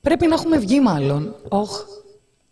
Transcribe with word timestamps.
Πρέπει 0.00 0.26
να 0.26 0.34
έχουμε 0.34 0.58
βγει 0.58 0.80
μάλλον. 0.80 1.34
Όχ, 1.48 1.84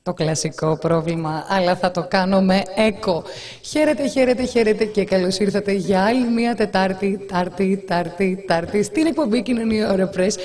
το 0.03 0.15
κλασικό 0.15 0.79
πρόβλημα, 0.79 1.45
αλλά 1.49 1.77
θα 1.77 1.91
το 1.91 2.07
κάνω 2.09 2.41
με 2.41 2.63
έκο. 2.77 3.23
Χαίρετε, 3.63 4.07
χαίρετε, 4.07 4.45
χαίρετε 4.45 4.85
και 4.85 5.05
καλώς 5.05 5.39
ήρθατε 5.39 5.73
για 5.73 6.05
άλλη 6.05 6.29
μία 6.29 6.55
Τετάρτη, 6.55 7.27
Τάρτη, 7.29 7.85
Τάρτη, 7.87 8.45
Τάρτη, 8.47 8.83
στην 8.83 9.07
εκπομπή 9.07 9.43
Κοινωνία 9.43 9.93
Ωρεπρές 9.93 10.37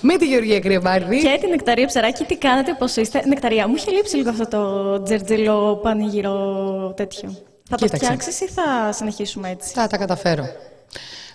με 0.00 0.16
τη 0.16 0.26
Γεωργία 0.26 0.60
Κρυεμπάρδη. 0.60 1.20
Και 1.20 1.38
την 1.40 1.48
Νεκταρία 1.50 1.86
Ψαράκη, 1.86 2.24
τι 2.24 2.36
κάνετε, 2.36 2.76
πώς 2.78 2.96
είστε. 2.96 3.22
Νεκταρία, 3.26 3.68
μου 3.68 3.74
είχε 3.74 3.90
λείψει 3.90 4.16
λίγο 4.16 4.30
αυτό 4.30 4.48
το 4.48 5.02
τζερτζελό 5.02 5.76
πανηγυρό 5.82 6.92
τέτοιο. 6.96 7.36
Θα 7.68 7.76
το 7.76 7.86
φτιάξεις 7.86 8.40
ή 8.40 8.48
θα 8.48 8.92
συνεχίσουμε 8.92 9.50
έτσι; 9.50 9.72
Θα 9.72 9.86
τα 9.86 9.96
καταφέρω. 9.96 10.44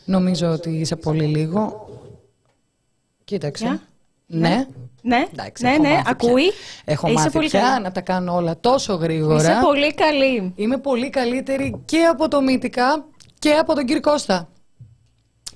Νομίζω 0.05 0.47
ότι 0.47 0.70
είσαι 0.70 0.95
πολύ 0.95 1.25
λίγο. 1.25 1.89
Κοίταξε. 3.23 3.81
Ναι. 4.31 4.66
Ναι, 5.02 5.25
Εντάξει, 5.33 5.63
ναι, 5.63 5.77
ναι, 5.77 6.02
ακούει. 6.05 6.52
Έχω 6.85 7.08
Είσαι 7.08 7.16
μάθει 7.17 7.31
πολύ 7.31 7.47
πια 7.47 7.59
καλή. 7.59 7.83
να 7.83 7.91
τα 7.91 8.02
κάνω 8.02 8.35
όλα 8.35 8.59
τόσο 8.59 8.94
γρήγορα. 8.94 9.35
Είσαι 9.41 9.59
πολύ 9.61 9.94
καλή. 9.94 10.53
Είμαι 10.55 10.77
πολύ 10.77 11.09
καλύτερη 11.09 11.81
και 11.85 12.03
από 12.03 12.27
το 12.27 12.41
Μύτικα 12.41 13.05
και 13.39 13.52
από 13.52 13.75
τον 13.75 13.85
κύριο 13.85 14.02
Κώστα. 14.02 14.50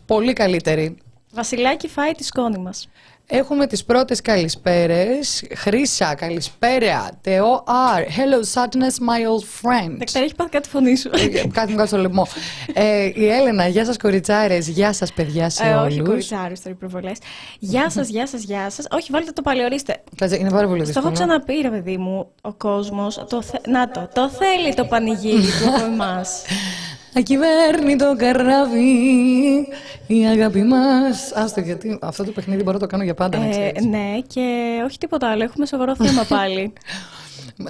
Πολύ 0.06 0.34
καλύτερη. 0.34 0.98
Βασιλάκι 1.32 1.88
φάει 1.88 2.12
τη 2.12 2.24
σκόνη 2.24 2.58
μας. 2.58 2.90
Έχουμε 3.28 3.68
τις 3.68 3.84
πρώτες 3.84 4.22
καλησπέρες. 4.22 5.44
Χρύσα, 5.56 6.16
καλησπέρα. 6.16 7.10
Τεό 7.22 7.64
R. 7.68 8.00
Hello, 8.00 8.40
sadness, 8.54 8.96
my 9.08 9.20
old 9.20 9.44
friend. 9.62 9.96
Δεκτέρα, 9.98 10.26
έχει 10.26 10.36
πάθει 10.36 10.50
κάτι 10.50 10.70
φωνή 10.70 10.98
σου. 10.98 11.10
Ε, 11.14 11.48
κάτι 11.48 11.72
μου 11.72 11.76
κάνει 11.78 11.88
στο 11.88 11.98
λαιμό. 11.98 12.28
ε, 12.74 13.06
η 13.14 13.28
Έλενα, 13.30 13.68
γεια 13.68 13.86
σας 13.86 13.98
κοριτσάρες, 13.98 14.68
γεια 14.68 14.94
σας 14.94 15.14
παιδιά 15.14 15.50
σε 15.50 15.64
ε, 15.64 15.74
όλους. 15.74 15.94
Όχι 15.94 16.02
κοριτσάρες 16.02 16.62
τώρα 16.62 16.76
οι 16.76 16.78
προβολές. 16.80 17.18
γεια 17.60 17.90
σας, 17.90 18.08
γεια 18.08 18.28
σας, 18.28 18.42
γεια 18.44 18.70
σας. 18.70 18.86
Όχι, 18.92 19.12
βάλτε 19.12 19.32
το 19.32 19.42
παλαιορίστε. 19.42 20.04
Είναι 20.40 20.50
πάρα 20.50 20.68
πολύ 20.68 20.84
δύσκολο. 20.84 20.94
Το 20.94 21.00
έχω 21.00 21.12
ξαναπεί 21.12 21.54
ρε 21.62 21.70
παιδί 21.70 21.98
μου, 21.98 22.28
ο 22.42 22.54
κόσμος. 22.54 23.26
Το 23.30 23.42
θε... 23.42 23.58
Να 23.68 23.90
το, 23.90 24.10
το 24.14 24.30
θέλει 24.30 24.74
το 24.74 24.86
πανηγύρι 24.86 25.42
του 25.42 25.76
από 25.76 25.84
εμάς. 25.84 26.42
Ακυβέρνητο 27.16 28.16
καράβι, 28.18 29.68
η 30.08 30.26
αγάπη 30.26 30.64
μας. 30.64 31.32
Άστο, 31.36 31.60
γιατί 31.60 31.98
αυτό 32.02 32.24
το 32.24 32.32
παιχνίδι 32.32 32.64
μπορώ 32.64 32.74
να 32.74 32.80
το 32.80 32.88
κάνω 32.88 33.04
για 33.04 33.14
πάντα, 33.14 33.38
να 33.38 33.46
ε, 33.46 33.72
Ναι, 33.90 34.20
και 34.28 34.78
όχι 34.86 34.98
τίποτα 34.98 35.30
άλλο. 35.30 35.44
Έχουμε 35.44 35.66
σοβαρό 35.66 35.96
θέμα 35.96 36.24
πάλι. 36.38 36.74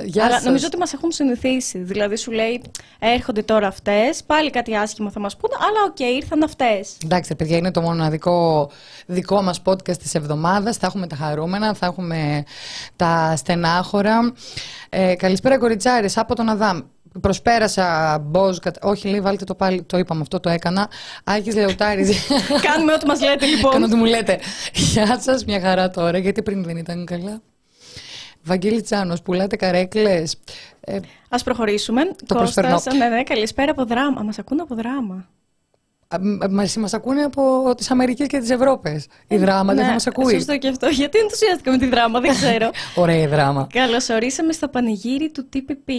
Γεια 0.03 0.25
Αλλά 0.25 0.33
σας. 0.33 0.44
νομίζω 0.44 0.66
ότι 0.67 0.77
μας 0.77 0.94
έχουν 0.94 1.11
συνηθίσει. 1.11 1.77
Δηλαδή, 1.77 2.16
σου 2.17 2.31
λέει, 2.31 2.61
έρχονται 2.99 3.41
τώρα 3.41 3.67
αυτές, 3.67 4.23
πάλι 4.23 4.49
κάτι 4.49 4.75
άσχημο 4.75 5.11
θα 5.11 5.19
μας 5.19 5.38
πούνε, 5.38 5.53
αλλά 5.59 5.83
OK, 5.88 5.95
okay, 5.99 6.16
ήρθαν 6.21 6.44
αυτές. 6.44 6.97
Εντάξει, 7.03 7.36
παιδιά, 7.36 7.58
είναι 7.58 7.71
το 7.71 7.81
μοναδικό 7.81 8.69
δικό 9.05 9.41
μας 9.41 9.61
podcast 9.66 9.97
της 9.97 10.16
εβδομάδας. 10.16 10.77
Θα 10.77 10.88
έχουμε 10.88 11.08
τα 11.08 11.16
χαρούμενα, 11.16 11.73
θα 11.73 11.86
έχουμε 11.86 12.44
τα 12.95 13.33
στενάχωρα. 13.36 14.33
Ε, 14.89 15.15
καλησπέρα, 15.15 15.58
κοριτσάρες, 15.58 16.17
από 16.17 16.36
τον 16.36 16.49
Αδάμ. 16.49 16.80
Προσπέρασα 17.21 18.17
Μποζ, 18.19 18.57
όχι 18.81 19.07
λέει 19.07 19.21
βάλτε 19.21 19.43
το 19.43 19.55
πάλι, 19.55 19.83
το 19.83 19.97
είπαμε 19.97 20.21
αυτό, 20.21 20.39
το 20.39 20.49
έκανα. 20.49 20.89
Άκης 21.23 21.55
Λεωτάρης. 21.55 22.27
Κάνουμε 22.67 22.93
ό,τι 22.93 23.05
μας 23.05 23.21
λέτε 23.21 23.45
λοιπόν. 23.45 23.71
Κάνω 23.71 23.85
ό,τι 23.85 23.95
μου 23.95 24.05
λέτε. 24.05 24.39
Γεια 24.73 25.19
σας, 25.19 25.45
μια 25.45 25.59
χαρά 25.59 25.89
τώρα, 25.89 26.17
γιατί 26.17 26.41
πριν 26.41 26.63
δεν 26.63 26.77
ήταν 26.77 27.05
καλά. 27.05 27.41
Βαγγέλη 28.43 28.81
Τσάνος, 28.81 29.21
πουλάτε 29.21 29.55
καρέκλες. 29.55 30.35
Ε, 30.79 30.99
Ας 31.29 31.43
προχωρήσουμε. 31.43 32.01
Το 32.25 32.35
Κώστας, 32.35 32.85
ναι, 32.85 33.07
ναι, 33.07 33.23
καλησπέρα 33.23 33.71
από 33.71 33.85
δράμα. 33.85 34.21
Μας 34.21 34.39
ακούνε 34.39 34.61
από 34.61 34.75
δράμα. 34.75 35.27
Μας, 36.49 36.75
μας 36.75 36.93
ακούνε 36.93 37.21
από 37.21 37.73
τις 37.77 37.91
Αμερικές 37.91 38.27
και 38.27 38.39
τις 38.39 38.49
Ευρώπες. 38.49 39.05
Η 39.27 39.37
δράμα 39.37 39.73
δεν 39.73 39.81
θα 39.81 39.87
ναι, 39.87 39.93
μας 39.93 40.07
ακούει. 40.07 40.33
Σωστό 40.33 40.57
και 40.57 40.67
αυτό. 40.67 40.87
Γιατί 40.87 41.17
ενθουσιάστηκα 41.17 41.71
με 41.71 41.77
τη 41.77 41.85
δράμα, 41.85 42.19
δεν 42.19 42.31
ξέρω. 42.31 42.69
Ωραία 42.95 43.21
η 43.21 43.27
δράμα. 43.27 43.67
Καλώς 43.73 44.09
ορίσαμε 44.09 44.53
στο 44.53 44.67
πανηγύρι 44.67 45.31
του 45.31 45.49
TPP. 45.53 45.91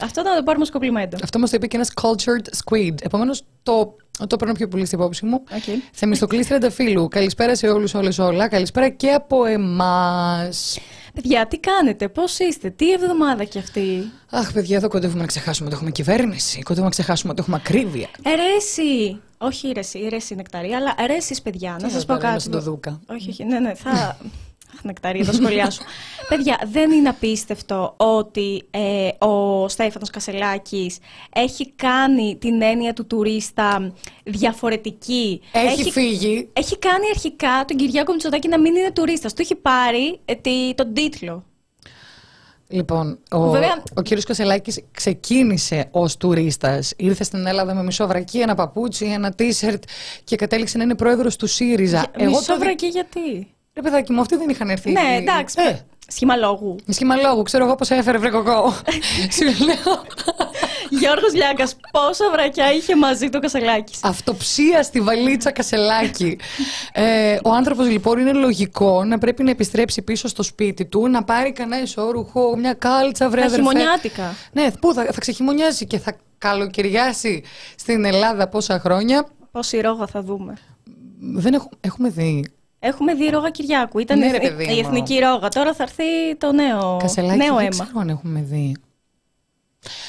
Αυτό 0.00 0.22
θα 0.22 0.36
το 0.36 0.42
πάρουμε 0.42 0.64
ως 0.64 0.70
κομπλιμέντο. 0.70 1.16
Αυτό 1.22 1.38
μας 1.38 1.50
το 1.50 1.56
είπε 1.56 1.66
και 1.66 1.76
ένας 1.76 1.92
cultured 2.02 2.46
squid. 2.64 2.94
Επομένως 3.02 3.42
το 3.62 3.96
το 4.26 4.36
παίρνω 4.36 4.54
πιο 4.54 4.68
πολύ 4.68 4.86
στην 4.86 4.98
υπόψη 4.98 5.26
μου. 5.26 5.42
Okay. 5.50 5.88
Θεμιστοκλή 5.92 6.44
Τρενταφύλου. 6.44 7.08
Καλησπέρα 7.08 7.54
σε 7.54 7.68
όλους, 7.68 7.94
όλες, 7.94 8.18
όλα. 8.18 8.48
Καλησπέρα 8.48 8.88
και 8.88 9.10
από 9.10 9.44
εμάς. 9.44 10.78
Παιδιά, 11.14 11.46
τι 11.46 11.58
κάνετε, 11.58 12.08
πώς 12.08 12.38
είστε, 12.38 12.70
τι 12.70 12.92
εβδομάδα 12.92 13.44
κι 13.44 13.58
αυτή; 13.58 14.10
Αχ, 14.30 14.52
παιδιά, 14.52 14.76
εδώ 14.76 14.88
κοντεύουμε 14.88 15.20
να 15.20 15.26
ξεχάσουμε 15.26 15.66
ότι 15.66 15.76
έχουμε 15.76 15.90
κυβέρνηση. 15.90 16.58
Κοντεύουμε 16.58 16.84
να 16.84 16.90
ξεχάσουμε 16.90 17.32
ότι 17.32 17.40
έχουμε 17.40 17.56
ακρίβεια. 17.56 18.08
Ερέσει! 18.22 19.20
Όχι 19.42 19.72
ρεσί, 19.72 20.06
ρεσί 20.08 20.34
νεκταρία, 20.34 20.76
αλλά 20.76 20.94
ερέσει, 20.98 21.42
παιδιά. 21.42 21.76
Να 21.80 21.88
σας 21.88 22.04
πω 22.04 22.16
κάτι. 22.16 22.48
το 22.48 22.60
Δούκα. 22.60 23.00
Όχι, 23.06 23.28
όχι, 23.28 23.44
ναι, 23.44 23.58
ναι. 23.58 23.74
Θα, 23.74 24.16
νεκταρία, 24.82 25.24
τα 25.24 25.32
σχολιά 25.32 25.70
σου. 25.70 25.82
Παιδιά, 26.28 26.60
δεν 26.70 26.90
είναι 26.90 27.08
απίστευτο 27.08 27.94
ότι 27.96 28.62
ε, 28.70 29.08
ο 29.18 29.68
Στέφανος 29.68 30.10
Κασελάκης 30.10 30.98
έχει 31.32 31.70
κάνει 31.70 32.36
την 32.40 32.62
έννοια 32.62 32.92
του 32.92 33.06
τουρίστα 33.06 33.92
διαφορετική. 34.24 35.40
Έχει, 35.52 35.90
φύγει. 35.90 36.48
Έχει 36.52 36.78
κάνει 36.78 37.04
αρχικά 37.14 37.64
τον 37.66 37.76
Κυριάκο 37.76 38.12
Μητσοτάκη 38.12 38.48
να 38.48 38.58
μην 38.58 38.76
είναι 38.76 38.90
τουρίστας. 38.90 39.34
Του 39.34 39.42
έχει 39.42 39.54
πάρει 39.54 40.20
ε, 40.24 40.34
τον 40.74 40.94
τίτλο. 40.94 41.44
Λοιπόν, 42.72 43.18
ο, 43.30 43.50
Βέβαια... 43.50 43.82
ο 43.94 44.02
κύριος 44.02 44.24
Κασελάκης 44.24 44.82
ξεκίνησε 44.92 45.88
ως 45.90 46.16
τουρίστας. 46.16 46.92
Ήρθε 46.96 47.24
στην 47.24 47.46
Ελλάδα 47.46 47.74
με 47.74 47.82
μισό 47.82 48.06
βρακί, 48.06 48.38
ένα 48.38 48.54
παπούτσι, 48.54 49.06
ένα 49.06 49.32
τίσερτ 49.32 49.82
και 50.24 50.36
κατέληξε 50.36 50.78
να 50.78 50.84
είναι 50.84 50.94
πρόεδρος 50.94 51.36
του 51.36 51.46
ΣΥΡΙΖΑ. 51.46 52.06
μισό 52.18 52.58
βρακί 52.58 52.86
γιατί; 52.86 53.54
Ρε 53.74 53.82
παιδάκι 53.82 54.12
μου, 54.12 54.20
αυτοί 54.20 54.36
δεν 54.36 54.48
είχαν 54.48 54.70
έρθει. 54.70 54.92
Ναι, 54.92 55.16
εντάξει. 55.18 55.56
Ε. 55.60 55.78
Σχήμα 56.12 56.36
λόγου. 56.36 56.76
Σχήμα 56.88 57.16
λόγου. 57.16 57.42
Ξέρω 57.42 57.64
εγώ 57.64 57.74
πώς 57.74 57.90
έφερε 57.90 58.18
βρε 58.18 58.30
κοκό. 58.30 58.72
Σου 59.36 59.44
λέω. 59.44 60.04
Γιώργος 60.90 61.34
Λιάκας, 61.34 61.76
πόσα 61.90 62.30
βρακιά 62.32 62.72
είχε 62.72 62.96
μαζί 62.96 63.28
το 63.28 63.38
Κασελάκης; 63.38 63.98
Αυτοψία 64.04 64.82
στη 64.82 65.00
βαλίτσα 65.00 65.50
Κασελάκη. 65.50 66.38
ε, 66.92 67.38
ο 67.44 67.50
άνθρωπος 67.52 67.88
λοιπόν 67.88 68.18
είναι 68.18 68.32
λογικό 68.32 69.04
να 69.04 69.18
πρέπει 69.18 69.42
να 69.42 69.50
επιστρέψει 69.50 70.02
πίσω 70.02 70.28
στο 70.28 70.42
σπίτι 70.42 70.84
του, 70.84 71.08
να 71.08 71.24
πάρει 71.24 71.52
κανένα 71.52 71.82
ισόρουχο, 71.82 72.56
μια 72.56 72.72
κάλτσα, 72.74 73.28
βρε 73.28 73.40
αδερφέ. 73.40 73.56
χειμωνιάτικα. 73.56 74.34
Ναι, 74.52 74.70
πού 74.80 74.94
θα, 74.94 75.04
θα 75.12 75.20
ξεχειμωνιάσει 75.20 75.86
και 75.86 75.98
θα 75.98 76.16
καλοκαιριάσει 76.38 77.42
στην 77.76 78.04
Ελλάδα 78.04 78.48
πόσα 78.48 78.78
χρόνια. 78.80 79.26
Πόση 79.50 79.80
ρόγα 79.80 80.06
θα 80.06 80.22
δούμε. 80.22 80.54
Δεν 81.20 81.54
έχουμε, 81.54 81.70
έχουμε 81.80 82.08
δει 82.08 82.44
Έχουμε 82.80 83.14
δει 83.14 83.28
ρόγα 83.28 83.50
Κυριάκου. 83.50 83.98
Ήταν 83.98 84.18
ναι, 84.18 84.26
η, 84.74 84.78
εθνική 84.78 85.18
ρόγα. 85.18 85.48
Τώρα 85.48 85.74
θα 85.74 85.82
έρθει 85.82 86.36
το 86.38 86.52
νέο, 86.52 86.96
Κασελάκι, 87.00 87.38
νέο 87.38 87.54
δεν 87.54 87.64
αίμα. 87.64 87.84
ξέρω 87.84 88.00
αν 88.00 88.08
έχουμε 88.08 88.40
δει. 88.42 88.76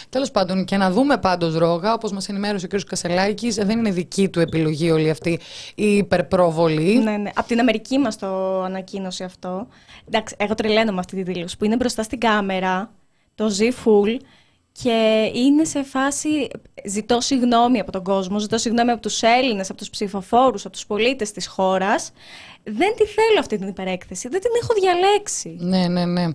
Τέλος 0.10 0.32
πάντων, 0.32 0.66
και 0.66 0.78
να 0.78 0.92
δούμε 0.92 1.18
πάντως 1.18 1.56
ρόγα, 1.56 1.94
όπως 1.94 2.12
μας 2.12 2.30
ενημέρωσε 2.30 2.66
ο 2.66 2.78
κ. 2.78 2.82
Κασελάκης, 2.82 3.56
δεν 3.56 3.70
είναι 3.70 3.92
δική 3.92 4.30
του 4.30 4.40
επιλογή 4.40 4.92
όλη 4.92 5.10
αυτή 5.10 5.40
η 5.76 5.98
υπερπρόβολη. 5.98 6.98
Ναι, 6.98 7.18
ναι. 7.18 7.30
Από 7.36 7.48
την 7.48 7.60
Αμερική 7.60 7.98
μας 7.98 8.18
το 8.18 8.62
ανακοίνωσε 8.64 9.24
αυτό. 9.24 9.68
Εντάξει, 10.08 10.36
εγώ 10.40 10.54
τρελαίνω 10.56 10.92
με 10.92 11.00
αυτή 11.00 11.16
τη 11.16 11.24
δήλωση 11.24 11.58
που 11.58 11.66
είναι 11.66 11.76
μπροστά 11.76 12.04
στην 12.04 12.20
κάμερα, 12.20 12.92
το 13.36 13.50
ζει 13.50 13.68
full 13.86 14.18
και 14.72 15.32
είναι 15.34 15.64
σε 15.64 15.84
φάση 15.84 16.48
ζητώ 16.86 17.22
συγγνώμη 17.22 17.80
από 17.80 17.92
τον 17.92 18.04
κόσμο, 18.04 18.40
ζητώ 18.40 18.58
συγγνώμη 18.58 18.92
από 18.92 19.02
τους 19.02 19.22
Έλληνες, 19.22 19.70
από 19.70 19.78
τους 19.78 19.90
ψηφοφόρους, 19.90 20.66
από 20.66 20.74
τους 20.74 20.86
πολίτες 20.86 21.32
της 21.32 21.48
χώρας. 21.48 22.12
Δεν 22.64 22.96
τη 22.96 23.06
θέλω 23.06 23.40
αυτή 23.40 23.58
την 23.58 23.68
υπερέκθεση, 23.68 24.28
δεν 24.28 24.42
την 24.42 24.50
έχω 24.62 24.74
διαλέξει. 24.82 25.56
Ναι, 25.60 25.88
ναι, 25.88 26.06
ναι. 26.06 26.28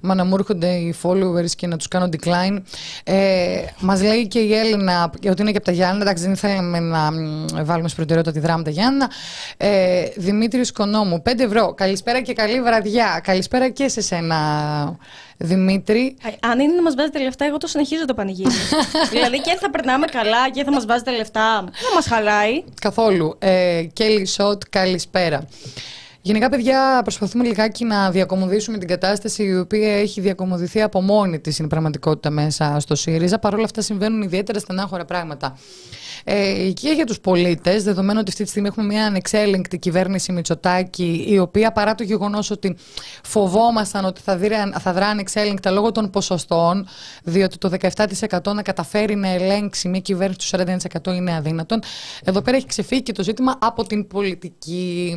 Μα 0.00 0.14
να 0.14 0.24
μου 0.24 0.34
έρχονται 0.34 0.68
οι 0.74 0.94
followers 1.02 1.50
και 1.56 1.66
να 1.66 1.76
τους 1.76 1.88
κάνω 1.88 2.08
decline. 2.12 2.62
Ε, 3.04 3.64
μας 3.80 4.02
λέει 4.02 4.26
και 4.28 4.38
η 4.38 4.54
Έλληνα 4.54 5.12
ότι 5.30 5.42
είναι 5.42 5.50
και 5.50 5.56
από 5.56 5.66
τα 5.66 5.72
Γιάννα, 5.72 6.02
εντάξει 6.02 6.24
δεν 6.24 6.36
θέλαμε 6.36 6.80
να 6.80 7.10
βάλουμε 7.64 7.88
στην 7.88 7.96
προτεραιότητα 7.96 8.32
τη 8.32 8.46
δράμα 8.46 8.62
τα 8.62 8.70
Γιάννα. 8.70 9.10
Ε, 9.56 10.04
Δημήτρης 10.16 10.72
Κονόμου, 10.72 11.22
5 11.24 11.38
ευρώ. 11.38 11.74
Καλησπέρα 11.74 12.20
και 12.20 12.32
καλή 12.32 12.62
βραδιά. 12.62 13.20
Καλησπέρα 13.22 13.68
και 13.68 13.88
σε 13.88 14.00
σένα. 14.00 14.36
Δημήτρη. 15.44 16.16
Αν 16.40 16.60
είναι 16.60 16.74
να 16.74 16.82
μας 16.82 16.94
βάζετε 16.94 17.22
λεφτά, 17.22 17.44
εγώ 17.44 17.56
το 17.56 17.66
συνεχίζω 17.66 18.04
το 18.04 18.14
πανηγύρι. 18.14 18.54
δηλαδή 19.12 19.40
και 19.40 19.56
θα 19.60 19.70
περνάμε 19.70 20.06
καλά 20.06 20.50
και 20.50 20.64
θα 20.64 20.72
μας 20.72 20.86
βάζετε 20.86 21.10
λεφτά. 21.10 21.64
Δεν 21.64 21.90
μας 21.94 22.06
χαλάει. 22.06 22.64
Καθόλου. 22.80 23.36
Ε, 23.38 23.82
Κέλλη 23.92 24.26
Σότ, 24.26 24.62
καλησπέρα. 24.70 25.48
Γενικά, 26.26 26.48
παιδιά, 26.48 27.00
προσπαθούμε 27.02 27.44
λιγάκι 27.44 27.84
να 27.84 28.10
διακομωδήσουμε 28.10 28.78
την 28.78 28.88
κατάσταση 28.88 29.44
η 29.44 29.58
οποία 29.58 29.96
έχει 29.96 30.20
διακομωδηθεί 30.20 30.82
από 30.82 31.00
μόνη 31.00 31.40
της 31.40 31.54
στην 31.54 31.68
πραγματικότητα 31.68 32.30
μέσα 32.30 32.76
στο 32.80 32.94
ΣΥΡΙΖΑ. 32.94 33.38
Παρ' 33.38 33.54
όλα 33.54 33.64
αυτά, 33.64 33.80
συμβαίνουν 33.80 34.22
ιδιαίτερα 34.22 34.58
στενάχωρα 34.58 35.04
πράγματα. 35.04 35.58
Ε, 36.24 36.70
και 36.70 36.90
για 36.90 37.04
τους 37.04 37.20
πολίτες, 37.20 37.84
δεδομένου 37.84 38.18
ότι 38.20 38.30
αυτή 38.30 38.42
τη 38.44 38.48
στιγμή 38.48 38.68
έχουμε 38.68 38.86
μια 38.86 39.06
ανεξέλεγκτη 39.06 39.78
κυβέρνηση 39.78 40.32
Μητσοτάκη, 40.32 41.24
η 41.28 41.38
οποία 41.38 41.72
παρά 41.72 41.94
το 41.94 42.02
γεγονός 42.02 42.50
ότι 42.50 42.76
φοβόμασταν 43.24 44.04
ότι 44.04 44.20
θα, 44.20 44.36
δει, 44.36 44.48
θα 44.78 44.92
δρά 44.92 45.06
ανεξέλεγκτα 45.06 45.70
λόγω 45.70 45.92
των 45.92 46.10
ποσοστών, 46.10 46.86
διότι 47.24 47.58
το 47.58 47.70
17% 48.30 48.52
να 48.54 48.62
καταφέρει 48.62 49.14
να 49.14 49.28
ελέγξει 49.28 49.88
μια 49.88 50.00
κυβέρνηση 50.00 50.50
του 50.50 50.64
41% 51.04 51.14
είναι 51.14 51.34
αδύνατον. 51.34 51.80
Εδώ 52.24 52.42
πέρα 52.42 52.56
έχει 52.56 52.66
ξεφύγει 52.66 53.02
και 53.02 53.12
το 53.12 53.22
ζήτημα 53.22 53.58
από 53.60 53.84
την 53.84 54.06
πολιτική 54.06 55.16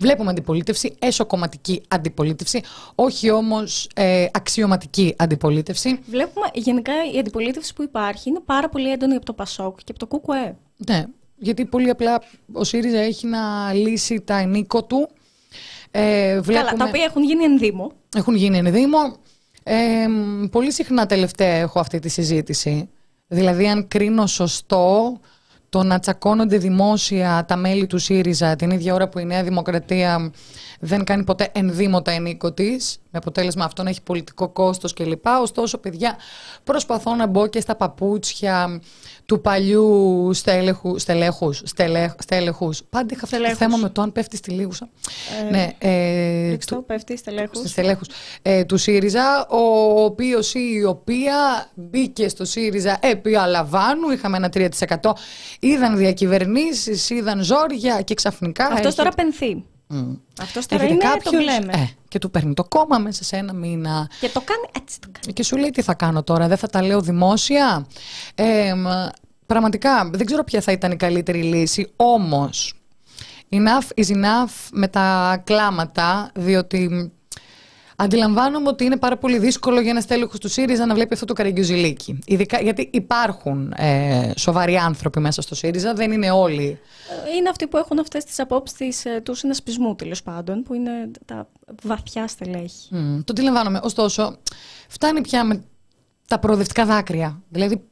Βλέπουμε 0.00 0.30
αντιπολίτευση, 0.30 0.94
εσωκομματική 0.98 1.82
αντιπολίτευση, 1.88 2.62
όχι 2.94 3.30
όμως 3.30 3.88
ε, 3.94 4.26
αξιωματική 4.32 5.14
αντιπολίτευση. 5.18 5.98
Βλέπουμε 6.10 6.46
γενικά 6.54 6.92
η 7.14 7.18
αντιπολίτευση 7.18 7.74
που 7.74 7.82
υπάρχει 7.82 8.28
είναι 8.28 8.40
πάρα 8.44 8.68
πολύ 8.68 8.92
έντονη 8.92 9.14
από 9.14 9.24
το 9.24 9.32
ΠΑΣΟΚ 9.32 9.78
και 9.84 9.92
από 9.96 10.06
το 10.06 10.18
ΚΚΕ. 10.18 10.56
Ναι, 10.76 11.04
γιατί 11.36 11.64
πολύ 11.64 11.90
απλά 11.90 12.22
ο 12.52 12.64
ΣΥΡΙΖΑ 12.64 12.98
έχει 12.98 13.26
να 13.26 13.72
λύσει 13.72 14.20
τα 14.20 14.36
ενίκο 14.36 14.84
του. 14.84 15.08
Ε, 15.90 16.40
βλέπουμε... 16.40 16.70
Καλά, 16.70 16.78
τα 16.78 16.84
οποία 16.88 17.04
έχουν 17.04 17.22
γίνει 17.22 17.44
ενδύμο. 17.44 17.92
Έχουν 18.16 18.34
γίνει 18.34 18.58
ενδύμο. 18.58 19.16
Ε, 19.62 20.06
πολύ 20.50 20.72
συχνά 20.72 21.06
τελευταία 21.06 21.54
έχω 21.54 21.80
αυτή 21.80 21.98
τη 21.98 22.08
συζήτηση. 22.08 22.88
Δηλαδή, 23.28 23.68
αν 23.68 23.88
κρίνω 23.88 24.26
σωστό 24.26 25.20
το 25.68 25.82
να 25.82 25.98
τσακώνονται 25.98 26.58
δημόσια 26.58 27.44
τα 27.48 27.56
μέλη 27.56 27.86
του 27.86 27.98
ΣΥΡΙΖΑ 27.98 28.56
την 28.56 28.70
ίδια 28.70 28.94
ώρα 28.94 29.08
που 29.08 29.18
η 29.18 29.24
Νέα 29.24 29.42
Δημοκρατία 29.42 30.32
δεν 30.80 31.04
κάνει 31.04 31.24
ποτέ 31.24 31.48
ενδύμοτα 31.52 32.10
ενίκο 32.10 32.52
της, 32.52 32.98
με 33.10 33.18
αποτέλεσμα 33.18 33.64
αυτό 33.64 33.82
να 33.82 33.88
έχει 33.88 34.02
πολιτικό 34.02 34.48
κόστος 34.48 34.92
κλπ. 34.92 35.26
Ωστόσο, 35.42 35.78
παιδιά, 35.78 36.16
προσπαθώ 36.64 37.14
να 37.14 37.26
μπω 37.26 37.46
και 37.46 37.60
στα 37.60 37.76
παπούτσια 37.76 38.80
του 39.26 39.40
παλιού 39.40 40.30
στέλεχου, 40.32 40.98
στελέχους, 40.98 41.62
στελέχ, 41.64 42.12
στέλεχους. 42.18 42.82
Πάντα 42.90 43.14
είχα 43.14 43.20
αυτό 43.24 43.38
το 43.38 43.54
θέμα 43.54 43.76
με 43.76 43.88
το 43.88 44.02
αν 44.02 44.12
πέφτεις 44.12 44.38
στη 44.38 44.50
λίγουσα. 44.50 44.88
Ε, 45.46 45.50
ναι, 45.50 45.68
ε, 45.78 46.56
του, 46.66 46.84
πέφτεις 46.86 47.18
στελέχους. 47.18 47.70
στελέχους 47.70 48.08
ε, 48.42 48.64
του 48.64 48.76
ΣΥΡΙΖΑ, 48.76 49.46
ο 49.48 50.02
οποίος 50.04 50.54
ή 50.54 50.70
η 50.72 50.84
οποία 50.84 51.70
μπήκε 51.74 52.28
στο 52.28 52.44
ΣΥΡΙΖΑ 52.44 52.98
επί 53.02 53.36
Αλαβάνου, 53.36 54.10
είχαμε 54.10 54.36
ένα 54.36 54.50
3%. 54.52 55.12
Είδαν 55.60 55.96
διακυβερνήσεις, 55.96 57.10
είδαν 57.10 57.42
ζόρια 57.42 58.02
και 58.02 58.14
ξαφνικά... 58.14 58.66
Αυτός 58.66 58.86
έχει... 58.86 58.96
τώρα 58.96 59.10
πενθεί. 59.10 59.64
Mm. 59.90 60.18
Αυτός 60.40 60.66
τώρα 60.66 60.84
είναι 60.84 60.96
κάποιος, 60.96 61.34
το 61.34 61.40
λέμε. 61.40 61.72
Ε, 61.72 61.88
και 62.08 62.18
του 62.18 62.30
παίρνει 62.30 62.54
το 62.54 62.64
κόμμα 62.64 62.98
μέσα 62.98 63.24
σε 63.24 63.36
ένα 63.36 63.52
μήνα. 63.52 64.10
Και 64.20 64.28
το 64.28 64.40
κάνει 64.40 64.68
έτσι 64.78 65.00
το 65.00 65.08
κάνει. 65.12 65.32
Και 65.32 65.42
σου 65.42 65.56
λέει 65.56 65.70
τι 65.70 65.82
θα 65.82 65.94
κάνω 65.94 66.22
τώρα, 66.22 66.48
δεν 66.48 66.56
θα 66.56 66.68
τα 66.68 66.82
λέω 66.82 67.00
δημόσια. 67.00 67.86
Ε, 68.34 68.72
πραγματικά 69.46 70.10
δεν 70.12 70.26
ξέρω 70.26 70.44
ποια 70.44 70.60
θα 70.60 70.72
ήταν 70.72 70.90
η 70.90 70.96
καλύτερη 70.96 71.42
λύση, 71.42 71.92
όμως 71.96 72.74
enough 73.50 74.04
is 74.04 74.08
enough 74.08 74.68
με 74.72 74.88
τα 74.88 75.40
κλάματα, 75.44 76.30
διότι 76.34 77.12
Αντιλαμβάνομαι 77.96 78.68
ότι 78.68 78.84
είναι 78.84 78.96
πάρα 78.96 79.16
πολύ 79.16 79.38
δύσκολο 79.38 79.80
για 79.80 79.90
ένας 79.90 80.06
τέλεχος 80.06 80.38
του 80.40 80.48
ΣΥΡΙΖΑ 80.48 80.86
να 80.86 80.94
βλέπει 80.94 81.14
αυτό 81.14 81.26
το 81.26 81.32
καραγκιουζιλίκι. 81.32 82.18
Ειδικά 82.26 82.60
γιατί 82.60 82.90
υπάρχουν 82.92 83.72
ε, 83.76 84.30
σοβαροί 84.36 84.76
άνθρωποι 84.76 85.20
μέσα 85.20 85.42
στο 85.42 85.54
ΣΥΡΙΖΑ, 85.54 85.94
δεν 85.94 86.12
είναι 86.12 86.30
όλοι. 86.30 86.78
Ε, 87.26 87.36
είναι 87.36 87.48
αυτοί 87.48 87.66
που 87.66 87.76
έχουν 87.76 87.98
αυτές 87.98 88.24
τις 88.24 88.38
απόψεις 88.38 89.04
ε, 89.04 89.20
του 89.24 89.34
συνασπισμού 89.34 89.94
τέλος 89.94 90.22
πάντων, 90.22 90.62
που 90.62 90.74
είναι 90.74 91.10
τα 91.24 91.48
βαθιά 91.82 92.28
στελέχη. 92.28 92.88
Mm, 92.92 93.20
το 93.24 93.32
αντιλαμβάνομαι. 93.32 93.80
Ωστόσο, 93.82 94.38
φτάνει 94.88 95.20
πια 95.20 95.44
με 95.44 95.64
τα 96.28 96.38
προοδευτικά 96.38 96.84
δάκρυα. 96.84 97.42
Δηλαδή, 97.48 97.82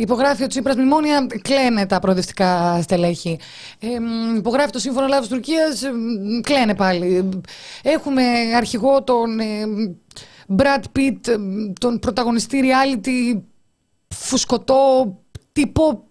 Υπογράφει 0.00 0.42
ο 0.42 0.46
Τσίπρας 0.46 0.76
μνημόνια, 0.76 1.26
κλαίνε 1.42 1.86
τα 1.86 1.98
προοδευτικά 1.98 2.82
στελέχη. 2.82 3.38
Ε, 3.78 3.88
υπογράφει 4.36 4.70
το 4.70 4.78
Σύμφωνο 4.78 5.04
Ελλάδο 5.04 5.26
Τουρκίας, 5.26 5.82
κλαίνε 6.42 6.74
πάλι. 6.74 7.28
Έχουμε 7.82 8.22
αρχηγό 8.56 9.02
τον 9.02 9.40
ε, 9.40 9.44
Brad 10.56 10.82
Pitt, 10.96 11.38
τον 11.80 11.98
πρωταγωνιστή 11.98 12.60
reality 12.62 13.40
φουσκωτό 14.08 15.16
τύπο 15.52 16.07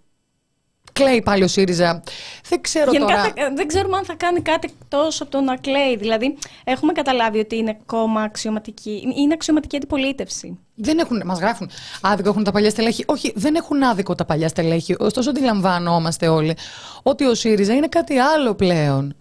κλαίει 0.98 1.22
πάλι 1.22 1.44
ο 1.44 1.48
ΣΥΡΙΖΑ. 1.48 2.04
Δεν 2.50 2.62
ξέρω 2.62 2.92
Γενικά 2.92 3.14
τώρα. 3.14 3.24
Θα, 3.24 3.34
δεν 3.56 3.68
ξέρουμε 3.68 3.98
αν 3.98 4.06
θα 4.06 4.14
κάνει 4.14 4.42
κάτι 4.42 4.70
τόσο 4.88 5.24
από 5.24 5.32
το 5.32 5.42
να 5.42 5.56
κλαίει. 5.56 5.96
Δηλαδή, 5.98 6.38
έχουμε 6.64 6.92
καταλάβει 6.92 7.40
ότι 7.40 7.56
είναι 7.58 7.78
κόμμα 7.86 8.22
αξιωματική. 8.22 9.14
Είναι 9.16 9.34
αξιωματική 9.34 9.76
αντιπολίτευση. 9.76 10.60
Δεν 10.76 10.98
έχουν, 10.98 11.22
μας 11.26 11.40
γράφουν 11.40 11.70
άδικο 12.02 12.30
έχουν 12.30 12.44
τα 12.44 12.52
παλιά 12.52 12.70
στελέχη. 12.70 13.04
Όχι, 13.08 13.34
δεν 13.36 13.56
έχουν 13.56 13.84
άδικο 13.84 14.16
τα 14.16 14.26
παλιά 14.26 14.48
στελέχη. 14.48 14.96
Ωστόσο, 15.00 15.30
αντιλαμβανόμαστε 15.30 16.28
όλοι 16.28 16.58
ότι 17.04 17.26
ο 17.26 17.34
ΣΥΡΙΖΑ 17.34 17.74
είναι 17.74 17.88
κάτι 17.88 18.18
άλλο 18.18 18.56
πλέον. 18.56 19.16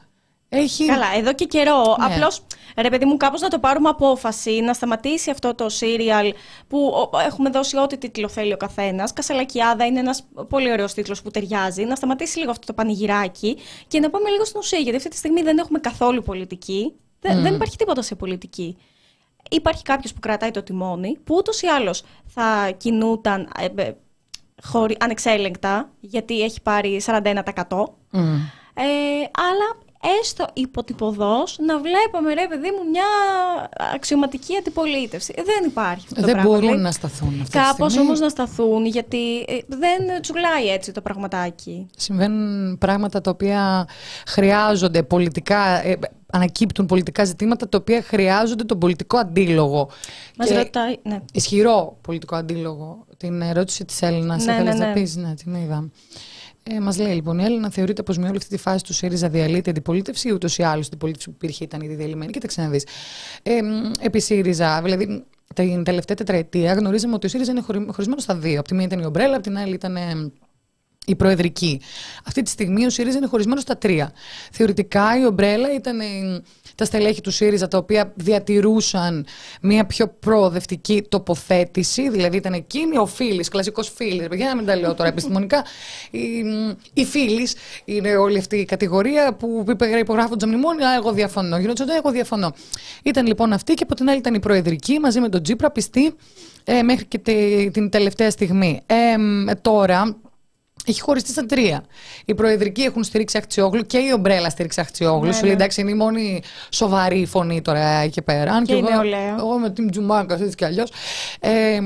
Έχει... 0.48 0.86
Καλά, 0.86 1.06
εδώ 1.18 1.32
και 1.32 1.44
καιρό. 1.44 1.96
Ναι. 1.98 2.14
Απλώς, 2.14 2.42
ρε 2.76 2.88
παιδί 2.88 3.04
μου, 3.04 3.16
κάπως 3.16 3.40
να 3.40 3.48
το 3.48 3.58
πάρουμε 3.58 3.88
απόφαση, 3.88 4.60
να 4.60 4.72
σταματήσει 4.72 5.30
αυτό 5.30 5.54
το 5.54 5.68
σύριαλ 5.68 6.34
που 6.68 7.10
έχουμε 7.26 7.50
δώσει 7.50 7.76
ό,τι 7.76 7.98
τίτλο 7.98 8.28
θέλει 8.28 8.52
ο 8.52 8.56
καθένας. 8.56 9.12
Κασαλακιάδα 9.12 9.86
είναι 9.86 10.00
ένας 10.00 10.26
πολύ 10.48 10.72
ωραίος 10.72 10.94
τίτλος 10.94 11.22
που 11.22 11.30
ταιριάζει. 11.30 11.84
Να 11.84 11.94
σταματήσει 11.94 12.38
λίγο 12.38 12.50
αυτό 12.50 12.66
το 12.66 12.72
πανηγυράκι 12.72 13.56
και 13.88 14.00
να 14.00 14.10
πάμε 14.10 14.28
λίγο 14.28 14.44
στην 14.44 14.58
ουσία. 14.58 14.78
Γιατί 14.78 14.96
αυτή 14.96 15.08
τη 15.08 15.16
στιγμή 15.16 15.42
δεν 15.42 15.58
έχουμε 15.58 15.78
καθόλου 15.78 16.22
πολιτική. 16.22 16.94
Δεν, 17.20 17.42
δεν 17.42 17.54
υπάρχει 17.54 17.76
τίποτα 17.76 18.02
σε 18.02 18.14
πολιτική. 18.14 18.76
Υπάρχει 19.50 19.82
κάποιος 19.82 20.12
που 20.12 20.20
κρατάει 20.20 20.50
το 20.50 20.62
τιμόνι, 20.62 21.18
που 21.24 21.34
ούτως 21.38 21.62
ή 21.62 21.66
άλλως 21.66 22.02
θα 22.26 22.70
κινούταν 22.76 23.48
ε, 23.58 23.82
ε, 23.82 23.92
χωρί, 24.62 24.96
ανεξέλεγκτα, 25.00 25.90
γιατί 26.00 26.42
έχει 26.42 26.62
πάρει 26.62 27.00
41%. 27.06 27.32
Mm. 27.32 28.20
Ε, 28.74 28.82
αλλά 29.32 29.85
έστω 30.20 30.46
υποτυπωδώς 30.52 31.58
να 31.66 31.78
βλέπαμε, 31.78 32.34
ρε 32.34 32.46
παιδί 32.48 32.70
μου, 32.70 32.90
μια 32.90 33.04
αξιωματική 33.94 34.56
αντιπολίτευση. 34.56 35.34
Δεν 35.36 35.64
υπάρχει 35.70 36.04
αυτό 36.08 36.14
το 36.14 36.26
δεν 36.26 36.34
πράγμα. 36.34 36.50
Δεν 36.50 36.60
μπορούν 36.60 36.80
να 36.80 36.92
σταθούν 36.92 37.40
αυτή 37.40 37.58
Κάπως 37.58 37.96
όμως 37.96 38.20
να 38.20 38.28
σταθούν, 38.28 38.86
γιατί 38.86 39.38
ε, 39.38 39.58
δεν 39.66 40.20
τσουλάει 40.20 40.68
έτσι 40.68 40.92
το 40.92 41.00
πραγματάκι. 41.00 41.86
Συμβαίνουν 41.96 42.78
πράγματα 42.78 43.20
τα 43.20 43.30
οποία 43.30 43.88
χρειάζονται 44.26 45.02
πολιτικά, 45.02 45.86
ε, 45.86 45.98
ανακύπτουν 46.32 46.86
πολιτικά 46.86 47.24
ζητήματα 47.24 47.68
τα 47.68 47.78
οποία 47.78 48.02
χρειάζονται 48.02 48.64
τον 48.64 48.78
πολιτικό 48.78 49.18
αντίλογο. 49.18 49.88
Μας 50.36 50.50
ρωτάει, 50.50 50.96
ναι. 51.02 51.20
Ισχυρό 51.32 51.98
πολιτικό 52.00 52.36
αντίλογο. 52.36 53.04
Την 53.16 53.42
ερώτηση 53.42 53.84
της 53.84 54.02
Έλληνας, 54.02 54.44
ναι, 54.44 54.52
ναι, 54.52 54.62
ναι. 54.62 54.86
να 54.86 54.92
πεις, 54.92 55.16
ναι, 55.16 55.34
την 55.34 55.54
είδα. 55.54 55.90
Ε, 56.70 56.80
Μας 56.80 56.98
λέει 56.98 57.14
λοιπόν 57.14 57.38
η 57.38 57.44
Έλληνα 57.44 57.70
θεωρείται 57.70 58.02
πως 58.02 58.18
με 58.18 58.28
όλη 58.28 58.36
αυτή 58.36 58.48
τη 58.48 58.56
φάση 58.56 58.84
του 58.84 58.92
ΣΥΡΙΖΑ 58.92 59.28
διαλύεται 59.28 59.70
αντιπολίτευση, 59.70 60.32
ούτως 60.32 60.58
ή 60.58 60.62
άλλως 60.62 60.84
η 60.84 60.88
αντιπολίτευση 60.92 61.28
που 61.28 61.34
υπήρχε 61.34 61.64
ήταν 61.64 61.80
ήδη 61.80 61.94
διαλυμένη. 61.94 62.32
Κοίταξε 62.32 62.60
να 62.62 62.68
δεις. 62.68 62.86
Ε, 63.42 63.60
επί 64.00 64.20
ΣΥΡΙΖΑ, 64.20 64.82
δηλαδή 64.82 65.24
την 65.54 65.84
τελευταία 65.84 66.16
τετραετία 66.16 66.72
γνωρίζαμε 66.72 67.14
ότι 67.14 67.26
ο 67.26 67.28
ΣΥΡΙΖΑ 67.28 67.50
είναι 67.50 67.60
χωρισμένος 67.92 68.22
στα 68.22 68.36
δύο. 68.36 68.58
Από 68.58 68.68
τη 68.68 68.74
μία 68.74 68.84
ήταν 68.84 68.98
η 68.98 69.04
Ομπρέλα, 69.04 69.34
από 69.34 69.42
την 69.42 69.58
άλλη 69.58 69.74
ήταν 69.74 69.96
η 71.06 71.16
προεδρική. 71.16 71.80
Αυτή 72.24 72.42
τη 72.42 72.50
στιγμή 72.50 72.86
ο 72.86 72.90
ΣΥΡΙΖΑ 72.90 73.16
είναι 73.18 73.26
χωρισμένος 73.26 73.62
στα 73.62 73.78
τρία. 73.78 74.12
Θεωρητικά 74.52 75.18
η 75.20 75.26
Ομπρέλα 75.26 75.74
ήταν 75.74 75.98
τα 76.76 76.84
στελέχη 76.84 77.20
του 77.20 77.30
ΣΥΡΙΖΑ 77.30 77.68
τα 77.68 77.78
οποία 77.78 78.12
διατηρούσαν 78.14 79.26
μια 79.60 79.86
πιο 79.86 80.08
προοδευτική 80.08 81.02
τοποθέτηση, 81.08 82.10
δηλαδή 82.10 82.36
ήταν 82.36 82.52
εκείνη 82.52 82.98
ο 82.98 83.06
Φίλης, 83.06 83.48
κλασικός 83.48 83.92
Φίλης. 83.94 84.26
Για 84.32 84.46
να 84.46 84.56
μην 84.56 84.66
τα 84.66 84.76
λέω 84.76 84.94
τώρα 84.94 85.08
επιστημονικά. 85.08 85.64
Η, 86.10 86.44
η 86.92 87.04
Φίλης 87.04 87.54
είναι 87.84 88.16
όλη 88.16 88.38
αυτή 88.38 88.56
η 88.56 88.64
κατηγορία 88.64 89.34
που 89.34 89.64
υπογράφονται 90.00 90.46
μνημόνια. 90.46 90.94
Εγώ 90.96 91.12
διαφωνώ. 91.12 91.58
Γινόταν, 91.58 91.88
εγώ 91.88 92.10
διαφωνώ. 92.10 92.52
Ήταν 93.02 93.26
λοιπόν 93.26 93.52
αυτή 93.52 93.74
και 93.74 93.82
από 93.82 93.94
την 93.94 94.08
άλλη 94.08 94.18
ήταν 94.18 94.34
η 94.34 94.40
Προεδρική 94.40 94.98
μαζί 94.98 95.20
με 95.20 95.28
τον 95.28 95.42
Τζίπρα 95.42 95.70
πιστή 95.70 96.14
ε, 96.64 96.82
μέχρι 96.82 97.04
και 97.04 97.18
την 97.72 97.90
τελευταία 97.90 98.30
στιγμή. 98.30 98.80
Ε, 98.86 99.54
τώρα, 99.54 100.16
έχει 100.86 101.00
χωριστεί 101.00 101.30
στα 101.30 101.46
τρία. 101.46 101.84
Οι 102.24 102.34
προεδρικοί 102.34 102.82
έχουν 102.82 103.04
στηρίξει 103.04 103.38
Αχτσιόγλου 103.38 103.82
και 103.82 103.98
η 103.98 104.12
Ομπρέλα 104.14 104.50
στήριξε 104.50 104.80
Αχτσιόγλου. 104.80 105.26
Ναι, 105.26 105.32
Σου 105.32 105.40
λέει 105.40 105.50
ναι. 105.50 105.56
εντάξει, 105.56 105.80
είναι 105.80 105.90
η 105.90 105.94
μόνη 105.94 106.42
σοβαρή 106.70 107.26
φωνή 107.26 107.62
τώρα 107.62 107.80
εκεί 107.80 108.22
πέρα. 108.22 108.52
Αν 108.52 108.64
και, 108.64 108.72
και 108.72 108.78
η 108.78 108.82
νεολαία. 108.82 109.36
Εγώ 109.38 109.58
με 109.58 109.70
την 109.70 109.90
Τζουμάκα, 109.90 110.34
έτσι 110.34 110.54
κι 110.56 110.64
αλλιώς. 110.64 110.92
Ε, 111.40 111.78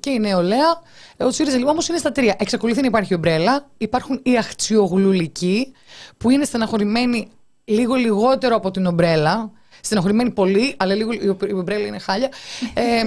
και 0.00 0.10
η 0.10 0.18
νεολαία. 0.18 0.82
Ο 1.16 1.30
ΣΥΡΙΖΑ 1.30 1.56
λοιπόν 1.56 1.72
όμως 1.72 1.88
είναι 1.88 1.98
στα 1.98 2.12
τρία. 2.12 2.36
Εξακολουθεί 2.38 2.80
να 2.80 2.86
υπάρχει 2.86 3.12
η 3.12 3.16
Ομπρέλα. 3.16 3.68
Υπάρχουν 3.78 4.20
οι 4.22 4.36
Αχτσιόγλουλικοί 4.36 5.72
που 6.18 6.30
είναι 6.30 6.44
στεναχωρημένοι 6.44 7.28
λίγο 7.64 7.94
λιγότερο 7.94 8.56
από 8.56 8.70
την 8.70 8.86
Ομπρέλα. 8.86 9.50
Στεναχωρημένοι 9.80 10.30
πολύ, 10.30 10.74
αλλά 10.76 10.94
λίγο 10.94 11.12
η 11.12 11.54
Ομπρέλα 11.54 11.86
είναι 11.86 11.98
χάλια. 11.98 12.28
Ε, 12.74 13.04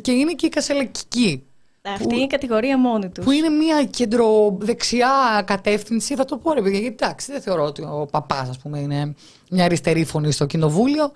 και 0.00 0.12
είναι 0.12 0.32
και 0.32 0.46
οι 0.46 0.48
Κασελακικοί 0.48 1.46
αυτή 1.82 2.06
που, 2.06 2.14
είναι 2.14 2.22
η 2.22 2.26
κατηγορία 2.26 2.78
μόνη 2.78 3.08
τους. 3.08 3.24
Που 3.24 3.30
είναι 3.30 3.48
μια 3.48 3.84
κεντροδεξιά 3.84 5.42
κατεύθυνση, 5.46 6.14
θα 6.14 6.24
το 6.24 6.36
πω 6.36 6.52
ρε 6.52 6.62
παιδιά. 6.62 6.78
Γιατί 6.78 6.96
εντάξει, 7.04 7.32
δεν 7.32 7.40
θεωρώ 7.40 7.64
ότι 7.64 7.82
ο 7.82 8.08
παπάς, 8.10 8.48
ας 8.48 8.58
πούμε, 8.58 8.78
είναι 8.78 9.14
μια 9.50 9.64
αριστερή 9.64 10.04
φωνή 10.04 10.32
στο 10.32 10.46
κοινοβούλιο. 10.46 11.12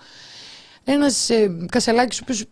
Ένας 0.85 1.30
ε, 1.30 1.66
Κασελάκης, 1.70 2.18
ο 2.18 2.20
οποίος 2.23 2.44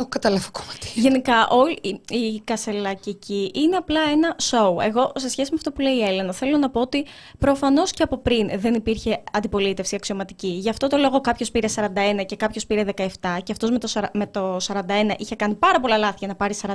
Έχω 0.00 0.08
καταλάβει 0.08 0.50
κομμάτι. 0.50 0.88
Γενικά, 0.94 1.48
όλοι 1.48 1.78
οι 2.08 2.40
κασελακικοί 2.44 3.50
είναι 3.54 3.76
απλά 3.76 4.00
ένα 4.12 4.36
show. 4.50 4.84
Εγώ, 4.84 5.12
σε 5.16 5.28
σχέση 5.28 5.50
με 5.50 5.56
αυτό 5.56 5.72
που 5.72 5.80
λέει 5.80 5.94
η 5.94 6.02
Έλενα, 6.02 6.32
θέλω 6.32 6.58
να 6.58 6.70
πω 6.70 6.80
ότι 6.80 7.06
προφανώς 7.38 7.90
και 7.90 8.02
από 8.02 8.18
πριν 8.18 8.50
δεν 8.60 8.74
υπήρχε 8.74 9.22
αντιπολίτευση 9.32 9.94
αξιωματική. 9.94 10.48
Γι' 10.48 10.68
αυτό 10.68 10.86
το 10.86 10.96
λόγο 10.96 11.20
κάποιος 11.20 11.50
πήρε 11.50 11.68
41 11.74 12.24
και 12.26 12.36
κάποιος 12.36 12.66
πήρε 12.66 12.84
17, 12.96 13.02
και 13.42 13.52
αυτός 13.52 13.70
με, 13.70 13.78
το, 13.78 13.88
με 14.12 14.26
το 14.26 14.56
41 14.66 14.80
είχε 15.18 15.36
κάνει 15.36 15.54
πάρα 15.54 15.80
πολλά 15.80 15.98
λάθη 15.98 16.16
για 16.18 16.28
να 16.28 16.34
πάρει 16.34 16.54
41, 16.62 16.68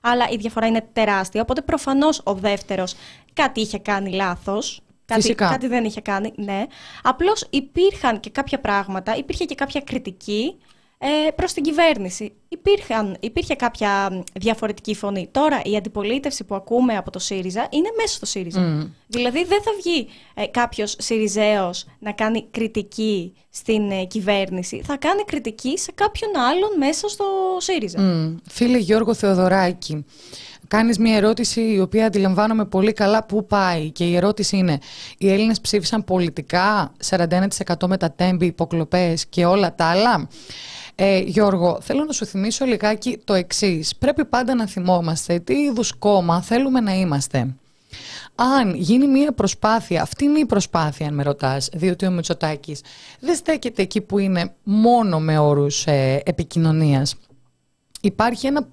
αλλά 0.00 0.28
η 0.30 0.36
διαφορά 0.36 0.66
είναι 0.66 0.88
τεράστια. 0.92 1.40
Οπότε 1.42 1.60
προφανώς 1.62 2.20
ο 2.24 2.34
δεύτερος 2.34 2.94
κάτι 3.32 3.60
είχε 3.60 3.78
κάνει 3.78 4.12
λάθος 4.12 4.82
Κάτι, 5.04 5.20
Φυσικά. 5.20 5.48
κάτι 5.48 5.66
δεν 5.66 5.84
είχε 5.84 6.00
κάνει, 6.00 6.32
ναι. 6.36 6.64
Απλώς 7.02 7.46
υπήρχαν 7.50 8.20
και 8.20 8.30
κάποια 8.30 8.60
πράγματα, 8.60 9.16
υπήρχε 9.16 9.44
και 9.44 9.54
κάποια 9.54 9.80
κριτική 9.80 10.56
ε, 10.98 11.30
προς 11.30 11.52
την 11.52 11.62
κυβέρνηση. 11.62 12.32
Υπήρχαν, 12.48 13.16
υπήρχε 13.20 13.54
κάποια 13.54 14.10
μ, 14.12 14.20
διαφορετική 14.34 14.94
φωνή. 14.94 15.28
Τώρα 15.30 15.60
η 15.64 15.76
αντιπολίτευση 15.76 16.44
που 16.44 16.54
ακούμε 16.54 16.96
από 16.96 17.10
το 17.10 17.18
ΣΥΡΙΖΑ 17.18 17.66
είναι 17.70 17.88
μέσα 17.96 18.14
στο 18.14 18.26
ΣΥΡΙΖΑ. 18.26 18.90
Δηλαδή 19.06 19.44
δεν 19.44 19.62
θα 19.62 19.70
βγει 19.82 20.08
ε, 20.34 20.46
κάποιος 20.46 20.96
ΣΥΡΙΖΑΕΟς 20.98 21.86
να 21.98 22.12
κάνει 22.12 22.46
κριτική 22.50 23.34
στην 23.50 23.90
ε, 23.90 24.04
κυβέρνηση. 24.04 24.82
Θα 24.84 24.96
κάνει 24.96 25.24
κριτική 25.24 25.78
σε 25.78 25.92
κάποιον 25.94 26.30
άλλον 26.36 26.70
μέσα 26.78 27.08
στο 27.08 27.24
ΣΥΡΙΖΑ. 27.58 28.00
Μμ. 28.00 28.36
Φίλε 28.48 28.78
Γιώργο 28.78 29.14
Θεοδωράκη, 29.14 30.04
κάνεις 30.68 30.98
μια 30.98 31.16
ερώτηση 31.16 31.60
η 31.60 31.80
οποία 31.80 32.06
αντιλαμβάνομαι 32.06 32.64
πολύ 32.64 32.92
καλά 32.92 33.24
πού 33.24 33.46
πάει 33.46 33.90
και 33.90 34.04
η 34.04 34.16
ερώτηση 34.16 34.56
είναι 34.56 34.78
οι 35.18 35.32
Έλληνες 35.32 35.60
ψήφισαν 35.60 36.04
πολιτικά 36.04 36.92
41% 37.10 37.86
με 37.86 37.96
τα 37.96 38.12
τέμπη, 38.12 38.46
υποκλοπές 38.46 39.26
και 39.26 39.44
όλα 39.44 39.74
τα 39.74 39.84
άλλα; 39.84 40.28
Ε, 41.00 41.18
Γιώργο, 41.18 41.78
θέλω 41.80 42.04
να 42.04 42.12
σου 42.12 42.26
θυμίσω 42.26 42.64
λιγάκι 42.64 43.18
το 43.24 43.34
εξής. 43.34 43.96
Πρέπει 43.96 44.24
πάντα 44.24 44.54
να 44.54 44.66
θυμόμαστε 44.66 45.38
τι 45.38 45.54
είδους 45.54 45.92
κόμμα 45.92 46.42
θέλουμε 46.42 46.80
να 46.80 46.94
είμαστε. 46.94 47.54
Αν 48.34 48.74
γίνει 48.74 49.06
μια 49.06 49.32
προσπάθεια, 49.32 50.02
αυτή 50.02 50.24
είναι 50.24 50.38
η 50.38 50.46
προσπάθεια 50.46 51.06
αν 51.06 51.14
με 51.14 51.22
ρωτάς, 51.22 51.68
διότι 51.72 52.06
ο 52.06 52.10
Μητσοτάκης 52.10 52.80
δεν 53.20 53.34
στέκεται 53.34 53.82
εκεί 53.82 54.00
που 54.00 54.18
είναι 54.18 54.54
μόνο 54.62 55.20
με 55.20 55.38
όρους 55.38 55.86
ε, 55.86 56.22
επικοινωνίας. 56.24 57.14
Υπάρχει, 58.00 58.46
ένα, 58.46 58.68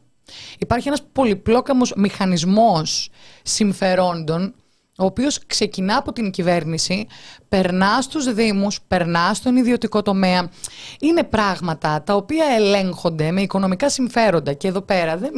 υπάρχει 0.60 0.88
ένας 0.88 1.02
πολυπλόκαμος 1.12 1.94
μηχανισμός 1.96 3.10
συμφερόντων 3.44 4.54
ο 4.98 5.06
οποίος 5.06 5.46
ξεκινά 5.46 5.98
από 5.98 6.14
την 6.14 6.32
κυβέρνηση, 6.32 7.08
περνά 7.50 8.02
στους 8.02 8.34
δήμους, 8.34 8.80
περνά 8.88 9.34
στον 9.34 9.56
ιδιωτικό 9.56 10.02
τομέα. 10.02 10.50
Είναι 11.00 11.24
πράγματα 11.24 12.04
τα 12.04 12.16
οποία 12.16 12.46
ελέγχονται 12.58 13.32
με 13.32 13.42
οικονομικά 13.42 13.90
συμφέροντα 13.90 14.54
και 14.54 14.68
εδώ 14.68 14.82
πέρα 14.82 15.18
δεν, 15.18 15.32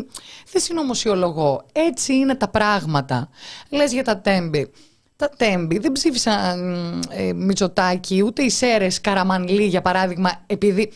δεν 0.52 0.62
συνωμοσιολογώ. 0.62 1.66
Έτσι 1.72 2.14
είναι 2.14 2.36
τα 2.36 2.48
πράγματα. 2.48 3.30
Λες 3.70 3.94
για 3.94 4.04
τα 4.04 4.20
τέμπη. 4.20 4.72
Τα 5.16 5.30
τέμπη 5.38 5.78
δεν 5.78 5.92
ψήφισαν 5.92 6.60
ε, 7.10 7.34
Μητσοτάκη, 7.34 8.24
ούτε 8.24 8.44
οι 8.44 8.50
Σέρες 8.50 9.02
Καραμανλή 9.02 9.66
για 9.66 9.82
παράδειγμα, 9.82 10.32
επειδή 10.48 10.92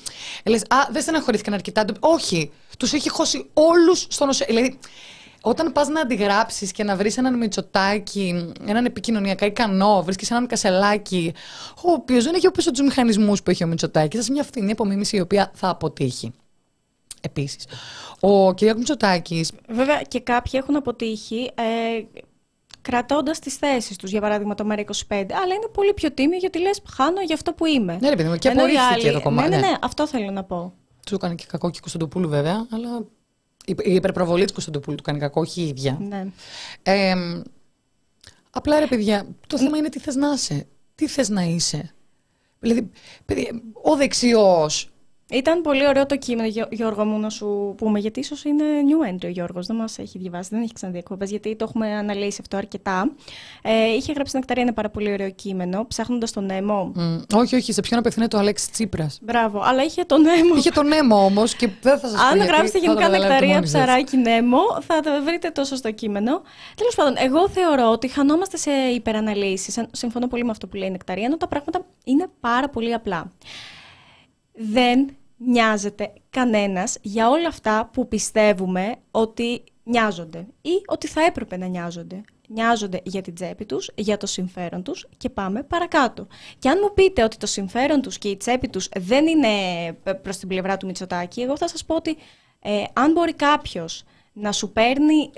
λες, 0.45 0.61
α, 0.61 0.75
δεν 0.91 1.01
στεναχωρήθηκαν 1.01 1.53
αρκετά. 1.53 1.85
Όχι, 1.99 2.51
τους 2.77 2.93
έχει 2.93 3.09
χώσει 3.09 3.49
όλους 3.53 4.05
στον 4.09 4.29
οσο... 4.29 4.45
Δηλαδή, 4.45 4.79
όταν 5.41 5.71
πας 5.71 5.87
να 5.87 6.01
αντιγράψεις 6.01 6.71
και 6.71 6.83
να 6.83 6.95
βρεις 6.95 7.17
έναν 7.17 7.37
Μητσοτάκη, 7.37 8.51
έναν 8.65 8.85
επικοινωνιακά 8.85 9.45
ικανό, 9.45 10.01
βρίσκεις 10.03 10.31
έναν 10.31 10.47
Κασελάκη, 10.47 11.33
ο 11.83 11.91
οποίος 11.91 12.23
δεν 12.23 12.33
έχει 12.33 12.51
πίσω 12.51 12.71
τους 12.71 12.81
μηχανισμούς 12.81 13.43
που 13.43 13.49
έχει 13.49 13.63
ο 13.63 13.67
Μητσοτάκης, 13.67 14.19
θα 14.19 14.25
σε 14.25 14.31
μια 14.31 14.43
φθηνή 14.43 14.71
απομίμηση 14.71 15.15
η 15.17 15.19
οποία 15.19 15.51
θα 15.53 15.69
αποτύχει. 15.69 16.31
Επίσης, 17.21 17.65
ο 18.19 18.53
κ. 18.53 18.61
Μητσοτάκης 18.61 19.51
Βέβαια 19.69 20.01
και 20.01 20.19
κάποιοι 20.19 20.51
έχουν 20.63 20.75
αποτύχει 20.75 21.51
ε, 21.55 21.63
κρατώντας 22.81 23.39
τις 23.39 23.55
θέσεις 23.55 23.95
τους, 23.97 24.11
για 24.11 24.21
παράδειγμα 24.21 24.55
το 24.55 24.65
ΜΕΡΑ25, 24.69 24.83
αλλά 25.09 25.53
είναι 25.53 25.67
πολύ 25.73 25.93
πιο 25.93 26.11
τίμιο 26.11 26.37
γιατί 26.37 26.59
λες 26.59 26.81
χάνω 26.95 27.21
για 27.21 27.35
αυτό 27.35 27.53
που 27.53 27.65
είμαι. 27.65 27.97
Ναι, 28.01 28.09
ρε 28.09 28.15
παιδί 28.15 28.29
μου, 28.29 28.35
και 28.37 28.47
Ενώ 28.49 28.59
οι 28.59 28.63
απορρίφθηκε 28.77 29.07
άλλοι- 29.07 29.17
το 29.17 29.21
κομμάτι, 29.23 29.49
Ναι, 29.49 29.55
ναι, 29.55 29.61
ναι. 29.61 29.67
ναι, 29.69 29.75
αυτό 29.81 30.07
θέλω 30.07 30.31
να 30.31 30.43
πω. 30.43 30.73
του 31.05 31.15
έκανε 31.15 31.35
και 31.35 31.45
κακό 31.47 31.69
και 31.69 31.77
η 31.77 31.81
Κωνσταντοπούλου 31.81 32.29
βέβαια, 32.29 32.67
αλλά 32.71 33.05
η 33.71 33.91
η 33.91 33.93
υπερπροβολή 33.93 34.43
της 34.43 34.53
Κωνσταντοπούλου 34.53 34.95
του 34.95 35.03
κάνει 35.03 35.19
κακό, 35.19 35.41
όχι 35.41 35.61
η 35.61 35.67
ίδια. 35.67 35.97
Ναι. 36.01 36.25
Ε, 36.83 37.13
απλά 38.49 38.79
ρε 38.79 38.87
παιδιά, 38.87 39.27
το 39.47 39.57
θέμα 39.57 39.77
είναι 39.77 39.89
τι 39.89 39.99
θες 39.99 40.15
να 40.15 40.31
είσαι. 40.31 40.67
Τι 40.95 41.07
θες 41.07 41.29
να 41.29 41.41
είσαι. 41.41 41.93
Δηλαδή, 42.59 42.89
παιδιά, 43.25 43.61
ο 43.81 43.95
δεξιός, 43.95 44.90
Ήταν 45.31 45.61
πολύ 45.61 45.87
ωραίο 45.87 46.05
το 46.05 46.17
κείμενο, 46.17 46.47
Γιώ- 46.47 46.67
Γιώργο 46.71 47.05
μου, 47.05 47.19
να 47.19 47.29
σου 47.29 47.73
πούμε, 47.77 47.99
γιατί 47.99 48.19
ίσως 48.19 48.43
είναι 48.43 48.63
new 48.63 49.13
entry 49.13 49.23
ο 49.25 49.27
Γιώργος, 49.27 49.65
δεν 49.65 49.75
μας 49.75 49.97
έχει 49.99 50.17
διαβάσει, 50.17 50.49
δεν 50.51 50.61
έχει 50.61 50.73
ξαναδεί 50.73 50.97
εκπομπές, 50.97 51.29
γιατί 51.29 51.55
το 51.55 51.65
έχουμε 51.69 51.93
αναλύσει 51.95 52.37
αυτό 52.41 52.57
αρκετά. 52.57 53.11
Ε, 53.61 53.85
είχε 53.87 54.11
γράψει 54.11 54.27
στην 54.27 54.39
Νεκταρία 54.39 54.63
ένα 54.63 54.73
πάρα 54.73 54.89
πολύ 54.89 55.11
ωραίο 55.11 55.29
κείμενο, 55.29 55.85
ψάχνοντας 55.87 56.31
τον 56.31 56.45
Νέμο. 56.45 56.91
Μ, 56.95 57.17
όχι, 57.35 57.55
όχι, 57.55 57.73
σε 57.73 57.81
ποιον 57.81 57.99
απευθύνεται 57.99 58.35
ο 58.35 58.39
Αλέξη 58.39 58.71
Τσίπρας. 58.71 59.19
Μπράβο, 59.21 59.61
αλλά 59.63 59.83
είχε 59.83 60.03
τον 60.03 60.21
Νέμο. 60.21 60.55
Είχε 60.55 60.69
τον 60.69 60.87
Νέμο 60.87 61.25
όμως 61.25 61.55
και 61.55 61.69
δεν 61.81 61.99
θα 61.99 62.07
σας 62.07 62.19
πω. 62.21 62.25
Αν 62.27 62.35
γιατί, 62.35 62.51
γράψετε 62.51 62.79
θα 62.79 62.85
το 62.85 62.91
γενικά 62.91 63.01
καταλάβετε 63.01 63.29
νεκταρία 63.33 63.53
μόνοι 63.55 63.67
σας. 63.67 63.81
ψαράκι 63.81 64.17
Νέμο, 64.17 64.59
θα 64.81 64.99
το 64.99 65.09
βρείτε 65.23 65.49
το 65.49 65.63
σωστό 65.63 65.91
κείμενο. 65.91 66.41
Τέλος 66.75 66.95
πάντων, 66.95 67.13
εγώ 67.17 67.49
θεωρώ 67.49 67.91
ότι 67.91 68.07
χανόμαστε 68.07 68.57
σε 68.57 68.71
υπεραναλύσεις. 68.71 69.79
Συμφωνώ 69.91 70.27
πολύ 70.27 70.43
με 70.43 70.51
αυτό 70.51 70.67
που 70.67 70.75
λέει 70.75 70.87
η 70.87 70.91
νεκταρία, 70.91 71.25
ενώ 71.25 71.37
τα 71.37 71.47
πράγματα 71.47 71.85
είναι 72.03 72.27
πάρα 72.39 72.69
πολύ 72.69 72.93
απλά. 72.93 73.31
Δεν 74.53 75.09
νοιάζεται 75.45 76.13
κανένας 76.29 76.97
για 77.01 77.29
όλα 77.29 77.47
αυτά 77.47 77.89
που 77.93 78.07
πιστεύουμε 78.07 78.95
ότι 79.11 79.63
νοιάζονται 79.83 80.47
ή 80.61 80.81
ότι 80.85 81.07
θα 81.07 81.21
έπρεπε 81.25 81.57
να 81.57 81.65
νοιάζονται. 81.65 82.21
Νοιάζονται 82.47 83.01
για 83.03 83.21
την 83.21 83.33
τσέπη 83.33 83.65
τους, 83.65 83.91
για 83.95 84.17
το 84.17 84.25
συμφέρον 84.25 84.83
τους 84.83 85.07
και 85.17 85.29
πάμε 85.29 85.63
παρακάτω. 85.63 86.27
Και 86.59 86.69
αν 86.69 86.79
μου 86.81 86.93
πείτε 86.93 87.23
ότι 87.23 87.37
το 87.37 87.45
συμφέρον 87.45 88.01
τους 88.01 88.17
και 88.17 88.27
η 88.29 88.37
τσέπη 88.37 88.69
τους 88.69 88.89
δεν 88.99 89.27
είναι 89.27 89.47
ε, 90.03 90.13
προς 90.13 90.37
την 90.37 90.47
πλευρά 90.47 90.77
του 90.77 90.85
Μητσοτάκη, 90.85 91.41
εγώ 91.41 91.57
θα 91.57 91.67
σας 91.67 91.85
πω 91.85 91.95
ότι 91.95 92.17
ε, 92.59 92.83
αν 92.93 93.11
μπορεί 93.11 93.33
κάποιος 93.33 94.03
να 94.33 94.51
σου 94.51 94.71
παίρνει 94.71 95.31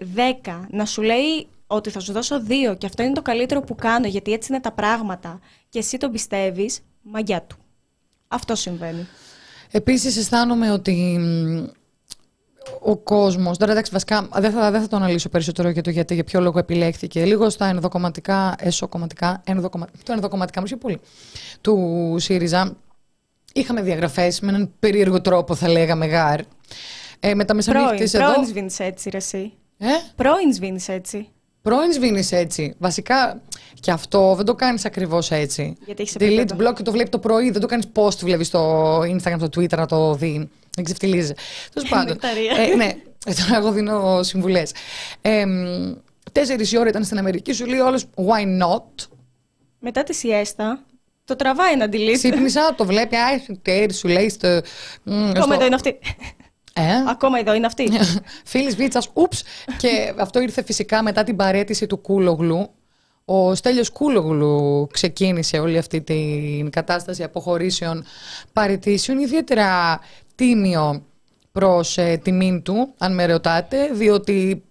10, 0.44 0.66
να 0.70 0.86
σου 0.86 1.02
λέει 1.02 1.48
ότι 1.68 1.90
θα 1.90 2.00
σου 2.00 2.12
δώσω 2.12 2.44
2 2.72 2.78
και 2.78 2.86
αυτό 2.86 3.04
είναι 3.04 3.14
το 3.14 3.22
καλύτερο 3.22 3.62
που 3.62 3.76
κάνω 3.76 4.08
γιατί 4.08 4.34
έτσι 4.34 4.52
είναι 4.52 4.62
τα 4.62 4.72
πράγματα 4.72 5.40
και 5.70 5.80
εσύ 5.80 5.98
το 5.98 6.10
πιστεύεις, 6.10 6.82
μαγιά 7.02 7.42
του. 7.42 7.56
Αυτό 8.28 8.56
συμβαίνει. 8.56 9.08
Επίσης 9.76 10.18
αισθάνομαι 10.18 10.72
ότι 10.72 11.18
μ, 11.20 11.66
ο 12.80 12.98
κόσμος, 12.98 13.58
τώρα 13.58 13.72
εντάξει 13.72 13.92
βασικά 13.92 14.28
δεν 14.34 14.52
θα, 14.52 14.72
δεν 14.72 14.82
θα 14.82 14.88
το 14.88 14.96
αναλύσω 14.96 15.30
περισσότερο 15.30 15.70
για 15.70 15.82
το 15.82 15.90
γιατί, 15.90 16.14
για 16.14 16.24
ποιο 16.24 16.42
λόγο 16.42 16.60
επιλέχθηκε. 16.60 17.26
Λίγο 17.26 17.50
στα 17.50 17.66
ενδοκομματικά, 17.66 18.56
εσωκομματικά, 18.60 19.42
ενδοκομμα... 19.46 19.88
το 20.04 20.14
ενδοκομματικά 20.14 20.62
μου 20.62 20.78
πολύ, 20.78 21.00
του 21.62 22.16
ΣΥΡΙΖΑ. 22.20 22.76
Είχαμε 23.54 23.82
διαγραφές 23.82 24.40
με 24.40 24.50
έναν 24.50 24.72
περίεργο 24.80 25.22
τρόπο 25.22 25.56
θα 25.56 25.70
λέγαμε 25.70 26.06
γάρ. 26.06 26.40
Ε, 27.20 27.34
με 27.34 27.46
τα 27.46 27.56
Πρώην, 27.56 27.56
μεσανύχτες 27.56 28.14
εδώ. 28.14 28.32
πρώην 28.32 28.48
σβήνεις 28.48 28.80
έτσι 28.80 29.10
ρε 29.10 29.18
εσύ. 29.18 29.54
Ε; 29.78 29.88
Πρώην 30.16 30.54
σβήνεις 30.54 30.88
έτσι. 30.88 31.28
Πρώην 31.62 31.94
σβήνεις 31.94 32.32
έτσι. 32.32 32.76
Βασικά 32.78 33.42
και 33.80 33.92
αυτό 33.92 34.34
δεν 34.36 34.46
το 34.46 34.56
κάνεις 34.56 34.86
ακριβώς 34.86 35.32
έτσι. 35.32 35.76
Γιατί 35.86 36.02
έχεις 36.02 36.16
Delete 36.20 36.22
επίπεδο. 36.38 36.70
block 36.70 36.74
και 36.76 36.84
το 36.84 36.92
βλέπει 36.92 37.10
το 37.10 37.20
πρωί. 37.20 37.52
Δεν 37.52 37.62
το 37.62 37.68
κάνεις 37.68 37.86
post, 37.94 38.18
βλέπεις 38.18 38.48
στο 38.48 39.00
Instagram, 39.00 39.36
στο 39.38 39.46
Twitter 39.56 39.78
να 39.78 39.86
το 39.86 40.14
δει. 40.16 40.50
Δεν 40.76 40.84
ξεφτιλίζει. 40.86 41.34
Τέλος 41.74 41.90
πάντων. 41.94 42.08
Νεκταρία. 42.08 42.56
ε, 42.72 42.76
ναι, 42.76 42.86
ε, 43.26 43.34
τώρα 43.34 43.58
εγώ 43.58 43.72
δίνω 43.72 44.24
συμβουλές. 44.24 44.72
Ε, 45.22 45.46
Τέσσερις 46.32 46.72
η 46.72 46.78
ώρα 46.78 46.90
ήταν 46.90 47.04
στην 47.04 47.18
Αμερική, 47.18 47.54
σου 47.54 47.66
λέει 47.66 47.80
όλο 47.80 48.02
why 48.16 48.64
not; 48.66 49.06
Μετά 49.80 50.04
τη 50.04 50.14
σιέστα, 50.14 50.84
το 51.26 51.36
τραβάει 51.36 51.78
να 51.78 51.86
delete. 51.92 52.14
Ξύπνησα, 52.14 52.76
το 52.78 52.86
βλέπει, 52.86 53.16
α, 53.16 53.42
τέρι, 53.62 53.94
σου 53.94 54.08
λέει 54.08 54.30
στο. 54.30 54.62
μ, 55.04 55.24
Ακόμα 55.30 55.44
στο- 55.44 55.54
εδώ 55.54 55.66
είναι 55.66 55.76
αυτή. 55.76 56.00
Ε; 56.74 56.82
Ακόμα 57.10 57.40
εδώ 57.40 57.54
είναι 57.54 57.66
αυτή. 57.66 57.90
Φίλης 58.46 58.76
Βίτσας, 58.76 59.10
ούψ. 59.14 59.44
και 59.78 60.14
αυτό 60.18 60.40
ήρθε 60.42 60.64
φυσικά 60.64 61.04
μετά 61.04 61.24
την 61.24 61.36
παρέτηση 61.36 61.88
του 61.88 61.98
Κούλογλου. 61.98 62.70
Ο 63.26 63.56
Στέλιος 63.56 63.90
Κούλογλου 63.90 64.88
ξεκίνησε 64.92 65.60
όλη 65.60 65.78
αυτή 65.78 66.02
την 66.02 66.70
κατάσταση 66.70 67.24
αποχωρήσεων 67.24 68.04
παρετήσεων, 68.54 69.20
ιδιαίτερα 69.20 70.00
τίμιο 70.36 71.06
προς 71.52 71.98
ε, 71.98 72.20
τιμήν 72.24 72.62
του, 72.62 72.94
αν 72.98 73.14
με 73.14 73.26
ρωτάτε, 73.26 73.90
διότι 73.94 74.64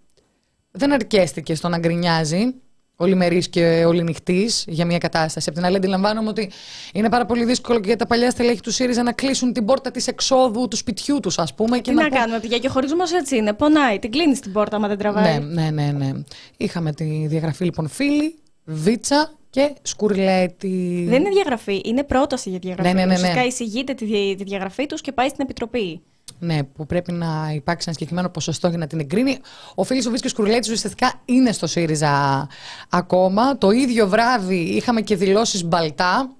δεν 0.70 0.92
αρκέστηκε 0.92 1.54
στο 1.54 1.68
να 1.68 1.78
γκρινιάζει 1.78 2.54
ολημερής 2.96 3.48
και 3.48 3.84
ολινυχτής 3.86 4.64
για 4.68 4.86
μια 4.86 4.98
κατάσταση. 4.98 5.48
Απ' 5.48 5.54
την 5.54 5.64
άλλη 5.64 5.76
αντιλαμβάνομαι 5.76 6.28
ότι 6.28 6.50
είναι 6.92 7.08
πάρα 7.08 7.26
πολύ 7.26 7.44
δύσκολο 7.44 7.80
και 7.80 7.86
για 7.86 7.96
τα 7.96 8.06
παλιά 8.06 8.30
στελέχη 8.30 8.60
του 8.60 8.70
ΣΥΡΙΖΑ 8.70 9.02
να 9.02 9.12
κλείσουν 9.12 9.52
την 9.52 9.64
πόρτα 9.64 9.90
της 9.90 10.06
εξόδου 10.06 10.68
του 10.68 10.76
σπιτιού 10.76 11.20
τους, 11.20 11.38
ας 11.38 11.54
πούμε. 11.54 11.80
Τι 11.80 11.92
να 11.92 12.08
κάνουμε, 12.08 12.38
παιδιά, 12.40 12.58
και 12.58 12.66
ο 12.66 12.70
χωρισμός 12.70 13.12
έτσι 13.12 13.36
είναι. 13.36 13.52
Πονάει, 13.52 13.98
την 13.98 14.10
κλείνεις 14.10 14.40
την 14.40 14.52
πόρτα 14.52 14.76
άμα 14.76 14.88
δεν 14.88 14.98
τραβάει. 14.98 15.38
Ναι, 15.38 15.62
ναι, 15.62 15.70
ναι, 15.70 15.92
ναι. 15.92 16.10
Είχαμε 16.56 16.92
τη 16.92 17.26
διαγραφή 17.26 17.64
λοιπόν 17.64 17.88
φίλη, 17.88 18.34
Βίτσα 18.64 19.32
και 19.50 19.72
Σκουρλέτη. 19.82 21.04
Δεν 21.08 21.20
είναι 21.20 21.30
διαγραφή, 21.30 21.80
είναι 21.84 22.04
πρόταση 22.04 22.50
για 22.50 22.58
διαγραφή. 22.58 22.88
Ναι, 22.88 22.94
ναι, 22.94 23.00
ναι, 23.00 23.06
ναι. 23.06 23.14
Ουσιαστικά 23.14 23.44
εισηγείται 23.44 23.94
τη, 23.94 24.04
δι- 24.04 24.36
τη 24.36 24.44
διαγραφή 24.44 24.86
τους 24.86 25.00
και 25.00 25.12
πάει 25.12 25.28
στην 25.28 25.40
επιτροπή. 25.44 26.00
Ναι, 26.38 26.62
που 26.62 26.86
πρέπει 26.86 27.12
να 27.12 27.52
υπάρξει 27.54 27.84
ένα 27.88 27.92
συγκεκριμένο 27.92 28.28
ποσοστό 28.28 28.68
για 28.68 28.78
να 28.78 28.86
την 28.86 29.00
εγκρίνει. 29.00 29.38
Ο 29.74 29.84
Φίλης 29.84 30.06
ο 30.06 30.08
Βίτς 30.08 30.20
και 30.20 30.26
ο 30.26 30.30
Σκουρλέτης 30.30 30.70
ουσιαστικά 30.70 31.22
είναι 31.24 31.52
στο 31.52 31.66
ΣΥΡΙΖΑ 31.66 32.48
ακόμα. 32.88 33.58
Το 33.58 33.70
ίδιο 33.70 34.08
βράδυ 34.08 34.56
είχαμε 34.56 35.00
και 35.00 35.16
δηλώσεις 35.16 35.64
Μπαλτά, 35.64 36.30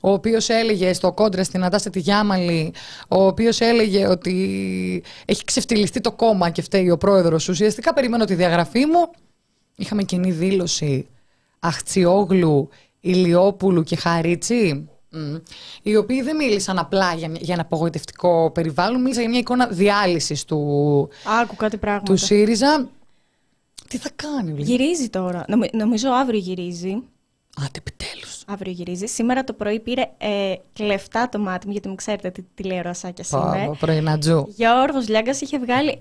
ο 0.00 0.10
οποίος 0.12 0.48
έλεγε 0.48 0.92
στο 0.92 1.12
κόντρα 1.12 1.44
στην 1.44 1.64
Αντάστα 1.64 1.90
τη 1.90 1.98
Γιάμαλη, 2.00 2.72
ο 3.08 3.26
οποίος 3.26 3.60
έλεγε 3.60 4.06
ότι 4.06 5.02
έχει 5.24 5.44
ξεφτυλιστεί 5.44 6.00
το 6.00 6.12
κόμμα 6.12 6.50
και 6.50 6.62
φταίει 6.62 6.90
ο 6.90 6.98
πρόεδρος. 6.98 7.48
Ουσιαστικά 7.48 7.94
περιμένω 7.94 8.24
τη 8.24 8.34
διαγραφή 8.34 8.86
μου. 8.86 9.10
Είχαμε 9.76 10.02
κοινή 10.02 10.30
δήλωση 10.30 11.06
Αχτσιόγλου, 11.58 12.68
Ηλιόπουλου 13.00 13.82
και 13.82 13.96
Χαρίτσι. 13.96 14.88
Οι 15.82 15.96
οποίοι 15.96 16.22
δεν 16.22 16.36
μίλησαν 16.36 16.78
απλά 16.78 17.14
για, 17.14 17.28
για 17.40 17.54
ένα 17.54 17.62
απογοητευτικό 17.62 18.50
περιβάλλον, 18.50 19.00
μίλησαν 19.00 19.20
για 19.22 19.30
μια 19.30 19.38
εικόνα 19.40 19.66
διάλυσης 19.66 20.44
του, 20.44 21.08
Άκου 21.42 21.56
κάτι 21.56 21.76
πράγματα. 21.76 22.12
του 22.12 22.18
ΣΥΡΙΖΑ. 22.18 22.88
Τι 23.88 23.96
θα 23.98 24.10
κάνει, 24.16 24.52
Βλή. 24.52 24.64
Γυρίζει 24.64 25.08
τώρα. 25.08 25.44
Νομι- 25.48 25.74
νομίζω 25.74 26.10
αύριο 26.10 26.38
γυρίζει. 26.38 26.90
Άντε, 27.58 27.78
επιτέλους. 27.78 28.42
Αύριο 28.46 28.72
γυρίζει. 28.72 29.06
Σήμερα 29.06 29.44
το 29.44 29.52
πρωί 29.52 29.80
πήρε 29.80 30.02
ε, 30.18 30.54
κλεφτά 30.72 31.28
το 31.28 31.38
μάτι 31.38 31.66
μου, 31.66 31.72
γιατί 31.72 31.88
μου 31.88 31.94
ξέρετε 31.94 32.30
τι 32.30 32.42
τηλεορασάκια 32.54 33.24
είμαι. 33.32 33.70
Πρωινατζού. 33.78 34.46
Γιώργος 34.56 35.08
Λιάγκας 35.08 35.40
είχε 35.40 35.58
βγάλει. 35.58 35.98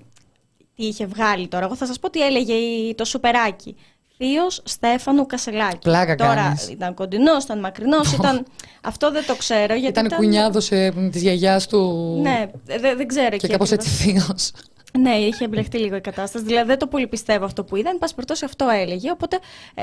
Τι 0.75 0.85
είχε 0.85 1.05
βγάλει 1.05 1.47
τώρα. 1.47 1.65
Εγώ 1.65 1.75
θα 1.75 1.85
σας 1.85 1.99
πω 1.99 2.09
τι 2.09 2.21
έλεγε 2.25 2.53
η- 2.53 2.95
το 2.95 3.05
σουπεράκι. 3.05 3.75
Θείος 4.17 4.61
Στέφανου 4.65 5.25
Κασελάκη. 5.25 5.77
Πλάκα 5.77 6.15
Τώρα 6.15 6.33
κάνεις. 6.35 6.67
ήταν 6.69 6.93
κοντινός, 6.93 7.43
ήταν 7.43 7.59
μακρινός, 7.59 8.11
ήταν... 8.13 8.45
Αυτό 8.81 9.11
δεν 9.11 9.25
το 9.25 9.35
ξέρω. 9.35 9.73
Γιατί 9.75 9.99
Ήταν 9.99 10.17
κουνιάδος 10.17 10.71
ε, 10.71 10.93
της 11.11 11.21
γιαγιάς 11.21 11.67
του. 11.67 11.93
Ναι, 12.21 12.45
δε- 12.65 12.95
δεν 12.95 13.07
ξέρω. 13.07 13.29
Και 13.29 13.35
εκεί 13.35 13.47
κάπως 13.47 13.71
ακριβώς. 13.71 13.95
έτσι 13.97 14.11
θείος. 14.11 14.51
Ναι, 14.99 15.15
είχε 15.15 15.43
εμπλεχτεί 15.45 15.77
λίγο 15.77 15.95
η 15.95 16.01
κατάσταση. 16.01 16.45
Δηλαδή 16.45 16.67
δεν 16.67 16.77
το 16.77 16.87
πολύ 16.87 17.07
πιστεύω 17.07 17.45
αυτό 17.45 17.63
που 17.63 17.75
είδα. 17.75 17.89
Εν 17.89 17.97
πάση 17.97 18.15
περιπτώσει 18.15 18.45
αυτό 18.45 18.69
έλεγε. 18.69 19.11
Οπότε 19.11 19.39
ε, 19.73 19.81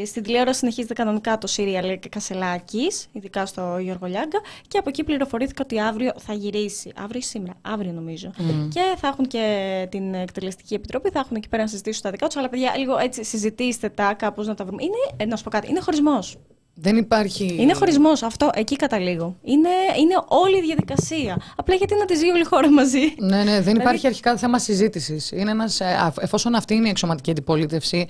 ε, 0.00 0.04
στην 0.04 0.22
τηλεόραση 0.22 0.58
συνεχίζεται 0.58 0.94
κανονικά 0.94 1.38
το 1.38 1.46
σύριαλ 1.46 1.98
Κασελάκης, 2.08 3.08
ειδικά 3.12 3.46
στο 3.46 3.78
Γιώργο 3.80 4.06
Λιάγκα. 4.06 4.40
Και 4.68 4.78
από 4.78 4.88
εκεί 4.88 5.04
πληροφορήθηκα 5.04 5.62
ότι 5.64 5.80
αύριο 5.80 6.12
θα 6.18 6.32
γυρίσει. 6.32 6.92
Αύριο 6.96 7.18
ή 7.18 7.22
σήμερα. 7.22 7.54
Αύριο 7.62 7.92
νομίζω. 7.92 8.30
Και 8.72 8.80
θα 8.96 9.08
έχουν 9.08 9.26
και 9.26 9.86
την 9.90 10.14
εκτελεστική 10.14 10.74
επιτροπή. 10.74 11.10
Θα 11.10 11.18
έχουν 11.18 11.36
εκεί 11.36 11.48
πέρα 11.48 11.62
να 11.62 11.68
συζητήσουν 11.68 12.02
τα 12.02 12.10
δικά 12.10 12.26
τους. 12.26 12.36
Αλλά 12.36 12.48
παιδιά, 12.48 12.76
λίγο 12.76 12.98
έτσι 12.98 13.24
συζητήστε 13.24 13.88
τα 13.88 14.14
κάπως 14.14 14.46
να 14.46 14.54
τα 14.54 14.64
βρούμε. 14.64 14.82
Είναι, 14.82 14.94
ε, 15.16 15.24
να 15.24 15.36
σου 15.36 15.44
πω 15.44 15.50
κάτι, 15.50 15.68
είναι 15.68 15.80
χωρισμός. 15.80 16.36
Δεν 16.74 16.96
υπάρχει. 16.96 17.56
Είναι 17.58 17.74
χωρισμός. 17.74 18.22
Αυτό 18.22 18.50
εκεί 18.54 18.76
καταλήγω. 18.76 19.36
Είναι, 19.42 19.68
είναι 19.98 20.14
όλη 20.28 20.56
η 20.56 20.60
διαδικασία. 20.60 21.40
Απλά 21.56 21.74
γιατί 21.74 21.94
να 21.94 22.04
τη 22.04 22.14
ζει 22.16 22.30
όλη 22.30 22.40
η 22.40 22.44
χώρα 22.44 22.70
μαζί; 22.70 23.14
Ναι, 23.18 23.36
ναι, 23.36 23.44
δεν 23.44 23.62
Δηλαδή- 23.62 23.80
υπάρχει 23.80 24.06
αρχικά 24.06 24.36
θέμα 24.36 24.58
συζήτησης. 24.58 25.30
Είναι 25.30 25.50
ένας, 25.50 25.80
ε, 25.80 25.84
α, 25.84 26.12
εφόσον 26.20 26.54
αυτή 26.54 26.74
είναι 26.74 26.86
η 26.86 26.90
εξωματική 26.90 27.30
αντιπολίτευση, 27.30 28.06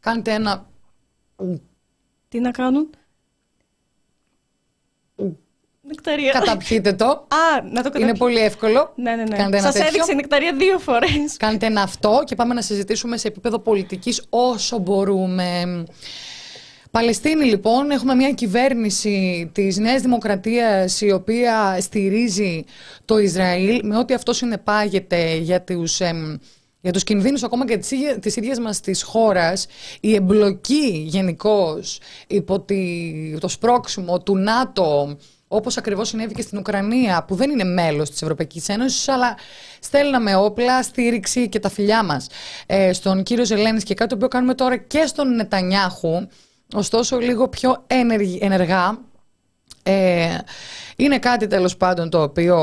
κάντε 0.00 0.32
ένα. 0.32 0.66
Τι 2.28 2.40
να 2.40 2.50
κάνουν; 2.50 2.90
Νεκταρία. 5.82 6.32
Καταπιείτε 6.32 6.92
το. 6.92 7.04
Α, 7.06 7.62
να 7.62 7.70
το 7.70 7.82
καταπιεί. 7.82 8.00
Είναι 8.08 8.16
πολύ 8.18 8.38
εύκολο. 8.38 8.92
Ναι, 8.96 9.14
ναι, 9.14 9.22
ναι. 9.22 9.36
Κάντε 9.36 9.56
ένα 9.56 9.66
Σας 9.66 9.72
τέτοιο. 9.74 9.88
έδειξε 9.88 10.12
η 10.12 10.14
νεκταρία 10.14 10.52
δύο 10.52 10.78
φορές. 10.78 11.36
Κάντε 11.36 11.66
ένα 11.66 11.82
αυτό 11.82 12.22
και 12.26 12.34
πάμε 12.34 12.54
να 12.54 12.62
συζητήσουμε 12.62 13.16
σε 13.16 13.28
επίπεδο 13.28 13.58
πολιτικής 13.58 14.26
όσο 14.28 14.78
μπορούμε. 14.78 15.84
Παλαιστίνη 16.90 17.44
λοιπόν, 17.44 17.90
έχουμε 17.90 18.14
μια 18.14 18.32
κυβέρνηση 18.32 19.50
της 19.54 19.76
Νέας 19.76 20.02
Δημοκρατίας 20.02 21.00
η 21.00 21.10
οποία 21.12 21.80
στηρίζει 21.80 22.64
το 23.04 23.18
Ισραήλ 23.18 23.80
με 23.84 23.98
ό,τι 23.98 24.14
αυτό 24.14 24.32
συνεπάγεται 24.32 25.34
για 25.36 25.62
τους, 25.62 26.00
εμ, 26.00 26.36
για 26.80 26.92
τους 26.92 27.04
κινδύνους 27.04 27.42
ακόμα 27.42 27.66
και 27.66 27.76
της, 27.76 27.90
ίδια- 27.90 28.18
της 28.18 28.36
ίδιας 28.36 28.58
μας 28.58 28.80
της 28.80 29.02
χώρας. 29.02 29.66
Η 30.00 30.14
εμπλοκή 30.14 31.04
γενικώς 31.06 32.00
υπό 32.26 32.60
τη- 32.60 33.36
το 33.40 33.48
σπρώξιμο 33.48 34.20
του 34.20 34.36
ΝΑΤΟ 34.36 35.16
όπως 35.48 35.76
ακριβώς 35.76 36.08
συνέβη 36.08 36.34
και 36.34 36.42
στην 36.42 36.58
Ουκρανία 36.58 37.24
που 37.24 37.34
δεν 37.34 37.50
είναι 37.50 37.64
μέλος 37.64 38.10
της 38.10 38.22
Ευρωπαϊκής 38.22 38.68
Ένωσης 38.68 39.08
αλλά 39.08 39.36
στέλναμε 39.80 40.34
όπλα, 40.36 40.82
στήριξη 40.82 41.48
και 41.48 41.58
τα 41.58 41.68
φιλιά 41.68 42.02
μας 42.04 42.26
ε, 42.66 42.92
στον 42.92 43.22
κύριο 43.22 43.44
Ζελένης 43.44 43.82
και 43.84 43.94
κάτι 43.94 44.08
το 44.08 44.14
οποίο 44.14 44.28
κάνουμε 44.28 44.54
τώρα 44.54 44.76
και 44.76 45.06
στον 45.06 45.34
Νετανιάχου 45.34 46.26
ωστόσο 46.74 47.18
λίγο 47.18 47.48
πιο 47.48 47.84
ενεργ- 47.86 48.42
ενεργά 48.42 48.98
ε, 49.82 50.38
είναι 50.96 51.18
κάτι 51.18 51.46
τέλος 51.46 51.76
πάντων 51.76 52.10
το 52.10 52.22
οποίο 52.22 52.56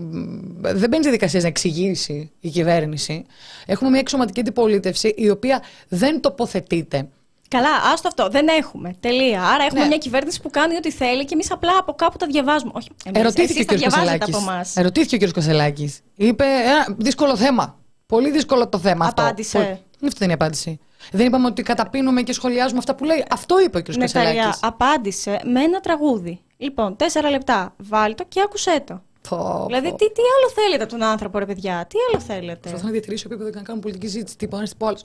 μ, 0.00 0.60
δεν 0.60 0.88
μπαίνει 0.88 1.04
σε 1.04 1.10
δικασίες 1.10 1.42
να 1.42 1.48
εξηγήσει 1.48 2.30
η 2.40 2.48
κυβέρνηση. 2.48 3.24
Έχουμε 3.66 3.90
μια 3.90 4.00
εξωματική 4.00 4.40
αντιπολίτευση 4.40 5.08
η 5.16 5.30
οποία 5.30 5.62
δεν 5.88 6.20
τοποθετείται. 6.20 7.08
Καλά, 7.48 7.68
άστο 7.92 8.08
αυτό. 8.08 8.28
Δεν 8.30 8.48
έχουμε. 8.48 8.94
Τελεία. 9.00 9.42
Άρα 9.42 9.64
έχουμε 9.64 9.80
Ναι. 9.80 9.86
μια 9.86 9.98
κυβέρνηση 9.98 10.40
που 10.40 10.50
κάνει 10.50 10.76
ό,τι 10.76 10.90
θέλει 10.90 11.24
και 11.24 11.34
εμείς 11.34 11.50
απλά 11.50 11.72
από 11.78 11.92
κάπου 11.92 12.16
τα 12.16 12.26
διαβάζουμε. 12.26 12.72
Όχι, 12.74 12.88
εμείς, 13.04 13.20
Ερωτήθηκε 13.20 13.52
εσείς 13.52 13.62
ο 13.62 13.64
κ. 13.64 13.68
τα 13.68 13.76
διαβάζετε 13.76 14.18
Κασελάκης. 14.18 14.34
από 14.44 14.52
εμάς. 14.52 14.76
Ερωτήθηκε 14.76 15.24
ο 15.24 15.28
κ. 15.28 15.30
Κασελάκης. 15.32 16.00
Είπε 16.16 16.44
ένα 16.44 16.96
δύσκολο 16.98 17.36
θέμα. 17.36 17.78
Πολύ 18.06 18.30
δύσκολο 18.30 18.68
το 18.68 18.78
θέμα 18.78 19.06
Απάντησε. 19.06 19.58
αυτό. 19.58 19.68
Πολύ- 19.70 19.80
Αυτή 20.06 20.18
δεν 20.18 20.28
είναι 20.28 20.30
η 20.30 20.34
απάντηση. 20.34 20.78
Δεν 21.10 21.26
είπαμε 21.26 21.46
ότι 21.46 21.62
καταπίνουμε 21.62 22.22
και 22.22 22.32
σχολιάζουμε 22.32 22.78
αυτά 22.78 22.94
που 22.94 23.04
λέει. 23.04 23.24
Αυτό 23.30 23.60
είπε 23.60 23.78
ο 23.78 23.82
κ. 23.82 23.88
Νεκταρία 23.96 24.28
Κασελάκης. 24.28 24.60
απάντησε 24.62 25.40
με 25.44 25.62
ένα 25.62 25.80
τραγούδι. 25.80 26.40
Λοιπόν, 26.56 26.96
τέσσερα 26.96 27.30
λεπτά. 27.30 27.74
Βάλ 27.76 28.14
το 28.14 28.24
και 28.28 28.40
άκουσέ 28.40 28.82
το. 28.86 29.02
Πω, 29.28 29.64
Δηλαδή, 29.66 29.88
πω. 29.88 29.96
τι, 29.96 30.04
τι 30.04 30.20
άλλο 30.38 30.52
θέλετε 30.54 30.82
από 30.82 30.92
τον 30.92 31.02
άνθρωπο, 31.02 31.38
ρε 31.38 31.46
παιδιά, 31.46 31.86
τι 31.88 31.96
άλλο 32.08 32.22
θέλετε; 32.22 32.58
Προσπαθώ 32.60 32.84
να 32.84 32.90
διατηρήσω 32.90 33.24
επίπεδο 33.26 33.50
και 33.50 33.56
να 33.56 33.62
κάνω 33.62 33.80
πολιτική 33.80 34.06
ζήτηση. 34.06 34.36
Τι 34.36 34.48
πάνω 34.48 34.66
άλλο. 34.78 34.98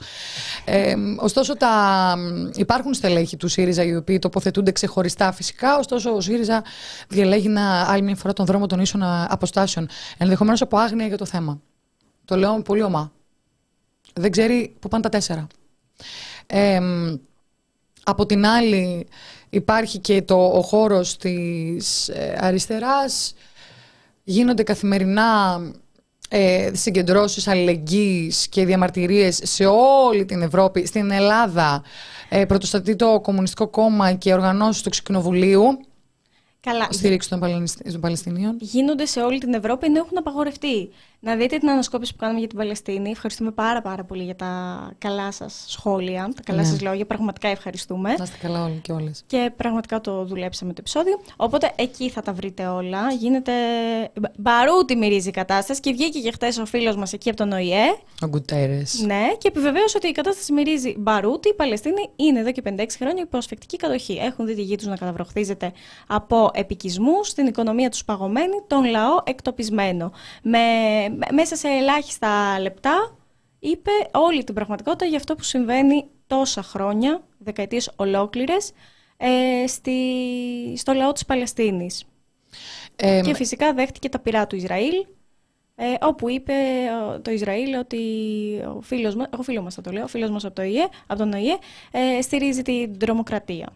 Ε, 0.65 0.95
ωστόσο, 1.17 1.57
τα, 1.57 2.15
υπάρχουν 2.55 2.93
στελέχη 2.93 3.37
του 3.37 3.47
ΣΥΡΙΖΑ 3.47 3.83
οι 3.83 3.95
οποίοι 3.95 4.19
τοποθετούνται 4.19 4.71
ξεχωριστά 4.71 5.31
φυσικά. 5.31 5.77
Ωστόσο, 5.77 6.15
ο 6.15 6.21
ΣΥΡΙΖΑ 6.21 6.63
διαλέγει 7.07 7.47
να, 7.47 7.91
άλλη 7.91 8.01
μια 8.01 8.15
φορά 8.15 8.33
τον 8.33 8.45
δρόμο 8.45 8.65
των 8.65 8.79
ίσων 8.79 9.03
α, 9.03 9.27
αποστάσεων. 9.29 9.89
Ενδεχομένως 10.17 10.61
από 10.61 10.77
άγνοια 10.77 11.07
για 11.07 11.17
το 11.17 11.25
θέμα. 11.25 11.61
Το 12.25 12.35
λέω 12.35 12.61
πολύ 12.61 12.81
ομά. 12.81 13.11
Δεν 14.13 14.31
ξέρει 14.31 14.75
πού 14.79 14.87
πάνε 14.87 15.03
τα 15.03 15.09
τέσσερα. 15.09 15.47
Ε, 16.47 16.79
από 18.03 18.25
την 18.25 18.45
άλλη 18.45 19.07
υπάρχει 19.49 19.97
και 19.97 20.21
το, 20.21 20.45
ο 20.45 20.61
χώρος 20.61 21.17
της 21.17 22.09
ε, 22.09 22.37
αριστεράς. 22.39 23.33
Γίνονται 24.23 24.63
καθημερινά 24.63 25.61
ε, 26.29 26.71
συγκεντρώσεις 26.73 27.47
αλληλεγγύης 27.47 28.47
και 28.47 28.65
διαμαρτυρίες 28.65 29.39
σε 29.43 29.65
όλη 29.65 30.25
την 30.25 30.41
Ευρώπη. 30.41 30.85
Στην 30.85 31.11
Ελλάδα 31.11 31.83
ε, 32.29 32.45
πρωτοστατεί 32.45 32.95
το 32.95 33.19
Κομμουνιστικό 33.19 33.67
Κόμμα 33.67 34.13
και 34.13 34.33
οργανώσεις 34.33 34.81
του 34.81 34.89
Ξεκοινοβουλίου 34.89 35.79
Καλά, 36.59 36.87
στήριξη 36.91 37.29
των, 37.29 37.39
Παλαιστι- 37.39 37.91
των 37.91 38.01
Παλαιστινίων. 38.01 38.57
γίνονται 38.59 39.05
σε 39.05 39.19
όλη 39.21 39.37
την 39.39 39.53
Ευρώπη 39.53 39.85
ενώ 39.85 39.97
έχουν 39.97 40.17
απαγορευτεί. 40.17 40.89
Να 41.19 41.35
δείτε 41.35 41.57
την 41.57 41.69
ανασκόπηση 41.69 42.11
που 42.11 42.17
κάναμε 42.19 42.39
για 42.39 42.47
την 42.47 42.57
Παλαιστίνη. 42.57 43.09
Ευχαριστούμε 43.09 43.51
πάρα 43.51 43.81
πάρα 43.81 44.03
πολύ 44.03 44.23
για 44.23 44.35
τα 44.35 44.47
καλά 44.97 45.31
σας 45.31 45.63
σχόλια, 45.67 46.31
τα 46.35 46.41
καλά 46.45 46.61
Ναι. 46.61 46.67
σας 46.67 46.81
λόγια. 46.81 47.05
Πραγματικά 47.05 47.47
ευχαριστούμε. 47.47 48.13
Να 48.17 48.23
είστε 48.23 48.37
καλά 48.41 48.63
όλοι 48.63 48.79
και 48.81 48.91
όλες. 48.91 49.23
Και 49.27 49.51
πραγματικά 49.57 50.01
το 50.01 50.25
δουλέψαμε 50.25 50.71
το 50.73 50.77
επεισόδιο. 50.79 51.19
Οπότε 51.35 51.71
εκεί 51.75 52.09
θα 52.09 52.21
τα 52.21 52.33
βρείτε 52.33 52.67
όλα. 52.67 53.11
Γίνεται 53.19 53.51
μπα- 54.19 54.31
μπαρούτι 54.37 54.95
μυρίζει 54.95 55.27
η 55.29 55.31
κατάσταση 55.31 55.79
και 55.79 55.91
βγήκε 55.91 56.19
και 56.19 56.31
χθε 56.31 56.61
ο 56.61 56.65
φίλος 56.65 56.95
μας 56.95 57.13
εκεί 57.13 57.29
από 57.29 57.37
τον 57.37 57.51
ΟΗΕ. 57.51 57.85
Ο 58.23 58.27
Γκουτέρες. 58.27 59.01
Ναι, 59.05 59.27
και 59.37 59.47
επιβεβαίωσε 59.47 59.97
ότι 59.97 60.07
η 60.07 60.11
κατάσταση 60.11 60.53
μυρίζει 60.53 60.95
μπαρούτι. 60.97 61.49
Η 61.49 61.53
Παλαιστίνη 61.53 62.09
είναι 62.15 62.39
εδώ 62.39 62.51
και 62.51 62.61
56 62.61 62.97
χρόνια 62.97 63.23
υπό 63.23 63.37
ασφεκτική 63.37 63.77
κατοχή. 63.77 64.13
Έχουν 64.13 64.45
δει 64.45 64.55
τη 64.55 64.61
γη 64.61 64.75
τους 64.75 64.85
να 64.87 64.95
καταβροχθίζεται 64.95 65.71
από 66.07 66.51
επικισμού, 66.57 67.13
την 67.35 67.47
οικονομία 67.47 67.89
τους 67.89 68.05
παγωμένη, 68.05 68.61
τον 68.67 68.85
λαό 68.85 69.17
εκτοπισμένο. 69.23 70.11
Με, 70.43 70.59
με- 71.09 71.27
μέσα 71.31 71.55
σε 71.55 71.67
ελάχιστα 71.67 72.59
λεπτά 72.59 73.17
είπε 73.59 73.91
όλη 74.11 74.43
την 74.43 74.53
πραγματικότητα 74.53 75.05
για 75.05 75.17
αυτό 75.17 75.35
που 75.35 75.43
συμβαίνει 75.43 76.05
τόσα 76.27 76.63
χρόνια, 76.63 77.21
δεκαετίες 77.37 77.91
ολόκληρες, 77.95 78.71
ε, 79.17 79.67
στη, 79.67 80.01
στο 80.77 80.93
λαό 80.93 81.11
της 81.11 81.25
Παλαιστίνης. 81.25 82.03
Ε, 82.95 83.21
Και 83.23 83.33
φυσικά 83.33 83.73
δέχτηκε 83.73 84.09
τα 84.09 84.19
πειρά 84.19 84.47
του 84.47 84.55
Ισραήλ, 84.55 85.05
ε, 85.79 85.85
όπου 86.01 86.29
είπε 86.29 86.53
ε, 86.53 87.19
το 87.19 87.31
Ισραήλ 87.31 87.75
ότι 87.75 87.97
ο 88.77 88.81
φίλος 88.81 89.15
μας, 89.15 89.27
εγώ 89.33 89.41
φίλο 89.43 89.61
μας 89.61 89.73
θα 89.73 89.81
το 89.81 89.91
λέω, 89.91 90.03
ο 90.03 90.07
φίλος 90.07 90.29
μας 90.29 90.45
από, 90.45 90.55
το 90.55 90.61
ΙΕ, 90.61 90.87
από 91.07 91.19
τον 91.19 91.33
ΟΗΕ 91.33 91.57
ε, 91.91 92.21
στηρίζει 92.21 92.61
την 92.61 92.99
τρομοκρατία. 92.99 93.69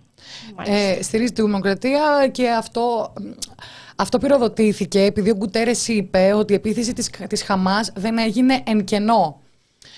Μάλιστα. 0.55 0.77
Ε, 0.79 1.01
στηρίζει 1.01 1.31
τη 1.31 1.41
δημοκρατία 1.41 2.27
και 2.31 2.49
αυτό, 2.49 3.13
αυτό 3.95 4.17
πυροδοτήθηκε 4.17 5.01
επειδή 5.01 5.29
ο 5.29 5.35
Γκουτέρες 5.35 5.87
είπε 5.87 6.33
ότι 6.33 6.53
η 6.53 6.55
επίθεση 6.55 6.93
της, 6.93 7.09
της 7.29 7.43
Χαμάς 7.43 7.91
δεν 7.95 8.17
έγινε 8.17 8.63
εν 8.65 8.83
κενό. 8.83 9.41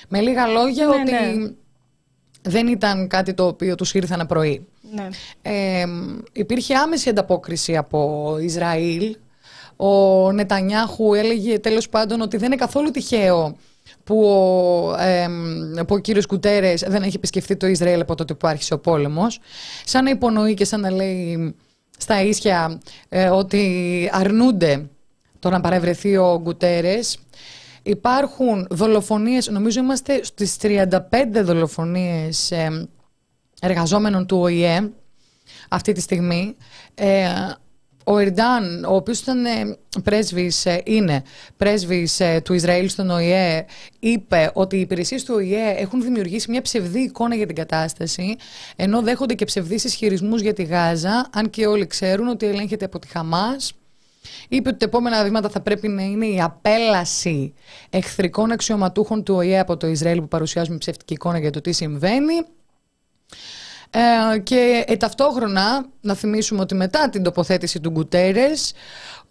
Με 0.08 0.22
λίγα 0.22 0.48
λόγια 0.48 0.86
Ναι, 0.88 0.94
ότι 0.96 1.12
ναι. 1.12 1.52
δεν 2.42 2.68
ήταν 2.68 3.08
κάτι 3.08 3.34
το 3.34 3.48
οποίο 3.48 3.76
τους 3.76 3.94
ήρθε 3.94 4.14
ένα 4.14 4.26
πρωί. 4.26 4.68
ναι. 4.92 5.08
Ε, 5.42 5.86
υπήρχε 6.32 6.76
άμεση 6.76 7.10
ανταπόκριση 7.10 7.78
από 7.78 8.38
Ισραήλ. 8.42 9.16
Ο 9.76 10.32
Νετανιάχου 10.32 11.14
έλεγε 11.14 11.60
τέλος 11.60 11.90
πάντων 11.90 12.22
ότι 12.22 12.38
δεν 12.38 12.46
είναι 12.46 12.56
καθόλου 12.56 12.92
τυχαίο 12.92 13.58
που 14.04 14.26
ο, 14.26 14.96
ε, 15.00 15.28
που 15.88 15.96
ο 15.96 15.98
κύριος 15.98 16.26
Κουτέρες 16.26 16.84
δεν 16.88 17.04
έχει 17.04 17.16
επισκεφθεί 17.16 17.56
το 17.56 17.68
Ισραήλ 17.68 18.02
από 18.02 18.16
τότε 18.16 18.34
που 18.34 18.48
άρχισε 18.48 18.74
ο 18.74 18.80
πόλεμος. 18.80 19.40
Σαν 19.86 20.04
να 20.04 20.10
υπονοεί 20.10 20.54
και 20.54 20.66
σαν 20.66 20.80
να 20.80 20.92
λέει 20.92 21.56
στα 21.98 22.22
ίσια 22.22 22.82
ε, 23.10 23.30
ότι 23.30 24.10
αρνούνται 24.12 24.90
το 25.40 25.50
να 25.50 25.62
παρευρεθεί 25.62 26.18
ο 26.18 26.40
Γκουτέρες. 26.42 27.18
Υπάρχουν 27.84 28.68
δολοφονίες, 28.70 29.50
νομίζω 29.50 29.80
είμαστε 29.80 30.24
στις 30.24 30.58
35 30.62 30.90
δολοφονίες 31.44 32.52
ε, 32.52 32.88
εργαζόμενων 33.62 34.26
του 34.26 34.38
ΟΗΕ 34.38 34.90
αυτή 35.70 35.92
τη 35.92 36.02
στιγμή. 36.02 36.56
Ε, 36.96 37.28
ο 38.04 38.18
Ερντάν, 38.18 38.86
ο 38.86 38.96
οποίος 38.96 39.20
ήταν 39.20 39.46
ε, 39.46 39.78
πρέσβης, 40.04 40.66
ε, 40.66 40.82
είναι 40.86 41.24
πρέσβης 41.58 42.20
ε, 42.20 42.42
του 42.44 42.54
Ισραήλ 42.54 42.90
στον 42.90 43.10
ΟΗΕ, 43.10 43.66
είπε 44.00 44.52
ότι 44.54 44.76
οι 44.76 44.80
υπηρεσίες 44.80 45.24
του 45.24 45.34
ΟΗΕ 45.38 45.76
έχουν 45.78 46.02
δημιουργήσει 46.02 46.52
μια 46.52 46.62
ψευδή 46.62 47.00
εικόνα 47.00 47.36
για 47.36 47.46
την 47.46 47.56
κατάσταση, 47.56 48.36
ενώ 48.76 49.02
δέχονται 49.02 49.34
και 49.34 49.46
ψευδείς 49.46 49.84
ισχυρισμούς 49.84 50.42
για 50.42 50.54
τη 50.54 50.64
Γάζα, 50.64 51.30
αν 51.34 51.50
και 51.50 51.66
όλοι 51.66 51.88
ξέρουν 51.88 52.28
ότι 52.28 52.46
ελέγχεται 52.46 52.86
από 52.86 53.00
τη 53.00 53.08
Χαμάς. 53.08 53.74
Είπε 54.50 54.70
ότι 54.70 54.78
τα 54.78 54.86
επόμενα 54.86 55.24
βήματα 55.24 55.50
θα 55.50 55.62
πρέπει 55.62 55.88
να 55.88 56.02
είναι 56.02 56.26
η 56.26 56.42
απέλαση 56.42 57.54
εχθρικών 57.90 58.52
αξιωματούχων 58.52 59.24
του 59.24 59.36
ΟΗΕ 59.36 59.60
από 59.60 59.78
το 59.78 59.88
Ισραήλ 59.88 60.20
που 60.22 60.28
παρουσιάζουν 60.28 60.78
ψευτική 60.78 61.14
εικόνα 61.14 61.40
για 61.40 61.52
το 61.52 61.62
τι 61.62 61.72
συμβαίνει. 61.72 62.34
Ε, 63.96 64.40
και 64.40 64.84
ε, 64.88 64.98
ταυτόχρονα 64.98 65.86
να 66.02 66.16
θυμίσουμε 66.16 66.62
ότι 66.62 66.76
μετά 66.76 67.10
την 67.10 67.24
τοποθέτηση 67.24 67.80
του 67.80 67.90
Γκουτέρες 67.90 68.74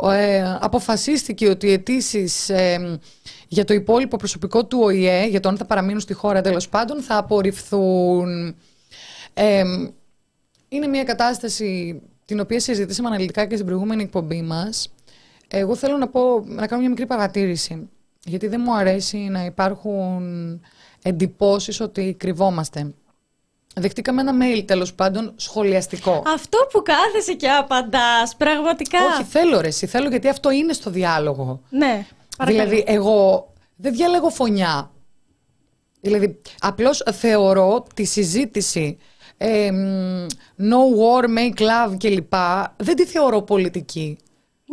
ε, 0.02 0.56
αποφασίστηκε 0.60 1.48
ότι 1.48 1.66
οι 1.66 1.72
αιτήσεις 1.72 2.48
ε, 2.48 2.98
για 3.48 3.64
το 3.64 3.74
υπόλοιπο 3.74 4.16
προσωπικό 4.16 4.66
του 4.66 4.78
ΟΗΕ, 4.82 5.26
για 5.26 5.40
το 5.40 5.48
αν 5.48 5.56
θα 5.56 5.64
παραμείνουν 5.64 6.00
στη 6.00 6.12
χώρα 6.12 6.40
τέλος 6.40 6.68
πάντων, 6.68 7.00
θα 7.00 7.16
απορριφθούν. 7.16 8.56
είναι 10.68 10.86
μια 10.86 11.04
κατάσταση 11.04 12.00
την 12.24 12.40
οποία 12.40 12.60
συζητήσαμε 12.60 13.08
αναλυτικά 13.08 13.46
και 13.46 13.54
στην 13.54 13.66
προηγούμενη 13.66 14.02
εκπομπή 14.02 14.42
μας. 14.42 14.92
Εγώ 15.48 15.74
θέλω 15.74 15.96
να, 15.96 16.08
πω, 16.08 16.44
να 16.46 16.66
κάνω 16.66 16.80
μια 16.80 16.90
μικρή 16.90 17.06
παρατήρηση, 17.06 17.88
γιατί 18.24 18.46
δεν 18.46 18.60
μου 18.64 18.76
αρέσει 18.76 19.16
να 19.18 19.44
υπάρχουν 19.44 20.60
εντυπώσεις 21.02 21.80
ότι 21.80 22.14
κρυβόμαστε. 22.18 22.94
Δεχτήκαμε 23.74 24.20
ένα 24.20 24.32
mail 24.40 24.64
τέλος 24.66 24.94
πάντων 24.94 25.32
σχολιαστικό. 25.36 26.22
Αυτό 26.34 26.58
που 26.72 26.82
κάθεσαι 26.82 27.32
και 27.32 27.48
απαντάς, 27.48 28.36
πραγματικά. 28.36 28.98
Όχι, 29.04 29.24
θέλω 29.24 29.60
ρε, 29.60 29.66
εσύ, 29.66 29.86
θέλω 29.86 30.08
γιατί 30.08 30.28
αυτό 30.28 30.50
είναι 30.50 30.72
στο 30.72 30.90
διάλογο. 30.90 31.60
Ναι, 31.68 32.06
παρακαλώ. 32.36 32.68
Δηλαδή, 32.68 32.84
εγώ 32.86 33.52
δεν 33.76 33.92
διαλέγω 33.92 34.30
φωνιά. 34.30 34.90
Δηλαδή, 36.00 36.40
απλώς 36.58 37.02
θεωρώ 37.12 37.84
τη 37.94 38.04
συζήτηση 38.04 38.98
ε, 39.36 39.70
no 40.58 40.80
war, 40.98 41.24
make 41.24 41.60
love 41.60 41.96
κλπ. 41.98 42.34
Δεν 42.76 42.96
τη 42.96 43.04
θεωρώ 43.04 43.42
πολιτική. 43.42 44.18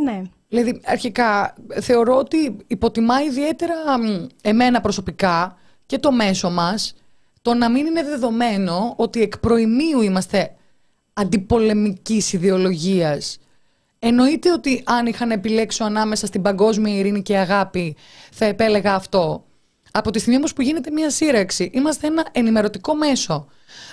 Ναι. 0.04 0.22
Δηλαδή, 0.48 0.82
αρχικά 0.86 1.56
θεωρώ 1.82 2.16
ότι 2.16 2.58
υποτιμά 2.68 3.22
ιδιαίτερα 3.22 3.74
εμένα 4.42 4.82
προσωπικά 4.82 5.58
και 5.86 5.98
το 5.98 6.12
μέσο 6.12 6.50
μας 6.50 6.94
το 7.50 7.56
να 7.56 7.70
μην 7.70 7.86
είναι 7.86 8.04
δεδομένο 8.04 8.94
ότι 8.98 9.22
εκ 9.22 9.38
προημίου 9.38 10.02
είμαστε 10.02 10.56
αντιπολεμικής 11.14 12.34
ιδεολογίας. 12.34 13.38
Εννοείται 14.00 14.52
ότι 14.52 14.84
αν 14.86 15.06
είχα 15.06 15.26
να 15.26 15.34
επιλέξω 15.34 15.84
ανάμεσα 15.84 16.26
στην 16.26 16.42
παγκόσμια 16.42 16.96
ειρήνη 16.96 17.22
και 17.22 17.38
αγάπη 17.38 17.96
θα 18.32 18.46
επέλεγα 18.46 18.94
αυτό. 18.94 19.46
Από 19.92 20.12
τη 20.12 20.20
στιγμή 20.20 20.38
όμως 20.38 20.54
που 20.54 20.62
γίνεται 20.62 20.92
μια 20.92 21.10
σύραξη, 21.10 21.70
είμαστε 21.74 22.08
ένα 22.08 22.26
ενημερωτικό 22.32 22.96
μέσο. 22.96 23.48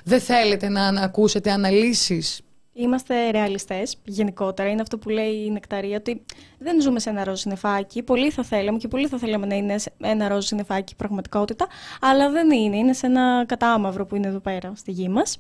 Δεν 0.05 0.21
θέλετε 0.21 0.69
να 0.69 0.89
ακούσετε 0.89 1.51
αναλύσεις 1.51 2.41
Είμαστε 2.79 3.31
ρεαλιστές 3.31 3.97
γενικότερα. 4.05 4.69
Είναι 4.69 4.83
αυτό 4.83 4.99
που 4.99 5.09
λέει 5.09 5.45
η 5.45 5.51
Νεκταρία, 5.51 5.97
ότι 5.97 6.25
δεν 6.59 6.81
ζούμε 6.81 7.01
σε 7.01 7.11
ένα 7.11 7.25
ροζ 7.25 7.41
συννεφάκι. 7.41 8.03
Πολύ 8.03 8.31
θα 8.31 8.43
θέλαμε 8.43 8.79
και 8.79 8.89
πολύ 8.89 9.07
θα 9.09 9.19
θέλαμε 9.19 9.47
να 9.47 9.55
είναι 9.55 9.77
ένα 10.01 10.29
ροζ 10.29 10.45
συννεφάκι 10.47 10.97
πραγματικότητα, 10.97 11.67
αλλά 12.01 12.31
δεν 12.31 12.51
είναι. 12.51 12.77
Είναι 12.77 12.93
σε 12.93 13.07
ένα 13.07 13.45
κατάμαυρο 13.47 14.07
που 14.07 14.17
είναι 14.17 14.27
εδώ 14.27 14.41
πέρα 14.41 14.73
στη 14.77 14.91
γη 14.91 15.09
μας. 15.09 15.39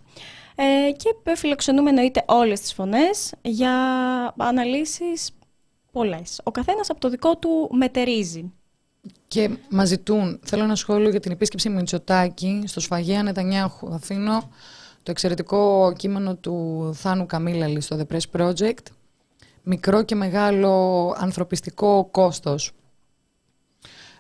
Ε, 0.55 0.93
και 0.93 1.35
φιλοξενούμε 1.35 1.89
εννοείται 1.89 2.25
όλες 2.27 2.61
τις 2.61 2.73
φωνές 2.73 3.35
για 3.43 3.73
αναλύσεις 4.37 5.31
πολλές. 5.93 6.41
Ο 6.45 6.51
καθένας 6.51 6.91
από 6.91 7.01
το 7.01 7.09
δικό 7.09 7.37
του 7.37 7.69
μετερίζει. 7.73 8.53
Και 9.29 9.51
μας 9.71 9.89
ζητούν, 9.89 10.41
θέλω 10.45 10.63
ένα 10.63 10.75
σχόλιο 10.75 11.09
για 11.11 11.21
την 11.21 11.33
επίσκεψη 11.33 11.69
Μητσοτάκη 11.69 12.63
στο 12.67 12.81
Σφαγέα 12.81 13.23
Νετανιάχου. 13.23 13.95
Αφήνω 13.95 14.49
το 15.07 15.13
εξαιρετικό 15.13 15.93
κείμενο 15.97 16.37
του 16.37 16.91
Θάνου 16.95 17.27
Καμίλαλη 17.27 17.81
στο 17.81 17.99
The 18.01 18.15
Press 18.15 18.41
Project. 18.41 18.83
Μικρό 19.63 20.03
και 20.03 20.15
μεγάλο 20.15 21.15
ανθρωπιστικό 21.19 22.09
κόστος. 22.11 22.73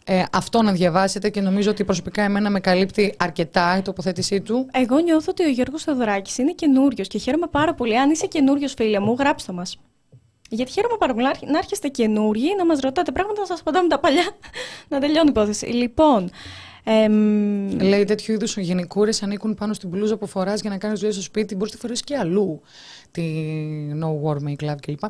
Ε, 0.04 0.22
αυτό 0.32 0.62
να 0.62 0.72
διαβάσετε 0.72 1.30
και 1.30 1.40
νομίζω 1.40 1.70
ότι 1.70 1.84
προσωπικά 1.84 2.22
εμένα 2.22 2.50
με 2.50 2.60
καλύπτει 2.60 3.14
αρκετά 3.18 3.76
η 3.76 3.82
τοποθέτησή 3.82 4.40
του. 4.40 4.68
Εγώ 4.72 4.98
νιώθω 4.98 5.30
ότι 5.30 5.44
ο 5.44 5.48
Γιώργος 5.48 5.82
Θεοδωράκης 5.82 6.38
είναι 6.38 6.52
καινούριος 6.52 7.08
και 7.08 7.18
χαίρομαι 7.18 7.46
πάρα 7.46 7.74
πολύ. 7.74 7.98
Αν 7.98 8.10
είσαι 8.10 8.26
καινούριος, 8.26 8.74
φίλε 8.74 8.98
μου, 9.00 9.16
γράψτε 9.18 9.52
μας. 9.52 9.78
Γιατί 10.48 10.70
χαίρομαι 10.70 10.96
πάρα 10.98 11.14
πολύ 11.14 11.26
να 11.46 11.58
έρχεστε 11.58 11.88
καινούργοι, 11.88 12.54
να 12.56 12.66
μας 12.66 12.80
ρωτάτε 12.80 13.12
πράγματα, 13.12 13.40
να 13.40 13.46
σας 13.46 13.60
απαντάμε 13.60 13.88
τα 13.88 13.98
παλιά, 13.98 14.26
να 14.88 15.00
τελειώνει 15.00 15.26
η 15.26 15.30
υπόθεση. 15.30 15.66
Λοιπόν, 15.66 16.30
Λέει 17.80 18.04
τέτοιου 18.04 18.34
είδους 18.34 18.56
γενικούρες 18.56 19.22
ανήκουν 19.22 19.54
πάνω 19.54 19.72
στην 19.72 19.88
μπλούζα 19.88 20.16
που 20.16 20.26
φοράς 20.26 20.60
για 20.60 20.70
να 20.70 20.78
κάνεις 20.78 20.98
δουλειά 20.98 21.14
στο 21.14 21.22
σπίτι. 21.22 21.54
Μπορείς 21.54 21.72
να 21.72 21.78
τη 21.78 21.82
φορέσει 21.82 22.04
και 22.04 22.16
αλλού. 22.16 22.60
Τη 23.16 23.24
No 24.00 24.08
War 24.24 24.36
Make 24.48 24.70
Love 24.70 24.80
κλπ. 24.80 25.04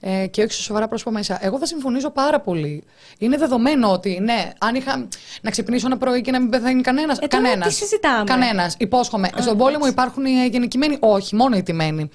Ε, 0.00 0.26
και 0.26 0.42
όχι 0.42 0.52
σε 0.52 0.62
σοβαρά 0.62 0.88
πρόσωπα 0.88 1.10
μέσα. 1.10 1.38
Εγώ 1.40 1.58
θα 1.58 1.66
συμφωνήσω 1.66 2.10
πάρα 2.10 2.40
πολύ. 2.40 2.82
Είναι 3.18 3.36
δεδομένο 3.36 3.92
ότι 3.92 4.18
ναι, 4.22 4.50
αν 4.58 4.74
είχα 4.74 5.08
να 5.42 5.50
ξυπνήσω 5.50 5.86
ένα 5.86 5.96
πρωί 5.96 6.20
και 6.20 6.30
να 6.30 6.40
μην 6.40 6.50
πεθαίνει 6.50 6.82
κανένας. 6.82 7.18
Ε, 7.18 7.26
κανένα. 7.26 7.66
Τι 7.66 7.72
συζητάμε; 7.72 8.24
Κανένας. 8.24 8.74
Υπόσχομαι. 8.78 9.28
Στον 9.40 9.56
πόλεμο 9.56 9.86
υπάρχουν 9.86 10.24
οι 10.24 10.48
γενικημένοι. 10.50 10.96
Όχι, 11.00 11.36
μόνο 11.36 11.56
οι 11.56 11.62
τιμένοι 11.62 12.10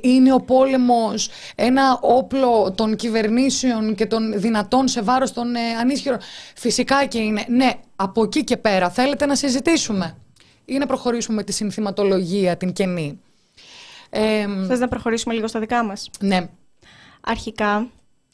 είναι 0.00 0.32
ο 0.32 0.40
πόλεμος 0.40 1.28
ένα 1.54 1.98
όπλο 2.00 2.72
των 2.76 2.96
κυβερνήσεων 2.96 3.94
και 3.94 4.06
των 4.06 4.40
δυνατών 4.40 4.88
σε 4.88 5.02
βάρος 5.02 5.32
των 5.32 5.54
ε, 5.54 5.60
ανίσχυρων. 5.80 6.18
Φυσικά 6.54 7.06
και 7.06 7.18
είναι. 7.18 7.44
Ναι, 7.48 7.70
από 7.96 8.22
εκεί 8.22 8.44
και 8.44 8.56
πέρα 8.56 8.90
θέλετε 8.90 9.26
να 9.26 9.34
συζητήσουμε 9.34 10.16
ή 10.64 10.78
να 10.78 10.86
προχωρήσουμε 10.86 11.36
με 11.36 11.42
τη 11.42 11.52
συνθηματολογία, 11.52 12.56
την 12.56 12.72
κενή; 12.72 13.20
Ε, 14.16 14.46
Θες 14.66 14.78
να 14.78 14.88
προχωρήσουμε 14.88 15.34
λίγο 15.34 15.46
στα 15.46 15.60
δικά 15.60 15.84
μας; 15.84 16.10
Ναι. 16.20 16.48
Αρχικά, 17.26 17.86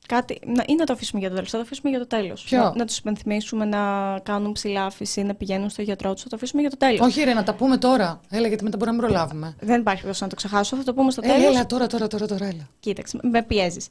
κάτι, 0.08 0.40
να, 0.46 0.64
ή 0.66 0.74
να 0.74 0.84
το 0.84 0.92
αφήσουμε 0.92 1.20
για 1.20 1.28
το 1.28 1.34
τέλος. 1.34 1.50
Θα 1.50 1.56
το 1.56 1.62
αφήσουμε 1.62 1.90
για 1.90 2.00
το 2.00 2.06
τέλος. 2.06 2.46
Να, 2.50 2.72
να 2.76 2.84
τους 2.84 2.98
υπενθυμίσουμε 2.98 3.64
να 3.64 3.78
κάνουν 4.22 4.52
ψηλάφιση, 4.52 5.22
να 5.22 5.34
πηγαίνουν 5.34 5.70
στο 5.70 5.82
γιατρό 5.82 6.12
τους. 6.12 6.22
Θα 6.22 6.28
το 6.28 6.36
αφήσουμε 6.36 6.60
για 6.60 6.70
το 6.70 6.76
τέλος. 6.76 7.00
Όχι, 7.00 7.22
ρε, 7.22 7.34
να 7.34 7.42
τα 7.42 7.54
πούμε 7.54 7.76
τώρα. 7.76 8.20
Έλα, 8.30 8.48
γιατί 8.48 8.64
μετά 8.64 8.76
μπορούμε 8.76 8.96
να 8.96 9.02
μην 9.02 9.12
προλάβουμε. 9.12 9.56
Δεν 9.60 9.80
υπάρχει 9.80 10.02
λόγος 10.02 10.20
να 10.20 10.28
το 10.28 10.34
ξεχάσω. 10.34 10.76
Θα 10.76 10.82
το 10.82 10.94
πούμε 10.94 11.10
στο 11.10 11.20
τέλος. 11.20 11.36
Έλα, 11.36 11.48
έλα, 11.48 11.66
τώρα, 11.66 11.86
τώρα, 11.86 12.06
τώρα, 12.06 12.26
τώρα, 12.26 12.46
έλα. 12.46 12.68
Κοίταξε, 12.80 13.18
με 13.22 13.42
πιέζεις. 13.42 13.88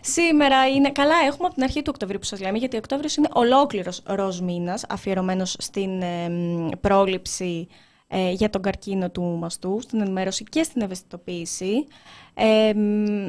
Σήμερα 0.00 0.68
είναι. 0.68 0.90
Καλά, 0.90 1.14
έχουμε 1.26 1.46
από 1.46 1.54
την 1.54 1.62
αρχή 1.62 1.78
του 1.82 1.90
Οκτωβρίου 1.94 2.18
που 2.18 2.26
σας 2.26 2.40
λέμε, 2.40 2.58
γιατί 2.58 2.76
ο 2.76 2.78
Οκτώβριος 2.78 3.16
είναι 3.16 3.28
ολόκληρος 3.32 4.02
ροζ 4.04 4.40
μήνας, 4.40 4.84
αφιερωμένος 4.88 5.56
στην 5.58 6.02
ε, 6.02 6.30
πρόληψη 6.80 7.68
ε, 8.08 8.30
για 8.30 8.50
τον 8.50 8.62
καρκίνο 8.62 9.10
του 9.10 9.22
μαστού, 9.22 9.78
στην 9.80 10.00
ενημέρωση 10.00 10.44
και 10.44 10.62
στην 10.62 10.82
ευαισθητοποίηση. 10.82 11.86
Ε, 12.34 12.72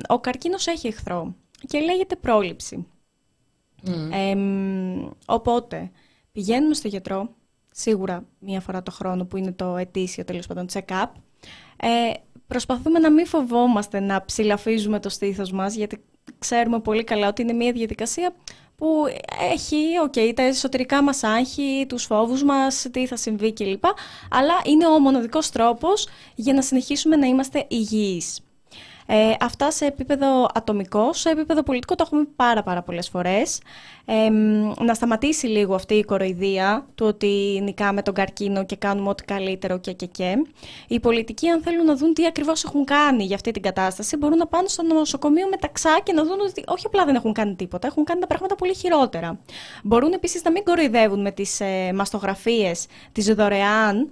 ο 0.08 0.20
καρκίνος 0.20 0.68
έχει 0.68 0.88
εχθρό 0.88 1.36
και 1.68 1.80
λέγεται 1.80 2.15
πρόληψη. 2.15 2.88
οπότε, 5.26 5.92
πηγαίνουμε 6.32 6.74
στο 6.74 6.88
γιατρό, 6.88 7.30
σίγουρα 7.72 8.26
μία 8.39 8.62
φορά 8.62 8.84
το 8.84 8.92
χρόνο 8.92 9.26
που 9.26 9.38
είναι 9.38 9.52
το 9.52 9.78
ετήσιο 9.78 10.24
τέλος 10.24 10.48
πάντων 10.48 10.65
check-up. 10.74 11.08
Ε, 11.78 12.12
προσπαθούμε 12.48 13.00
να 13.00 13.12
μην 13.12 13.26
φοβόμαστε 13.26 14.00
να 14.00 14.26
ψηλαφίζουμε 14.26 15.00
το 15.00 15.10
στήθος 15.10 15.52
μας, 15.52 15.76
γιατί 15.76 16.04
ξέρουμε 16.39 16.80
πολύ 16.80 17.04
καλά 17.04 17.28
ότι 17.28 17.42
είναι 17.42 17.54
μία 17.54 17.72
διαδικασία 17.72 18.36
που 18.80 19.06
έχει 19.52 19.78
okay, 20.08 20.32
τα 20.36 20.42
εσωτερικά 20.42 21.04
μας 21.04 21.24
άγχη, 21.24 21.86
τους 21.88 22.04
φόβους 22.04 22.44
μας, 22.44 22.88
τι 22.92 23.08
θα 23.08 23.15
συμβεί 23.15 23.54
κλπ. 23.54 23.84
Αλλά 24.30 24.54
είναι 24.65 24.88
ο 24.88 25.00
μοναδικός 25.00 25.50
τρόπος 25.50 26.08
για 26.36 26.54
να 26.54 26.62
συνεχίσουμε 26.62 27.15
να 27.15 27.28
είμαστε 27.28 27.65
υγιείς. 27.68 28.39
Ε, 29.12 29.36
αυτά 29.39 29.72
σε 29.72 29.86
επίπεδο 29.86 30.48
ατομικό, 30.54 31.13
σε 31.13 31.30
επίπεδο 31.30 31.63
πολιτικό 31.63 31.95
το 31.95 32.04
έχουμε 32.08 32.28
πάρα 32.36 32.63
πάρα 32.63 32.82
πολλές 32.82 33.10
φορές. 33.10 33.62
Ε, 34.06 34.30
να 34.84 34.93
σταματήσει 34.93 35.48
λίγο 35.48 35.76
αυτή 35.76 35.93
η 35.93 36.04
κοροϊδία 36.04 36.88
του 36.95 37.06
ότι 37.06 37.60
νικάμε 37.63 38.02
τον 38.02 38.13
καρκίνο 38.13 38.65
και 38.65 38.76
κάνουμε 38.76 39.10
ό,τι 39.10 39.24
καλύτερο 39.26 39.80
και 39.80 39.91
και 39.91 40.06
και. 40.06 40.34
Οι 40.88 41.00
πολιτικοί 41.00 41.50
αν 41.50 41.62
θέλουν 41.62 41.86
να 41.86 41.95
δουν 41.95 42.13
τι 42.13 42.26
ακριβώς 42.26 42.63
έχουν 42.63 42.86
κάνει 42.86 43.24
για 43.24 43.36
αυτή 43.36 43.52
την 43.52 43.62
κατάσταση 43.62 44.17
μπορούν 44.17 44.38
να 44.38 44.48
πάνε 44.48 44.67
στο 44.67 44.84
νοσοκομείο 44.84 45.48
μεταξά 45.50 46.00
και 46.04 46.13
να 46.13 46.24
δουν 46.24 46.39
ότι 46.39 46.63
όχι 46.67 46.86
απλά 46.86 47.06
δεν 47.06 47.15
έχουν 47.15 47.34
κάνει 47.34 47.56
τίποτα, 47.56 47.88
έχουν 47.88 48.04
κάνει 48.04 48.19
τα 48.19 48.28
πράγματα 48.28 48.56
πολύ 48.56 48.76
χειρότερα. 48.76 49.39
Μπορούν 49.84 50.13
επίσης 50.13 50.43
να 50.43 50.52
μην 50.52 50.63
κοροϊδεύουν 50.63 51.22
με 51.22 51.32
τις 51.32 51.60
ε, 51.60 51.91
μαστογραφίες, 51.93 52.86
τις 53.12 53.26
δωρεάν 53.36 54.10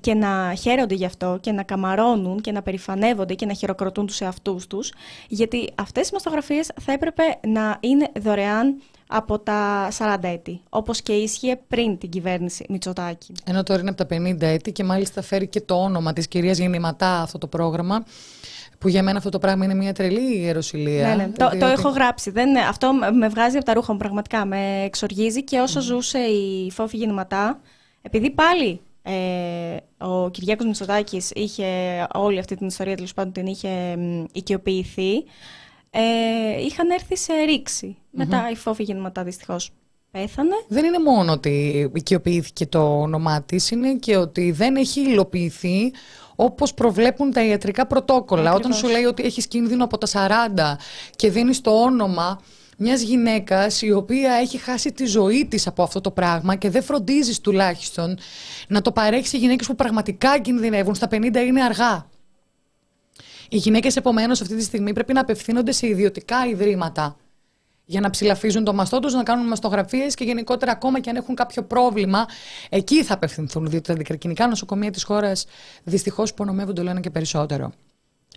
και 0.00 0.14
να 0.14 0.54
χαίρονται 0.54 0.94
γι' 0.94 1.04
αυτό 1.04 1.38
και 1.40 1.52
να 1.52 1.62
καμαρώνουν 1.62 2.40
και 2.40 2.52
να 2.52 2.62
περηφανεύονται 2.62 3.34
και 3.34 3.46
να 3.46 3.52
χειροκροτούν 3.52 4.06
τους 4.06 4.20
εαυτούς 4.20 4.66
τους, 4.66 4.92
γιατί 5.28 5.70
αυτές 5.74 6.08
οι 6.08 6.10
μαστογραφίες 6.12 6.70
θα 6.80 6.92
έπρεπε 6.92 7.22
να 7.46 7.76
είναι 7.80 8.08
δωρεάν 8.20 8.80
από 9.06 9.38
τα 9.38 9.88
40 9.98 10.16
έτη, 10.20 10.60
όπως 10.68 11.02
και 11.02 11.12
ίσχυε 11.12 11.60
πριν 11.68 11.98
την 11.98 12.08
κυβέρνηση 12.08 12.64
Μητσοτάκη. 12.68 13.32
Ενώ 13.44 13.62
τώρα 13.62 13.80
είναι 13.80 13.90
από 13.90 14.04
τα 14.04 14.16
50 14.16 14.40
έτη 14.40 14.72
και 14.72 14.84
μάλιστα 14.84 15.22
φέρει 15.22 15.46
και 15.46 15.60
το 15.60 15.74
όνομα 15.74 16.12
της 16.12 16.28
κυρίας 16.28 16.58
Γεννηματά 16.58 17.20
αυτό 17.20 17.38
το 17.38 17.46
πρόγραμμα, 17.46 18.04
που 18.78 18.88
για 18.88 19.02
μένα 19.02 19.18
αυτό 19.18 19.30
το 19.30 19.38
πράγμα 19.38 19.64
είναι 19.64 19.74
μια 19.74 19.92
τρελή 19.92 20.36
ιεροσιλία. 20.36 21.08
Ναι, 21.08 21.14
ναι. 21.14 21.32
Το, 21.36 21.50
το 21.58 21.66
έχω 21.66 21.88
γράψει. 21.88 22.30
Δεν, 22.30 22.58
αυτό 22.58 22.92
με 23.12 23.28
βγάζει 23.28 23.56
από 23.56 23.64
τα 23.64 23.74
ρούχα 23.74 23.92
μου 23.92 23.98
πραγματικά. 23.98 24.44
Με 24.44 24.82
εξοργίζει 24.84 25.44
και 25.44 25.58
όσο 25.58 25.80
ζούσε 25.80 26.18
η 26.18 26.70
Φόφη 26.70 26.96
Γεννηματά, 26.96 27.60
επειδή 28.02 28.30
πάλι 28.30 28.80
ε, 29.06 29.76
ο 30.04 30.30
Κυριάκος 30.30 30.66
Μητσοτάκης 30.66 31.30
είχε 31.30 31.66
όλη 32.14 32.38
αυτή 32.38 32.56
την 32.56 32.66
ιστορία, 32.66 32.94
τέλος 32.94 33.14
πάντων 33.14 33.32
την 33.32 33.46
είχε 33.46 33.98
οικειοποιηθεί, 34.32 35.14
ε, 35.90 36.64
είχαν 36.64 36.90
έρθει 36.90 37.16
σε 37.16 37.32
ρηξη 37.32 37.96
Μετά 38.10 38.50
η 38.50 38.56
Φόφη 38.56 38.82
Γεννηματά 38.82 39.24
δυστυχώς 39.24 39.70
πέθανε. 40.10 40.54
Δεν 40.68 40.84
είναι 40.84 40.98
μόνο 40.98 41.32
ότι 41.32 41.90
οικειοποιήθηκε 41.94 42.66
το 42.66 43.00
όνομά 43.00 43.42
της, 43.42 43.70
είναι 43.70 43.94
και 43.94 44.16
ότι 44.16 44.50
δεν 44.50 44.76
έχει 44.76 45.00
υλοποιηθεί 45.00 45.92
όπως 46.36 46.74
προβλέπουν 46.74 47.32
τα 47.32 47.44
ιατρικά 47.44 47.86
πρωτόκολλα. 47.86 48.54
Όταν 48.54 48.72
σου 48.72 48.88
λέει 48.88 49.04
ότι 49.04 49.22
έχεις 49.22 49.46
κίνδυνο 49.46 49.84
από 49.84 49.98
τα 49.98 50.06
40 50.06 50.78
και 51.16 51.30
δίνεις 51.30 51.60
το 51.60 51.70
όνομα 51.70 52.40
μιας 52.78 53.00
γυναίκας 53.00 53.82
η 53.82 53.92
οποία 53.92 54.32
έχει 54.32 54.58
χάσει 54.58 54.92
τη 54.92 55.06
ζωή 55.06 55.46
της 55.46 55.66
από 55.66 55.82
αυτό 55.82 56.00
το 56.00 56.10
πράγμα 56.10 56.56
και 56.56 56.70
δεν 56.70 56.82
φροντίζεις 56.82 57.40
τουλάχιστον 57.40 58.18
να 58.68 58.80
το 58.80 58.92
παρέχεις 58.92 59.28
σε 59.28 59.36
γυναίκες 59.36 59.66
που 59.66 59.74
πραγματικά 59.74 60.38
κινδυνεύουν, 60.38 60.94
στα 60.94 61.08
50 61.10 61.36
είναι 61.46 61.62
αργά. 61.62 62.08
Οι 63.48 63.56
γυναίκες 63.56 63.96
επομένως 63.96 64.40
αυτή 64.40 64.56
τη 64.56 64.62
στιγμή 64.62 64.92
πρέπει 64.92 65.12
να 65.12 65.20
απευθύνονται 65.20 65.72
σε 65.72 65.86
ιδιωτικά 65.86 66.46
ιδρύματα 66.46 67.16
για 67.84 68.00
να 68.00 68.10
ψηλαφίζουν 68.10 68.64
το 68.64 68.72
μαστό 68.72 68.98
τους, 68.98 69.14
να 69.14 69.22
κάνουν 69.22 69.46
μαστογραφίες 69.46 70.14
και 70.14 70.24
γενικότερα 70.24 70.72
ακόμα 70.72 71.00
και 71.00 71.10
αν 71.10 71.16
έχουν 71.16 71.34
κάποιο 71.34 71.62
πρόβλημα, 71.62 72.26
εκεί 72.68 73.04
θα 73.04 73.14
απευθυνθούν. 73.14 73.66
Διότι 73.66 73.86
τα 73.86 73.92
αντικρακυνικά 73.92 74.46
νοσοκομεία 74.46 74.90
της 74.90 75.02
χώρας 75.02 75.46
δυστυχώς 75.84 76.30
υπονομεύονται 76.30 76.80
όλο 76.80 76.90
ένα 76.90 77.00
και 77.00 77.10
περισσότερο. 77.10 77.72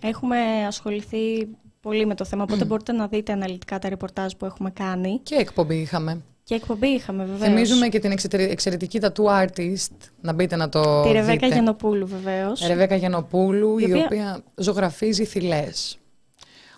Έχουμε 0.02 0.38
ασχοληθεί 0.68 1.48
πολύ 1.82 2.06
με 2.06 2.16
το 2.16 2.26
θέμα, 2.26 2.44
οπότε 2.44 2.66
μπορείτε 2.66 2.92
να 2.92 3.08
δείτε 3.08 3.32
αναλυτικά 3.32 3.80
τα 3.80 3.90
ρεπορτάζ 3.90 4.34
που 4.34 4.46
έχουμε 4.46 4.72
κάνει. 4.72 5.20
Και 5.24 5.36
εκπομπή 5.36 5.76
είχαμε. 5.76 6.22
Και 6.44 6.56
εκπομπή 6.56 6.88
είχαμε, 6.88 7.26
βεβαίως. 7.26 7.42
Θυμίζουμε 7.42 7.88
και 7.88 8.00
την 8.00 8.12
εξαιρετική 8.32 9.00
tattoo 9.02 9.46
artist. 9.46 9.98
Να 10.22 10.34
μπείτε 10.34 10.56
να 10.56 10.70
το. 10.70 11.02
Τη 11.02 11.12
Ρεβέκα 11.12 11.48
Γιανοπούλου, 11.48 12.08
βεβαίως. 12.08 12.68
Ρεβέκα 12.68 12.96
Γιανοπούλου, 12.96 13.78
η, 13.78 13.84
οποία... 13.84 13.98
η 13.98 14.04
οποία 14.04 14.44
ζωγραφίζει 14.56 15.26
θηλές 15.26 15.98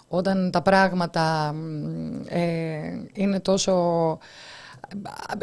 όταν 0.10 0.52
τα 0.52 0.62
πράγματα 0.62 1.56
ε, 2.28 2.42
είναι 3.14 3.40
τόσο... 3.40 4.18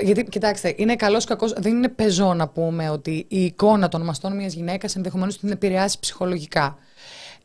Γιατί, 0.03 0.25
κοιτάξτε, 0.25 0.75
είναι 0.77 0.97
καλός 0.97 1.25
κακός. 1.25 1.53
Δεν 1.53 1.77
είναι 1.77 1.88
πεζό 1.88 2.35
να 2.35 2.49
πούμε 2.49 2.90
ότι 2.90 3.27
η 3.29 3.45
εικόνα 3.45 3.88
των 3.88 4.03
μαστών 4.03 4.37
μιας 4.37 4.55
γυναίκας 4.55 4.97
ενδεχομένως 4.97 5.38
την 5.38 5.51
επηρεάσει 5.51 5.99
ψυχολογικά. 6.01 6.79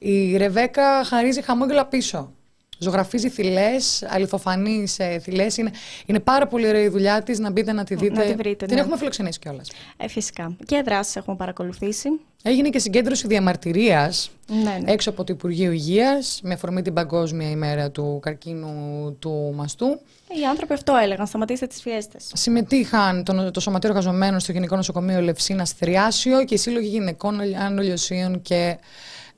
Η 0.03 0.37
Ρεβέκα 0.37 1.03
χαρίζει 1.03 1.41
χαμόγελα 1.41 1.85
πίσω 1.85 2.33
ζωγραφίζει 2.81 3.29
θηλές, 3.29 4.03
αληθοφανείς 4.07 4.99
ε, 4.99 5.19
θηλές. 5.19 5.57
Είναι, 5.57 5.71
είναι 6.05 6.19
πάρα 6.19 6.47
πολύ 6.47 6.67
ωραία 6.67 6.81
η 6.81 6.87
δουλειά 6.87 7.23
της. 7.23 7.39
Να 7.39 7.51
μπείτε 7.51 7.71
να 7.71 7.83
τη 7.83 7.95
δείτε. 7.95 8.13
Να 8.13 8.21
τη 8.21 8.33
βρείτε, 8.33 8.65
την 8.65 8.75
ναι. 8.75 8.81
έχουμε 8.81 8.97
φιλοξενήσει 8.97 9.39
κιόλας. 9.39 9.71
Ε, 9.97 10.07
φυσικά. 10.07 10.55
Και 10.65 10.81
δράσεις 10.85 11.15
έχουμε 11.15 11.35
παρακολουθήσει. 11.35 12.09
Έγινε 12.43 12.69
και 12.69 12.79
συγκέντρωση 12.79 13.27
διαμαρτυρίας 13.27 14.31
ναι, 14.47 14.77
ναι. 14.83 14.91
έξω 14.91 15.09
από 15.09 15.23
το 15.23 15.33
Υπουργείο 15.33 15.71
Υγείας 15.71 16.39
με 16.43 16.53
αφορμή 16.53 16.81
την 16.81 16.93
Παγκόσμια 16.93 17.49
ημέρα 17.49 17.91
του 17.91 18.19
καρκίνου 18.21 19.15
του 19.19 19.53
μαστού. 19.55 19.85
Οι 20.27 20.45
άνθρωποι 20.49 20.73
αυτό 20.73 20.95
έλεγαν, 20.95 21.27
σταματήστε 21.27 21.67
τις 21.67 21.81
φιέστες. 21.81 22.31
Συμμετείχαν 22.33 23.23
το, 23.23 23.51
το 23.51 23.59
Σωματείο 23.59 23.89
Εργαζομένων 23.89 24.39
στο 24.39 24.51
Γενικό 24.51 24.75
Νοσοκομείο 24.75 25.21
Λευσίνας 25.21 25.71
Θριάσιο 25.71 26.43
και 26.43 26.53
οι 26.53 26.57
Σύλλογοι 26.57 26.87
Γυναικών 26.87 27.39
Ανολιοσίων 27.65 28.41
και 28.41 28.77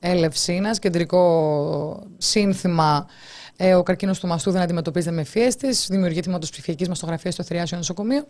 Ελευσίνα, 0.06 0.76
κεντρικό 0.76 2.02
σύνθημα 2.18 3.06
ε, 3.56 3.74
ο 3.74 3.82
καρκίνος 3.82 4.20
του 4.20 4.26
μαστού 4.26 4.50
δεν 4.50 4.60
αντιμετωπίζεται 4.60 5.14
με 5.14 5.24
φιέστε. 5.24 5.68
Δημιουργεί 5.88 6.20
τμήματο 6.20 6.46
ψηφιακής 6.50 6.88
μαστογραφίας 6.88 7.34
στο 7.34 7.42
Θριάσιο 7.42 7.76
Νοσοκομείο. 7.76 8.26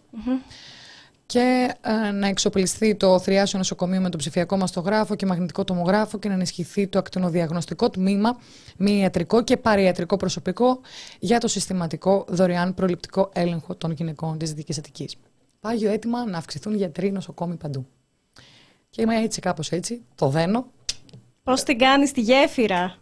Και 1.26 1.74
ε, 1.80 2.10
να 2.10 2.26
εξοπλιστεί 2.26 2.94
το 2.94 3.18
Θριάσιο 3.18 3.58
Νοσοκομείο 3.58 4.00
με 4.00 4.10
το 4.10 4.16
ψηφιακό 4.16 4.56
μαστογράφο 4.56 5.14
και 5.14 5.26
μαγνητικό 5.26 5.64
τομογράφο 5.64 6.18
και 6.18 6.28
να 6.28 6.34
ενισχυθεί 6.34 6.86
το 6.86 6.98
ακτινοδιαγνωστικό 6.98 7.90
τμήμα 7.90 8.40
με 8.76 8.90
ιατρικό 8.90 9.44
και 9.44 9.56
παριατρικό 9.56 10.16
προσωπικό 10.16 10.80
για 11.18 11.38
το 11.38 11.48
συστηματικό 11.48 12.24
δωρεάν 12.28 12.74
προληπτικό 12.74 13.30
έλεγχο 13.32 13.74
των 13.74 13.90
γυναικών 13.90 14.38
της 14.38 14.48
Δυτική 14.48 14.78
Αττικής. 14.78 15.16
Πάγιο 15.60 15.90
έτοιμα 15.90 16.26
να 16.26 16.38
αυξηθούν 16.38 16.74
γιατροί 16.74 17.12
νοσοκόμοι 17.12 17.56
παντού. 17.56 17.86
Και 18.90 19.02
είμαι 19.02 19.16
έτσι, 19.16 19.40
κάπως 19.40 19.70
έτσι, 19.70 20.02
το 20.14 20.28
δένω. 20.28 20.66
Πώς 21.44 21.62
την 21.62 21.78
κάνεις 21.78 22.12
τη 22.12 22.20
γέφυρα; 22.20 22.96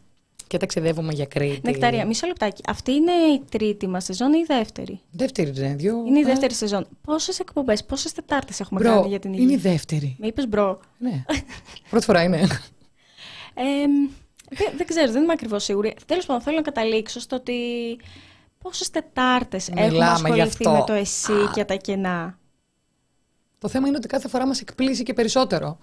Και 0.47 0.57
ταξιδεύουμε 0.57 1.13
για 1.13 1.27
Κρήτη. 1.27 1.61
Νεκταρία, 1.65 2.07
μισό 2.07 2.27
λεπτάκι. 2.27 2.63
Αυτή 2.67 2.93
είναι 2.93 3.13
η 3.13 3.43
τρίτη 3.51 3.87
μας 3.87 4.05
σεζόν 4.05 4.33
ή 4.33 4.39
η 4.39 4.45
δεύτερη; 4.47 5.01
Δεύτερη, 5.11 5.53
ναι, 5.53 5.75
δύο. 5.75 6.05
Είναι 6.07 6.19
η 6.19 6.23
δεύτερη 6.23 6.55
σεζόν. 6.55 6.87
Πόσες 7.05 7.39
εκπομπές, 7.39 7.85
πόσες 7.85 8.13
Τετάρτες 8.13 8.61
έχουμε 8.61 8.81
bro, 8.81 8.95
κάνει 8.95 9.09
για 9.09 9.19
την 9.19 9.33
υγεία. 9.33 9.45
Είναι 9.45 9.53
η 9.53 9.57
δεύτερη. 9.57 10.17
Με 10.19 10.27
είπες 10.27 10.49
bro. 10.49 10.81
Ναι. 10.99 11.25
Πρώτη 11.91 12.05
φορά 12.05 12.23
είναι. 12.23 12.41
Ε, 13.55 13.63
δεν, 14.49 14.73
δεν 14.77 14.87
ξέρω, 14.87 15.13
δεν 15.13 15.23
είμαι 15.23 15.33
ακριβώς 15.33 15.65
σίγουρη. 15.65 15.97
Τέλος 16.07 16.27
πάντων, 16.27 16.43
θέλω 16.43 16.57
να 16.57 16.63
καταλήξω 16.63 17.21
στο 17.21 17.37
ότι 17.37 17.57
πόσες 18.59 18.91
Τετάρτες 18.91 19.69
έχουμε 19.69 20.05
ασχοληθεί 20.05 20.69
με 20.69 20.85
το 20.87 20.93
εσύ 20.93 21.49
και 21.55 21.65
τα 21.65 21.75
κενά; 21.75 22.39
Το 23.59 23.69
θέμα 23.69 23.89
είναι 23.89 23.97
ότι 23.97 24.09
κάθε 24.09 24.29
φορά 24.29 24.47
μας 24.47 24.61
εκπλήσει 24.61 25.03
και 25.03 25.13
περισσότερο. 25.13 25.79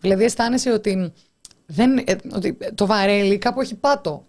Δηλαδή, 0.00 0.24
αισθάνεσαι 0.24 0.70
ότι 0.70 1.12
δεν, 1.66 1.98
ε, 1.98 2.16
ότι 2.32 2.56
το 2.74 2.86
βαρέλι 2.86 3.38
κάπου 3.38 3.60
έχει 3.60 3.74
πάτο. 3.74 4.26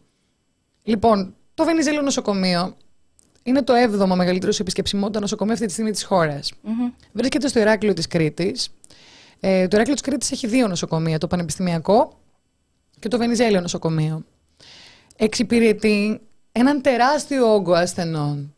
Λοιπόν, 0.84 1.36
το 1.54 1.64
Βενιζέλο 1.64 2.02
νοσοκομείο 2.02 2.76
είναι 3.44 3.64
το 3.64 3.74
7ο 3.74 4.16
μεγαλύτερο 4.16 4.52
σε 4.52 4.62
επισκεψιμότητα 4.62 5.20
νοσοκομείο 5.20 5.54
αυτή 5.54 5.66
τη 5.66 5.72
στιγμή 5.72 5.92
της 5.92 6.04
χώρας. 6.04 6.52
Βρίσκεται 7.12 7.48
στο 7.48 7.60
Ηράκλειο 7.60 7.94
της 7.94 8.08
Κρήτης. 8.08 8.70
Ε, 9.40 9.68
το 9.68 9.76
Ηράκλειο 9.76 9.94
της 9.94 10.02
Κρήτης 10.04 10.32
έχει 10.32 10.48
δύο 10.48 10.68
νοσοκομεία, 10.68 11.18
το 11.18 11.28
Πανεπιστημιακό 11.28 12.20
και 13.00 13.08
το 13.08 13.18
Βενιζέλιο 13.18 13.62
νοσοκομείο. 13.62 14.26
Εξυπηρετεί 15.16 16.22
έναν 16.52 16.82
τεράστιο 16.82 17.54
όγκο 17.54 17.74
ασθενών. 17.74 18.55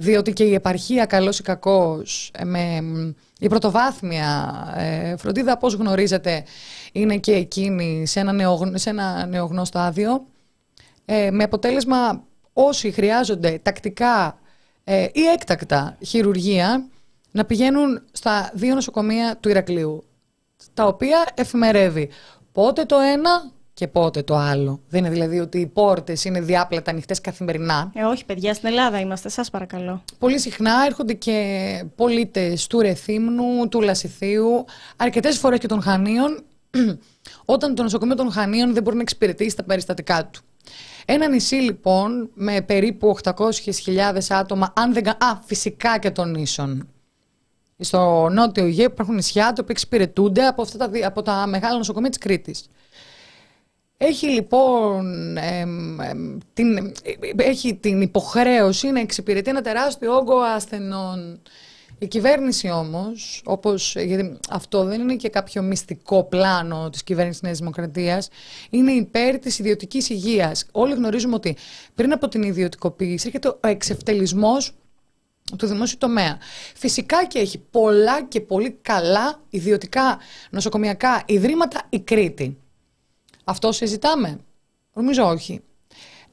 Διότι 0.00 0.32
και 0.32 0.44
η 0.44 0.54
επαρχία, 0.54 1.06
καλός 1.06 1.38
ή 1.38 1.42
κακός, 1.42 2.30
ε, 2.38 2.44
με 2.44 2.82
η 3.38 3.48
πρωτοβάθμια 3.48 4.64
ε, 4.76 5.16
φροντίδα, 5.16 5.56
πώς 5.56 5.74
γνωρίζετε, 5.74 6.44
είναι 6.92 7.16
και 7.16 7.32
εκείνη 7.32 8.06
σε 8.06 8.20
ένα, 8.20 8.32
νεογνώ, 8.32 8.78
σε 8.78 8.90
ένα 8.90 9.26
νεογνώ 9.26 9.64
στάδιο, 9.64 10.26
ε, 11.04 11.30
με 11.30 11.44
αποτέλεσμα 11.44 12.24
όσοι 12.52 12.90
χρειάζονται 12.90 13.60
τακτικά 13.62 14.38
ε, 14.84 15.02
ή 15.12 15.20
έκτακτα 15.34 15.96
χειρουργία 16.06 16.88
να 17.30 17.44
πηγαίνουν 17.44 18.02
στα 18.12 18.50
δύο 18.54 18.74
νοσοκομεία 18.74 19.36
του 19.40 19.48
Ηρακλείου, 19.48 20.04
τα 20.74 20.86
οποία 20.86 21.26
εφημερεύει 21.34 22.10
πότε 22.52 22.84
το 22.84 22.96
ένα 22.98 23.50
και 23.80 23.88
πότε 23.88 24.22
το 24.22 24.36
άλλο. 24.36 24.80
Δεν 24.88 25.00
είναι 25.00 25.10
δηλαδή 25.12 25.38
ότι 25.38 25.58
οι 25.58 25.66
πόρτες 25.66 26.24
είναι 26.24 26.40
διάπλατα 26.40 26.90
ανοιχτές 26.90 27.20
καθημερινά. 27.20 27.90
Ε, 27.94 28.02
όχι, 28.02 28.24
παιδιά, 28.24 28.54
στην 28.54 28.68
Ελλάδα 28.68 29.00
είμαστε, 29.00 29.28
σας 29.28 29.50
παρακαλώ. 29.50 30.02
Πολύ 30.18 30.38
συχνά 30.38 30.72
έρχονται 30.86 31.12
και 31.12 31.84
πολίτες 31.96 32.66
του 32.66 32.80
Ρεθύμνου, 32.80 33.68
του 33.68 33.80
Λασιθίου, 33.80 34.64
αρκετές 34.96 35.38
φορές 35.38 35.58
και 35.58 35.66
των 35.66 35.82
Χανίων, 35.82 36.42
όταν 37.54 37.74
το 37.74 37.82
νοσοκομείο 37.82 38.14
των 38.14 38.30
Χανίων 38.32 38.74
δεν 38.74 38.82
μπορεί 38.82 38.96
να 38.96 39.02
εξυπηρετήσει 39.02 39.56
τα 39.56 39.64
περιστατικά 39.64 40.26
του. 40.26 40.40
Ένα 41.04 41.28
νησί 41.28 41.54
λοιπόν 41.54 42.30
με 42.34 42.60
περίπου 42.60 43.16
800.000 43.22 43.32
άτομα, 44.28 44.72
αν 44.76 44.92
δεν. 44.92 45.08
Α, 45.08 45.40
φυσικά 45.44 45.98
και 45.98 46.10
των 46.10 46.30
νήσων. 46.30 46.88
Στο 47.78 48.28
νότιο 48.28 48.64
Αιγαίο 48.64 48.84
υπάρχουν 48.84 49.14
νησιά 49.14 49.44
τα 49.44 49.50
οποία 49.50 49.66
εξυπηρετούνται 49.68 50.46
από, 50.46 50.62
αυτά 50.62 50.78
τα, 50.78 51.06
από 51.06 51.22
τα 51.22 51.46
μεγάλα 51.46 51.76
νοσοκομεία 51.76 52.10
της 52.10 52.18
Κρήτης. 52.18 52.68
Έχει 54.02 54.26
λοιπόν 54.26 55.34
την, 56.52 56.92
έχει 57.36 57.74
την 57.74 58.00
υποχρέωση 58.00 58.90
να 58.90 59.00
εξυπηρετεί 59.00 59.50
ένα 59.50 59.62
τεράστιο 59.62 60.16
όγκο 60.16 60.38
ασθενών. 60.40 61.40
Η 61.98 62.06
κυβέρνηση 62.06 62.70
όμως, 62.70 63.42
όπως, 63.44 63.96
γιατί 63.96 64.38
αυτό 64.50 64.84
δεν 64.84 65.00
είναι 65.00 65.16
και 65.16 65.28
κάποιο 65.28 65.62
μυστικό 65.62 66.24
πλάνο 66.24 66.90
της 66.90 67.02
κυβέρνησης 67.02 67.42
Νέας 67.42 67.58
Δημοκρατίας, 67.58 68.28
είναι 68.70 68.92
υπέρ 68.92 69.38
της 69.38 69.58
ιδιωτικής 69.58 70.08
υγείας. 70.08 70.66
Όλοι 70.72 70.94
γνωρίζουμε 70.94 71.34
ότι 71.34 71.56
πριν 71.94 72.12
από 72.12 72.28
την 72.28 72.42
ιδιωτικοποίηση 72.42 73.26
έρχεται 73.26 73.48
ο 73.48 73.58
εξευτελισμός 73.60 74.72
του 75.58 75.66
δημόσιου 75.66 75.98
τομέα. 75.98 76.38
Φυσικά 76.74 77.26
και 77.26 77.38
έχει 77.38 77.58
πολλά 77.70 78.22
και 78.22 78.40
πολύ 78.40 78.78
καλά 78.82 79.40
ιδιωτικά 79.50 80.18
νοσοκομιακά 80.50 81.22
ιδρύματα 81.26 81.82
η 81.88 82.00
Κρήτη. 82.00 82.56
Αυτό 83.50 83.72
συζητάμε; 83.72 84.38
Νομίζω 84.94 85.24
όχι. 85.24 85.60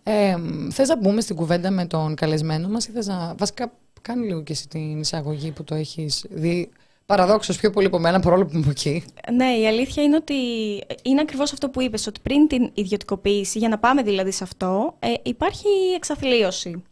Ε, 0.04 0.36
θες 0.72 0.88
να 0.88 0.98
μπούμε 0.98 1.22
στην 1.22 1.36
κουβέντα 1.36 1.72
με 1.72 1.86
τον 1.86 2.16
καλεσμένο 2.16 2.68
μας 2.68 2.88
ή 2.88 2.92
θες 2.92 3.08
να... 3.08 3.36
Βασικά 3.38 3.72
Κάνει 4.02 4.26
λίγο 4.26 4.44
και 4.44 4.52
εσύ 4.52 4.68
την 4.68 5.00
εισαγωγή 5.00 5.52
που 5.52 5.64
το 5.64 5.76
έχεις 5.76 6.26
δει 6.30 6.70
Παραδόξως 7.06 7.58
πιο 7.58 7.70
πολύ 7.70 7.88
από 7.88 8.00
μένα, 8.00 8.20
παρόλο 8.20 8.46
που 8.46 8.58
είμαι 8.58 8.70
εκεί. 8.70 9.04
Ναι, 9.34 9.58
η 9.58 9.68
αλήθεια 9.68 10.04
είναι 10.04 10.16
ότι 10.16 10.34
είναι 11.02 11.22
ακριβώς 11.22 11.54
αυτό 11.54 11.70
που 11.70 11.82
είπες, 11.82 12.08
ότι 12.08 12.20
πριν 12.24 12.48
την 12.48 12.72
ιδιωτικοποίηση, 12.74 13.60
για 13.60 13.70
να 13.70 13.78
πάμε 13.78 14.02
δηλαδή 14.02 14.32
σε 14.32 14.44
αυτό, 14.44 14.96
ε, 15.00 15.14
υπάρχει 15.24 15.68
εξαθλίωση. 15.96 16.84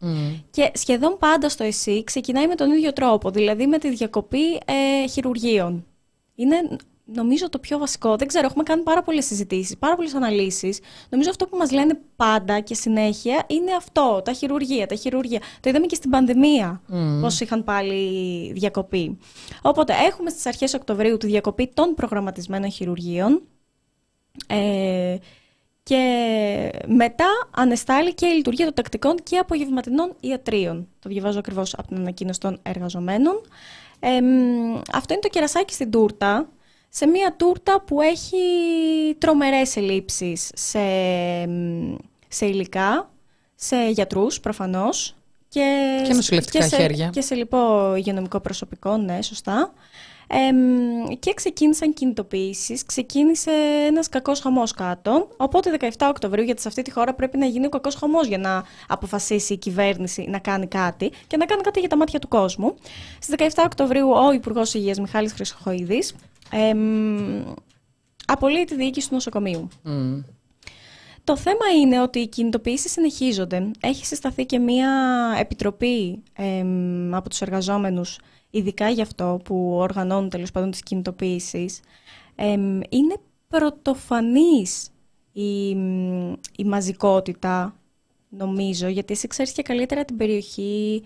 Και 0.50 0.70
σχεδόν 0.74 1.16
πάντα 1.18 1.48
στο 1.48 1.64
ΕΣΥ 1.64 2.04
ξεκινάει 2.04 2.46
με 2.46 2.54
τον 2.54 2.70
ίδιο 2.70 2.92
τρόπο, 2.92 3.30
δηλαδή 3.30 3.66
με 3.66 3.78
τη 3.78 3.90
διακοπή 3.90 4.54
ε, 4.54 5.08
χειρουργείων. 5.08 5.86
Είναι 6.34 6.56
νομίζω 7.06 7.48
το 7.48 7.58
πιο 7.58 7.78
βασικό. 7.78 8.16
Δεν 8.16 8.28
ξέρω, 8.28 8.46
έχουμε 8.46 8.62
κάνει 8.62 8.82
πάρα 8.82 9.02
πολλές 9.02 9.24
συζητήσεις, 9.24 9.76
πάρα 9.76 9.96
πολλές 9.96 10.14
αναλύσεις. 10.14 10.80
Νομίζω 11.08 11.30
αυτό 11.30 11.46
που 11.46 11.56
μας 11.56 11.70
λένε 11.70 11.98
πάντα 12.16 12.60
και 12.60 12.74
συνέχεια 12.74 13.44
είναι 13.46 13.72
αυτό. 13.74 14.22
Τα 14.24 14.32
χειρουργία, 14.32 14.86
τα 14.86 14.94
χειρουργία. 14.94 15.40
Το 15.60 15.68
είδαμε 15.68 15.86
και 15.86 15.94
στην 15.94 16.10
πανδημία 16.10 16.82
mm. 16.92 17.18
πώς 17.20 17.40
είχαν 17.40 17.64
πάλι 17.64 18.52
διακοπή. 18.52 19.18
Οπότε 19.62 19.94
έχουμε 20.08 20.30
στις 20.30 20.46
αρχές 20.46 20.74
Οκτωβρίου 20.74 21.16
τη 21.16 21.26
διακοπή 21.26 21.70
των 21.74 21.94
προγραμματισμένων 21.94 22.70
χειρουργείων. 22.70 23.42
Ε, 24.46 25.16
και 25.82 26.70
μετά 26.86 27.48
ανεστάλλει 27.50 28.14
και 28.14 28.26
η 28.26 28.34
λειτουργία 28.34 28.64
των 28.64 28.74
τακτικών 28.74 29.16
και 29.22 29.38
απογευματινών 29.38 30.12
ιατρίων. 30.20 30.88
Το 30.98 31.08
διαβάζω 31.08 31.38
ακριβώς 31.38 31.74
από 31.74 31.88
την 31.88 31.96
ανακοίνωση 31.96 32.40
των 32.40 32.58
εργαζομένων. 32.62 33.40
Ε, 34.00 34.18
αυτό 34.92 35.12
είναι 35.12 35.22
το 35.22 35.28
κερασάκι 35.28 35.72
στην 35.72 35.90
τούρτα 35.90 36.48
σε 36.88 37.06
μια 37.06 37.34
τούρτα 37.36 37.80
που 37.80 38.00
έχει 38.00 38.36
τρομερές 39.18 39.76
ελλείψεις 39.76 40.50
σε, 40.54 40.78
σε 42.28 42.46
υλικά, 42.46 43.10
σε 43.54 43.90
γιατρούς 43.90 44.40
προφανώς. 44.40 45.16
Και, 45.48 46.00
και 46.06 46.14
νοσηλευτικά 46.14 46.58
και 46.58 46.64
σε, 46.64 46.76
χέρια. 46.76 47.08
Και 47.08 47.20
σε 47.20 47.34
λοιπόν 47.34 47.96
υγειονομικό 47.96 48.40
προσωπικό, 48.40 48.96
ναι, 48.96 49.22
σωστά. 49.22 49.72
και 51.18 51.34
ξεκίνησαν 51.34 51.92
κινητοποιήσεις, 51.92 52.86
ξεκίνησε 52.86 53.50
ένας 53.86 54.08
κακός 54.08 54.40
χαμός 54.40 54.72
κάτω, 54.72 55.28
οπότε 55.36 55.76
17 55.80 55.88
Οκτωβρίου, 56.08 56.44
γιατί 56.44 56.60
σε 56.60 56.68
αυτή 56.68 56.82
τη 56.82 56.90
χώρα 56.90 57.14
πρέπει 57.14 57.38
να 57.38 57.46
γίνει 57.46 57.66
ο 57.66 57.68
κακός 57.68 57.94
χαμός 57.94 58.26
για 58.26 58.38
να 58.38 58.64
αποφασίσει 58.88 59.52
η 59.52 59.56
κυβέρνηση 59.56 60.26
να 60.28 60.38
κάνει 60.38 60.66
κάτι 60.66 61.12
και 61.26 61.36
να 61.36 61.44
κάνει 61.46 61.62
κάτι 61.62 61.80
για 61.80 61.88
τα 61.88 61.96
μάτια 61.96 62.18
του 62.18 62.28
κόσμου. 62.28 62.74
Στις 63.18 63.34
17 63.54 63.62
Οκτωβρίου 63.64 64.10
ο 64.10 64.32
Υπουργός 64.32 64.74
Υγείας 64.74 64.98
Μιχάλης 64.98 65.32
Χρυσοχοίδης 65.32 66.14
ε, 66.50 66.74
απολύει 68.26 68.64
τη 68.64 68.74
διοίκηση 68.74 69.08
του 69.08 69.14
νοσοκομείου. 69.14 69.68
Το 71.24 71.36
θέμα 71.36 71.72
είναι 71.80 72.00
ότι 72.00 72.18
οι 72.18 72.28
κινητοποιήσεις 72.28 72.92
συνεχίζονται. 72.92 73.70
Έχει 73.80 74.06
συσταθεί 74.06 74.46
και 74.46 74.58
μία 74.58 74.90
επιτροπή 75.38 76.22
από 77.10 77.28
τους 77.28 77.40
εργαζόμενους, 77.40 78.18
ειδικά 78.50 78.88
γι' 78.88 79.02
αυτό 79.02 79.40
που 79.44 79.74
οργανώνουν 79.74 80.28
τέλος 80.28 80.50
πάντων 80.50 80.70
τις 80.70 80.82
κινητοποιήσεις. 80.82 81.80
είναι 82.88 83.16
πρωτοφανής 83.48 84.90
η, 85.32 85.68
η 86.56 86.64
μαζικότητα, 86.64 87.76
νομίζω, 88.28 88.88
γιατί 88.88 89.12
εσύ 89.12 89.26
ξέρεις 89.26 89.52
και 89.52 89.62
καλύτερα 89.62 90.04
την 90.04 90.16
περιοχή, 90.16 91.02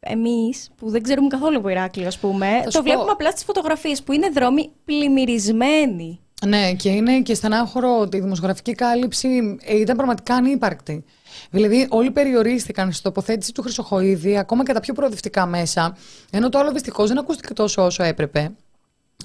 εμείς 0.00 0.70
που 0.76 0.90
δεν 0.90 1.02
ξέρουμε 1.02 1.28
καθόλου 1.28 1.58
από 1.58 1.68
Ηράκλειο, 1.68 2.06
ας 2.06 2.18
πούμε, 2.18 2.46
το 2.70 2.82
βλέπουμε 2.82 3.10
απλά 3.10 3.30
στις 3.30 3.44
φωτογραφίες 3.44 4.02
που 4.02 4.12
είναι 4.12 4.28
δρόμοι 4.28 4.70
πλημμυρισμένοι. 4.84 6.20
Ναι, 6.46 6.72
και 6.72 6.88
είναι 6.88 7.20
και 7.20 7.34
στενάχωρο 7.34 7.98
ότι 7.98 8.16
η 8.16 8.20
δημοσιογραφική 8.20 8.72
κάλυψη 8.74 9.56
ήταν 9.68 9.96
πραγματικά 9.96 10.34
ανύπαρκτη. 10.34 11.04
Δηλαδή, 11.50 11.86
όλοι 11.90 12.10
περιορίστηκαν 12.10 12.92
στη 12.92 13.02
τοποθέτηση 13.02 13.52
του 13.52 13.62
Χρυσοχοίδη, 13.62 14.38
ακόμα 14.38 14.64
και 14.64 14.72
τα 14.72 14.80
πιο 14.80 14.94
προοδευτικά 14.94 15.46
μέσα, 15.46 15.96
ενώ 16.30 16.48
το 16.48 16.58
άλλο 16.58 16.72
δυστυχώς 16.72 17.08
δεν 17.08 17.18
ακούστηκε 17.18 17.54
τόσο 17.54 17.84
όσο 17.84 18.02
έπρεπε. 18.02 18.52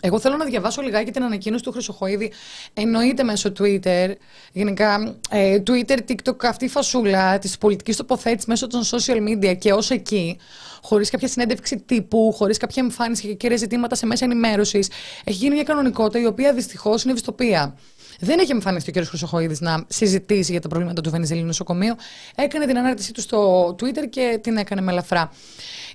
Εγώ 0.02 0.20
θέλω 0.20 0.38
να 0.38 0.46
διαβάσω 0.46 0.82
λιγάκι 0.82 1.12
την 1.12 1.24
ανακοίνωση 1.24 1.64
του 1.64 1.72
Χρυσοχοίδη. 1.72 2.32
Εννοείται 2.74 3.24
μέσω 3.24 3.52
Twitter, 3.60 4.12
γενικά 4.52 5.16
ε, 5.30 5.62
Twitter, 5.68 5.98
TikTok, 6.08 6.36
αυτή 6.44 6.66
η 6.66 6.68
φασούλα 6.68 7.40
της 7.40 7.58
πολιτικής 7.58 7.96
τοποθέτησης 7.96 8.46
μέσω 8.46 8.68
των 8.68 8.82
social 8.84 9.30
media 9.30 9.58
και 9.58 9.74
ως 9.74 9.92
εκεί, 9.92 10.38
χωρίς 10.82 11.10
κάποια 11.10 11.28
συνέντευξη 11.28 11.80
τύπου, 11.80 12.34
χωρίς 12.36 12.58
κάποια 12.58 12.84
εμφάνιση 12.84 13.28
και 13.28 13.34
κύρια 13.34 13.58
ζητήματα 13.58 13.96
σε 13.96 14.06
μέσα 14.06 14.26
ενημέρωσης, 14.26 14.90
έχει 15.24 15.38
γίνει 15.38 15.54
μια 15.54 15.64
κανονικότητα 15.64 16.20
η 16.20 16.26
οποία 16.26 16.54
δυστυχώς 16.54 17.04
είναι 17.04 17.14
βιστοπία. 17.14 17.78
Δεν 18.20 18.40
έχει 18.40 18.52
εμφανιστεί 18.52 19.00
ο 19.00 19.02
κ. 19.02 19.06
Χρυσοχοίδης 19.06 19.62
να 19.62 19.86
συζητήσει 19.88 20.52
για 20.52 20.62
τα 20.62 20.68
προβλήματα 20.68 21.02
του 21.02 21.10
Βενιζελίου 21.10 21.46
νοσοκομείου. 21.46 21.96
Έκανε 22.36 22.66
την 22.66 22.78
ανάρτησή 22.78 23.14
του 23.14 23.22
στο 23.22 23.68
Twitter 23.80 24.10
και 24.10 24.40
την 24.44 24.58
έκανε 24.58 24.82
με 24.82 24.92
ελαφρά. 24.92 25.32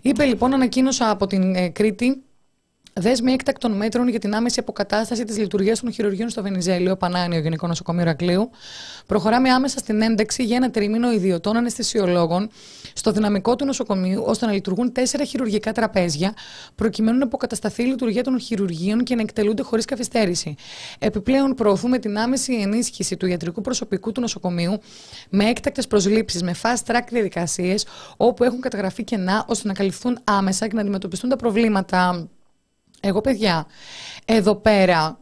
Είπε 0.03 0.25
λοιπόν, 0.25 0.55
ανακοίνωσα 0.55 1.11
από 1.11 1.27
την 1.27 1.55
ε, 1.55 1.69
Κρήτη 1.69 2.23
Δέσμη 3.01 3.33
έκτακτων 3.33 3.73
μέτρων 3.73 4.09
για 4.09 4.19
την 4.19 4.35
άμεση 4.35 4.61
αποκατάσταση 4.61 5.25
της 5.25 5.39
λειτουργίας 5.39 5.81
των 5.81 5.93
χειρουργείων 5.93 6.29
στο 6.29 6.43
Βενιζέλιο, 6.43 6.97
Πανάνιο 6.97 7.41
Γενικό 7.41 7.67
Νοσοκομείο 7.67 8.05
Ρακλείου. 8.05 8.51
Προχωράμε 9.07 9.51
άμεσα 9.51 9.79
στην 9.79 10.03
ένταξη 10.03 10.45
για 10.45 10.57
ένα 10.57 10.71
τρίμηνο 10.71 11.13
ιδιωτών 11.13 11.57
αναισθησιολόγων 11.57 12.51
στο 12.93 13.11
δυναμικό 13.13 13.57
του 13.57 13.65
νοσοκομείου, 13.65 14.23
ώστε 14.27 14.47
να 14.47 14.53
λειτουργούν 14.53 14.93
τέσσερα 14.93 15.25
χειρουργικά 15.25 15.73
τραπέζια, 15.73 16.35
προκειμένου 16.75 17.19
να 17.19 17.25
αποκατασταθεί 17.25 17.83
η 17.83 17.87
λειτουργία 17.87 18.23
των 18.23 18.41
χειρουργείων 18.41 19.05
και 19.05 19.15
να 19.15 19.21
εκτελούνται 19.21 19.63
χωρίς 19.63 19.85
καθυστέρηση. 19.85 20.55
Επιπλέον, 20.99 21.55
προωθούμε 21.55 21.99
την 21.99 22.19
άμεση 22.19 22.55
ενίσχυση 22.55 23.17
του 23.17 23.27
ιατρικού 23.27 23.61
προσωπικού 23.61 24.13
του 24.13 24.21
νοσοκομείου 24.21 24.81
με 25.31 25.45
έκτακτες 25.45 25.87
προσλήψεις, 25.87 26.43
με 26.43 26.55
fast 26.63 26.93
track 26.93 27.05
διαδικασίες, 27.11 27.87
όπου 28.17 28.45
έχουν 28.45 28.61
καταγραφεί 28.61 29.05
κενά, 29.05 29.45
ώστε 29.49 29.69
να 29.69 29.75
καλυφθούν 29.75 30.19
άμεσα 30.25 30.67
και 30.67 30.75
να 30.75 30.81
αντιμετωπιστούν 30.81 31.31
τα 31.31 31.37
προβλήματα. 31.37 32.29
Εγώ, 33.01 33.21
παιδιά, 33.21 33.67
εδώ 34.25 34.55
πέρα, 34.55 35.19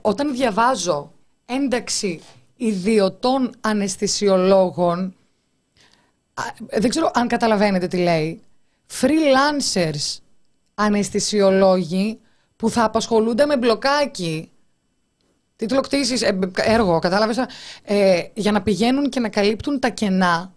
όταν 0.00 0.32
διαβάζω 0.32 1.12
ένταξη 1.46 2.20
ιδιωτών 2.56 3.54
αναισθησιολόγων, 3.60 5.14
δεν 6.70 6.90
ξέρω 6.90 7.10
αν 7.14 7.28
καταλαβαίνετε 7.28 7.86
τι 7.86 7.96
λέει, 7.96 8.42
freelancers 9.00 10.18
αναισθησιολόγοι 10.74 12.20
που 12.56 12.70
θα 12.70 12.84
απασχολούνται 12.84 13.46
με 13.46 13.56
μπλοκάκι, 13.56 14.50
τίτλο 15.56 15.80
κτήσης, 15.80 16.22
ε, 16.22 16.38
έργο, 16.54 16.98
κατάλαβες, 16.98 17.38
ε, 17.82 18.22
για 18.34 18.52
να 18.52 18.62
πηγαίνουν 18.62 19.08
και 19.08 19.20
να 19.20 19.28
καλύπτουν 19.28 19.78
τα 19.78 19.88
κενά. 19.88 20.52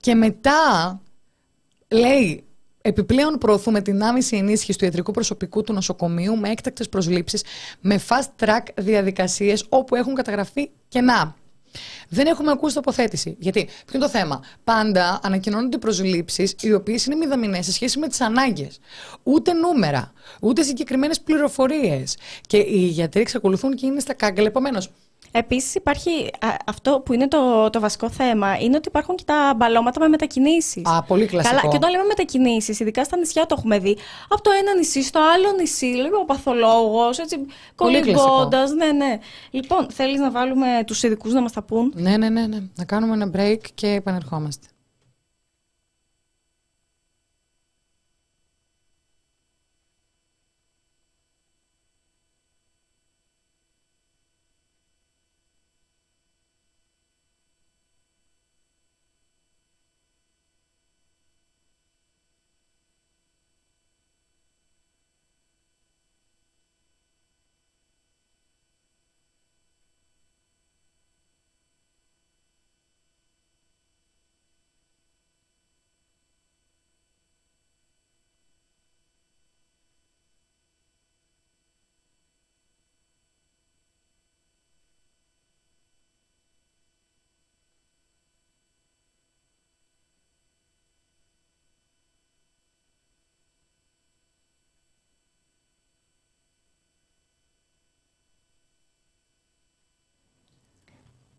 Και 0.00 0.14
μετά 0.14 1.00
λέει 1.88 2.47
Επιπλέον, 2.88 3.38
προωθούμε 3.38 3.80
την 3.80 4.02
άμεση 4.02 4.36
ενίσχυση 4.36 4.78
του 4.78 4.84
ιατρικού 4.84 5.12
προσωπικού 5.12 5.62
του 5.62 5.72
νοσοκομείου 5.72 6.36
με 6.36 6.50
έκτακτες 6.50 6.88
προσλήψεις, 6.88 7.42
με 7.80 8.00
fast 8.08 8.44
track 8.44 8.62
διαδικασίες 8.74 9.66
όπου 9.68 9.94
έχουν 9.94 10.14
καταγραφεί 10.14 10.70
κενά. 10.88 11.36
Δεν 12.08 12.26
έχουμε 12.26 12.50
ακούσει 12.50 12.74
τοποθέτηση. 12.74 13.36
Γιατί, 13.38 13.64
ποιο 13.64 13.92
είναι 13.94 14.04
το 14.04 14.08
θέμα; 14.08 14.42
Πάντα 14.64 15.20
ανακοινώνονται 15.22 15.78
προσλήψεις 15.78 16.54
οι 16.60 16.72
οποίες 16.72 17.06
είναι 17.06 17.14
μηδαμινές 17.14 17.64
σε 17.64 17.72
σχέση 17.72 17.98
με 17.98 18.08
τις 18.08 18.20
ανάγκες. 18.20 18.78
Ούτε 19.22 19.52
νούμερα, 19.52 20.12
ούτε 20.40 20.62
συγκεκριμένες 20.62 21.20
πληροφορίες. 21.20 22.16
Και 22.46 22.56
οι 22.56 22.86
γιατροί 22.86 23.20
εξακολουθούν 23.20 23.74
και 23.74 23.86
είναι 23.86 24.00
στα 24.00 24.14
κάγκελ. 24.14 24.46
Επομένως, 24.46 24.90
Επίσης 25.30 25.74
υπάρχει 25.74 26.30
αυτό 26.66 27.00
που 27.04 27.12
είναι 27.12 27.28
το, 27.28 27.70
το 27.70 27.80
βασικό 27.80 28.10
θέμα, 28.10 28.58
είναι 28.58 28.76
ότι 28.76 28.88
υπάρχουν 28.88 29.14
και 29.14 29.24
τα 29.26 29.54
μπαλώματα 29.56 30.00
με 30.00 30.08
μετακινήσεις. 30.08 30.82
Α, 30.84 31.02
πολύ 31.02 31.26
κλασικό. 31.26 31.56
Καλά, 31.56 31.68
και 31.70 31.76
όταν 31.76 31.90
λέμε 31.90 32.04
μετακινήσεις, 32.04 32.80
ειδικά 32.80 33.04
στα 33.04 33.16
νησιά 33.16 33.46
το 33.46 33.54
έχουμε 33.58 33.78
δει, 33.78 33.96
από 34.28 34.42
το 34.42 34.50
ένα 34.60 34.74
νησί 34.74 35.02
στο 35.02 35.20
άλλο 35.34 35.52
νησί, 35.58 35.86
λέει 35.86 36.10
ο 36.20 36.24
παθολόγος, 36.24 37.18
έτσι, 37.18 37.46
κολυμπώντας, 37.74 38.70
ναι, 38.70 38.92
ναι. 38.92 39.18
Λοιπόν, 39.50 39.86
θέλεις 39.90 40.20
να 40.20 40.30
βάλουμε 40.30 40.66
τους 40.86 41.02
ειδικούς 41.02 41.32
να 41.32 41.40
μας 41.40 41.52
τα 41.52 41.62
πούν. 41.62 41.92
Ναι, 41.96 42.16
ναι, 42.16 42.28
ναι, 42.28 42.46
ναι. 42.46 42.58
Να 42.74 42.84
κάνουμε 42.84 43.14
ένα 43.14 43.30
break 43.36 43.60
και 43.74 43.86
επανερχόμαστε. 43.86 44.66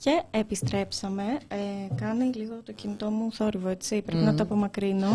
Και 0.04 0.22
επιστρέψαμε. 0.32 1.24
Ε, 1.48 1.58
κάνει 1.96 2.32
λίγο 2.34 2.62
το 2.66 2.72
κινητό 2.72 3.10
μου 3.10 3.32
θόρυβο, 3.32 3.70
έτσι. 3.70 4.02
Πρέπει 4.02 4.24
να 4.24 4.36
το 4.36 4.44
απομακρύνω. 4.44 5.08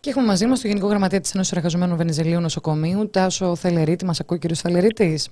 Και 0.00 0.10
έχουμε 0.10 0.26
μαζί 0.26 0.46
μας 0.46 0.60
τον 0.60 0.70
Γενικό 0.70 0.88
Γραμματέα 0.88 1.20
της 1.20 1.34
Ένωση 1.34 1.52
Εργαζομένων 1.56 1.96
Βενιζελίου 1.96 2.40
Νοσοκομείου, 2.40 3.10
Τάσο 3.10 3.56
Θελερίτη. 3.56 4.04
Μας 4.04 4.20
ακούει 4.20 4.36
ο 4.36 4.40
κύριος 4.40 4.60
Θελερίτης. 4.60 5.28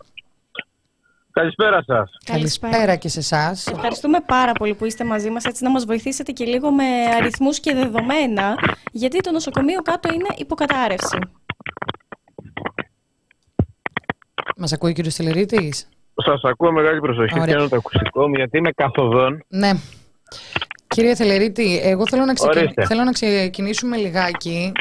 Καλησπέρα 1.30 1.82
σας. 1.86 2.10
Καλησπέρα 2.24 2.96
και 2.96 3.08
σε 3.08 3.18
εσάς. 3.18 3.66
Ευχαριστούμε 3.66 4.20
πάρα 4.20 4.52
πολύ 4.52 4.74
που 4.74 4.84
είστε 4.84 5.04
μαζί 5.04 5.30
μας, 5.30 5.44
έτσι 5.44 5.64
να 5.64 5.70
μας 5.70 5.84
βοηθήσετε 5.84 6.32
και 6.32 6.44
λίγο 6.44 6.70
με 6.70 6.84
αριθμούς 7.16 7.60
και 7.60 7.74
δεδομένα, 7.74 8.54
γιατί 8.92 9.20
το 9.20 9.30
νοσοκομείο 9.30 9.82
κάτω 9.82 10.12
είναι 10.14 10.26
υποκατάρρευση. 10.36 11.18
Μας 14.56 14.72
ακούει 14.72 14.90
ο 14.90 14.92
κύριος 14.92 15.14
Θελερίτης. 15.14 15.88
Σας 16.14 16.40
ακούω 16.42 16.72
μεγάλη 16.72 17.00
προσοχή. 17.00 17.40
Πιάνω 17.40 17.68
το 17.68 17.76
ακουστικό 17.76 18.28
μου 18.28 18.34
γιατί 18.34 18.58
είμαι 18.58 18.70
καθοδόν. 18.70 19.44
Ναι. 19.48 19.72
Κύριε 20.94 21.14
Θελερίτη, 21.14 21.80
εγώ 21.82 22.06
θέλω 22.06 22.24
να, 22.24 22.32
ξεκιν... 22.32 22.86
θέλω 22.86 23.04
να 23.04 23.12
ξεκινήσουμε 23.12 23.96
λιγάκι 23.96 24.72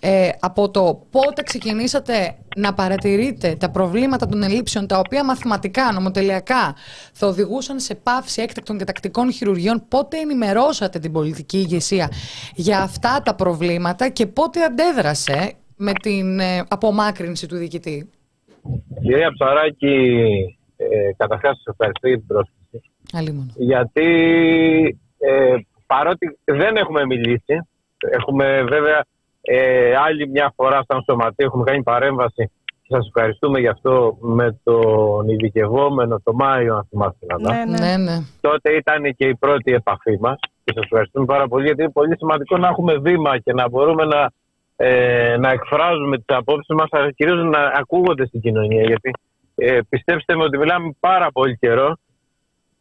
ε, 0.00 0.28
από 0.40 0.70
το 0.70 1.06
πότε 1.10 1.42
ξεκινήσατε 1.42 2.36
να 2.56 2.74
παρατηρείτε 2.74 3.56
τα 3.58 3.70
προβλήματα 3.70 4.26
των 4.26 4.42
ελλείψεων 4.42 4.86
τα 4.86 4.98
οποία 4.98 5.24
μαθηματικά, 5.24 5.92
νομοτελειακά 5.92 6.74
θα 7.12 7.26
οδηγούσαν 7.26 7.80
σε 7.80 7.94
πάυση 7.94 8.42
έκτακτων 8.42 8.78
και 8.78 8.84
τακτικών 8.84 9.32
χειρουργείων. 9.32 9.84
Πότε 9.88 10.16
ενημερώσατε 10.16 10.98
την 10.98 11.12
πολιτική 11.12 11.58
ηγεσία 11.58 12.10
για 12.54 12.80
αυτά 12.80 13.22
τα 13.24 13.34
προβλήματα 13.34 14.08
και 14.08 14.26
πότε 14.26 14.64
αντέδρασε 14.64 15.52
με 15.76 15.92
την 15.92 16.40
ε, 16.40 16.64
απομάκρυνση 16.68 17.46
του 17.48 17.56
διοικητή; 17.56 18.10
Κυρία 19.02 19.32
Ψαράκη, 19.32 19.96
ε, 20.90 21.12
καταρχάς 21.16 21.56
σας 21.56 21.66
ευχαριστώ 21.66 22.08
για 22.08 22.16
την 22.16 22.26
πρόσκληση. 22.26 22.90
Γιατί 23.56 24.08
ε, 25.18 25.54
παρότι 25.86 26.38
δεν 26.44 26.76
έχουμε 26.76 27.06
μιλήσει, 27.06 27.54
έχουμε 28.10 28.62
βέβαια 28.62 29.04
ε, 29.40 29.94
άλλη 29.96 30.28
μια 30.28 30.52
φορά 30.56 30.84
σαν 30.88 31.02
σωματείο, 31.02 31.46
έχουμε 31.46 31.64
κάνει 31.64 31.82
παρέμβαση 31.82 32.50
και 32.82 32.94
σας 32.96 33.06
ευχαριστούμε 33.06 33.60
γι' 33.60 33.68
αυτό 33.68 34.16
με 34.20 34.60
τον 34.62 35.28
ειδικευόμενο 35.28 36.20
το 36.24 36.32
Μάιο, 36.34 36.74
αν 36.74 36.86
θυμάστε 36.88 37.26
ναι, 37.40 37.64
ναι, 37.64 37.86
ναι. 37.86 37.96
ναι. 37.96 38.18
Τότε 38.40 38.72
ήταν 38.72 39.14
και 39.16 39.26
η 39.26 39.36
πρώτη 39.36 39.72
επαφή 39.72 40.18
μας 40.20 40.38
και 40.64 40.72
σας 40.74 40.84
ευχαριστούμε 40.84 41.24
πάρα 41.24 41.48
πολύ 41.48 41.64
γιατί 41.64 41.82
είναι 41.82 41.92
πολύ 41.92 42.16
σημαντικό 42.16 42.56
να 42.56 42.68
έχουμε 42.68 42.96
βήμα 42.96 43.38
και 43.38 43.52
να 43.52 43.68
μπορούμε 43.68 44.04
να, 44.04 44.30
ε, 44.76 45.36
να 45.36 45.50
εκφράζουμε 45.50 46.16
τις 46.16 46.36
απόψεις 46.36 46.74
μας, 46.74 46.88
αλλά 46.90 47.10
κυρίως 47.10 47.44
να 47.44 47.58
ακούγονται 47.58 48.26
στην 48.26 48.40
κοινωνία 48.40 48.82
γιατί 48.82 49.10
ε, 49.54 49.78
πιστέψτε 49.88 50.36
με 50.36 50.42
ότι 50.42 50.58
μιλάμε 50.58 50.96
πάρα 51.00 51.30
πολύ 51.32 51.56
καιρό 51.56 51.96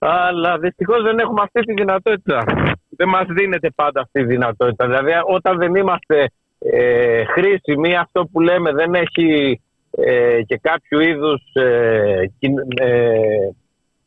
αλλά 0.03 0.57
δυστυχώς 0.57 1.03
δεν 1.03 1.19
έχουμε 1.19 1.41
αυτή 1.41 1.61
τη 1.61 1.73
δυνατότητα. 1.73 2.43
Δεν 2.89 3.09
μας 3.09 3.25
δίνεται 3.27 3.69
πάντα 3.69 4.01
αυτή 4.01 4.19
η 4.19 4.23
δυνατότητα. 4.23 4.85
Δηλαδή, 4.85 5.11
όταν 5.25 5.57
δεν 5.57 5.75
είμαστε 5.75 6.31
ε, 6.59 7.23
χρήσιμοι, 7.25 7.95
αυτό 7.95 8.25
που 8.25 8.39
λέμε 8.39 8.71
δεν 8.71 8.93
έχει 8.93 9.61
ε, 9.91 10.41
και 10.41 10.57
κάποιο 10.57 10.99
είδους 10.99 11.41
ε, 11.53 12.23
ε, 12.75 13.13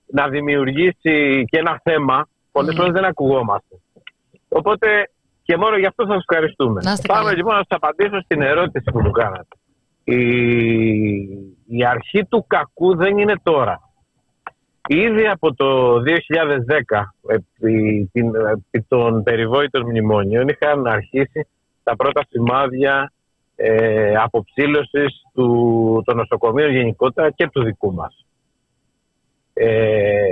να 0.07 0.29
δημιουργήσει 0.29 1.45
και 1.51 1.59
ένα 1.59 1.81
θέμα, 1.83 2.29
πολλές 2.53 2.75
φορές 2.77 2.93
δεν 2.93 3.05
ακουγόμαστε. 3.05 3.77
Οπότε 4.49 5.11
και 5.43 5.57
μόνο 5.57 5.77
γι' 5.77 5.87
αυτό 5.87 6.05
σας 6.07 6.17
ευχαριστούμε. 6.17 6.81
Πάμε 7.07 7.35
λοιπόν 7.35 7.55
να 7.55 7.65
σας 7.69 7.79
απαντήσω 7.81 8.21
στην 8.21 8.43
ερώτηση 8.43 8.91
που 8.91 9.01
μου 9.01 9.11
κάνατε. 9.11 9.57
Η, 10.05 10.23
η 11.67 11.85
αρχή 11.87 12.25
του 12.25 12.45
κακού 12.47 12.97
δεν 12.97 13.19
είναι 13.19 13.35
τώρα. 13.43 13.81
Ήδη 14.87 15.27
από 15.27 15.55
το 15.55 15.95
2010, 15.97 16.03
επί, 17.27 18.11
επί 18.53 18.85
των 18.89 19.23
περιβόητων 19.23 19.83
μνημόνιων, 19.87 20.49
είχαν 20.49 20.87
αρχίσει 20.87 21.47
τα 21.83 21.97
πρώτα 21.97 22.27
σημάδια 22.29 23.13
ε, 23.57 24.15
αποψήλωσης 24.17 25.23
του, 25.35 26.03
των 26.05 26.17
νοσοκομείων 26.17 26.71
γενικότερα 26.71 27.31
και 27.31 27.49
του 27.49 27.63
δικού 27.63 27.95
μας. 27.95 28.27
Ε, 29.53 30.25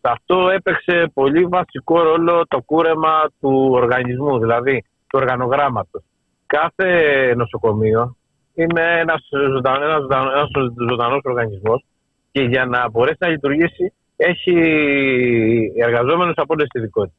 αυτό 0.00 0.48
έπαιξε 0.48 1.10
πολύ 1.14 1.44
βασικό 1.44 2.02
ρόλο 2.02 2.46
το 2.48 2.60
κούρεμα 2.60 3.30
του 3.40 3.68
οργανισμού, 3.70 4.38
δηλαδή 4.38 4.84
του 5.06 5.18
οργανογράμματος. 5.22 6.02
Κάθε 6.46 7.34
νοσοκομείο 7.34 8.16
είναι 8.62 8.98
ένας 8.98 9.28
ζωντανός, 9.30 10.06
ένας 10.10 10.48
ζωντανός 10.88 11.20
οργανισμός 11.24 11.84
και 12.32 12.42
για 12.42 12.64
να 12.64 12.90
μπορέσει 12.90 13.16
να 13.18 13.28
λειτουργήσει 13.28 13.92
έχει 14.16 14.54
εργαζόμενους 15.76 16.34
από 16.36 16.54
όλες 16.54 16.68
τις 16.68 16.80
ειδικότητες. 16.80 17.18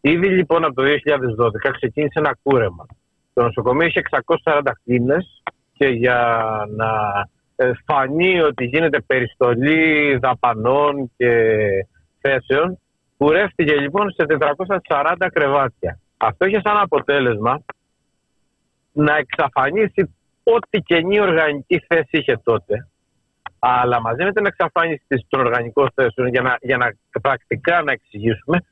Ήδη 0.00 0.28
λοιπόν 0.28 0.64
από 0.64 0.74
το 0.74 0.82
2012 0.82 1.70
ξεκίνησε 1.72 2.18
ένα 2.18 2.36
κούρεμα. 2.42 2.86
Το 3.34 3.42
νοσοκομείο 3.42 3.86
έχει 3.86 4.00
640 4.44 4.60
κλίνες 4.84 5.42
και 5.72 5.86
για 5.86 6.40
να 6.76 6.90
ε, 7.56 7.70
φανεί 7.84 8.40
ότι 8.40 8.64
γίνεται 8.64 9.00
περιστολή 9.00 10.16
δαπανών 10.16 11.12
και 11.16 11.60
θέσεων 12.20 12.78
κουρεύτηκε 13.16 13.74
λοιπόν 13.74 14.10
σε 14.10 14.26
440 14.88 15.26
κρεβάτια. 15.32 15.98
Αυτό 16.16 16.46
είχε 16.46 16.60
σαν 16.64 16.76
αποτέλεσμα 16.76 17.62
να 18.92 19.16
εξαφανίσει 19.16 20.15
ό,τι 20.54 20.80
καινή 20.80 21.20
οργανική 21.20 21.84
θέση 21.88 22.08
είχε 22.10 22.40
τότε 22.44 22.88
αλλά 23.58 24.00
μαζί 24.00 24.24
με 24.24 24.32
την 24.32 24.46
εξαφάνιση 24.46 25.26
των 25.28 25.40
οργανικών 25.40 25.90
θέσεων, 25.94 26.28
για 26.28 26.42
να, 26.42 26.56
για 26.60 26.76
να 26.76 26.92
πρακτικά 27.22 27.82
να 27.82 27.92
εξηγήσουμε, 27.92 28.64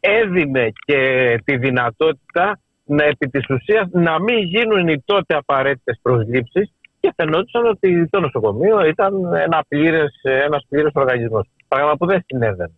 έδινε 0.00 0.72
και 0.84 0.98
τη 1.44 1.56
δυνατότητα 1.56 2.60
να 2.84 3.04
επί 3.04 3.28
της 3.28 3.50
ουσίας 3.50 3.88
να 3.90 4.20
μην 4.20 4.38
γίνουν 4.38 4.88
οι 4.88 5.02
τότε 5.04 5.34
απαραίτητες 5.34 5.98
προσλήψεις 6.02 6.72
και 7.00 7.12
φαινόταν 7.16 7.66
ότι 7.66 8.08
το 8.08 8.20
νοσοκομείο 8.20 8.86
ήταν 8.86 9.34
ένα 9.34 9.64
πλήρες, 9.68 10.20
ένας 10.22 10.66
πλήρες 10.68 10.92
οργανισμός. 10.94 11.48
Πράγμα 11.68 11.96
που 11.96 12.06
δεν 12.06 12.22
συνέβαινε. 12.26 12.74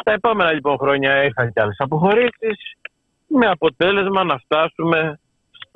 Στα 0.00 0.12
επόμενα 0.12 0.52
λοιπόν 0.52 0.78
χρόνια 0.78 1.24
είχαν 1.24 1.52
και 1.52 1.60
άλλες 1.60 1.76
αποχωρήσεις 1.78 2.76
με 3.26 3.46
αποτέλεσμα 3.46 4.24
να 4.24 4.38
φτάσουμε 4.38 5.20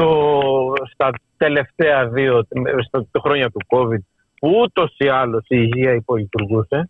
στο, 0.00 0.72
στα 0.92 1.10
τελευταία 1.36 2.08
δύο 2.08 2.46
στα 2.86 3.20
χρόνια 3.20 3.50
του 3.50 3.60
COVID 3.68 4.02
που 4.40 4.50
ούτως 4.62 4.94
ή 4.98 5.08
άλλως 5.08 5.44
η 5.48 5.56
υγεία 5.58 5.94
υπολειτουργούσε. 5.94 6.88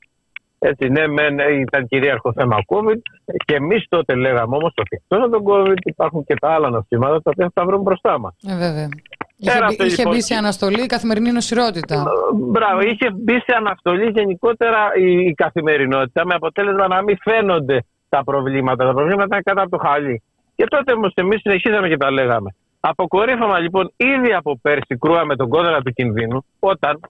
Έτσι, 0.58 0.88
ναι, 0.88 1.06
μεν 1.06 1.38
ήταν 1.38 1.86
κυρίαρχο 1.88 2.32
θέμα 2.32 2.56
COVID 2.66 3.00
και 3.44 3.54
εμείς 3.54 3.86
τότε 3.88 4.14
λέγαμε 4.14 4.56
όμως 4.56 4.72
ότι 4.76 4.88
εκτός 4.90 5.18
από 5.22 5.30
τον 5.30 5.42
COVID 5.46 5.78
υπάρχουν 5.84 6.24
και 6.24 6.34
τα 6.34 6.48
άλλα 6.48 6.70
νοσήματα 6.70 7.22
τα 7.22 7.30
οποία 7.34 7.50
θα 7.54 7.64
βρουν 7.64 7.82
μπροστά 7.82 8.18
μας. 8.18 8.34
Ε, 8.46 8.56
βέβαια. 8.56 8.88
Είχε, 9.36 9.58
μπει, 9.68 9.86
είχε 9.86 9.96
λοιπόν, 9.96 10.14
μπει 10.14 10.22
σε 10.22 10.34
αναστολή 10.34 10.82
η 10.82 10.86
καθημερινή 10.86 11.32
νοσηρότητα. 11.32 11.94
Ε, 11.94 12.02
μπράβο, 12.34 12.80
είχε 12.80 13.10
μπει 13.10 13.32
σε 13.32 13.54
αναστολή 13.56 14.10
γενικότερα 14.10 14.78
η, 14.96 15.26
η 15.26 15.34
καθημερινότητα 15.34 16.26
με 16.26 16.34
αποτέλεσμα 16.34 16.88
να 16.88 17.02
μην 17.02 17.16
φαίνονται 17.22 17.84
τα 18.08 18.24
προβλήματα. 18.24 18.84
Τα 18.86 18.92
προβλήματα 18.92 19.26
ήταν 19.26 19.42
κάτω 19.42 19.60
από 19.60 19.70
το 19.70 19.88
χαλί. 19.88 20.22
Και 20.54 20.64
τότε 20.64 20.92
όμως 20.92 21.12
εμείς 21.14 21.40
συνεχίζαμε 21.40 21.88
και 21.88 21.96
τα 21.96 22.10
λέγαμε. 22.10 22.54
Αποκορύφωμα 22.80 23.58
λοιπόν 23.58 23.92
ήδη 23.96 24.32
από 24.32 24.58
πέρσι 24.62 24.96
κρούα 24.98 25.24
με 25.24 25.36
τον 25.36 25.48
κόδωνα 25.48 25.82
του 25.82 25.92
κινδύνου 25.92 26.44
όταν 26.58 27.00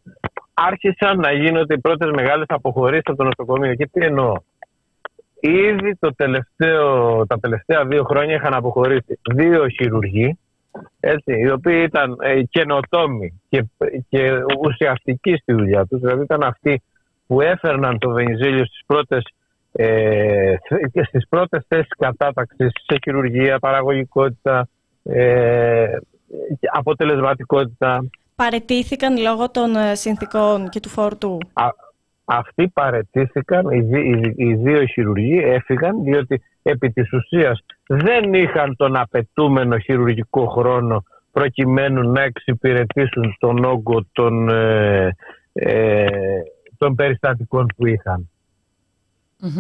άρχισαν 0.54 1.18
να 1.18 1.32
γίνονται 1.32 1.74
οι 1.74 1.80
πρώτες 1.80 2.10
μεγάλες 2.10 2.46
αποχωρήσεις 2.48 3.04
από 3.06 3.16
το 3.16 3.24
νοσοκομείο. 3.24 3.74
Και 3.74 3.86
τι 3.86 4.04
εννοώ; 4.04 4.34
Ήδη 5.40 5.96
το 6.00 6.14
τελευταίο, 6.14 7.26
τα 7.26 7.38
τελευταία 7.40 7.84
δύο 7.84 8.04
χρόνια 8.04 8.34
είχαν 8.34 8.54
αποχωρήσει 8.54 9.18
δύο 9.34 9.68
χειρουργοί 9.68 10.38
έτσι, 11.00 11.32
οι 11.38 11.50
οποίοι 11.50 11.82
ήταν 11.86 12.16
ε, 12.20 12.42
καινοτόμοι 12.42 13.40
και, 13.48 13.64
και 14.08 14.32
ουσιαστικοί 14.60 15.36
στη 15.36 15.52
δουλειά 15.52 15.86
τους. 15.86 16.00
Δηλαδή 16.00 16.22
ήταν 16.22 16.42
αυτοί 16.42 16.82
που 17.26 17.40
έφερναν 17.40 17.98
το 17.98 18.10
Βενιζέλιο 18.10 18.64
στις 18.64 18.82
πρώτες, 18.86 19.24
ε, 19.72 20.54
στις 21.06 21.28
πρώτες 21.28 21.64
θέσεις 21.68 21.92
κατάταξης 21.98 22.70
σε 22.86 22.98
χειρουργία, 23.02 23.58
παραγωγικότητα, 23.58 24.68
ε, 25.12 25.98
αποτελεσματικότητα. 26.72 28.04
Παρετήθηκαν 28.34 29.18
λόγω 29.18 29.50
των 29.50 29.76
ε, 29.76 29.94
συνθήκων 29.94 30.68
και 30.68 30.80
του 30.80 30.88
φόρτου. 30.88 31.38
Α, 31.52 31.68
αυτοί 32.24 32.68
παρετήθηκαν, 32.68 33.70
οι, 33.70 33.88
οι, 33.92 34.34
οι, 34.36 34.54
δύο 34.54 34.84
χειρουργοί 34.84 35.38
έφυγαν 35.38 36.02
διότι 36.02 36.42
επί 36.62 36.90
της 36.90 37.12
ουσίας 37.12 37.64
δεν 37.86 38.34
είχαν 38.34 38.76
τον 38.76 38.96
απαιτούμενο 38.96 39.78
χειρουργικό 39.78 40.46
χρόνο 40.46 41.04
προκειμένου 41.32 42.12
να 42.12 42.22
εξυπηρετήσουν 42.22 43.36
τον 43.38 43.64
όγκο 43.64 44.06
των, 44.12 44.48
ε, 44.48 45.16
ε 45.52 46.06
των 46.78 46.94
περιστατικών 46.94 47.66
που 47.76 47.86
ειχαν 47.86 48.30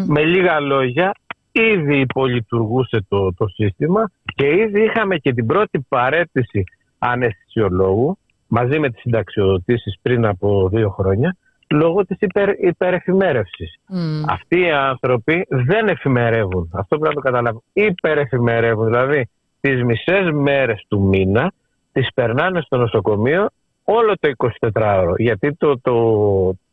Με 0.06 0.24
λίγα 0.24 0.60
λόγια, 0.60 1.12
ήδη 1.52 2.00
υπολειτουργούσε 2.00 3.04
το, 3.08 3.34
το 3.34 3.46
σύστημα 3.48 4.10
και 4.24 4.46
ήδη 4.46 4.84
είχαμε 4.84 5.16
και 5.16 5.32
την 5.32 5.46
πρώτη 5.46 5.86
παρέτηση 5.88 6.64
αναισθησιολόγου 6.98 8.18
μαζί 8.48 8.78
με 8.78 8.90
τις 8.90 9.00
συνταξιοδοτήσεις 9.00 9.98
πριν 10.02 10.26
από 10.26 10.68
δύο 10.72 10.90
χρόνια 10.90 11.36
λόγω 11.70 12.06
της 12.06 12.16
υπερ, 12.20 12.48
υπερεφημέρευσης. 12.64 13.80
Αυτοί 14.28 14.60
οι 14.60 14.70
άνθρωποι 14.70 15.46
δεν 15.48 15.88
εφημερεύουν. 15.88 16.70
Αυτό 16.72 16.98
πρέπει 16.98 17.14
να 17.14 17.22
το 17.22 17.28
καταλάβουν. 17.28 17.62
Υπερεφημερεύουν. 17.72 18.86
Δηλαδή 18.86 19.28
τις 19.60 19.82
μισές 19.82 20.30
μέρες 20.32 20.84
του 20.88 21.00
μήνα 21.00 21.52
τις 21.92 22.08
περνάνε 22.14 22.60
στο 22.60 22.76
νοσοκομείο 22.76 23.48
όλο 23.84 24.14
το 24.20 24.30
24ωρο. 24.72 25.14
Γιατί 25.16 25.54
το, 25.54 25.78
το, 25.80 25.94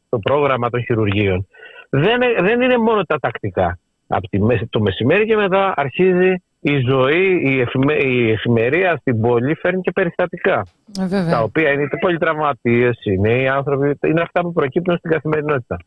το 0.10 0.20
πρόγραμμα 0.20 0.70
των 0.70 0.84
χειρουργείων 0.84 1.48
δεν, 1.90 2.20
δεν 2.40 2.62
είναι 2.62 2.78
μόνο 2.78 3.04
τα 3.04 3.20
τακτικά. 3.20 3.80
Από 4.08 4.28
το 4.70 4.80
μεσημέρι 4.80 5.26
και 5.26 5.36
μετά 5.36 5.74
αρχίζει 5.76 6.42
η 6.60 6.80
ζωή, 6.88 7.42
η, 7.44 7.60
εφημε, 7.60 7.94
η 7.94 8.32
εφημερία 8.32 8.98
στην 8.98 9.22
πόλη 9.22 9.56
φέρνει 9.56 9.82
και 9.82 9.92
περιστατικά. 9.92 10.66
Ε, 11.00 11.30
τα 11.30 11.42
οποία 11.42 11.72
είναι 11.72 11.84
είτε 11.84 11.98
πολυτραυματίε, 11.98 12.92
είναι 13.04 13.42
οι 13.42 13.48
άνθρωποι, 13.48 13.98
είναι 14.08 14.22
αυτά 14.22 14.42
που 14.42 14.54
προκύπτουν 14.54 14.98
στην 14.98 15.12
καθημερινότητα. 15.12 15.78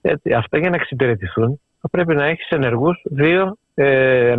Έτσι, 0.00 0.32
αυτά 0.32 0.58
για 0.58 0.70
να 0.70 0.76
εξυπηρετηθούν 0.76 1.60
θα 1.80 1.88
πρέπει 1.90 2.14
να 2.14 2.24
έχεις 2.24 2.48
ενεργούς 2.48 3.02
δύο 3.04 3.56
ε, 3.74 4.28
ε, 4.28 4.36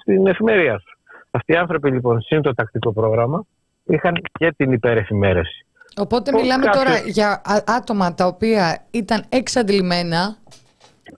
στην 0.00 0.26
εφημερία 0.26 0.78
σου. 0.78 0.98
Αυτοί 1.30 1.52
οι 1.52 1.56
άνθρωποι 1.56 1.90
λοιπόν, 1.90 2.20
σύν 2.20 2.42
το 2.42 2.54
τακτικό 2.54 2.92
πρόγραμμα, 2.92 3.44
είχαν 3.84 4.14
και 4.32 4.52
την 4.56 4.72
υπερεφημέρεση. 4.72 5.66
Οπότε 5.96 6.32
μιλάμε 6.32 6.66
τώρα 6.66 6.96
για 7.06 7.42
άτομα 7.66 8.14
τα 8.14 8.26
οποία 8.26 8.86
ήταν 8.90 9.24
εξαντλημένα 9.28 10.36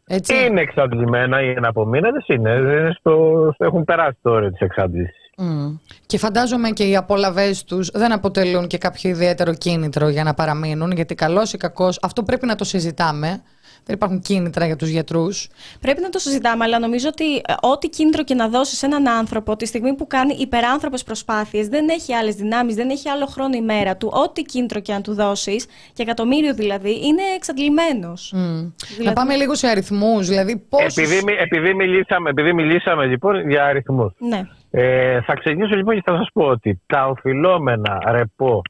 έτσι. 0.07 0.47
Είναι 0.47 0.61
εξαντλημένα, 0.61 1.41
είναι 1.41 1.67
απομείνατε, 1.67 2.19
είναι. 2.27 2.51
είναι 2.51 2.95
στο, 2.99 3.55
έχουν 3.59 3.85
περάσει 3.85 4.19
το 4.23 4.31
όριο 4.31 4.51
της 4.51 4.61
εξάντλησης. 4.61 5.15
Mm. 5.37 5.79
Και 6.07 6.19
φαντάζομαι 6.19 6.71
και 6.71 6.85
οι 6.85 6.97
απολαυέ 6.97 7.53
τους 7.67 7.91
δεν 7.91 8.13
αποτελούν 8.13 8.67
και 8.67 8.79
κάποιο 8.79 9.11
ιδιαίτερο 9.11 9.55
κίνητρο 9.55 10.09
για 10.09 10.25
να 10.25 10.35
παραμείνουν, 10.35 10.91
γιατί 10.91 11.15
καλός 11.15 11.53
ή 11.53 11.57
κακός 11.57 11.99
αυτό 12.03 12.23
πρέπει 12.23 12.47
να 12.47 12.55
το 12.55 12.65
συζητάμε 12.65 13.43
δεν 13.85 13.95
υπάρχουν 13.95 14.21
κίνητρα 14.21 14.67
για 14.67 14.77
τους 14.77 14.89
γιατρούς. 14.89 15.49
Πρέπει 15.81 16.01
να 16.01 16.09
το 16.09 16.19
συζητάμε, 16.19 16.65
αλλά 16.65 16.79
νομίζω 16.79 17.09
ότι 17.09 17.37
ε, 17.37 17.41
ό,τι 17.61 17.89
κίνητρο 17.89 18.23
και 18.23 18.35
να 18.35 18.49
δώσεις 18.49 18.79
σε 18.79 18.87
έναν 18.87 19.09
άνθρωπο 19.09 19.57
τη 19.57 19.67
στιγμή 19.67 19.95
που 19.95 20.07
κάνει 20.07 20.35
υπεράνθρωπες 20.39 21.05
προσπάθειες, 21.05 21.69
δεν 21.69 21.89
έχει 21.89 22.15
άλλες 22.15 22.35
δυνάμεις, 22.35 22.75
δεν 22.75 22.91
έχει 22.91 23.09
άλλο 23.09 23.27
χρόνο 23.27 23.57
η 23.57 23.63
μέρα 23.63 23.97
του. 23.97 24.11
Ό,τι 24.13 24.43
κίνητρο 24.43 24.81
και 24.81 24.93
να 24.93 25.01
του 25.01 25.15
δώσεις, 25.15 25.67
και 25.93 26.03
εκατομμύριο 26.03 26.55
δηλαδή, 26.55 26.91
είναι 26.91 27.23
εξαντλημένος. 27.37 28.35
Mm. 28.37 28.73
Δηλαδή... 28.89 29.05
Να 29.05 29.13
πάμε 29.13 29.35
λίγο 29.35 29.55
σε 29.55 29.67
αριθμούς. 29.67 30.29
Δηλαδή 30.29 30.57
πόσους... 30.69 30.97
επειδή, 30.97 31.33
επειδή, 31.39 31.75
μιλήσαμε, 31.75 32.31
επειδή 32.31 32.53
μιλήσαμε 32.53 33.07
λοιπόν 33.07 33.51
για 33.51 33.65
αριθμούς. 33.65 34.13
Ναι. 34.19 34.43
Ε, 34.71 35.21
θα 35.21 35.35
ξεκινήσω 35.35 35.75
λοιπόν 35.75 35.95
και 35.95 36.03
θα 36.05 36.17
σας 36.17 36.29
πω 36.33 36.45
ότι 36.45 36.81
τα 36.87 37.07
οφειλόμενα 37.07 38.01
ρεπό 38.11 38.63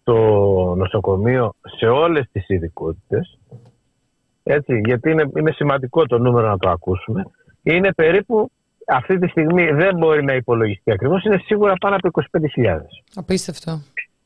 στο 0.00 0.14
νοσοκομείο 0.76 1.54
σε 1.78 1.86
όλες 1.86 2.26
τις 2.32 2.48
ειδικότητες 2.48 3.38
έτσι, 4.48 4.80
γιατί 4.84 5.10
είναι, 5.10 5.30
είναι 5.36 5.52
σημαντικό 5.52 6.06
το 6.06 6.18
νούμερο 6.18 6.48
να 6.48 6.58
το 6.58 6.70
ακούσουμε, 6.70 7.24
είναι 7.62 7.92
περίπου 7.92 8.50
αυτή 8.86 9.18
τη 9.18 9.28
στιγμή 9.28 9.70
δεν 9.70 9.96
μπορεί 9.96 10.24
να 10.24 10.34
υπολογιστεί 10.34 10.92
ακριβώς, 10.92 11.24
είναι 11.24 11.42
σίγουρα 11.44 11.74
πάνω 11.80 11.96
από 11.96 12.20
25.000. 12.56 12.78
Απίστευτο. 13.14 13.82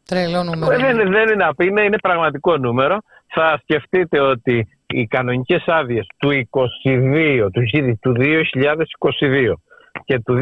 Τρελό 0.07 0.43
νούμερο. 0.43 0.73
Ε, 0.73 0.77
δεν, 0.77 0.97
δεν 0.97 1.29
είναι 1.29 1.47
είναι, 1.59 1.83
είναι 1.83 1.99
πραγματικό 1.99 2.57
νούμερο. 2.57 2.99
Θα 3.27 3.61
σκεφτείτε 3.63 4.21
ότι 4.21 4.69
οι 4.87 5.07
κανονικές 5.07 5.65
άδειες 5.67 6.07
του 6.17 6.31
22, 6.85 7.49
του, 7.53 7.63
του 8.01 8.15
2022 8.19 9.53
και 10.05 10.19
του 10.19 10.39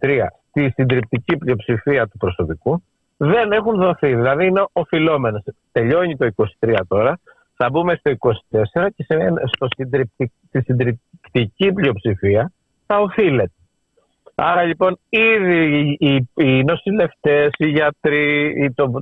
2023 0.00 0.26
στη 0.48 0.72
συντριπτική 0.74 1.36
πλειοψηφία 1.36 2.06
του 2.06 2.16
προσωπικού 2.18 2.82
δεν 3.16 3.52
έχουν 3.52 3.76
δοθεί. 3.76 4.14
Δηλαδή 4.14 4.46
είναι 4.46 4.64
οφειλόμενες. 4.72 5.42
Τελειώνει 5.72 6.16
το 6.16 6.30
23 6.60 6.76
τώρα 6.88 7.18
θα 7.62 7.70
μπούμε 7.70 7.94
στο 7.94 8.12
24 8.18 8.86
και 8.96 9.04
σε, 9.04 9.32
στο 9.52 9.66
στη 10.48 10.62
συντριπτική 10.64 11.72
πλειοψηφία 11.72 12.52
θα 12.86 12.98
οφείλεται. 12.98 13.52
Άρα 14.34 14.62
λοιπόν 14.62 14.98
ήδη 15.08 15.96
οι, 16.00 16.28
οι 16.34 16.64
νοσηλευτές, 16.64 17.50
οι 17.56 17.66
γιατροί, 17.66 18.44
οι, 18.62 18.72
το, 18.72 18.92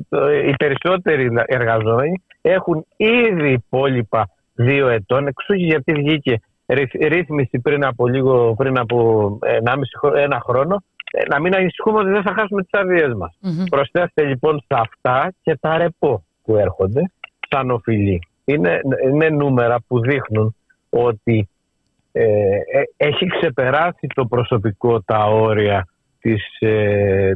οι 0.46 0.54
περισσότεροι 0.56 1.28
εργαζόμενοι 1.46 2.22
έχουν 2.40 2.86
ήδη 2.96 3.52
υπόλοιπα 3.52 4.28
δύο 4.54 4.88
ετών 4.88 5.26
εξού 5.26 5.54
γιατί 5.54 5.92
βγήκε 5.92 6.40
ρύθμιση 7.08 7.58
πριν 7.58 7.84
από 7.84 8.08
λίγο, 8.08 8.54
πριν 8.54 8.78
από 8.78 9.38
ένα 10.16 10.40
χρόνο 10.40 10.82
ε, 11.12 11.22
να 11.28 11.40
μην 11.40 11.54
ανησυχούμε 11.54 11.98
ότι 11.98 12.10
δεν 12.10 12.22
θα 12.22 12.34
χάσουμε 12.34 12.62
τις 12.62 12.80
άδειές 12.80 13.14
μας. 13.14 13.38
mm 13.42 13.64
Προσθέστε 13.70 14.24
λοιπόν 14.24 14.60
σε 14.60 14.80
αυτά 14.80 15.32
και 15.42 15.56
τα 15.60 15.76
ρεπό 15.78 16.24
που 16.44 16.56
έρχονται 16.56 17.12
σαν 17.48 17.70
οφειλή 17.70 18.20
είναι, 18.52 18.80
είναι 19.04 19.28
νούμερα 19.28 19.76
που 19.86 20.00
δείχνουν 20.00 20.54
ότι 20.90 21.48
ε, 22.12 22.22
ε, 22.22 22.82
έχει 22.96 23.26
ξεπεράσει 23.26 24.06
το 24.14 24.26
προσωπικό 24.26 25.02
τα 25.02 25.24
όρια 25.24 25.86
της, 26.20 26.56
ε, 26.58 27.32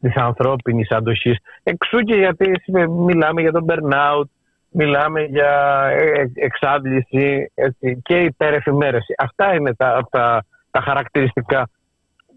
της 0.00 0.14
ανθρώπινης 0.14 0.90
αντοχής. 0.90 1.36
Εξού 1.62 1.98
και 1.98 2.14
γιατί 2.14 2.50
μιλάμε 2.88 3.40
για 3.40 3.52
τον 3.52 3.64
burnout, 3.68 4.24
μιλάμε 4.70 5.22
για 5.22 5.84
ε, 5.90 6.30
εξάντληση 6.34 7.50
έτσι, 7.54 8.00
και 8.02 8.20
υπερεφημέρεση. 8.20 9.14
Αυτά 9.18 9.54
είναι 9.54 9.74
τα, 9.74 10.06
τα, 10.10 10.44
τα 10.70 10.80
χαρακτηριστικά 10.80 11.68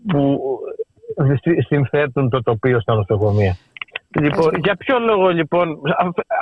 που 0.07 0.39
συνθέτουν 1.67 2.29
το 2.29 2.43
τοπίο 2.43 2.79
στα 2.79 2.95
νοσοκομεία. 2.95 3.57
Λοιπόν, 4.21 4.51
για 4.63 4.75
ποιο 4.75 4.99
λόγο 4.99 5.29
λοιπόν, 5.29 5.79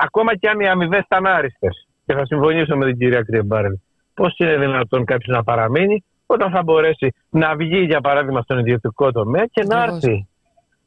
ακόμα 0.02 0.36
και 0.36 0.50
αν 0.50 0.60
οι 0.60 0.68
αμοιβές 0.68 1.00
ήταν 1.00 1.26
άριστες, 1.26 1.88
και 2.06 2.14
θα 2.14 2.26
συμφωνήσω 2.26 2.78
με 2.78 2.86
την 2.86 2.98
κυρία 2.98 3.22
Κρυεμπάρελ, 3.22 3.74
πώς 4.14 4.36
είναι 4.38 4.58
δυνατόν 4.58 5.06
κάποιος 5.06 5.36
να 5.38 5.44
παραμείνει 5.44 6.04
όταν 6.26 6.52
θα 6.52 6.64
μπορέσει 6.64 7.14
να 7.30 7.56
βγει, 7.56 7.80
για 7.80 8.02
παράδειγμα, 8.02 8.42
στον 8.42 8.60
ιδιωτικό 8.60 9.12
τομέα 9.12 9.46
και 9.52 9.64
να 9.64 9.84
έρθει 9.84 10.28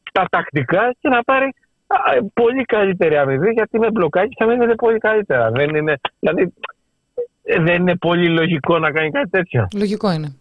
στα 0.03 0.25
τακτικά 0.31 0.95
και 1.01 1.09
να 1.09 1.23
πάρει 1.23 1.55
πολύ 2.35 2.63
καλύτερη 2.63 3.17
αμοιβή, 3.17 3.51
γιατί 3.51 3.79
με 3.79 3.91
μπλοκάκι 3.91 4.35
θα 4.39 4.47
μείνετε 4.47 4.75
πολύ 4.75 4.99
καλύτερα. 4.99 5.51
Δεν 5.51 5.75
είναι, 5.75 6.01
δηλαδή, 6.19 6.55
δεν 7.65 7.75
είναι 7.75 7.97
πολύ 7.97 8.29
λογικό 8.29 8.79
να 8.79 8.91
κάνει 8.91 9.11
κάτι 9.11 9.31
τέτοιο. 9.31 9.69
Λογικό 9.77 10.13
είναι. 10.13 10.37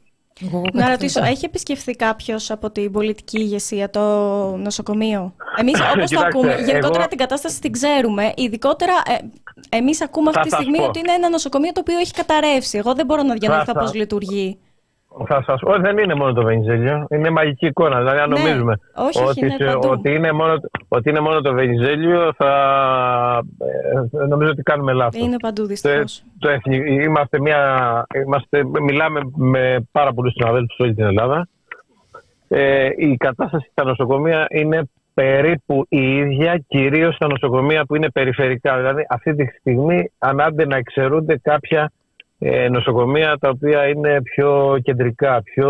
Να 0.74 0.90
ρωτήσω, 0.90 1.24
έχει 1.24 1.46
επισκεφθεί 1.46 1.92
κάποιος 1.96 2.52
από 2.52 2.72
την 2.72 2.92
πολιτική 2.92 3.40
ηγεσία 3.40 3.90
το 3.90 4.02
νοσοκομείο; 4.56 5.34
Εμείς, 5.60 5.80
όπως 5.96 6.10
το 6.10 6.20
ακούμε, 6.20 6.56
γενικότερα 6.66 7.08
την 7.08 7.18
κατάσταση 7.18 7.62
την 7.62 7.72
ξέρουμε. 7.72 8.34
Ειδικότερα, 8.36 8.94
ε, 9.08 9.18
εμείς 9.78 10.02
ακούμε 10.02 10.32
αυτή 10.36 10.50
τη 10.50 10.56
στιγμή 10.56 10.82
ότι 10.82 11.00
είναι 11.00 11.12
ένα 11.12 11.30
νοσοκομείο 11.30 11.72
το 11.72 11.80
οποίο 11.80 11.98
έχει 11.98 12.14
καταρρεύσει. 12.14 12.78
Εγώ 12.78 12.94
δεν 12.94 13.06
μπορώ 13.06 13.24
να 13.24 13.34
διανοηθώ 13.34 13.74
πώς 13.74 13.94
λειτουργεί. 13.94 14.60
Θα 15.26 15.44
σας 15.46 15.60
πω, 15.60 15.80
δεν 15.80 15.98
είναι 15.98 16.16
μόνο 16.16 16.34
το 16.34 16.44
Βενιζέλιο. 16.44 17.08
Είναι 17.10 17.30
μαγική 17.30 17.66
εικόνα. 17.66 17.98
Δηλαδή, 17.98 18.20
αν 18.20 18.30
ναι, 18.30 18.40
νομίζουμε 18.40 18.80
όχι, 18.96 19.24
ότι, 19.24 19.46
είναι 19.46 19.76
ότι, 19.90 20.14
είναι 20.14 20.32
μόνο, 20.32 20.60
ότι 20.88 21.10
είναι 21.10 21.20
μόνο 21.20 21.42
το 21.42 21.54
Βενιζέλιο, 21.54 22.34
θα 22.38 22.52
ε, 24.22 24.26
νομίζω 24.28 24.52
ότι 24.52 24.62
κάνουμε 24.62 24.94
λάθος. 24.94 25.22
Είναι 25.22 25.38
παντού 25.38 25.66
δυστυχώς. 25.66 26.24
Το, 26.40 26.50
το, 26.50 26.72
είμαστε 27.04 27.40
μια, 27.40 28.06
είμαστε, 28.26 28.64
μιλάμε 28.82 29.22
με 29.36 29.88
πάρα 29.92 30.14
πολλούς 30.14 30.34
συναδέλφους 30.34 30.76
σε 30.76 30.84
όλη 30.84 30.94
την 30.94 31.06
Ελλάδα. 31.06 31.48
Ε, 32.48 32.90
η 32.98 33.18
κατάσταση 33.18 33.68
στα 33.72 33.84
νοσοκομεία 33.84 34.48
είναι 34.50 34.90
περίπου 35.14 35.86
η 35.90 36.18
ίδια, 36.18 36.64
κυρίως 36.68 37.16
στα 37.16 37.28
νοσοκομεία 37.28 37.86
που 37.86 37.96
είναι 37.96 38.10
περιφερικά. 38.10 38.78
Δηλαδή, 38.78 39.06
αυτή 39.10 39.36
τη 39.36 39.46
στιγμή 39.60 40.12
ανάντε 40.18 40.66
να 40.66 40.78
εξαιρούνται 40.78 41.38
κάποια 41.38 41.82
ε, 41.82 41.97
νοσοκομεία 42.72 43.38
τα 43.40 43.50
οποία 43.50 43.88
είναι 43.88 44.22
πιο 44.22 44.78
κεντρικά, 44.84 45.42
πιο... 45.44 45.70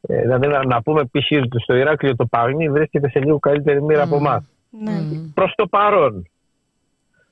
Ε, 0.00 0.20
δηλαδή 0.20 0.48
να, 0.66 0.82
πούμε 0.82 1.04
π.χ. 1.04 1.26
στο 1.62 1.74
Ηράκλειο 1.74 2.16
το 2.16 2.26
Παγνί 2.26 2.68
βρίσκεται 2.68 3.08
σε 3.08 3.18
λίγο 3.18 3.38
καλύτερη 3.38 3.82
μοίρα 3.82 4.02
από 4.02 4.16
εμάς. 4.16 4.44
Ναι. 4.70 4.92
Προς 5.34 5.52
το 5.56 5.66
παρόν. 5.66 6.26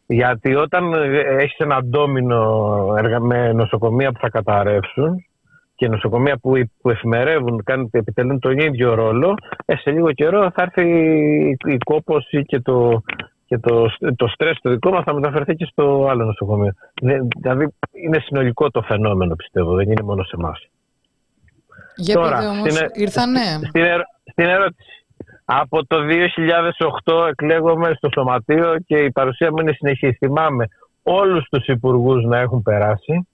Γιατί 0.06 0.54
όταν 0.54 0.92
έχεις 1.38 1.58
ένα 1.58 1.84
ντόμινο 1.84 2.86
με 3.20 3.52
νοσοκομεία 3.52 4.12
που 4.12 4.18
θα 4.20 4.28
καταρρεύσουν 4.28 5.24
και 5.74 5.88
νοσοκομεία 5.88 6.38
που, 6.38 6.52
που 6.80 6.90
εφημερεύουν, 6.90 7.62
κάνουν, 7.64 7.88
επιτελούν 7.92 8.38
τον 8.38 8.58
ίδιο 8.58 8.94
ρόλο, 8.94 9.34
ε, 9.64 9.76
σε 9.76 9.90
λίγο 9.90 10.12
καιρό 10.12 10.50
θα 10.54 10.62
έρθει 10.62 10.86
η 11.64 11.76
κόπωση 11.84 12.42
και 12.42 12.60
το, 12.60 13.02
και 13.52 13.58
το, 13.58 13.90
το 14.16 14.26
στρες 14.26 14.58
το 14.62 14.70
δικό 14.70 14.90
μας 14.90 15.04
θα 15.04 15.14
μεταφερθεί 15.14 15.54
και 15.54 15.68
στο 15.70 16.06
άλλο 16.10 16.24
νοσοκομείο. 16.24 16.72
Δηλαδή 17.36 17.68
είναι 18.04 18.18
συνολικό 18.18 18.70
το 18.70 18.82
φαινόμενο 18.82 19.34
πιστεύω, 19.34 19.74
δεν 19.74 19.90
είναι 19.90 20.02
μόνο 20.02 20.22
σε 20.22 20.36
εμάς. 20.38 20.68
Για 21.96 22.14
Τώρα, 22.14 22.36
πείτε 22.36 22.48
όμως, 22.48 22.72
στην, 22.72 22.84
ε- 22.84 22.90
ήρθανε. 22.92 23.40
Στην, 23.40 23.84
στην 24.30 24.44
ερώτηση. 24.44 25.04
Από 25.44 25.86
το 25.86 25.96
2008 27.04 27.26
εκλέγομαι 27.28 27.92
στο 27.96 28.08
Σωματείο 28.12 28.76
και 28.86 28.96
η 28.96 29.10
παρουσία 29.10 29.50
μου 29.50 29.58
είναι 29.60 29.72
συνεχής. 29.72 30.16
Θυμάμαι 30.18 30.68
όλους 31.02 31.48
τους 31.48 31.66
υπουργούς 31.66 32.24
να 32.24 32.38
έχουν 32.38 32.62
περάσει. 32.62 33.28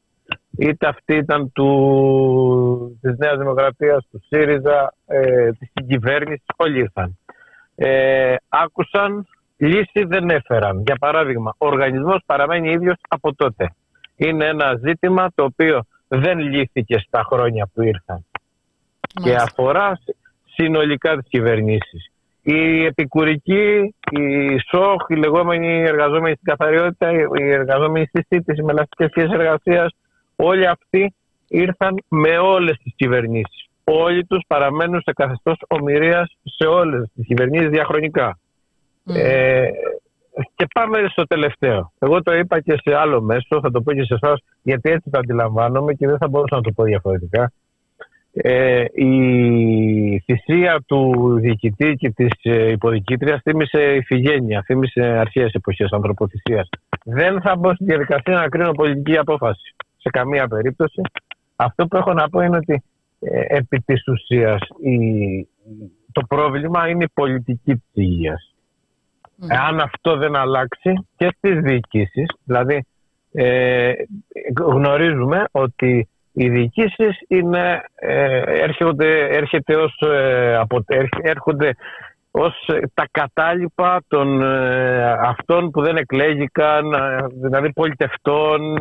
Είτε 0.59 0.87
αυτοί 0.89 1.15
ήταν 1.15 1.53
του, 1.53 2.99
της 3.01 3.17
Νέας 3.19 3.39
Δημοκρατίας, 3.39 4.07
του 4.11 4.21
ΣΥΡΙΖΑ, 4.29 4.95
ε, 5.07 5.51
της 5.53 5.71
κυβέρνησης, 5.89 6.47
όλοι 6.57 6.79
ήρθαν. 6.79 7.19
Ε, 7.75 8.35
άκουσαν 8.49 9.27
λύση 9.59 10.05
δεν 10.07 10.31
έφεραν. 10.31 10.83
Για 10.87 10.97
παράδειγμα, 10.97 11.55
ο 11.59 11.67
οργανισμός 11.67 12.21
παραμένει 12.27 12.71
ίδιος 12.71 12.97
από 13.09 13.35
τότε. 13.35 13.75
Είναι 14.17 14.47
ένα 14.47 14.81
ζήτημα 14.85 15.29
το 15.35 15.45
οποίο 15.45 15.85
δεν 16.09 16.39
λύθηκε 16.39 16.99
στα 16.99 17.23
χρόνια 17.31 17.69
που 17.75 17.83
ήρθαν 17.83 18.25
και 19.23 19.35
αφορά 19.35 19.99
συνολικά 20.45 21.17
τις 21.17 21.29
κυβερνήσεις. 21.29 22.11
Οι 22.43 22.85
επικουρικοί, 22.85 23.95
οι 24.11 24.59
ΣΟΧ, 24.59 25.09
οι 25.09 25.15
λεγόμενοι 25.15 25.83
εργαζόμενοι 25.83 26.35
στην 26.35 26.57
καθαριότητα, 26.57 27.13
οι 27.13 27.51
εργαζόμενοι 27.51 28.07
στη 28.07 28.27
σύντηση, 28.29 28.63
με 28.63 28.73
ελαστικές 28.73 29.11
σχέσεις 29.11 29.33
εργασίας, 29.33 29.95
όλοι 30.37 30.67
αυτοί 30.67 31.15
ήρθαν 31.49 31.95
με 32.09 32.39
όλες 32.39 32.79
τις 32.83 32.93
κυβερνήσεις. 32.97 33.67
Όλοι 33.85 34.25
τους 34.27 34.45
παραμένουν 34.47 35.01
σε 35.01 35.13
καθεστώς 35.13 35.57
ομοιρίας 35.69 36.37
σε 36.43 36.67
όλες 36.67 37.11
τις 37.15 37.27
κυβερνήσεις 37.27 37.69
διαχρονικά. 37.69 38.39
Ε, 39.15 39.69
και 40.55 40.67
πάμε 40.75 40.99
στο 41.09 41.27
τελευταίο. 41.27 41.93
Εγώ 41.99 42.23
το 42.23 42.35
είπα 42.35 42.61
και 42.61 42.81
σε 42.85 42.95
άλλο 42.95 43.21
μέσο, 43.21 43.61
θα 43.61 43.71
το 43.71 43.83
πω 43.83 43.93
και 43.93 44.05
σε 44.05 44.15
εσάς, 44.15 44.43
γιατί 44.63 44.91
έτσι 44.91 45.11
το 45.11 45.19
αντιλαμβάνομαι 45.19 45.95
και 45.95 46.07
δεν 46.07 46.19
θα 46.19 46.29
μπορούσα 46.29 46.57
να 46.57 46.63
το 46.63 46.73
πω 46.73 46.83
διαφορετικά. 46.83 47.53
Ε, 48.33 48.85
η 48.95 50.23
θυσία 50.25 50.83
του 50.87 51.33
διοικητή 51.41 51.95
και 51.95 52.11
της 52.11 52.31
ε, 52.43 52.71
υποδικήτριας 52.71 53.41
θύμισε 53.43 53.95
ηφηγένεια, 53.95 54.63
θύμισε 54.67 55.01
αρχαίες 55.01 55.53
εποχές 55.53 55.91
ανθρωποθυσίας. 55.91 56.69
Δεν 57.05 57.41
θα 57.41 57.57
μπω 57.57 57.75
στη 57.75 57.85
διαδικασία 57.85 58.35
να 58.35 58.49
κρίνω 58.49 58.73
πολιτική 58.73 59.17
απόφαση. 59.17 59.75
Σε 59.97 60.11
καμία 60.11 60.49
περίπτωση. 60.49 61.01
Αυτό 61.57 61.87
που 61.87 61.97
έχω 61.97 62.13
να 62.13 62.29
πω 62.29 62.41
είναι 62.41 62.57
ότι 62.57 62.83
ε, 63.21 63.57
επί 63.57 63.81
της 63.81 64.09
ουσίας 64.09 64.61
το 66.13 66.23
πρόβλημα 66.29 66.89
είναι 66.89 67.05
η 67.05 67.11
πολιτική 67.15 67.75
της 67.75 67.91
υγείας. 67.93 68.55
Εάν 69.47 69.81
αυτό 69.81 70.17
δεν 70.17 70.37
αλλάξει 70.37 71.07
και 71.17 71.35
στις 71.37 71.61
διοικήσεις, 71.61 72.27
δηλαδή 72.45 72.87
ε, 73.33 73.93
γνωρίζουμε 74.57 75.45
ότι 75.51 76.09
οι 76.33 76.49
διοικήσεις 76.49 77.19
είναι, 77.29 77.83
ε, 77.95 78.43
έρχονται, 78.47 79.29
έρχεται 79.31 79.77
ως, 79.77 80.01
ε, 80.01 80.61
έρχονται 81.23 81.75
ως 82.31 82.71
τα 82.95 83.09
κατάλοιπα 83.11 84.01
των 84.09 84.43
ε, 84.43 85.13
αυτών 85.13 85.71
που 85.71 85.83
δεν 85.83 85.97
εκλέγηκαν, 85.97 86.85
δηλαδή 87.43 87.73
πολιτευτών. 87.73 88.79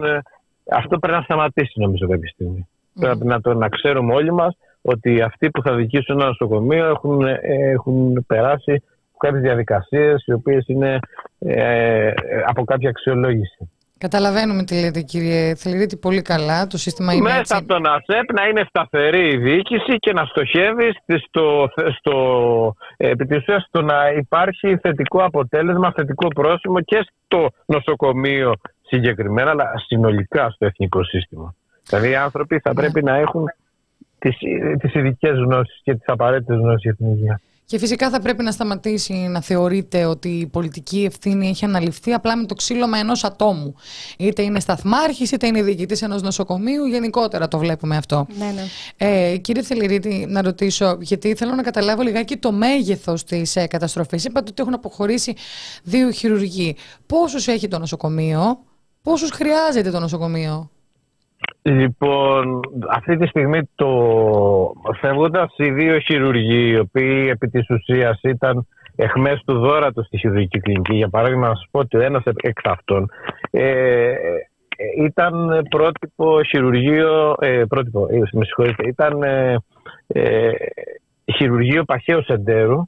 Αυτό 0.72 0.99
πρέπει 0.99 1.18
να 1.18 1.24
σταματήσει 1.24 1.80
νομίζω 1.80 2.08
κάποια 2.08 2.30
στιγμή. 2.30 2.68
Πρέπει 2.99 3.26
να, 3.26 3.41
το, 3.41 3.53
να 3.53 3.70
ξέρουμε 3.70 4.14
όλοι 4.14 4.34
μας 4.34 4.58
ότι 4.82 5.22
αυτοί 5.22 5.49
που 5.49 5.62
θα 5.62 5.76
διοικήσουν 5.76 6.20
ένα 6.20 6.28
νοσοκομείο 6.28 6.86
έχουν, 6.86 7.26
έχουν 7.74 8.26
περάσει 8.28 8.84
κάποιες 9.18 9.41
διαδικασίες 9.41 10.24
οι 10.26 10.32
οποίες 10.34 10.68
είναι 10.68 10.99
ε, 11.39 12.13
από 12.45 12.63
κάποια 12.63 12.89
αξιολόγηση. 12.89 13.70
Καταλαβαίνουμε 13.99 14.63
τι 14.63 14.80
λέτε 14.82 15.01
κύριε 15.01 15.55
Θεληρίτη 15.55 15.97
πολύ 15.97 16.22
καλά. 16.22 16.68
Το 16.68 16.78
σύστημα 16.78 17.13
είναι 17.13 17.34
Μέσα 17.38 17.57
από 17.57 17.68
τον 17.68 17.86
ΑΣΕΠ 17.86 18.34
να 18.34 18.47
είναι 18.47 18.65
σταθερή 18.70 19.28
η 19.34 19.38
διοίκηση 19.38 19.95
και 19.99 20.13
να 20.13 20.26
στοχεύει 20.26 20.93
στο, 21.28 21.70
στο, 21.97 22.15
επί 22.97 23.43
στο 23.68 23.82
να 23.82 24.09
υπάρχει 24.18 24.78
θετικό 24.78 25.24
αποτέλεσμα, 25.24 25.91
θετικό 25.91 26.28
πρόσημο 26.28 26.82
και 26.82 27.07
στο 27.26 27.49
νοσοκομείο 27.65 28.53
συγκεκριμένα, 28.82 29.49
αλλά 29.49 29.72
συνολικά 29.88 30.49
στο 30.49 30.65
εθνικό 30.65 31.03
σύστημα. 31.03 31.55
Δηλαδή 31.89 32.09
οι 32.09 32.15
άνθρωποι 32.15 32.59
θα 32.59 32.74
ναι. 32.74 32.80
πρέπει 32.80 33.03
να 33.03 33.15
έχουν 33.15 33.45
τις, 34.20 34.38
τις 34.80 34.93
ειδικές 34.93 35.38
γνώσεις 35.38 35.80
και 35.84 35.93
τις 35.93 36.07
απαραίτητες 36.07 36.57
γνώσεις 36.57 36.82
για 36.82 36.95
την 36.95 37.07
υγεία. 37.07 37.41
Και 37.70 37.78
φυσικά 37.78 38.09
θα 38.09 38.20
πρέπει 38.20 38.43
να 38.43 38.51
σταματήσει 38.51 39.13
να 39.13 39.41
θεωρείται 39.41 40.05
ότι 40.05 40.30
η 40.30 40.47
πολιτική 40.47 41.03
ευθύνη 41.03 41.47
έχει 41.47 41.65
αναλυφθεί 41.65 42.13
απλά 42.13 42.38
με 42.38 42.45
το 42.45 42.55
ξύλωμα 42.55 42.97
ενός 42.97 43.24
ατόμου. 43.24 43.76
Είτε 44.18 44.41
είναι 44.41 44.59
σταθμάρχης, 44.59 45.32
είτε 45.32 45.47
είναι 45.47 45.61
διοικητής 45.61 46.01
ενός 46.01 46.22
νοσοκομείου. 46.22 46.86
Γενικότερα 46.86 47.47
το 47.47 47.57
βλέπουμε 47.57 47.97
αυτό. 47.97 48.28
Ναι, 48.38 48.45
ναι. 48.45 48.63
Ε, 48.97 49.38
κύριε 49.38 49.61
Θεληρίτη, 49.61 50.26
να 50.30 50.41
ρωτήσω, 50.41 50.97
γιατί 51.01 51.36
θέλω 51.36 51.55
να 51.55 51.63
καταλάβω 51.63 52.01
λιγάκι 52.01 52.38
το 52.38 52.51
μέγεθος 52.51 53.24
της 53.24 53.55
ε, 53.55 53.68
καταστροφής. 53.68 54.26
Είπατε 54.26 54.49
ότι 54.49 54.61
έχουν 54.61 54.74
αποχωρήσει 54.74 55.36
δύο 55.84 56.11
χειρουργοί. 56.11 56.76
Πόσους 57.05 57.47
έχει 57.47 57.68
το 57.68 57.80
νοσοκομείο, 57.80 58.59
πόσους 59.01 59.30
χρειάζεται 59.30 59.91
το 59.91 59.99
νοσοκομείο; 59.99 60.70
Λοιπόν, 61.70 62.59
αυτή 62.89 63.18
τη 63.18 63.28
στιγμή 63.28 63.59
το 63.76 63.89
φεύγοντα 64.99 65.49
οι 65.57 65.72
δύο 65.72 65.99
χειρουργοί, 65.99 66.70
οι 66.70 66.80
οποίοι 66.80 67.28
επί 67.32 67.47
της 67.47 67.70
ουσίας 67.70 68.20
ήταν 68.24 68.68
εχμές 68.95 69.41
του 69.45 69.59
δόρατος 69.59 70.05
στη 70.05 70.18
χειρουργική 70.18 70.59
κλινική, 70.59 70.95
για 70.95 71.09
παράδειγμα, 71.09 71.47
να 71.47 71.55
σας 71.55 71.68
πω 71.72 71.80
ότι 71.80 71.97
ένας 71.97 72.24
εξ 72.41 72.61
αυτών 72.65 73.09
ε, 73.51 74.13
ήταν 74.97 75.65
πρότυπο 75.70 76.43
χειρουργείο, 76.43 77.36
ε, 77.39 77.63
πρότυπο, 77.68 78.07
ε, 78.11 78.20
με 78.32 78.45
συγχωρείτε, 78.45 78.88
ήταν 78.88 79.24
ε, 79.24 79.55
ε, 80.07 80.51
χειρουργείο 81.36 81.84
παχαίου 81.84 82.24
εντέρου, 82.28 82.84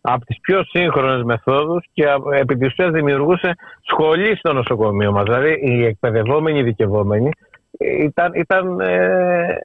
από 0.00 0.24
τις 0.24 0.40
πιο 0.40 0.64
σύγχρονες 0.64 1.22
μεθόδους 1.22 1.84
και 1.92 2.04
επί 2.38 2.56
της 2.56 2.66
ουσίας 2.66 2.90
δημιουργούσε 2.90 3.54
σχολή 3.80 4.36
στο 4.36 4.52
νοσοκομείο 4.52 5.12
μας. 5.12 5.22
Δηλαδή 5.22 5.60
οι 5.62 5.84
εκπαιδευόμενοι, 5.84 6.58
οι 6.58 6.62
δικαιωμένοι 6.62 7.30
ήταν, 7.78 8.32
ήταν, 8.34 8.80
ε, 8.80 9.58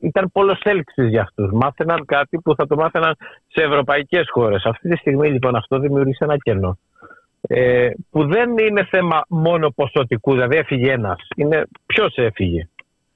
ήταν 0.00 0.30
πόλος 0.32 0.60
έλξης 0.62 1.08
για 1.08 1.22
αυτούς. 1.22 1.50
Μάθαιναν 1.52 2.04
κάτι 2.04 2.38
που 2.38 2.54
θα 2.54 2.66
το 2.66 2.76
μάθαιναν 2.76 3.16
σε 3.46 3.62
ευρωπαϊκές 3.62 4.28
χώρες. 4.30 4.64
Αυτή 4.64 4.88
τη 4.88 4.96
στιγμή 4.96 5.30
λοιπόν 5.30 5.56
αυτό 5.56 5.78
δημιούργησε 5.78 6.24
ένα 6.24 6.36
κενό. 6.36 6.78
Ε, 7.48 7.90
που 8.10 8.26
δεν 8.26 8.58
είναι 8.58 8.84
θέμα 8.84 9.24
μόνο 9.28 9.70
ποσοτικού, 9.70 10.32
δηλαδή 10.32 10.56
έφυγε 10.56 10.92
ένας. 10.92 11.26
Είναι 11.36 11.64
ποιος 11.86 12.14
έφυγε. 12.16 12.68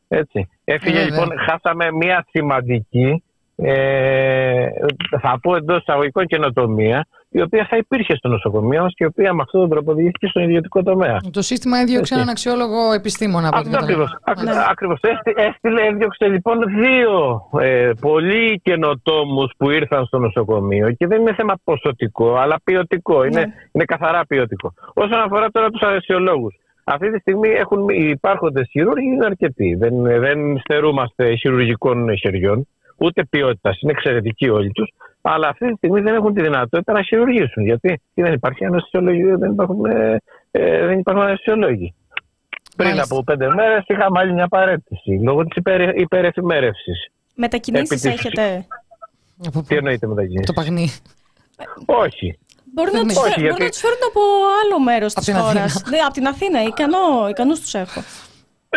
Έτσι. 0.08 0.48
Έφυγε 0.64 1.04
λοιπόν, 1.04 1.28
χάσαμε 1.48 1.92
μια 1.92 2.26
σημαντική, 2.30 3.22
ε, 3.56 4.66
θα 5.20 5.38
πω 5.42 5.56
εντός 5.56 5.78
εισαγωγικών 5.78 6.26
καινοτομία, 6.26 7.06
η 7.30 7.40
οποία 7.40 7.66
θα 7.70 7.76
υπήρχε 7.76 8.14
στο 8.16 8.28
νοσοκομείο 8.28 8.82
μας 8.82 8.92
και 8.94 9.04
η 9.04 9.06
οποία 9.06 9.32
με 9.32 9.42
αυτόν 9.42 9.60
τον 9.60 9.70
τρόπο 9.70 9.94
διηγήθηκε 9.94 10.26
στον 10.26 10.42
ιδιωτικό 10.42 10.82
τομέα. 10.82 11.16
Το 11.30 11.42
σύστημα 11.42 11.78
έδιωξε 11.78 12.14
έναν 12.14 12.28
αξιόλογο 12.28 12.92
επιστήμονα. 12.92 13.50
Αυτό 13.52 13.78
ακριβώς. 13.78 14.18
Ακριβώς. 14.70 15.00
Έστειλε, 15.34 15.86
έδιωξε 15.86 16.26
λοιπόν 16.26 16.58
δύο 16.68 17.42
ε, 17.60 17.90
πολύ 18.00 18.60
καινοτόμους 18.64 19.52
που 19.56 19.70
ήρθαν 19.70 20.04
στο 20.04 20.18
νοσοκομείο 20.18 20.92
και 20.92 21.06
δεν 21.06 21.20
είναι 21.20 21.34
θέμα 21.34 21.54
ποσοτικό, 21.64 22.36
αλλά 22.36 22.60
ποιοτικό. 22.64 23.24
Είναι, 23.24 23.40
ναι. 23.40 23.52
είναι 23.72 23.84
καθαρά 23.84 24.26
ποιοτικό. 24.26 24.74
Όσον 24.94 25.20
αφορά 25.20 25.50
τώρα 25.50 25.70
τους 25.70 25.80
αρεσιολόγου. 25.80 26.48
Αυτή 26.84 27.10
τη 27.12 27.18
στιγμή 27.18 27.48
έχουν, 27.48 27.88
οι 27.88 28.08
υπάρχοντες 28.08 28.68
χειρούργοι 28.70 29.06
είναι 29.06 29.24
αρκετοί. 29.24 29.74
Δεν, 29.74 30.02
δεν 30.02 30.58
στερούμαστε 30.58 31.34
χειρουργικών 31.34 32.16
χεριών 32.16 32.66
ούτε 32.96 33.24
ποιότητας. 33.24 33.80
Είναι 33.80 33.92
εξαιρετικοί 33.92 34.48
όλοι 34.48 34.70
τους, 34.70 34.90
αλλά 35.32 35.48
αυτή 35.48 35.68
τη 35.68 35.74
στιγμή 35.76 36.00
δεν 36.00 36.14
έχουν 36.14 36.34
τη 36.34 36.42
δυνατότητα 36.42 36.92
να 36.92 37.02
χειρουργήσουν. 37.02 37.64
Γιατί 37.64 38.00
δεν 38.14 38.32
υπάρχει 38.32 38.64
αναισθησιολογία, 38.64 39.36
δεν 39.36 39.50
υπάρχουν, 39.50 39.84
ε, 39.84 40.20
ε, 40.50 40.86
δεν 40.86 40.98
υπάρχουν 40.98 41.24
αναισθησιολόγοι. 41.24 41.94
Πριν 42.76 43.00
από 43.00 43.24
πέντε 43.24 43.54
μέρες 43.54 43.84
είχαμε 43.86 44.18
άλλη 44.18 44.32
μια 44.32 44.48
παρέτηση 44.48 45.10
λόγω 45.22 45.44
της 45.44 45.56
υπερ, 45.56 45.98
υπερεφημέρευσης. 45.98 47.10
Μετακινήσεις 47.34 48.04
έχετε; 48.04 48.66
Τι 49.66 49.76
εννοείται 49.76 50.06
μετακινήσεις; 50.06 50.46
Το 50.46 50.52
παγνί. 50.52 50.88
Όχι. 51.86 52.38
Μπορεί 52.74 52.90
να, 52.92 53.02
τους, 53.02 53.36
γιατί... 53.36 53.62
να 53.62 53.68
τους 53.68 53.80
φέρουν 53.80 53.98
από 54.08 54.20
άλλο 54.64 54.80
μέρος 54.80 55.14
της 55.14 55.32
χώρας. 55.32 55.82
Ναι, 55.90 55.98
από 55.98 56.12
την 56.12 56.26
Αθήνα. 56.26 56.62
Ικανό, 56.62 57.28
ικανούς 57.28 57.60
τους 57.60 57.74
έχω. 57.74 58.00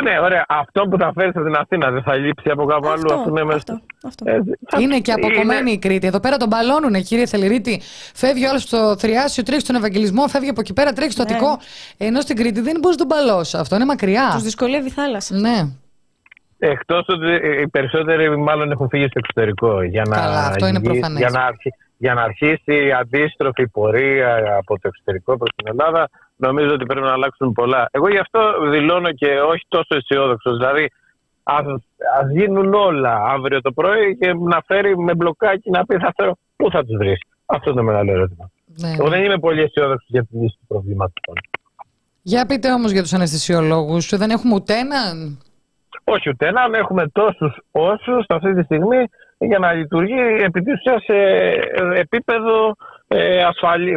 Ναι, 0.04 0.20
ωραία. 0.20 0.46
Αυτό 0.48 0.82
που 0.82 0.98
θα 0.98 1.12
φέρεις 1.16 1.36
από 1.36 1.46
την 1.46 1.56
Αθήνα 1.56 1.92
δεν 1.92 2.04
θα 2.04 2.16
λείψει 2.16 2.50
από 2.50 2.66
κάπου 2.66 2.88
άλλο. 2.88 3.14
Αυτό, 3.14 3.30
είναι, 3.30 3.54
αυτό, 3.54 3.82
αυτό. 4.04 4.30
Ε, 4.30 4.42
είναι 4.80 5.00
και 5.00 5.12
αποκομμένη 5.12 5.72
η 5.72 5.78
Κρήτη. 5.78 6.08
Εδώ 6.08 6.20
πέρα 6.20 6.38
τον 6.38 6.48
μπαλώνουν, 6.48 7.04
κύριε 7.04 7.26
Θεληρίτη. 7.26 7.82
Φεύγει 8.14 8.46
όλο 8.46 8.60
στο 8.60 8.96
Θριάσιο, 8.98 9.44
τρέχει 9.44 9.62
στον 9.62 9.76
Ευαγγελισμό, 9.76 10.28
φεύγει 10.28 10.50
από 10.50 10.60
εκεί 10.62 10.74
πέρα, 10.74 10.94
τρέχει 10.94 11.12
στο 11.12 11.24
ναι. 11.24 11.32
Αττικό. 11.32 11.60
Ενώ 11.98 12.22
στην 12.22 12.36
Κρήτη 12.36 12.62
δεν 12.62 12.78
μπορείς 12.80 12.98
να 12.98 13.06
τον 13.06 13.18
μπαλώσεις. 13.18 13.54
Αυτό 13.54 13.76
είναι 13.76 13.86
μακριά. 13.86 14.30
Τους 14.34 14.44
δυσκολεύει 14.44 14.88
η 14.88 14.92
θάλασσα. 14.92 15.36
Ναι. 15.36 15.58
Εκτός 16.64 17.06
ότι 17.08 17.28
οι 17.62 17.68
περισσότεροι 17.68 18.38
μάλλον 18.38 18.72
έχουν 18.72 18.90
φύγει 18.90 19.08
στο 19.08 19.20
εξωτερικό 19.20 19.84
για 19.84 20.04
να, 20.08 20.16
Καλά, 20.16 20.40
αυτό 20.40 20.68
είναι 20.68 20.80
για 21.18 21.30
να, 21.30 21.42
για 22.02 22.14
να 22.14 22.22
αρχίσει 22.22 22.86
η 22.88 22.92
αντίστροφη 22.92 23.68
πορεία 23.68 24.56
από 24.58 24.74
το 24.80 24.88
εξωτερικό 24.88 25.38
προς 25.38 25.50
την 25.56 25.68
Ελλάδα 25.68 26.10
νομίζω 26.36 26.74
ότι 26.74 26.86
πρέπει 26.86 27.06
να 27.06 27.12
αλλάξουν 27.12 27.52
πολλά. 27.52 27.90
Εγώ 27.92 28.10
γι' 28.10 28.18
αυτό 28.18 28.40
δηλώνω 28.70 29.12
και 29.12 29.40
όχι 29.40 29.66
τόσο 29.68 29.88
αισιόδοξος. 29.88 30.58
Δηλαδή, 30.58 30.92
ας 31.44 32.32
γίνουν 32.32 32.74
όλα 32.74 33.14
αύριο 33.24 33.62
το 33.62 33.72
πρωί 33.72 34.18
και 34.20 34.34
να 34.34 34.62
φέρει 34.66 34.98
με 34.98 35.16
μπλοκάκι 35.16 35.70
να 35.70 35.86
πει 35.86 35.98
θα 35.98 36.14
φέρω. 36.18 36.38
Πού 36.56 36.72
θα 36.72 36.86
τους 36.86 36.98
βρεις; 36.98 37.20
Αυτό 37.46 37.70
είναι 37.70 37.80
το 37.80 37.86
μεγάλο 37.86 38.12
ερώτημα. 38.12 38.52
Ναι. 38.66 38.92
Εγώ 39.00 39.10
δεν 39.10 39.24
είμαι 39.24 39.38
πολύ 39.38 39.62
αισιόδοξος 39.62 40.10
για 40.10 40.24
τη 40.24 40.38
λύση 40.38 40.56
του 40.60 40.66
προβλήματος. 40.68 41.22
Για 42.22 42.46
πείτε 42.46 42.72
όμως 42.72 42.92
για 42.92 43.02
τους 43.02 43.14
αναισθησιολόγους, 43.14 44.18
δεν 44.18 44.30
έχουμε 44.30 44.54
ούτε 44.54 44.74
έναν; 44.78 45.42
Όχι 46.04 46.30
ούτε 46.30 46.48
έναν, 46.48 46.74
έχουμε 46.74 47.08
τόσους 47.08 47.58
όσους 47.72 48.26
αυτή 48.28 48.54
τη 48.54 48.64
στιγμή 48.64 49.04
για 49.48 49.60
να 49.60 49.74
λειτουργεί 49.74 50.20
επί 50.44 50.64
σε 51.06 51.18
επίπεδο 51.96 52.76
ε, 53.08 53.44
ασφαλή, 53.44 53.94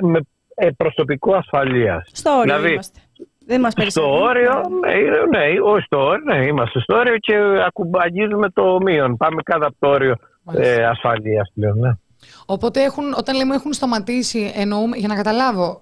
με 0.00 0.20
ε, 0.54 0.68
προσωπικό 0.76 1.34
ασφαλείας. 1.34 2.08
Στο 2.12 2.30
όριο 2.30 2.42
δηλαδή, 2.42 2.72
είμαστε. 2.72 3.00
Δεν 3.46 3.60
μας 3.60 3.74
στο 3.86 4.20
όριο, 4.20 4.52
ναι, 4.80 5.38
ναι, 5.38 5.60
όχι 5.62 5.84
στο 5.84 5.98
όριο, 5.98 6.24
ναι, 6.24 6.46
είμαστε 6.46 6.80
στο 6.80 6.96
όριο 6.96 7.16
και 7.18 7.34
ακουμπαγίζουμε 7.66 8.50
το 8.50 8.80
μείον. 8.82 9.16
Πάμε 9.16 9.42
κάτω 9.42 9.66
από 9.66 9.76
το 9.78 9.88
όριο 9.88 10.16
ε, 10.52 10.84
ασφαλείας 10.84 11.52
πλέον, 11.54 11.78
ναι. 11.78 11.90
Οπότε 12.46 12.82
έχουν, 12.82 13.14
όταν 13.16 13.36
λέμε 13.36 13.54
έχουν 13.54 13.72
σταματήσει, 13.72 14.52
εννοούμε, 14.56 14.96
για 14.96 15.08
να 15.08 15.14
καταλάβω, 15.14 15.80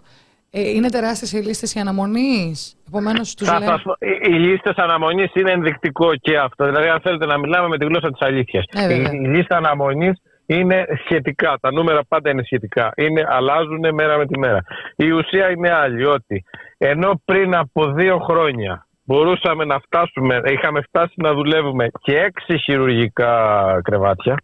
ε, 0.50 0.70
είναι 0.70 0.88
τεράστιες 0.88 1.32
οι 1.32 1.36
λίστες 1.36 1.74
η 1.74 1.80
αναμονής. 1.80 2.76
Επομένως, 2.88 3.34
τους 3.34 3.52
λέμε. 3.52 3.82
Οι 4.22 4.32
λίστες 4.32 4.76
αναμονής 4.76 5.30
είναι 5.34 5.50
ενδεικτικό 5.50 6.14
και 6.16 6.38
αυτό. 6.38 6.64
Δηλαδή, 6.64 6.88
αν 6.88 7.00
θέλετε 7.00 7.26
να 7.26 7.38
μιλάμε 7.38 7.68
με 7.68 7.78
τη 7.78 7.84
γλώσσα 7.84 8.10
της 8.10 8.20
αλήθειας. 8.20 8.64
Ε, 8.72 8.94
η, 8.94 9.08
η 9.12 9.26
λίστα 9.26 9.56
αναμονής 9.56 10.22
είναι 10.46 10.86
σχετικά. 11.04 11.58
Τα 11.60 11.72
νούμερα 11.72 12.04
πάντα 12.08 12.30
είναι 12.30 12.42
σχετικά. 12.42 12.92
Είναι, 12.96 13.26
αλλάζουν 13.28 13.94
μέρα 13.94 14.16
με 14.16 14.26
τη 14.26 14.38
μέρα. 14.38 14.64
Η 14.96 15.10
ουσία 15.10 15.50
είναι 15.50 15.72
άλλη. 15.72 16.06
Ότι 16.06 16.44
ενώ 16.78 17.22
πριν 17.24 17.54
από 17.54 17.92
δύο 17.92 18.18
χρόνια 18.18 18.86
μπορούσαμε 19.04 19.64
να 19.64 19.78
φτάσουμε, 19.78 20.40
είχαμε 20.44 20.80
φτάσει 20.80 21.14
να 21.16 21.32
δουλεύουμε 21.32 21.90
και 22.00 22.16
έξι 22.16 22.58
χειρουργικά 22.58 23.34
κρεβάτια, 23.82 24.34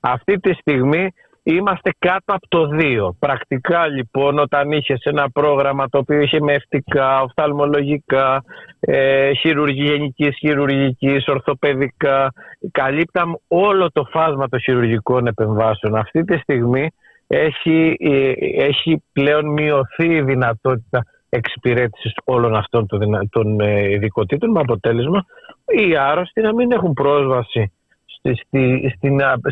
αυτή 0.00 0.40
τη 0.40 0.52
στιγμή 0.52 1.12
Είμαστε 1.44 1.90
κάτω 1.98 2.34
από 2.34 2.48
το 2.48 2.68
2. 2.72 3.08
Πρακτικά 3.18 3.88
λοιπόν 3.88 4.38
όταν 4.38 4.70
είχες 4.70 5.02
ένα 5.02 5.30
πρόγραμμα 5.30 5.88
το 5.88 5.98
οποίο 5.98 6.20
είχε 6.20 6.40
μευτικά, 6.40 7.22
οφθαλμολογικά, 7.22 8.44
ε, 8.80 9.32
χειρουργικής, 9.32 10.36
χειρουργικής, 10.38 11.28
ορθοπαιδικά, 11.28 12.32
καλύπταμε 12.70 13.38
όλο 13.48 13.90
το 13.90 14.04
φάσμα 14.04 14.48
των 14.48 14.60
χειρουργικών 14.60 15.26
επεμβάσεων. 15.26 15.96
Αυτή 15.96 16.24
τη 16.24 16.36
στιγμή 16.38 16.90
έχει, 17.26 17.96
ε, 18.00 18.32
έχει 18.64 19.02
πλέον 19.12 19.52
μειωθεί 19.52 20.14
η 20.14 20.22
δυνατότητα 20.22 21.04
εξυπηρέτησης 21.28 22.12
όλων 22.24 22.56
αυτών 22.56 22.86
των, 22.86 23.28
των 23.30 23.60
ε, 23.60 23.90
ειδικοτήτων 23.90 24.50
με 24.50 24.60
αποτέλεσμα 24.60 25.24
οι 25.66 25.96
άρρωστοι 25.96 26.40
να 26.40 26.54
μην 26.54 26.72
έχουν 26.72 26.92
πρόσβαση 26.92 27.72
στη, 28.04 28.34
στη, 28.34 28.94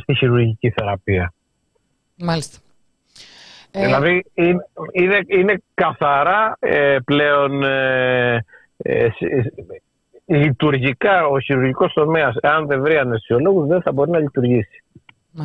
στη 0.02 0.14
χειρουργική 0.16 0.70
θεραπεία. 0.70 1.32
Μάλιστα. 2.20 2.58
Ε, 3.70 3.84
δηλαδή 3.84 4.24
είναι, 4.92 5.24
είναι, 5.26 5.62
καθαρά 5.74 6.56
ε, 6.58 6.96
πλέον 7.04 7.62
ε, 7.62 8.44
ε, 8.76 9.08
λειτουργικά 10.26 11.26
ο 11.26 11.40
χειρουργικός 11.40 11.92
τομέας, 11.92 12.36
αν 12.42 12.66
δεν 12.66 12.80
βρει 12.80 12.96
ανεσιολόγου, 12.96 13.66
δεν 13.66 13.82
θα 13.82 13.92
μπορεί 13.92 14.10
να 14.10 14.18
λειτουργήσει. 14.18 14.84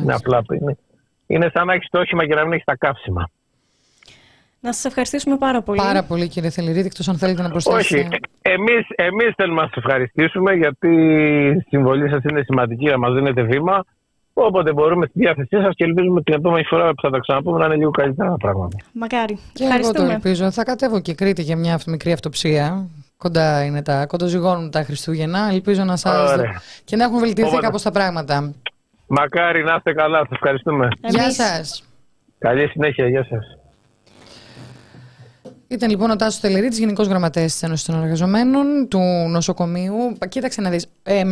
Είναι 0.02 0.14
απλά. 0.14 0.42
Είναι, 0.60 0.76
είναι 1.26 1.50
σαν 1.54 1.66
να 1.66 1.74
έχεις 1.74 1.88
το 1.90 1.98
όχημα 1.98 2.26
και 2.26 2.34
να 2.34 2.42
μην 2.42 2.52
έχεις 2.52 2.64
τα 2.64 2.76
καύσιμα. 2.76 3.30
Να 4.60 4.72
σας 4.72 4.84
ευχαριστήσουμε 4.84 5.36
πάρα 5.36 5.62
πολύ. 5.62 5.78
Πάρα 5.78 6.02
πολύ, 6.02 6.28
κύριε 6.28 6.50
Θεληρίδη, 6.50 6.86
εκτός 6.86 7.08
αν 7.08 7.18
θέλετε 7.18 7.42
να 7.42 7.50
προσθέσετε. 7.50 8.00
Όχι. 8.00 8.08
Εμείς 8.42 8.86
εμείς 8.88 9.34
θέλουμε 9.36 9.60
να 9.60 9.66
σας 9.66 9.76
ευχαριστήσουμε 9.76 10.52
γιατί 10.52 10.88
η 11.56 11.64
συμβολή 11.68 12.08
σας 12.08 12.22
είναι 12.30 12.42
σημαντική 12.42 12.84
να 12.84 12.98
μας 12.98 13.14
δίνετε 13.14 13.42
βήμα. 13.42 13.84
Όποτε 14.38 14.72
μπορούμε 14.72 15.06
στη 15.06 15.18
διάθεσή 15.18 15.56
σας 15.62 15.74
και 15.74 15.84
ελπίζουμε 15.84 16.22
την 16.22 16.34
επόμενη 16.34 16.64
φορά 16.64 16.88
που 16.94 17.00
θα 17.02 17.10
τα 17.10 17.18
ξαναπούμε 17.18 17.58
να 17.58 17.64
είναι 17.64 17.74
λίγο 17.76 17.90
καλύτερα 17.90 18.30
τα 18.30 18.36
πράγματα. 18.36 18.76
Μακάρι. 18.92 19.38
Και 19.52 19.64
εγώ 19.80 19.92
το 19.92 20.02
ελπίζω. 20.02 20.50
Θα 20.50 20.64
κατέβω 20.64 21.00
και 21.00 21.14
Κρήτη 21.14 21.42
για 21.42 21.56
μια 21.56 21.80
μικρή 21.86 22.12
αυτοψία. 22.12 22.86
Κοντά 23.16 23.64
είναι 23.64 23.82
τα 23.82 24.06
κοντοζυγώνουν 24.06 24.70
τα 24.70 24.82
Χριστούγεννα. 24.82 25.48
Ελπίζω 25.52 25.84
να 25.84 25.96
σα. 25.96 26.36
και 26.84 26.96
να 26.96 27.04
έχουν 27.04 27.18
βελτιωθεί 27.18 27.56
κάπως 27.56 27.82
τα 27.82 27.90
πράγματα. 27.90 28.54
Μακάρι 29.06 29.64
να 29.64 29.74
είστε 29.74 29.92
καλά. 29.92 30.18
Σας 30.18 30.28
ευχαριστούμε. 30.30 30.88
Γεια 31.08 31.30
σας. 31.30 31.84
Καλή 32.38 32.68
συνέχεια. 32.68 33.08
Γεια 33.08 33.26
σας. 33.28 33.58
Ήταν 35.68 35.90
λοιπόν 35.90 36.10
ο 36.10 36.16
Τάσος 36.16 36.40
Τελερίτης, 36.40 36.78
Γενικός 36.78 37.06
Γραμματέας 37.06 37.52
της 37.52 37.62
Ένωσης 37.62 37.86
των 37.86 38.02
Εργαζομένων 38.02 38.88
του 38.88 39.00
Νοσοκομείου. 39.28 39.94
Κοίταξε 40.28 40.60
να 40.60 40.70
δεις. 40.70 40.86
Ε, 41.02 41.22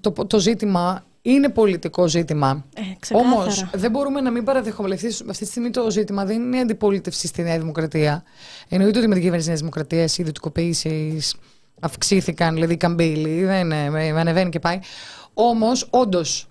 το, 0.00 0.10
το 0.10 0.38
ζήτημα 0.38 1.04
είναι 1.22 1.48
πολιτικό 1.48 2.08
ζήτημα. 2.08 2.64
Ε, 2.74 3.16
Όμως 3.16 3.66
δεν 3.74 3.90
μπορούμε 3.90 4.20
να 4.20 4.30
μην 4.30 4.44
παραδεχόμαστε. 4.44 5.06
Αυτή 5.08 5.44
τη 5.44 5.50
στιγμή 5.50 5.70
το 5.70 5.90
ζήτημα 5.90 6.24
δεν 6.24 6.42
είναι 6.42 6.58
αντιπολίτευση 6.58 7.26
στη 7.26 7.42
Νέα 7.42 7.58
Δημοκρατία. 7.58 8.22
Εννοείται 8.68 8.98
ότι 8.98 9.08
με 9.08 9.14
την 9.14 9.22
κυβέρνηση 9.22 9.38
της 9.38 9.46
Νέας 9.46 9.58
Δημοκρατίας 9.58 10.18
οι 10.18 10.20
ιδιωτικοποιήσεις 10.20 11.36
αυξήθηκαν, 11.80 12.54
δηλαδή 12.54 12.76
καμπύλη, 12.76 13.44
δεν 13.44 13.72
ανεβαίνει 14.18 14.50
και 14.50 14.58
πάει. 14.58 14.78
Όμως, 15.34 15.86
όντως, 15.90 16.46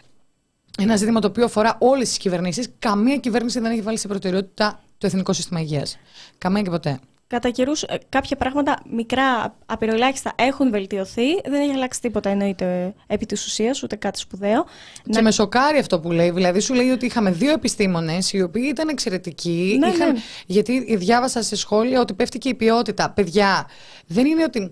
ένα 0.79 0.95
ζήτημα 0.95 1.19
το 1.19 1.27
οποίο 1.27 1.45
αφορά 1.45 1.77
όλες 1.79 2.07
τις 2.07 2.17
κυβερνήσεις. 2.17 2.69
Καμία 2.79 3.17
κυβέρνηση 3.17 3.59
δεν 3.59 3.71
έχει 3.71 3.81
βάλει 3.81 3.97
σε 3.97 4.07
προτεραιότητα 4.07 4.79
το 4.97 5.07
Εθνικό 5.07 5.33
Σύστημα 5.33 5.59
Υγείας. 5.59 5.97
Καμία 6.37 6.61
και 6.61 6.69
ποτέ. 6.69 6.99
Κατά 7.31 7.49
καιρούς 7.49 7.83
ε, 7.83 7.97
κάποια 8.09 8.35
πράγματα 8.37 8.79
μικρά, 8.89 9.55
απειροελάχιστα 9.65 10.33
έχουν 10.35 10.71
βελτιωθεί. 10.71 11.33
Δεν 11.45 11.61
έχει 11.61 11.71
αλλάξει 11.71 12.01
τίποτα 12.01 12.29
εννοείται 12.29 12.93
επί 13.07 13.25
της 13.25 13.45
ουσίας, 13.45 13.83
ούτε 13.83 13.95
κάτι 13.95 14.19
σπουδαίο. 14.19 14.63
Και 15.03 15.11
να... 15.11 15.21
με 15.21 15.31
σοκάρει 15.31 15.77
αυτό 15.77 15.99
που 15.99 16.11
λέει. 16.11 16.31
Δηλαδή, 16.31 16.59
σου 16.59 16.73
λέει 16.73 16.89
ότι 16.89 17.05
είχαμε 17.05 17.31
δύο 17.31 17.51
επιστήμονες 17.51 18.33
οι 18.33 18.41
οποίοι 18.41 18.65
ήταν 18.67 18.87
εξαιρετικοί. 18.87 19.77
Ναι, 19.79 19.87
είχαν... 19.87 20.11
ναι. 20.11 20.19
Γιατί 20.45 20.95
διάβασα 20.95 21.41
σε 21.41 21.55
σχόλια 21.55 21.99
ότι 21.99 22.13
πέφτει 22.13 22.37
και 22.37 22.49
η 22.49 22.53
ποιότητα. 22.53 23.09
Παιδιά, 23.09 23.67
δεν 24.07 24.25
είναι 24.25 24.43
ότι 24.43 24.71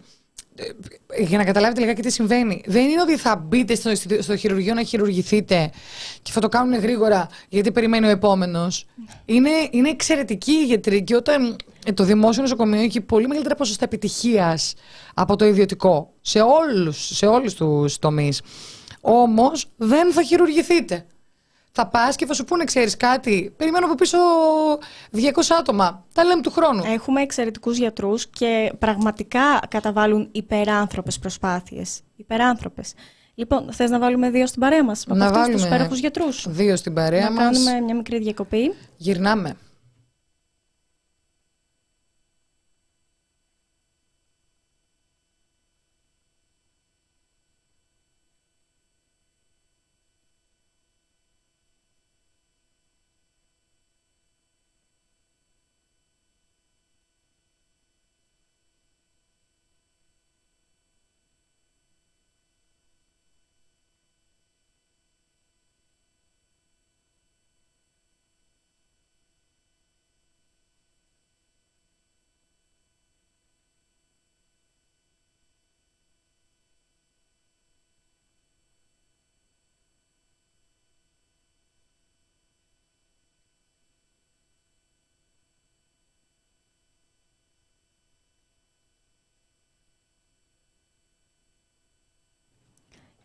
για 1.18 1.38
να 1.38 1.43
καταλάβετε 1.43 1.80
λιγάκι 1.80 2.01
τι 2.01 2.12
συμβαίνει. 2.12 2.62
Δεν 2.66 2.89
είναι 2.89 3.01
ότι 3.01 3.18
θα 3.18 3.36
μπείτε 3.36 3.76
στο, 3.76 3.91
στο 4.20 4.36
χειρουργείο 4.36 4.74
να 4.74 4.84
χειρουργηθείτε 4.84 5.72
και 6.22 6.32
θα 6.32 6.39
το 6.39 6.49
κάνουν 6.49 6.80
γρήγορα 6.80 7.30
γιατί 7.49 7.72
περιμένει 7.72 8.07
ο 8.07 8.10
επόμενος. 8.10 8.86
Είναι, 9.26 9.49
είναι 9.72 9.89
εξαιρετική 9.89 10.51
η 10.51 10.66
γιατροί 10.66 11.03
και 11.03 11.16
όταν 11.16 11.45
ε, 11.51 11.55
το 11.94 12.04
δημόσιο 12.04 12.42
νοσοκομείο 12.42 12.82
έχει 12.82 13.02
πολύ 13.02 13.28
μεγαλύτερα 13.28 13.56
ποσοστά 13.56 13.86
επιτυχίας 13.86 14.74
από 15.14 15.36
το 15.36 15.46
ιδιωτικό 15.46 16.14
σε 16.22 16.42
όλους 16.42 17.16
σε 17.16 17.26
όλους 17.26 17.54
τους 17.54 18.00
τομείς. 18.00 18.42
Όμως 19.02 19.66
δεν 19.78 20.12
θα 20.12 20.24
χειρουργηθείτε 20.24 21.06
θα 21.72 21.88
πας 21.88 22.16
και 22.16 22.26
θα 22.26 22.34
σου 22.34 22.44
πούνε, 22.44 22.64
ξέρεις 22.64 22.98
κάτι. 22.98 23.54
Περιμένω 23.58 23.86
από 23.86 23.96
πίσω 23.96 24.18
200 25.12 25.56
άτομα. 25.60 26.06
Τα 26.14 26.24
λέμε 26.24 26.42
του 26.42 26.52
χρόνου. 26.52 26.84
Έχουμε 26.86 27.22
εξαιρετικούς 27.22 27.78
γιατρούς 27.78 28.28
και 28.28 28.74
πραγματικά 28.80 29.60
καταβάλουν 29.70 30.30
υπεράνθρωπες 30.32 31.20
προσπάθειες. 31.20 32.00
Υπεράνθρωπες. 32.16 32.94
Λοιπόν, 33.36 33.72
θες 33.72 33.90
να 33.90 34.00
βάλουμε 34.00 34.30
δύο 34.30 34.48
στην 34.48 34.62
παρέα 34.62 34.84
μας 34.84 35.06
από 35.08 35.24
αυτού 35.24 35.58
του 35.58 35.66
υπέροχους 35.66 36.00
γιατρούς; 36.00 36.46
Δύο 36.50 36.76
στην 36.76 36.94
παρέα 36.94 37.32
μας. 37.32 37.36
Να 37.36 37.44
κάνουμε 37.44 37.86
μια 37.86 37.96
μικρή 37.96 38.20
διακοπή. 38.20 38.74
Γυρνάμε. 38.98 39.58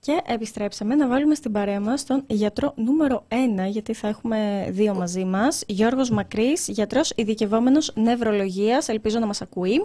Και 0.05 0.21
επιστρέψαμε 0.27 0.95
να 0.95 1.09
βάλουμε 1.09 1.35
στην 1.35 1.53
παρέα 1.53 1.81
μας 1.81 2.07
τον 2.07 2.25
γιατρό 2.27 2.73
νούμερο 2.77 3.27
1, 3.29 3.35
γιατί 3.69 3.95
θα 3.95 4.09
έχουμε 4.09 4.69
δύο 4.71 4.95
μαζί 4.95 5.25
μας. 5.25 5.65
Γιώργος 5.67 6.11
Μακρύς, 6.11 6.69
γιατρός 6.69 7.13
ειδικευόμενος 7.17 7.93
νευρολογίας. 7.95 8.89
Ελπίζω 8.89 9.19
να 9.19 9.27
μας 9.27 9.43
ακούει. 9.43 9.85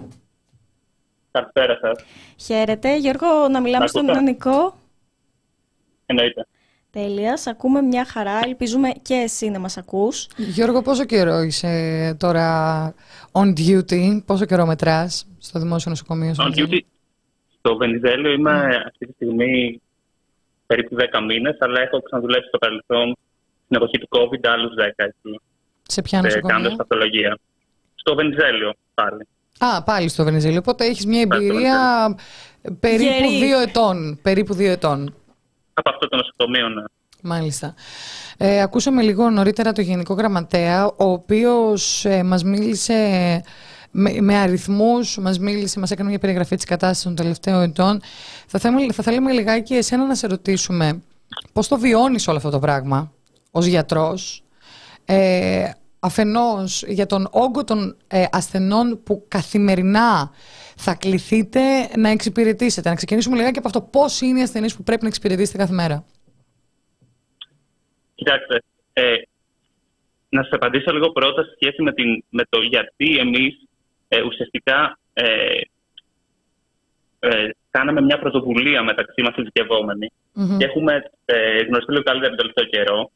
Καλησπέρα 1.32 1.78
σας. 1.82 2.04
Χαίρετε. 2.38 2.98
Γιώργο, 2.98 3.48
να 3.52 3.62
μιλάμε 3.62 3.88
στον 3.88 4.08
Ιωνικό. 4.08 4.78
Εννοείται. 6.06 6.48
Τέλεια. 6.92 7.38
Σ' 7.38 7.48
ακούμε 7.48 7.82
μια 7.82 8.06
χαρά. 8.06 8.40
Ελπίζουμε 8.44 8.90
και 9.02 9.14
εσύ 9.14 9.50
να 9.50 9.60
μας 9.60 9.78
ακούς. 9.78 10.28
Γιώργο, 10.38 10.82
πόσο 10.82 11.06
καιρό 11.06 11.42
είσαι 11.42 12.16
τώρα 12.20 12.94
on 13.32 13.54
duty, 13.58 14.22
πόσο 14.26 14.46
καιρό 14.46 14.66
μετράς 14.66 15.28
στο 15.38 15.60
δημόσιο 15.60 15.92
νοσοκομείο; 15.92 16.34
On 16.38 16.60
duty. 16.60 16.80
Στο 17.58 17.78
Βενιζέλιο 17.78 18.32
είμαι 18.32 18.84
αυτή 18.88 19.06
τη 19.06 19.14
στιγμή 19.14 19.82
περίπου 20.70 20.96
10 20.96 21.22
μήνες, 21.28 21.58
αλλά 21.60 21.82
έχω 21.82 22.02
ξαναδουλέψει 22.02 22.48
στο 22.48 22.58
παρελθόν 22.58 23.08
στην 23.64 23.76
εποχή 23.78 23.98
του 24.00 24.08
COVID 24.16 24.44
άλλους 24.54 24.74
10 24.78 24.84
εκεί. 24.96 25.40
Σε 25.84 26.02
ποια 26.02 26.20
ε, 26.20 26.22
νοσοκομεία; 26.22 26.56
κάνοντας 26.56 26.76
παθολογία. 26.76 27.38
Στο 27.96 28.16
Βενιζέλιο 28.16 28.74
πάλι. 28.94 29.28
Α, 29.60 29.84
πάλι 29.84 30.08
στο 30.10 30.24
Βενιζέλιο. 30.24 30.60
Οπότε 30.60 30.86
έχεις 30.86 31.06
μια 31.06 31.28
Πάλι 31.28 31.46
στο 31.46 31.54
εμπειρία 31.54 31.78
περίπου 32.80 33.04
Γερή. 33.30 33.46
δύο 33.46 33.60
ετών. 33.60 34.20
Περίπου 34.22 34.54
δύο 34.54 34.72
ετών. 34.72 35.16
Από 35.74 35.90
αυτό 35.90 36.08
το 36.08 36.16
νοσοκομείο, 36.16 36.70
ναι. 36.70 36.84
Μάλιστα. 37.24 37.74
Ε, 38.38 38.62
ακούσαμε 38.62 39.02
λίγο 39.02 39.30
νωρίτερα 39.30 39.72
το 39.72 39.82
Γενικό 39.82 40.14
Γραμματέα, 40.14 40.86
ο 40.86 41.12
οποίος 41.12 42.06
ε, 42.06 42.24
μας 42.24 42.44
μίλησε 42.44 42.94
με, 43.92 44.22
με 44.22 44.36
αριθμούς, 44.36 45.18
μας 45.18 45.40
μίλησε, 45.40 45.80
μας 45.80 45.92
έκανε 45.92 46.10
μια 46.10 46.20
περιγραφή 46.20 46.56
της 46.56 46.66
κατάστασης 46.66 47.04
των 47.04 47.16
τελευταίων 47.16 47.62
ετών. 47.62 48.02
Θα 48.48 48.60
θέλαμε, 48.60 48.94
θα 48.94 49.04
θέλαμε 49.04 49.32
λιγάκι 49.32 49.74
εσένα 49.74 50.06
να 50.06 50.16
σε 50.16 50.28
ρωτήσουμε 50.28 51.02
πώς 51.54 51.68
το 51.68 51.80
βιώνεις 51.80 52.28
όλο 52.28 52.38
αυτό 52.38 52.50
το 52.50 52.60
πράγμα 52.60 53.14
ως 53.52 53.66
γιατρός, 53.66 54.44
ε, 55.06 55.70
αφενός 56.00 56.84
για 56.88 57.06
τον 57.06 57.28
όγκο 57.32 57.64
των 57.64 57.98
ε, 58.08 58.26
ασθενών 58.32 59.04
που 59.04 59.26
καθημερινά 59.28 60.32
θα 60.76 60.96
κληθείτε 60.96 61.62
να 61.98 62.10
εξυπηρετήσετε. 62.10 62.90
Να 62.90 62.96
ξεκινήσουμε 62.96 63.36
λιγάκι 63.36 63.58
από 63.58 63.68
αυτό 63.68 63.82
πώς 63.82 64.22
είναι 64.22 64.40
οι 64.40 64.44
ασθενείς 64.44 64.76
που 64.76 64.84
πρέπει 64.84 65.02
να 65.02 65.08
εξυπηρετήσετε 65.08 65.58
κάθε 65.58 65.74
μέρα; 65.74 66.06
Κοιτάξτε, 68.16 68.62
ε, 68.94 69.16
να 70.30 70.44
σας 70.44 70.52
απαντήσω 70.52 70.92
λίγο 70.92 71.12
πρώτα 71.12 71.44
σε 71.44 71.52
σχέση 71.56 71.82
με, 71.82 71.94
την, 71.94 72.24
με 72.30 72.44
το 72.50 72.60
γιατί 72.62 73.18
εμείς 73.18 73.69
ε, 74.10 74.22
ουσιαστικά 74.22 75.00
ε, 75.14 75.62
ε, 77.20 77.50
κάναμε 77.72 78.02
μια 78.02 78.20
πρωτοβουλία 78.20 78.84
μεταξύ 78.84 79.22
μας 79.22 79.36
ειδικευόμενοι 79.36 80.12
Μμμ. 80.34 80.58
και 80.58 80.66
έχουμε 80.66 80.94
ε, 81.26 81.62
γνωριστεί 81.62 81.92
λίγο 81.92 82.04
καλύτερα 82.04 82.36
τον 82.36 82.38
τελευταίο 82.38 82.66
καιρό 82.66 83.12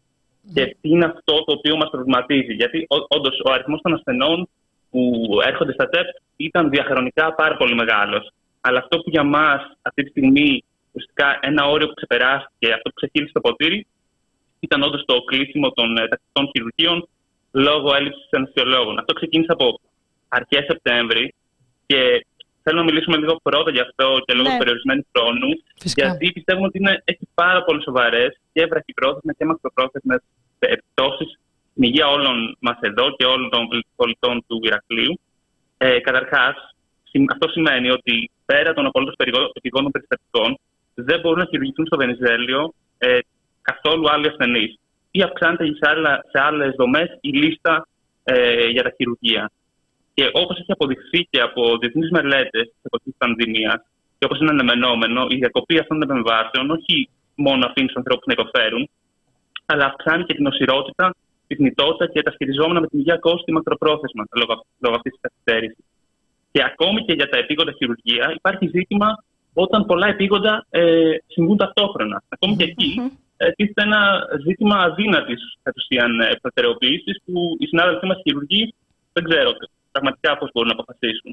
και 0.53 0.65
τι 0.81 0.89
είναι 0.89 1.05
αυτό 1.05 1.43
το 1.43 1.53
οποίο 1.53 1.77
μας 1.77 1.89
προβληματίζει. 1.89 2.53
Γιατί 2.53 2.85
όντως 3.07 3.41
ο 3.45 3.51
αριθμός 3.51 3.81
των 3.81 3.93
ασθενών 3.93 4.49
που 4.89 5.01
έρχονται 5.45 5.73
στα 5.73 5.89
ΤΕΠ 5.89 6.07
ήταν 6.35 6.69
διαχρονικά 6.69 7.33
πάρα 7.33 7.57
πολύ 7.57 7.75
μεγάλος. 7.75 8.31
Αλλά 8.61 8.79
αυτό 8.79 8.97
που 8.97 9.09
για 9.09 9.23
μας 9.23 9.61
αυτή 9.81 10.03
τη 10.03 10.09
στιγμή 10.09 10.63
ουσιαστικά 10.91 11.39
ένα 11.41 11.67
όριο 11.67 11.87
που 11.87 11.93
ξεπεράστηκε, 11.93 12.67
αυτό 12.73 12.89
που 12.89 12.95
ξεχύλισε 12.95 13.33
το 13.33 13.41
ποτήρι, 13.41 13.87
ήταν 14.59 14.81
όντως 14.83 15.05
το 15.05 15.21
κλείσιμο 15.21 15.71
των 15.71 15.97
ε, 15.97 16.07
τακτικών 16.07 16.49
χειρουργείων 16.51 17.07
λόγω 17.51 17.95
έλλειψης 17.95 18.27
αναισθησιολόγων. 18.31 18.99
Αυτό 18.99 19.13
ξεκίνησε 19.13 19.51
από 19.51 19.79
αρχές 20.37 20.63
Σεπτέμβρη 20.71 21.33
και 21.85 22.25
θέλω 22.63 22.77
να 22.77 22.83
μιλήσουμε 22.83 23.17
λίγο 23.17 23.39
πρώτα 23.43 23.71
γι' 23.71 23.85
αυτό 23.87 24.07
και 24.25 24.33
λόγω 24.33 24.47
Ναι. 24.47 24.53
του 24.53 24.61
περιορισμένου 24.63 25.05
χρόνου. 25.13 25.49
Φυσικά. 25.81 26.05
Γιατί 26.05 26.31
πιστεύουμε 26.31 26.67
ότι 26.67 26.77
είναι, 26.77 27.01
έχει 27.03 27.27
πάρα 27.33 27.63
πολύ 27.63 27.81
σοβαρές 27.83 28.31
και 28.53 28.65
βραχυπρόθεσμες 28.65 29.35
και 29.37 29.45
μακροπρόθεσμες 29.45 30.21
επιπτώσεις 30.59 31.39
στην 31.71 31.83
υγεία 31.83 32.07
όλων 32.07 32.57
μας 32.59 32.77
εδώ 32.79 33.05
και 33.17 33.25
όλων 33.25 33.49
των 33.49 33.61
πολιτών 33.95 34.43
του 34.47 34.59
Ηρακλείου. 34.63 35.19
Ε, 35.77 35.99
Καταρχάς, 35.99 36.55
αυτό 37.31 37.47
σημαίνει 37.49 37.89
ότι 37.89 38.31
πέρα 38.45 38.73
των 38.73 38.85
απολύτω 38.85 39.13
επιγόντων 39.53 39.91
περιστατικών 39.91 40.57
δεν 40.93 41.19
μπορούν 41.19 41.39
να 41.39 41.45
χειρουργηθούν 41.45 41.85
στο 41.85 41.97
Βενιζέλιο 41.97 42.73
ε, 42.97 43.19
καθόλου 43.61 44.09
άλλοι 44.09 44.27
ασθενείς. 44.27 44.77
Ή 45.11 45.21
αυξάνεται 45.21 45.65
σε, 45.65 45.89
άλλα, 45.89 46.21
σε 46.31 46.39
άλλες 46.41 46.75
δομές 46.77 47.17
η 47.21 47.29
λίστα 47.29 47.87
ε, 48.23 48.65
για 48.67 48.83
τα 48.83 48.93
χειρουργεία. 48.97 49.51
Και 50.13 50.29
όπως 50.33 50.59
έχει 50.59 50.71
αποδειχθεί 50.71 51.27
και 51.29 51.41
από 51.41 51.77
διεθνείς 51.77 52.09
μελέτες 52.11 52.65
της 52.73 52.83
εποχής 52.83 53.11
της 53.13 53.17
πανδημίας, 53.17 53.79
και 54.17 54.25
όπως 54.25 54.39
είναι 54.39 54.49
αναμενόμενο, 54.49 55.25
η 55.29 55.35
διακοπή 55.35 55.77
αυτών 55.79 55.99
των 55.99 56.09
επεμβάσεων 56.09 56.69
όχι 56.69 57.09
μόνο 57.35 57.65
αφήνει 57.65 57.87
τους 57.87 57.95
ανθρώπους 57.95 58.25
να 58.25 58.33
υποφέρουν, 58.37 58.89
αλλά 59.65 59.85
αυξάνει 59.85 60.23
και 60.23 60.33
την 60.33 60.45
οσηρότητα, 60.47 61.15
τη 61.47 61.55
θνητότητα 61.55 62.05
και 62.11 62.21
τα 62.21 62.31
σχετιζόμενα 62.31 62.79
με 62.79 62.87
την 62.87 62.99
υγεία 62.99 63.17
κόστη 63.17 63.51
μακροπρόθεσμα 63.51 64.23
λόγω, 64.35 64.65
λόγω 64.79 64.95
αυτής 64.95 65.11
της 65.11 65.21
καθυστέρησης. 65.21 65.85
Και 66.51 66.63
ακόμη 66.63 67.05
και 67.05 67.13
για 67.13 67.29
τα 67.29 67.37
επίγοντα 67.37 67.71
χειρουργεία 67.71 68.33
υπάρχει 68.35 68.67
ζήτημα 68.67 69.23
όταν 69.53 69.85
πολλά 69.85 70.07
επίγοντα 70.07 70.65
ε, 70.69 71.15
συμβούν 71.27 71.57
ταυτόχρονα. 71.57 72.23
Ακόμη 72.29 72.55
και 72.55 72.63
εκεί 72.63 73.11
ε, 73.37 73.51
τίθεται 73.51 73.81
ένα 73.81 74.01
ζήτημα 74.45 74.75
αδύνατης 74.75 75.57
κατ' 75.63 75.77
ουσίαν 75.77 76.19
ε, 76.19 76.35
προτεραιοποίησης 76.41 77.21
που 77.25 77.55
οι 77.59 77.65
συνάδελφοί 77.65 78.05
μας 78.05 78.19
χειρουργοί 78.23 78.73
δεν 79.13 79.23
ξέρω 79.23 79.51
πραγματικά 79.93 80.37
πώς 80.37 80.49
μπορούν 80.53 80.69
να 80.73 80.77
αποφασίσουν. 80.79 81.31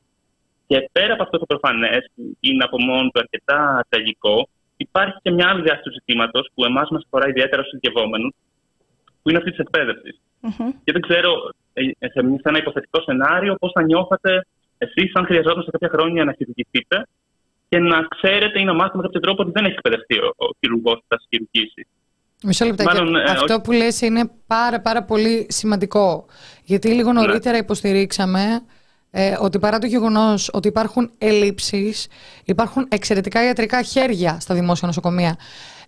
Και 0.66 0.88
πέρα 0.92 1.12
από 1.12 1.22
αυτό 1.22 1.36
το 1.38 1.46
προφανές, 1.46 2.02
που 2.14 2.22
είναι 2.40 2.64
από 2.64 2.76
μόνο 2.88 3.08
του 3.11 3.20
αρκετά 3.24 3.84
τραγικό, 3.88 4.48
υπάρχει 4.76 5.18
και 5.22 5.30
μια 5.30 5.46
άλλη 5.48 5.62
διάσταση 5.62 5.88
του 5.88 5.96
ζητήματος 5.98 6.44
που 6.54 6.64
εμάς 6.64 6.88
μας 6.90 7.02
αφορά 7.06 7.28
ιδιαίτερα 7.28 7.62
στους 7.62 7.72
ειδικευόμενου, 7.72 8.28
που 9.22 9.28
είναι 9.28 9.38
αυτή 9.38 9.50
της 9.50 9.58
εκπαίδευσης. 9.58 10.20
Μμμ. 10.40 10.70
Και 10.84 10.92
δεν 10.92 11.02
ξέρω, 11.06 11.30
ε, 11.72 11.82
σε 12.12 12.20
σε 12.42 12.48
ένα 12.50 12.58
υποθετικό 12.58 13.02
σενάριο, 13.02 13.54
πώς 13.54 13.70
θα 13.74 13.82
νιώθατε 13.82 14.46
εσείς, 14.78 15.11
αν 15.14 15.24
χρειαζόταν 15.24 15.62
σε 15.62 15.70
κάποια 15.70 15.88
χρόνια 15.88 16.24
να 16.24 16.32
χειρουργηθείτε 16.32 17.06
και 17.68 17.78
να 17.78 17.98
ξέρετε 18.02 18.61
ή 18.61 18.64
να 18.64 18.74
μάθετε 18.74 18.96
με 18.96 19.02
κάποιο 19.02 19.20
τρόπο 19.20 19.42
ότι 19.42 19.50
δεν 19.54 19.64
έχει 19.64 19.74
εκπαιδευτεί 19.74 20.18
ο, 20.18 20.28
ο 20.36 20.46
χειρουργός 20.61 20.94
που 20.94 21.06
θα 21.08 21.16
σας 21.18 21.26
χειρουργήσει. 21.30 21.86
Μισό 22.45 22.64
λεπτάκι. 22.64 22.95
Μάλλον, 22.97 23.16
ε, 23.16 23.22
Αυτό 23.22 23.53
όχι. 23.55 23.61
που 23.62 23.72
λες 23.72 24.01
είναι 24.01 24.30
πάρα 24.47 24.80
πάρα 24.80 25.03
πολύ 25.03 25.47
σημαντικό. 25.51 26.26
Γιατί 26.64 26.88
λίγο 26.88 27.12
Ναι. 27.12 27.20
νωρίτερα 27.20 27.57
υποστηρίξαμε 27.57 28.62
ε, 29.11 29.36
ότι 29.41 29.59
παρά 29.59 29.78
το 29.78 29.86
γεγονός 29.86 30.51
ότι 30.53 30.68
υπάρχουν 30.68 31.11
ελλείψεις, 31.18 32.09
υπάρχουν 32.45 32.86
εξαιρετικά 32.91 33.45
ιατρικά 33.45 33.82
χέρια 33.82 34.41
στα 34.41 34.55
δημόσια 34.55 34.86
νοσοκομεία. 34.86 35.36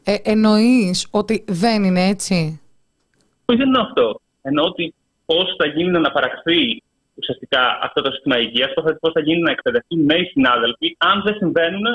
Ε, 0.04 0.14
εννοείς 0.22 1.06
ότι 1.10 1.44
δεν 1.48 1.84
είναι 1.84 2.06
έτσι; 2.08 2.60
Όχι, 3.44 3.58
δεν 3.58 3.68
είναι 3.68 3.80
αυτό. 3.80 4.20
Εννοώ 4.42 4.64
ότι 4.64 4.94
πώς 5.26 5.54
θα 5.58 5.66
γίνει 5.66 5.90
να 5.90 6.10
παραχθεί 6.12 6.82
ουσιαστικά 7.14 7.78
αυτό 7.82 8.02
το 8.02 8.10
σύστημα 8.10 8.38
υγείας, 8.38 8.70
πώς 9.00 9.12
θα 9.12 9.20
γίνει 9.20 9.40
να 9.42 9.50
εκπαιδευτούν 9.50 10.04
νέοι 10.04 10.24
συνάδελφοι, 10.24 10.96
αν 10.98 11.22
δεν 11.24 11.34
συμβαίνουν 11.34 11.86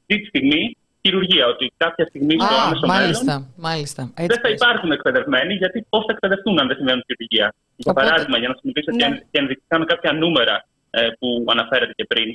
αυτή 0.00 0.20
τη 0.20 0.26
στιγμή 0.26 0.76
χειρουργία. 1.04 1.46
Ότι 1.46 1.72
κάποια 1.76 2.04
στιγμή 2.10 2.34
στο 2.40 2.54
Α, 2.54 2.62
άμεσο 2.64 2.86
μέλλον 2.86 3.00
μάλιστα, 3.02 3.34
μάλιστα. 3.56 4.02
Έτσι 4.14 4.26
δεν 4.32 4.40
θα 4.42 4.48
πες. 4.48 4.52
υπάρχουν 4.60 4.90
εκπαιδευμένοι, 4.92 5.52
γιατί 5.62 5.86
πώς 5.92 6.02
θα 6.06 6.12
εκπαιδευτούν 6.16 6.54
αν 6.60 6.66
δεν 6.68 6.76
συμβαίνουν 6.76 7.02
χειρουργία. 7.08 7.46
Για 7.76 7.90
Οπότε- 7.90 7.98
παράδειγμα, 8.06 8.36
για 8.38 8.48
να 8.50 8.54
σας 8.54 8.62
μιλήσω 8.68 8.90
Ναι. 8.90 9.16
και, 9.16 9.24
και 9.30 9.38
ενδεικτικά 9.42 9.78
με 9.78 9.84
κάποια 9.92 10.12
νούμερα 10.22 10.56
ε, 10.90 11.08
που 11.18 11.28
αναφέρατε 11.54 11.92
και 11.98 12.04
πριν. 12.12 12.28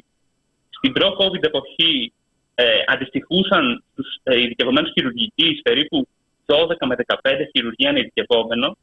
Στην 0.77 0.91
προ-COVID 0.93 1.43
εποχή 1.51 2.13
ε, 2.55 2.65
αντιστοιχούσαν 2.93 3.83
στους 3.91 4.09
ε, 4.23 4.39
ειδικευμένους 4.41 4.91
χειρουργική 4.95 5.59
περίπου 5.63 6.07
12 6.45 6.55
με 6.89 6.95
15 7.07 7.15
χειρουργία 7.55 7.89
ανά 7.89 7.99
ειδικευόμενο. 7.99 8.77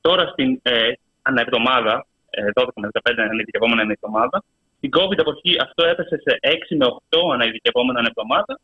Τώρα 0.00 0.24
στην 0.32 0.60
ε, 0.62 0.92
αναεβδομάδα, 1.22 2.06
ε, 2.30 2.42
12 2.54 2.66
με 2.74 2.88
15 2.92 3.12
αναειδικευόμενα 3.16 3.82
ανά 3.82 3.92
εβδομάδα. 3.92 4.42
Στην 4.76 4.90
COVID 4.98 5.18
εποχή 5.18 5.56
αυτό 5.66 5.86
έπεσε 5.86 6.16
σε 6.24 6.38
6 6.40 6.76
με 6.76 6.86
8 6.86 7.32
αναειδικευόμενα 7.34 7.98
ανά 7.98 8.08
εβδομάδα. 8.08 8.60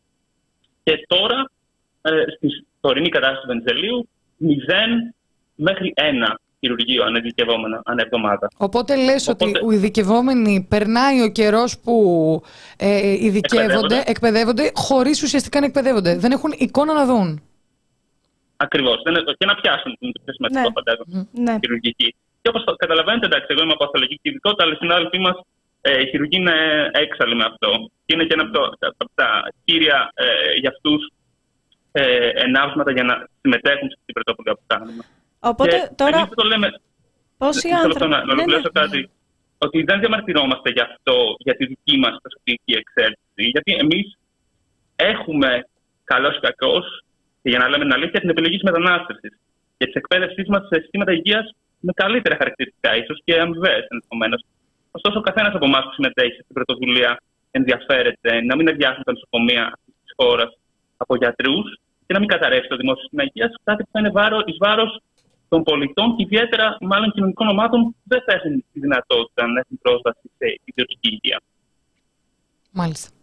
Και 0.87 1.05
τώρα, 1.07 1.51
ε, 2.03 2.11
στη 2.37 2.67
τωρινή 2.81 3.09
κατάσταση 3.09 3.41
του 3.41 3.47
Βενιζελίου, 3.47 4.09
0 4.37 5.15
μέχρι 5.55 5.93
1 5.97 6.37
χειρουργείο 6.61 7.05
αναειδικευόμενο 7.05 7.81
ανά 7.85 8.03
εβδομάδα. 8.03 8.49
Οπότε 8.57 8.97
λες 8.97 9.29
ότι 9.29 9.45
Οπότε- 9.45 9.73
οι 9.73 9.75
ειδικευόμενοι 9.77 10.67
περνάει 10.69 11.23
ο 11.23 11.29
καιρός 11.29 11.79
που 11.79 11.95
ε, 12.79 13.13
ειδικεύονται, 13.13 13.63
Εκπαιδεύονται. 13.65 14.03
εκπαιδεύονται, 14.07 14.71
χωρίς 14.75 15.23
ουσιαστικά 15.23 15.61
να 15.61 15.67
εκπαιδεύονται. 15.67 16.17
Δεν 16.19 16.31
έχουν 16.33 16.53
εικόνα 16.57 16.93
να 16.95 17.05
δουν. 17.07 17.43
Ακριβώς. 18.57 18.97
Και 19.39 19.47
να 19.47 19.55
πιάσουν 19.55 19.97
την 20.01 20.13
πιο 20.25 20.33
σημαντικό, 20.35 20.61
Ναι. 20.69 20.73
φαντάζομαι, 20.75 21.29
Ναι. 21.33 21.59
χειρουργική. 21.61 22.15
Και 22.43 22.49
όπως 22.49 22.63
καταλαβαίνετε, 22.77 23.27
εντάξει, 23.27 23.47
εγώ 23.51 23.63
είμαι 23.63 23.73
από 23.73 23.85
παθολογική 23.85 24.29
ειδικότητα, 24.29 24.63
αλλά 24.65 24.73
οι 24.73 24.77
συνάδελφοί 24.77 25.19
μας 25.19 25.37
ε, 25.89 26.01
η 26.03 26.07
χειρουργοί 26.11 26.37
είναι 26.37 26.57
έξαλλοι 26.93 27.35
με 27.41 27.45
αυτό. 27.51 27.71
Και 28.05 28.15
είναι 28.15 28.25
και 28.25 28.35
ένα 28.37 28.43
από, 28.43 28.53
το, 28.53 28.63
από 28.99 29.11
τα 29.15 29.29
κύρια 29.65 29.99
ε, 30.15 30.59
για 30.61 30.71
αυτούς 30.75 31.01
ε, 31.93 32.29
ενάψματα 32.47 32.91
για 32.93 33.05
να 33.11 33.15
συμμετέχουν 33.41 33.89
στην 33.91 34.15
πρωτοβουλία 34.17 34.55
που 34.55 34.67
κάνουμε. 34.67 35.03
Οπότε 35.51 35.77
και 35.77 35.95
τώρα 36.01 36.17
εμείς 36.17 36.31
το 36.35 36.45
λέμε, 36.53 36.69
πόσοι 37.39 37.61
Θέλω 37.61 37.75
αυτό 37.75 37.87
άνθρωποι. 37.87 38.13
να, 38.13 38.19
να 38.25 38.33
ολοκληρώσω 38.33 38.71
ναι, 38.73 38.81
ναι. 38.81 38.87
κάτι. 38.87 39.11
Ότι 39.59 39.79
δεν 39.89 39.99
διαμαρτυρόμαστε 40.01 40.69
γι' 40.77 40.85
αυτό, 40.89 41.17
για 41.39 41.55
τη 41.57 41.65
δική 41.73 41.97
μας 42.03 42.15
προσωπική 42.23 42.73
εξέλιξη. 42.83 43.43
Γιατί 43.55 43.73
εμείς 43.85 44.07
έχουμε 44.97 45.51
καλός 46.05 46.37
ή 46.37 46.41
κακός, 46.41 46.87
και 47.43 47.51
για 47.53 47.59
να 47.59 47.69
λέμε 47.69 47.85
την 47.85 47.93
αλήθεια, 47.93 48.21
την 48.21 48.33
επιλογή 48.35 48.57
της 48.59 48.69
μετανάστευσης 48.71 49.33
και 49.77 49.87
της 49.87 49.95
εκπαίδευσής 49.95 50.49
μας 50.49 50.63
σε 50.71 50.81
συστήματα 50.81 51.13
υγείας 51.13 51.47
με 51.81 51.93
καλύτερα 52.03 52.37
χαρακτηριστικά, 52.37 52.97
ίσως 52.97 53.19
και 53.25 53.41
αμοιβέ 53.41 53.77
ενδεχομένως. 53.93 54.41
Ωστόσο, 54.99 55.19
ο 55.19 55.27
καθένας 55.29 55.55
από 55.55 55.65
εμάς 55.71 55.85
που 55.85 55.93
συμμετέχει 55.93 56.39
στην 56.43 56.55
πρωτοβουλία 56.59 57.11
ενδιαφέρεται 57.51 58.31
να 58.49 58.57
μην 58.57 58.69
αδειάσουν 58.69 59.03
τα 59.05 59.13
νοσοκομεία 59.13 59.79
της 60.03 60.13
χώρας 60.19 60.51
από 60.97 61.17
γιατρούς 61.17 61.67
και 62.07 62.13
να 62.15 62.19
μην 62.19 62.29
καταρρεύσει 62.29 62.69
το 62.69 62.77
δημόσιο 62.77 63.03
σύστημα 63.03 63.23
υγείας, 63.29 63.53
κάτι 63.65 63.83
που 63.83 63.89
θα 63.93 63.99
είναι 64.01 64.11
βάρο, 64.11 64.39
εις 64.47 64.57
βάρος 64.59 65.01
των 65.49 65.63
πολιτών 65.63 66.17
και 66.17 66.23
ιδιαίτερα 66.23 66.77
μάλλον 66.81 67.13
κοινωνικών 67.13 67.49
ομάδων 67.49 67.81
που 67.83 67.95
δεν 68.05 68.23
θα 68.27 68.33
έχουν 68.35 68.65
τη 68.73 68.81
δυνατότητα 68.81 69.47
να 69.47 69.59
έχουν 69.61 69.79
πρόσβαση 69.83 70.31
σε 70.39 70.47
ιδιωτική 70.65 71.09
υγεία. 71.15 71.41
Μάλιστα. 72.71 73.16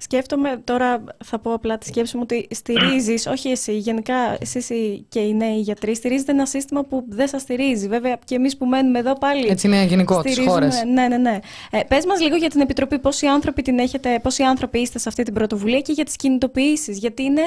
Σκέφτομαι, 0.00 0.60
τώρα 0.64 1.04
θα 1.24 1.38
πω 1.38 1.52
απλά 1.52 1.78
τη 1.78 1.86
σκέψη 1.86 2.16
μου 2.16 2.22
ότι 2.24 2.46
στηρίζεις, 2.50 3.26
όχι 3.26 3.48
εσύ, 3.48 3.78
γενικά 3.78 4.14
εσεί 4.40 5.04
και 5.08 5.20
οι 5.20 5.34
νέοι 5.34 5.60
γιατροί, 5.60 5.94
στηρίζετε 5.94 6.32
ένα 6.32 6.46
σύστημα 6.46 6.84
που 6.84 7.04
δεν 7.08 7.28
σας 7.28 7.42
στηρίζει. 7.42 7.88
Βέβαια 7.88 8.18
και 8.24 8.34
εμείς 8.34 8.56
που 8.56 8.66
μένουμε 8.66 8.98
εδώ 8.98 9.18
πάλι. 9.18 9.46
Έτσι 9.48 9.66
είναι 9.66 9.84
γενικό 9.84 10.22
της 10.22 10.38
χώρας. 10.46 10.84
Ναι, 10.84 11.08
ναι, 11.08 11.16
ναι. 11.16 11.38
Ε, 11.70 11.80
Πες 11.88 12.06
μας 12.06 12.20
λίγο 12.20 12.36
για 12.36 12.48
την 12.48 12.60
Επιτροπή, 12.60 12.98
πόσοι 12.98 13.26
άνθρωποι 13.26 13.62
την 13.62 13.78
έχετε, 13.78 14.18
πόσοι 14.22 14.42
άνθρωποι 14.42 14.78
είστε 14.78 14.98
σε 14.98 15.08
αυτή 15.08 15.22
την 15.22 15.34
πρωτοβουλία 15.34 15.80
και 15.80 15.92
για 15.92 16.04
τις 16.04 16.16
κινητοποιήσεις. 16.16 16.98
Γιατί 16.98 17.22
είναι 17.22 17.42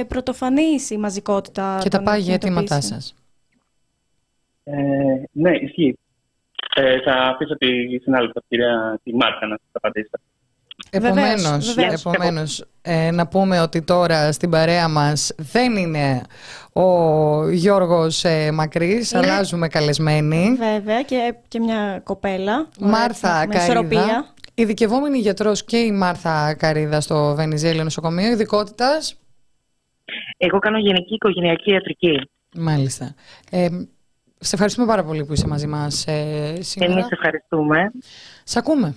ε, 0.00 0.04
πρωτοφανής 0.04 0.90
η 0.90 0.96
μαζικότητα. 0.96 1.78
Και 1.82 1.88
τα 1.88 2.02
πάγια 2.02 2.34
αιτήματά 2.34 2.80
σας. 2.80 3.14
Ε, 4.64 4.74
ναι, 5.32 5.50
ισχύει. 5.50 5.98
Ε, 6.74 7.00
θα 7.00 7.12
αφήσω 7.12 7.56
τη 7.56 7.68
συνάδελφα, 8.02 8.42
κυρία 8.48 9.00
τη 9.02 9.14
Μάρκα, 9.14 9.46
να 9.46 9.56
σας 9.56 9.70
απαντήσει. 9.72 10.10
Επομένως, 10.94 11.76
επομένως 11.76 12.64
ε, 12.82 13.10
να 13.10 13.26
πούμε 13.26 13.60
ότι 13.60 13.82
τώρα 13.82 14.32
στην 14.32 14.50
παρέα 14.50 14.88
μας 14.88 15.32
δεν 15.36 15.76
είναι 15.76 16.22
ο 16.72 17.48
Γιώργος 17.50 18.24
ε, 18.24 18.50
Μακρύς, 18.50 19.14
αλλάζουμε 19.14 19.68
καλεσμένη. 19.68 20.56
Βέβαια 20.58 21.02
και, 21.02 21.34
και 21.48 21.60
μια 21.60 22.00
κοπέλα. 22.04 22.68
Μάρθα 22.80 23.46
Καρίδα, 23.46 24.34
ειδικευόμενη 24.54 25.18
γιατρός 25.18 25.64
και 25.64 25.76
η 25.76 25.92
Μάρθα 25.92 26.54
Καρίδα 26.54 27.00
στο 27.00 27.34
Βενιζέλιο 27.34 27.84
Νοσοκομείο, 27.84 28.30
ειδικότητας. 28.30 29.16
Εγώ 30.36 30.58
κάνω 30.58 30.78
γενική 30.78 31.14
οικογενειακή 31.14 31.70
ιατρική. 31.70 32.30
Μάλιστα. 32.56 33.14
Ε, 33.50 33.68
σε 34.38 34.54
ευχαριστούμε 34.54 34.86
πάρα 34.86 35.04
πολύ 35.04 35.24
που 35.24 35.32
είσαι 35.32 35.46
μαζί 35.46 35.66
μας 35.66 36.06
ε, 36.06 36.56
σήμερα. 36.60 36.92
Εμείς 36.92 37.06
ευχαριστούμε. 37.10 37.90
Σ' 38.44 38.56
ακούμε. 38.56 38.94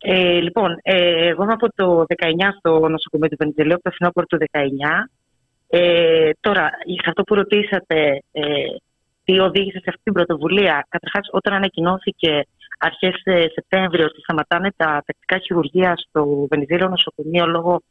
Ε, 0.00 0.40
λοιπόν, 0.40 0.78
ε, 0.82 1.26
εγώ 1.26 1.42
είμαι 1.42 1.52
από 1.52 1.68
το 1.74 2.04
19 2.08 2.52
στο 2.58 2.88
νοσοκομείο 2.88 3.28
του 3.28 3.36
Βενιζελίου, 3.38 3.74
από 3.74 3.82
το 3.82 3.90
φθινόπωρο 3.90 4.26
του 4.26 4.38
19. 4.52 5.08
Ε, 5.68 6.30
τώρα, 6.40 6.70
για 6.84 7.02
αυτό 7.06 7.22
που 7.22 7.34
ρωτήσατε, 7.34 8.22
ε, 8.32 8.42
τι 9.24 9.38
οδήγησε 9.38 9.78
σε 9.78 9.84
αυτή 9.88 10.02
την 10.02 10.12
πρωτοβουλία. 10.12 10.86
Καταρχάς, 10.88 11.28
όταν 11.32 11.54
ανακοινώθηκε 11.54 12.46
αρχές 12.78 13.22
Σεπτέμβριο 13.52 14.04
ότι 14.04 14.20
σταματάνε 14.20 14.70
τα 14.76 15.02
τακτικά 15.06 15.38
χειρουργία 15.38 15.94
στο 15.96 16.46
Βενιζέλιο 16.50 16.88
νοσοκομείο 16.88 17.46
λόγω 17.46 17.82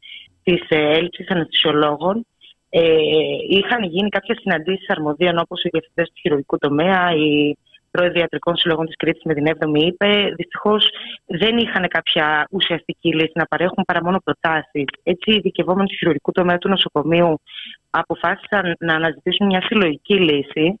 της 0.42 0.60
ε, 0.68 0.76
έλλειψης 0.76 1.28
αναισθησιολόγων, 1.28 2.26
ε, 2.70 2.96
είχαν 3.48 3.82
γίνει 3.82 4.08
κάποιες 4.08 4.38
συναντήσεις 4.40 4.90
αρμοδίων 4.90 5.38
όπως 5.38 5.62
οι 5.62 5.68
διευθυντές 5.68 6.08
του 6.08 6.20
χειρουργικού 6.20 6.58
τομέα, 6.58 7.12
οι 7.14 7.56
πρόεδροι 7.90 8.18
ιατρικών 8.18 8.56
συλλογών 8.56 8.86
της 8.86 8.96
Κρήτης 8.96 9.22
με 9.24 9.34
την 9.34 9.46
7η 9.46 9.82
είπε. 9.82 10.32
Δυστυχώς 10.36 10.90
δεν 11.26 11.56
είχαν 11.56 11.88
κάποια 11.88 12.46
ουσιαστική 12.50 13.14
λύση 13.14 13.32
να 13.34 13.44
παρέχουν 13.44 13.84
παρά 13.86 14.04
μόνο 14.04 14.18
προτάσεις. 14.24 14.84
Έτσι, 15.02 15.30
οι 15.30 15.34
ειδικευόμενοι 15.34 15.88
του 15.88 15.94
χειρουργικού 15.94 16.32
τομέα 16.32 16.58
του 16.58 16.68
νοσοκομείου 16.68 17.40
αποφάσισαν 17.90 18.76
να 18.78 18.94
αναζητήσουν 18.94 19.46
μια 19.46 19.62
συλλογική 19.62 20.14
λύση. 20.14 20.80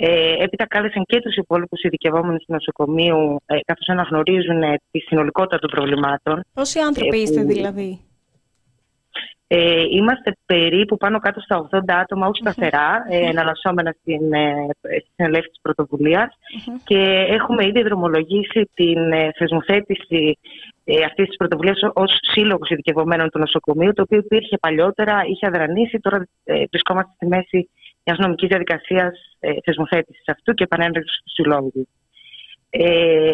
Ε, 0.00 0.42
έπειτα 0.42 0.66
κάλεσαν 0.66 1.04
και 1.06 1.20
τους 1.20 1.34
υπόλοιπους 1.34 1.82
ειδικευόμενου 1.82 2.36
του 2.36 2.52
νοσοκομείου, 2.52 3.42
ε, 3.46 3.58
καθώς 3.64 3.88
αναγνωρίζουν 3.88 4.62
ε, 4.62 4.74
τη 4.90 4.98
συνολικότητα 4.98 5.58
των 5.58 5.70
προβλημάτων. 5.70 6.44
Πόσοι 6.54 6.78
άνθρωποι 6.78 7.16
ε, 7.16 7.20
είστε 7.20 7.42
δηλαδή; 7.42 8.07
Ε, 9.50 9.82
είμαστε 9.90 10.36
περίπου 10.46 10.96
πάνω 10.96 11.18
κάτω 11.18 11.40
στα 11.40 11.68
80 11.72 11.78
άτομα, 11.86 12.26
όχι 12.26 12.40
σταθερά, 12.40 13.06
ε, 13.08 13.16
εναλλασσόμενα 13.16 13.94
στην 14.00 14.32
ε, 14.32 14.66
συνελεύση 15.14 15.48
της 15.48 15.60
πρωτοβουλίας 15.62 16.38
και 16.84 17.26
έχουμε 17.28 17.66
ήδη 17.66 17.82
δρομολογήσει 17.82 18.70
την 18.74 19.12
ε, 19.12 19.30
θεσμοθέτηση 19.36 20.38
ε, 20.84 21.04
αυτής 21.04 21.26
της 21.26 21.36
πρωτοβουλίας 21.36 21.78
ως 21.92 22.18
σύλλογος 22.20 22.70
ειδικευομένων 22.70 23.30
του 23.30 23.38
νοσοκομείου, 23.38 23.92
το 23.92 24.02
οποίο 24.02 24.18
υπήρχε 24.18 24.58
παλιότερα, 24.58 25.22
είχε 25.26 25.46
αδρανήσει. 25.46 25.98
Τώρα 25.98 26.28
ε, 26.44 26.64
βρισκόμαστε 26.70 27.12
στη 27.14 27.26
μέση 27.26 27.70
μιας 28.04 28.18
νομικής 28.18 28.48
διαδικασίας 28.48 29.36
ε, 29.40 29.52
θεσμοθέτησης 29.64 30.28
αυτού 30.28 30.54
και 30.54 30.64
επανένταξη 30.64 31.22
του 31.24 31.30
συλλόγους. 31.30 31.86
Ε, 32.70 33.32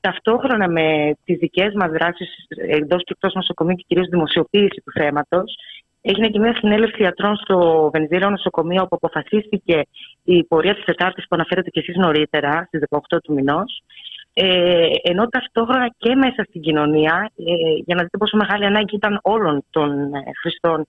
ταυτόχρονα 0.00 0.68
με 0.68 1.16
τις 1.24 1.38
δικές 1.38 1.72
μας 1.74 1.90
δράσεις 1.90 2.28
εντός 2.56 3.04
και 3.04 3.12
εκτός 3.12 3.34
νοσοκομείου 3.34 3.74
και 3.76 3.84
κυρίως 3.86 4.08
δημοσιοποίηση 4.08 4.82
του 4.84 4.92
θέματος, 4.92 5.56
έγινε 6.00 6.28
και 6.28 6.38
μια 6.38 6.54
συνέλευση 6.54 7.02
ιατρών 7.02 7.36
στο 7.36 7.90
Βενιζέλιο 7.92 8.30
νοσοκομείο 8.30 8.82
όπου 8.82 8.96
αποφασίστηκε 8.96 9.82
η 10.24 10.44
πορεία 10.44 10.74
της 10.74 10.84
Τετάρτης 10.84 11.24
που 11.24 11.36
αναφέρετε 11.36 11.70
και 11.70 11.80
εσείς 11.80 11.96
νωρίτερα, 11.96 12.64
στις 12.66 12.80
18 12.90 13.20
του 13.22 13.32
μηνός, 13.32 13.82
ε, 14.34 14.86
ενώ 15.02 15.28
ταυτόχρονα 15.28 15.94
και 15.98 16.14
μέσα 16.14 16.44
στην 16.48 16.60
κοινωνία, 16.60 17.30
ε, 17.36 17.44
για 17.84 17.94
να 17.94 18.02
δείτε 18.02 18.18
πόσο 18.18 18.36
μεγάλη 18.36 18.64
ανάγκη 18.64 18.96
ήταν 18.96 19.18
όλων 19.22 19.64
των 19.70 20.14
ε, 20.14 20.22
χρηστών 20.40 20.86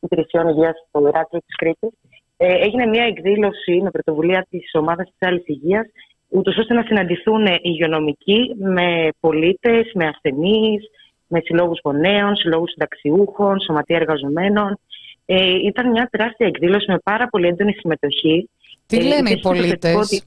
υπηρεσιών 0.00 0.48
υγείας 0.48 0.74
στο 0.88 1.00
Ηράκλειο 1.08 1.42
της 1.46 1.56
Κρήτης, 1.56 1.90
ε, 2.36 2.52
έγινε 2.52 2.86
μια 2.86 3.04
εκδήλωση 3.04 3.80
με 3.82 3.90
πρωτοβουλία 3.90 4.46
της 4.50 4.70
ομάδας 4.72 5.06
της 5.06 5.28
άλλης 5.28 5.42
υγείας 5.46 5.86
ούτως 6.30 6.56
ώστε 6.56 6.74
να 6.74 6.82
συναντηθούν 6.82 7.46
οι 7.46 7.58
υγειονομικοί 7.62 8.54
με 8.58 9.08
πολίτες, 9.20 9.90
με 9.94 10.06
ασθενείς, 10.06 10.82
με 11.26 11.40
συλλόγους 11.44 11.80
γονέων, 11.84 12.36
συλλόγους 12.36 12.70
συνταξιούχων, 12.70 13.60
σωματεία 13.60 13.96
εργαζομένων. 13.96 14.78
Ε, 15.26 15.54
ήταν 15.66 15.90
μια 15.90 16.08
τεράστια 16.10 16.46
εκδήλωση 16.46 16.90
με 16.90 16.98
πάρα 16.98 17.28
πολύ 17.28 17.46
έντονη 17.46 17.72
συμμετοχή. 17.72 18.48
Τι 18.86 18.96
ε, 18.96 19.02
λένε 19.02 19.30
οι 19.30 19.38
πολίτες; 19.38 20.24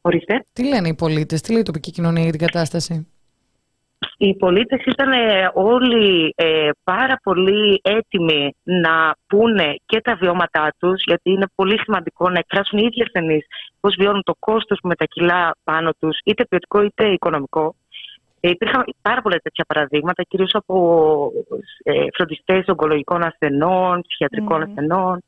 Ορίστε. 0.00 0.44
Τι 0.52 0.64
λένε 0.64 0.88
οι 0.88 0.94
πολίτες, 0.94 1.40
τι 1.40 1.52
λέει 1.52 1.60
η 1.60 1.64
τοπική 1.64 1.90
κοινωνία 1.90 2.22
για 2.22 2.30
την 2.30 2.40
κατάσταση; 2.40 3.06
Οι 4.20 4.34
πολίτες 4.36 4.84
ήταν 4.84 5.10
όλοι 5.54 6.32
ε, 6.36 6.68
πάρα 6.84 7.18
πολύ 7.22 7.80
έτοιμοι 7.82 8.54
να 8.62 9.14
πούνε 9.26 9.74
και 9.86 10.00
τα 10.00 10.14
βιώματά 10.14 10.74
τους, 10.78 11.02
γιατί 11.04 11.30
είναι 11.30 11.46
πολύ 11.54 11.78
σημαντικό 11.78 12.30
να 12.30 12.38
εκφράσουν 12.38 12.78
οι 12.78 12.82
ίδιοι 12.86 13.02
ασθενείς 13.02 13.46
πώς 13.80 13.94
βιώνουν 13.98 14.22
το 14.22 14.34
κόστος 14.38 14.78
που 14.82 14.88
μετακυλά 14.88 15.56
πάνω 15.64 15.90
τους, 15.98 16.18
είτε 16.24 16.44
ποιοτικό 16.44 16.82
είτε 16.82 17.08
οικονομικό. 17.08 17.74
Ε, 18.40 18.48
υπήρχαν 18.48 18.84
πάρα 19.02 19.22
πολλά 19.22 19.36
τέτοια 19.36 19.64
παραδείγματα, 19.68 20.22
κυρίως 20.22 20.50
από 20.54 21.32
ε, 21.82 22.04
φροντιστές 22.14 22.68
ογκολογικών 22.68 23.22
ασθενών, 23.22 24.02
ψυχιατρικών 24.06 24.60
mm. 24.60 24.66
ασθενών. 24.68 25.22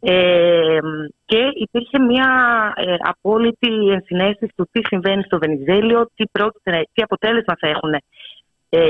Ε, 0.00 0.78
και 1.24 1.50
υπήρχε 1.54 1.98
μια 1.98 2.28
ε, 2.76 2.94
απόλυτη 2.98 3.88
ενσυναίσθηση 3.90 4.52
του 4.56 4.68
τι 4.72 4.80
συμβαίνει 4.86 5.22
στο 5.22 5.38
Βενιζέλιο, 5.38 6.10
τι, 6.14 6.24
πρόκειται, 6.32 6.86
τι 6.92 7.02
αποτέλεσμα 7.02 7.54
θα 7.60 7.68
έχουν 7.68 7.94
ε, 8.72 8.80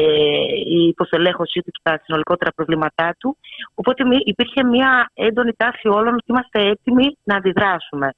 η 0.66 0.86
υποστελέχωσή 0.86 1.60
του 1.60 1.70
και 1.70 1.80
τα 1.82 2.00
συνολικότερα 2.04 2.50
προβλήματά 2.52 3.16
του. 3.18 3.36
Οπότε 3.74 4.04
υπήρχε 4.24 4.64
μια 4.64 5.10
έντονη 5.14 5.52
τάση 5.56 5.88
όλων 5.88 6.14
ότι 6.14 6.24
είμαστε 6.26 6.60
έτοιμοι 6.68 7.16
να 7.24 7.36
αντιδράσουμε. 7.36 8.10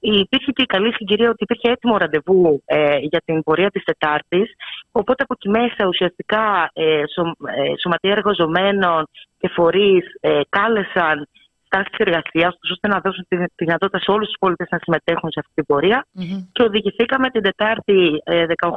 Υπήρχε 0.00 0.50
και 0.50 0.62
η 0.62 0.66
καλή 0.66 0.94
συγκυρία 0.94 1.28
ότι 1.28 1.42
υπήρχε 1.42 1.70
έτοιμο 1.70 1.96
ραντεβού 1.96 2.62
ε, 2.64 2.96
για 2.96 3.22
την 3.24 3.42
πορεία 3.42 3.70
της 3.70 3.84
Τετάρτης, 3.84 4.54
οπότε 4.92 5.22
από 5.22 5.34
εκεί 5.36 5.48
μέσα 5.48 5.88
ουσιαστικά 5.88 6.70
ε, 6.72 7.02
σω, 7.14 7.22
ε, 7.22 7.72
σωματεία 7.80 8.12
εργοζομένων 8.12 9.08
και 9.38 9.48
φορείς 9.48 10.04
ε, 10.20 10.40
κάλεσαν 10.48 11.28
τάσει 11.74 11.96
εργασίας 12.06 12.52
ώστε 12.74 12.88
να 12.88 12.98
δώσουν 13.04 13.24
τη 13.28 13.36
δυνατότητα 13.64 13.98
σε 13.98 14.10
όλους 14.10 14.26
τους 14.26 14.36
πολίτες 14.38 14.68
να 14.70 14.78
συμμετέχουν 14.82 15.30
σε 15.30 15.40
αυτή 15.42 15.52
την 15.54 15.66
πορεία. 15.66 16.06
Mm-hmm. 16.06 16.40
Και 16.52 16.62
οδηγηθήκαμε 16.62 17.30
την 17.30 17.42
Τετάρτη 17.42 17.96
18 18.26 18.34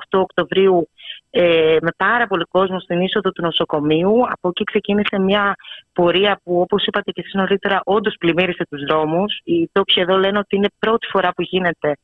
ε, 0.10 0.18
Οκτωβρίου 0.18 0.90
ε, 1.30 1.78
με 1.82 1.92
πάρα 1.98 2.28
πολύ 2.28 2.46
κόσμο 2.52 2.80
στην 2.80 3.02
είσοδο 3.02 3.32
του 3.32 3.42
νοσοκομείου. 3.42 4.14
Από 4.34 4.48
εκεί 4.50 4.64
ξεκίνησε 4.64 5.20
μια 5.20 5.56
πορεία 5.94 6.40
που, 6.44 6.60
όπως 6.60 6.86
είπατε 6.86 7.12
και 7.12 7.22
εσείς 7.22 7.34
νωρίτερα, 7.34 7.82
όντως 7.84 8.16
πλημμύρισε 8.20 8.64
τους 8.70 8.82
δρόμους. 8.90 9.40
Οι 9.44 9.70
τόποι 9.72 10.02
εδώ 10.02 10.18
λένε 10.18 10.38
ότι 10.38 10.56
είναι 10.56 10.70
πρώτη 10.80 11.08
φορά 11.12 11.30
που 11.36 11.42
γίνεται 11.42 11.98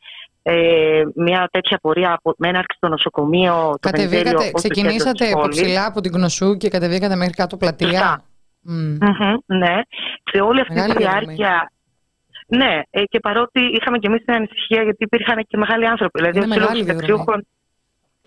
ε, 0.44 1.04
μια 1.16 1.50
τέτοια 1.52 1.78
πορεία 1.82 2.12
από 2.14 2.36
έναρξη 2.40 2.78
στο 2.78 2.88
νοσοκομείο. 2.88 3.76
Κατεβήκατε, 3.80 4.52
ξεκινήσατε 4.54 5.26
ψηλά 5.50 5.86
από 5.86 6.02
την 6.02 6.12
Γνωσού 6.16 6.58
και 6.58 6.70
κατεβήκατε 6.70 7.16
μέχρι 7.16 7.34
κάτω 7.34 7.58
πλατεία. 7.58 8.24
Mm. 8.70 9.36
ναι. 9.46 9.82
Σε 10.32 10.42
όλη 10.42 10.60
αυτή 10.60 10.74
τη 10.74 10.98
διάρκεια. 10.98 11.72
Ναι, 12.48 12.82
ε, 12.90 13.04
και 13.04 13.20
παρότι 13.20 13.62
είχαμε 13.62 13.98
και 13.98 14.08
εμείς 14.08 14.24
την 14.26 14.34
ανησυχία 14.34 14.84
γιατί 14.84 15.04
υπήρχαν 15.04 15.46
και 15.48 15.58
μεγάλοι 15.58 15.88
άνθρωποι. 15.88 16.20
Δηλαδή, 16.20 16.38
είναι 16.38 16.48
μεγάλη 16.48 16.84
διαδρομή. 16.84 17.24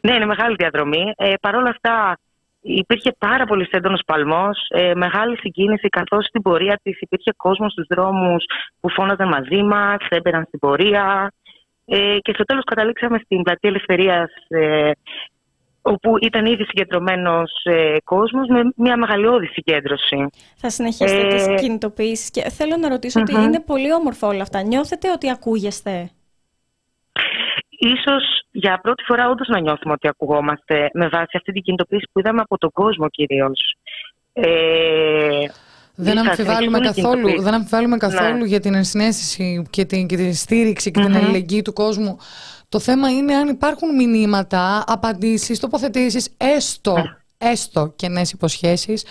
Ναι, 0.01 0.15
είναι 0.15 0.27
μεγάλη 0.27 0.55
διαδρομή. 0.59 1.13
Ε, 1.17 1.33
Παρ' 1.41 1.55
όλα 1.55 1.69
αυτά, 1.69 2.19
υπήρχε 2.61 3.17
πάρα 3.19 3.45
πολύ 3.45 3.69
έντονο 3.71 3.99
παλμός, 4.07 4.67
ε, 4.69 4.95
μεγάλη 4.95 5.37
συγκίνηση, 5.37 5.89
καθώς 5.89 6.27
στην 6.27 6.43
πορεία 6.43 6.81
της 6.83 7.01
υπήρχε 7.01 7.33
κόσμος 7.37 7.73
στους 7.73 7.87
δρόμους 7.89 8.45
που 8.81 8.91
φώναζαν 8.91 9.29
μαζί 9.29 9.63
μας, 9.63 9.97
έμπαιναν 10.09 10.45
στην 10.47 10.59
πορεία. 10.59 11.33
Ε, 11.85 12.19
και 12.19 12.33
στο 12.33 12.45
τέλος 12.45 12.65
καταλήξαμε 12.65 13.19
στην 13.25 13.43
πλατεία 13.43 13.71
Ελευθερίας 13.71 14.31
ε, 14.49 14.91
όπου 15.93 16.17
ήταν 16.21 16.47
ήδη 16.47 16.65
συγκεντρωμένος 16.65 17.51
ε, 17.65 17.97
κόσμος 18.05 18.49
με 18.49 18.61
μια 18.77 18.97
μεγαλειώδη 18.97 19.47
συγκέντρωση. 19.47 20.27
Θα 20.57 20.71
συνεχίσετε 20.71 21.27
ε... 21.27 21.35
τις 21.35 21.61
κινητοποιήσεις. 21.61 22.31
Και 22.31 22.51
θέλω 22.51 22.77
να 22.77 22.89
ρωτησω 22.89 23.21
ότι 23.21 23.33
είναι 23.33 23.61
πολύ 23.61 23.93
όμορφο 23.93 24.27
όλα 24.27 24.43
αυτά. 24.43 24.63
Νιώθετε 24.63 25.11
ότι 25.11 25.31
ακούγεστε; 25.31 26.11
ίσως 27.69 28.23
για 28.51 28.81
πρώτη 28.83 29.03
φορά 29.03 29.29
όντως 29.29 29.49
να 29.49 29.61
νιώθουμε 29.61 29.93
ότι 29.93 30.09
ακουγόμαστε 30.09 30.91
με 30.93 31.09
βάση 31.09 31.37
αυτή 31.37 31.53
την 31.53 31.63
κινητοποίηση 31.63 32.09
που 32.13 32.19
είδαμε 32.19 32.41
από 32.41 32.59
τον 32.59 32.71
κόσμο 32.73 33.09
κυρίως. 33.09 33.77
Ε, 34.33 35.47
δεν 35.95 36.19
αμφιβάλλουμε, 36.19 36.79
καθόλου, 36.79 37.43
δεν 37.43 37.55
αμφιβάλλουμε 37.55 37.97
καθόλου 37.97 38.39
Ναι. 38.39 38.45
για 38.45 38.61
την 38.61 38.75
ενσυναίσθηση 38.75 39.67
και 39.71 39.85
την, 39.85 40.07
και 40.07 40.17
τη 40.17 40.35
στήριξη 40.35 40.91
και 40.91 41.01
την 41.01 41.17
αλληλεγγύη 41.17 41.63
του 41.63 41.73
κόσμου. 41.73 42.19
Το 42.69 42.79
θέμα 42.81 43.11
είναι 43.11 43.35
αν 43.35 43.49
υπάρχουν 43.49 43.95
μηνύματα, 43.95 44.85
απαντήσεις, 44.87 45.61
τοποθετήσεις, 45.61 46.35
έστω, 46.37 46.95
έστω 47.39 47.93
κενές 47.97 48.33
υποσχέσεις 48.33 49.05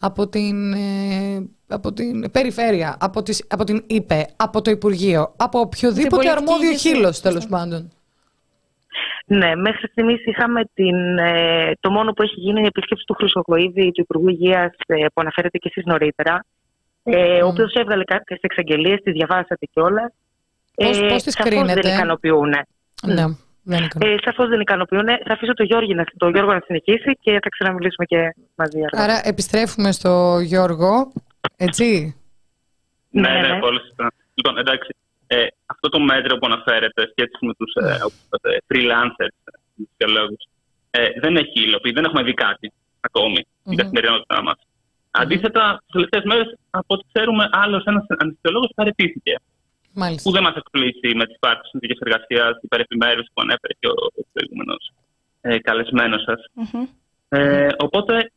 από 0.00 0.28
την, 0.28 0.72
ε, 0.72 1.48
από 1.68 1.92
την 1.92 2.30
περιφέρεια, 2.30 2.96
από, 3.00 3.22
τις, 3.22 3.44
από 3.48 3.64
την 3.64 3.84
ΥΠΕ, 3.86 4.26
από 4.36 4.62
το 4.62 4.70
Υπουργείο, 4.70 5.32
από 5.36 5.58
οποιοδήποτε 5.60 6.16
πολιτική 6.16 6.36
αρμόδιο 6.36 6.68
ηγεσία. 6.68 6.94
χείλος 6.94 7.20
τέλος 7.20 7.46
πάντων. 7.46 7.90
Ναι, 9.24 9.54
μέχρι 9.56 9.88
στιγμής 9.88 10.24
είχαμε 10.26 10.62
την, 10.74 11.18
ε, 11.18 11.72
το 11.80 11.90
μόνο 11.90 12.12
που 12.12 12.22
έχει 12.22 12.34
γίνει 12.40 12.50
είναι 12.58 12.60
η 12.60 12.66
επίσκεψη 12.74 13.04
του 13.06 13.14
Χρυσοκοίδη, 13.14 13.90
του 13.92 14.00
Υπουργού 14.00 14.28
Υγείας, 14.28 14.70
που 14.86 15.20
αναφέρετε 15.20 15.58
και 15.58 15.68
εσείς 15.74 15.84
νωρίτερα. 15.86 16.44
Ε, 17.02 17.42
Ο 17.42 17.46
οποίος 17.46 17.72
έβγαλε 17.72 18.04
κάποιες 18.04 18.38
εξαγγελίες, 18.42 19.00
τις 19.02 19.12
διαβάσατε 19.12 19.66
κιόλας. 19.72 20.12
Πώς- 20.74 21.00
πώς 21.08 21.22
τις 21.22 21.34
κρίνετε; 21.36 21.80
δεν 21.80 21.94
ικανοποιούν. 21.94 22.52
Ναι, 23.06 23.24
δεν 23.62 23.78
είναι 23.78 24.14
Ε, 24.14 24.16
Σαφώς 24.24 24.48
δεν 24.48 24.60
ικανοποιούν. 24.60 25.06
Θα 25.06 25.32
αφήσω 25.32 25.54
το 25.54 25.62
Γιώργο, 25.62 25.94
να, 25.94 26.04
το 26.16 26.28
Γιώργο 26.28 26.52
να 26.52 26.62
συνεχίσει 26.64 27.18
και 27.20 27.32
θα 27.42 27.48
ξαναμιλήσουμε 27.48 28.04
και 28.06 28.34
μαζί. 28.54 28.76
αργότερα. 28.76 29.02
Άρα 29.02 29.20
επιστρέφουμε 29.24 29.92
στο 29.92 30.38
Γιώργο, 30.40 31.12
έτσι; 31.56 32.16
Ναι, 33.10 33.40
ναι, 33.40 33.58
πολύ 33.58 33.80
σωστά. 33.80 34.12
Λοιπόν, 34.34 34.58
εντάξει, 34.58 34.96
ε, 35.26 35.46
αυτό 35.66 35.88
το 35.88 36.00
μέτρο 36.00 36.38
που 36.38 36.46
αναφέρεται 36.46 37.02
σχέση 37.10 37.36
με 37.40 37.54
τους 37.54 37.72
ε, 37.74 37.94
όπως 38.06 38.20
είπατε, 38.26 38.62
freelancers, 38.68 39.36
ε, 39.44 39.50
τους 39.76 39.86
δικαιολόγους, 39.90 40.42
ε, 40.90 41.08
δεν 41.20 41.36
έχει 41.36 41.60
υλοποιεί, 41.60 41.92
δεν 41.92 42.04
έχουμε 42.04 42.22
δει 42.22 42.34
κάτι 42.34 42.72
ακόμη 43.00 43.46
στην 43.64 43.76
καθημερινότητά 43.76 44.42
μας. 44.42 44.58
Αντίθετα, 45.10 45.82
τις 45.82 45.92
τελευταίες 45.92 46.24
μέρες, 46.24 46.58
από 46.70 46.94
ό,τι 46.94 47.04
ξέρουμε, 47.12 47.48
άλλος 47.52 47.84
ένας 47.84 48.04
ανησυχολόγος 48.18 48.70
παρετήθηκε. 48.74 49.34
Μάλιστα. 49.94 50.30
Που 50.30 50.34
δεν 50.36 50.42
μας 50.42 50.54
εκπλήσει 50.54 51.08
με 51.16 51.26
τις 51.26 51.36
πάρτε 51.38 51.68
συνθήκε 51.70 51.94
εργασία, 52.00 52.44
την 52.44 52.60
υπερεπιμέρωση 52.62 53.28
που 53.34 53.42
ανέφερε 53.44 53.72
και 53.78 53.88
ο, 53.88 53.94
ο 54.20 54.22
προηγούμενος 54.32 54.92
ε, 55.40 55.58
καλεσμένος 55.58 56.22
σας. 56.22 56.40
Μμμ. 56.54 56.86
Ε, 57.28 57.68
οπότε, 57.78 58.32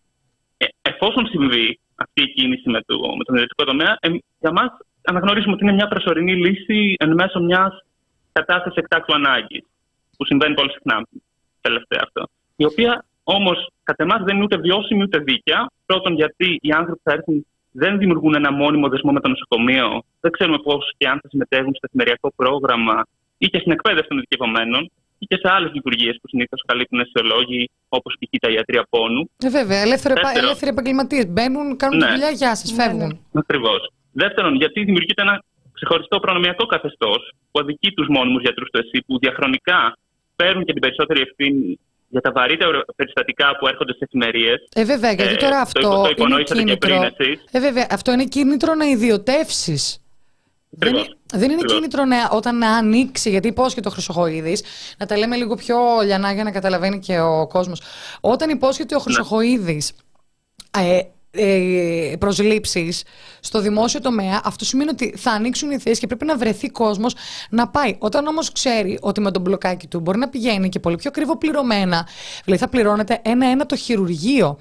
ε, 0.57 0.65
εφόσον 0.81 1.27
συμβεί 1.27 1.79
αυτή 1.95 2.21
η 2.23 2.33
κίνηση 2.33 2.69
με, 2.69 2.81
το, 2.85 2.95
με 3.17 3.23
τον 3.23 3.35
ιδιωτικό 3.35 3.63
τομέα, 3.63 3.97
ε, 3.99 4.09
για 4.39 4.51
μας 4.51 4.71
αναγνωρίζουμε 5.03 5.53
ότι 5.53 5.63
είναι 5.63 5.73
μια 5.73 5.87
προσωρινή 5.87 6.35
λύση 6.35 6.95
εν 6.99 7.13
μέσω 7.13 7.39
μιας 7.39 7.85
κατάστασης 8.31 8.77
εκτάκτου 8.77 9.13
ανάγκης, 9.13 9.63
που 10.17 10.25
συμβαίνει 10.25 10.53
πολύ 10.53 10.71
συχνά 10.71 11.07
τελευταία 11.61 12.01
αυτό. 12.03 12.27
Η 12.55 12.65
οποία 12.65 13.05
όμως 13.23 13.67
κατά 13.83 14.03
εμάς 14.03 14.23
δεν 14.23 14.35
είναι 14.35 14.43
ούτε 14.43 14.57
βιώσιμη 14.57 15.01
ούτε 15.01 15.17
δίκαια. 15.17 15.71
Πρώτον, 15.85 16.13
γιατί 16.13 16.57
οι 16.61 16.71
άνθρωποι 16.71 17.01
που 17.03 17.09
θα 17.09 17.13
έρθουν 17.13 17.45
δεν 17.81 17.97
δημιουργούν 17.97 18.33
ένα 18.35 18.51
μόνιμο 18.51 18.87
δεσμό 18.89 19.11
με 19.11 19.19
το 19.19 19.27
νοσοκομείο, 19.27 20.03
δεν 20.23 20.31
ξέρουμε 20.31 20.57
πώς 20.67 20.93
και 20.97 21.07
αν 21.07 21.19
θα 21.21 21.27
συμμετέχουν 21.29 21.73
στο 21.75 21.85
εφημεριακό 21.89 22.27
πρόγραμμα 22.35 22.97
ή 23.37 23.47
και 23.47 23.59
στην 23.59 23.71
εκπαίδευση 23.71 24.07
των 24.09 24.17
ειδικευομένων 24.17 24.91
ή 25.17 25.25
και 25.25 25.37
σε 25.43 25.47
άλλες 25.55 25.71
λειτουργίες 25.73 26.15
που 26.21 26.27
συνήθως 26.27 26.61
καλύπτουν 26.67 26.99
αισιολόγοι, 26.99 27.69
όπως 27.89 28.15
π.χ. 28.19 28.29
τα 28.39 28.49
ιατρία 28.49 28.85
πόνου. 28.89 29.29
Ε, 29.43 29.49
βέβαια, 29.49 29.79
ελεύθερο, 29.81 30.13
Δεύτερο. 30.13 30.45
ελεύθεροι 30.45 30.71
επαγγελματίες 30.71 31.25
μπαίνουν, 31.27 31.77
κάνουν 31.77 31.99
τη 31.99 32.05
Ναι. 32.05 32.11
δουλειά, 32.11 32.29
γεια 32.29 32.55
σας, 32.55 32.69
φεύγουν. 32.79 33.11
Ακριβώς. 33.33 33.81
Δεύτερον, 34.11 34.55
γιατί 34.55 34.83
δημιουργείται 34.83 35.21
ένα 35.21 35.43
ξεχωριστό 35.73 36.19
προνομιακό 36.19 36.65
καθεστώς 36.65 37.31
που 37.51 37.59
αδικεί 37.59 37.91
τους 37.91 38.07
μόνιμους 38.09 38.41
γιατρούς 38.41 38.69
του 38.69 38.79
ΕΣΥ, 38.83 39.03
που 39.07 39.19
διαχρονικά 39.19 39.97
παίρνουν 40.35 40.63
και 40.65 40.71
την 40.71 40.81
περισσότερη 40.81 41.21
ευθύνη 41.21 41.79
για 42.13 42.21
τα 42.21 42.31
βαρύτερα 42.31 42.69
περιστατικά 42.95 43.57
που 43.59 43.67
έρχονται 43.67 43.91
σε 43.91 43.99
εφημερίες. 44.01 44.67
Ε, 44.75 44.83
βέβαια, 44.83 45.11
γιατί 45.11 45.33
Ε, 45.33 45.37
τώρα 45.37 45.55
το 45.55 45.61
αυτό 45.61 45.79
υπο- 45.79 45.89
το 45.91 45.99
είναι 45.99 46.09
υπονοήσατε 46.11 46.53
και 46.53 46.59
κίνητρο. 46.65 46.89
πριν 46.89 47.01
εσείς. 47.17 47.43
Ε, 47.51 47.59
βέβαια, 47.59 47.87
αυτό 47.91 48.11
είναι 48.11 48.25
κίνητρο 48.25 48.73
να 48.73 48.85
ιδιωτεύσεις. 48.85 49.97
Δεν, 50.69 50.87
Ακριβώς. 50.89 51.07
είναι- 51.07 51.17
δεν 51.33 51.43
είναι 51.43 51.53
Ακριβώς. 51.53 51.73
κίνητρο 51.73 52.05
να, 52.05 52.29
όταν 52.31 52.57
να 52.57 52.69
ανοίξει, 52.75 53.29
γιατί 53.29 53.47
υπόσχεται 53.47 53.87
ο 53.87 53.91
Χρυσοχοίδης, 53.91 54.63
να 54.97 55.05
τα 55.05 55.17
λέμε 55.17 55.35
λίγο 55.35 55.55
πιο 55.55 55.77
λιανά 56.03 56.33
για 56.33 56.43
να 56.43 56.51
καταλαβαίνει 56.51 56.99
και 56.99 57.19
ο 57.19 57.47
κόσμος. 57.47 57.81
Όταν 58.21 58.49
υπόσχεται 58.49 58.95
ο 58.95 58.97
Ναι. 58.97 59.03
Χρυσοχοίδης 59.03 59.91
ε, 60.77 60.99
ε, 61.35 62.15
προσλήψεις 62.19 63.03
στο 63.39 63.61
δημόσιο 63.61 64.01
τομέα, 64.01 64.41
αυτό 64.43 64.65
σημαίνει 64.65 64.89
ότι 64.89 65.13
θα 65.17 65.31
ανοίξουν 65.31 65.71
οι 65.71 65.79
θέσεις 65.79 65.99
και 65.99 66.07
πρέπει 66.07 66.25
να 66.25 66.37
βρεθεί 66.37 66.69
κόσμος 66.69 67.15
να 67.49 67.67
πάει. 67.67 67.95
Όταν 67.99 68.27
όμως 68.27 68.51
ξέρει 68.51 68.97
ότι 69.01 69.21
με 69.21 69.31
τον 69.31 69.41
μπλοκάκι 69.41 69.87
του 69.87 69.99
μπορεί 69.99 70.17
να 70.17 70.29
πηγαίνει 70.29 70.69
και 70.69 70.79
πολύ 70.79 70.95
πιο 70.95 71.11
κρυβοπληρωμένα, 71.11 72.07
δηλαδή 72.43 72.63
θα 72.63 72.69
πληρώνεται 72.69 73.21
ένα-ένα 73.23 73.65
το 73.65 73.75
χειρουργείο 73.75 74.59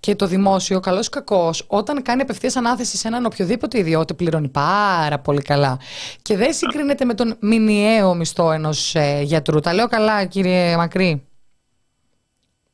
και 0.00 0.14
το 0.14 0.26
δημόσιο, 0.26 0.80
καλός 0.80 1.06
ή 1.06 1.10
κακός, 1.10 1.64
όταν 1.66 2.02
κάνει 2.02 2.22
απευθείας 2.22 2.56
ανάθεση 2.56 2.96
σε 2.96 3.08
έναν 3.08 3.24
οποιοδήποτε 3.24 3.78
ιδιώτη, 3.78 4.14
πληρώνει 4.14 4.48
πάρα 4.48 5.18
πολύ 5.18 5.42
καλά. 5.42 5.78
Και 6.22 6.36
δεν 6.36 6.52
συγκρίνεται 6.52 7.04
με 7.04 7.14
τον 7.14 7.36
μηνιαίο 7.40 8.14
μισθό 8.14 8.52
ενός 8.52 8.94
ε, 8.94 9.20
γιατρού. 9.22 9.60
Τα 9.60 9.74
λέω 9.74 9.88
καλά, 9.88 10.24
κύριε 10.24 10.76
Μακρύ; 10.76 11.26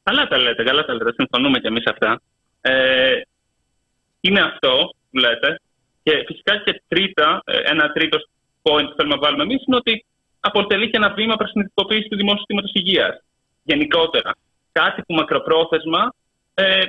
Καλά 0.03 0.28
τα 0.28 0.38
λέτε, 0.38 0.64
καλά 0.64 0.84
τα 0.84 0.92
λέτε. 0.92 1.12
Συμφωνούμε 1.12 1.59
κι 1.59 1.66
εμείς 1.66 1.86
αυτά. 1.86 2.20
Ε, 2.61 3.20
είναι 4.20 4.40
αυτό 4.40 4.94
που 5.10 5.18
λέτε. 5.18 5.60
Και 6.02 6.24
φυσικά 6.26 6.56
και 6.64 6.82
τρίτα, 6.88 7.42
ε, 7.44 7.58
ένα 7.64 7.92
τρίτος 7.92 8.28
point 8.62 8.86
που 8.88 8.94
θέλουμε 8.96 9.14
να 9.14 9.20
βάλουμε 9.20 9.42
εμείς 9.42 9.62
είναι 9.66 9.76
ότι 9.76 10.04
αποτελεί 10.40 10.90
και 10.90 10.96
ένα 10.96 11.10
βήμα 11.10 11.36
προς 11.36 11.50
την 11.52 11.60
ειδικοποίηση 11.60 12.08
του 12.08 12.16
δημόσιου 12.16 12.38
συστήματος 12.38 12.70
υγείας. 12.74 13.22
Γενικότερα. 13.62 14.30
Κάτι 14.72 15.03
που 15.03 15.14
μακροπρόθεσμα 15.14 16.14
ε, 16.54 16.84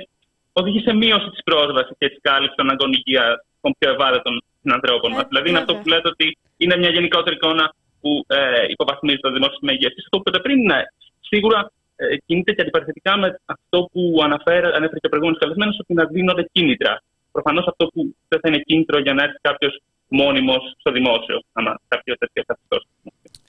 οδηγεί 0.52 0.80
σε 0.80 0.92
μείωση 0.92 1.28
της 1.30 1.42
πρόσβασης 1.44 1.96
και 1.98 2.08
της 2.08 2.18
κάλυψης 2.20 2.56
των 2.56 2.66
αναγκών 2.66 2.92
υγείας 2.92 3.34
των 3.60 3.74
πιο 3.78 3.90
ευάλωτων 3.90 4.42
συνανθρώπων 4.62 5.12
Ε, 5.12 5.14
μα. 5.14 5.22
Δηλαδή, 5.24 5.48
είναι 5.48 5.58
αυτό 5.58 5.72
βέβαια. 5.72 5.82
που 5.82 5.88
λέτε 5.88 6.08
ότι 6.08 6.38
είναι 6.56 6.76
μια 6.76 6.90
γενικότερη 6.90 7.36
εικόνα 7.36 7.74
που 8.00 8.24
ε, 8.26 8.64
υποβαθμίζει 8.68 9.18
το 9.18 9.30
δημόσιο 9.30 9.52
σύστημα 9.52 9.72
υγείας. 9.72 9.92
Αυτό 9.98 10.16
που 10.16 10.22
είπατε 10.26 10.40
πριν, 10.46 10.58
ναι, 10.70 10.80
σίγουρα 11.20 11.72
ε, 11.96 12.16
κινείται 12.26 12.52
και 12.52 12.62
αντιπαρθετικά 12.62 13.16
με 13.16 13.40
αυτό 13.44 13.88
που 13.92 14.20
αναφέρε, 14.22 14.66
ανέφερε 14.66 14.98
και 15.02 15.08
ο 15.10 15.12
προηγούμενος 15.12 15.40
καλεσμένος, 15.42 15.78
ότι 15.78 15.94
να 15.94 16.04
δίνονται 16.04 16.48
κίνητρα. 16.52 17.02
Προφανώς 17.32 17.66
αυτό 17.66 17.86
που 17.86 18.14
δεν 18.28 18.40
θα 18.40 18.48
είναι 18.48 18.58
κίνητρο 18.58 18.98
για 19.00 19.14
να 19.14 19.22
έρθει 19.22 19.38
κάποιος 19.40 19.82
μόνιμος 20.08 20.62
στο 20.78 20.92
δημόσιο, 20.92 21.42
άμα 21.52 21.80
κάποιος 21.88 22.16
τέτοιο 22.18 22.42
καθεστώ. 22.46 22.76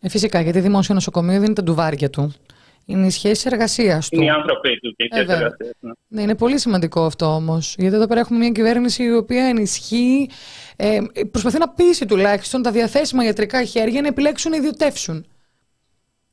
Ε, 0.01 0.09
φυσικά, 0.09 0.41
γιατί 0.41 0.59
δημόσιο 0.59 0.93
νοσοκομείο 0.93 1.33
δεν 1.35 1.43
είναι 1.43 1.53
τα 1.53 1.63
ντουβάρια 1.63 2.09
του. 2.09 2.33
Είναι 2.85 3.05
οι 3.05 3.09
σχέσεις 3.09 3.45
εργασίας 3.45 4.09
του. 4.09 4.15
Είναι 4.15 4.25
οι 4.25 4.29
άνθρωποι 4.29 4.79
του 4.79 4.93
και 4.95 5.03
οι 5.03 5.07
Ε, 5.11 5.15
θέσει 5.15 5.25
βέβαια. 5.25 5.41
εργασίας. 5.45 5.73
Ναι. 5.79 5.91
Ναι, 6.07 6.21
είναι 6.21 6.35
πολύ 6.35 6.59
σημαντικό 6.59 7.05
αυτό 7.05 7.25
όμως. 7.25 7.75
Γιατί 7.77 7.95
εδώ 7.95 8.07
πέρα 8.07 8.19
έχουμε 8.19 8.39
μια 8.39 8.49
κυβέρνηση 8.49 9.03
η 9.03 9.13
οποία 9.15 9.43
ενισχύει, 9.45 10.29
ε, 10.75 10.99
προσπαθεί 11.31 11.57
να 11.57 11.69
πείσει 11.69 12.05
τουλάχιστον 12.05 12.61
τα 12.61 12.71
διαθέσιμα 12.71 13.23
ιατρικά 13.25 13.63
χέρια 13.63 14.01
να 14.01 14.07
επιλέξουν 14.07 14.51
να 14.51 14.57
ιδιωτεύσουν. 14.57 15.25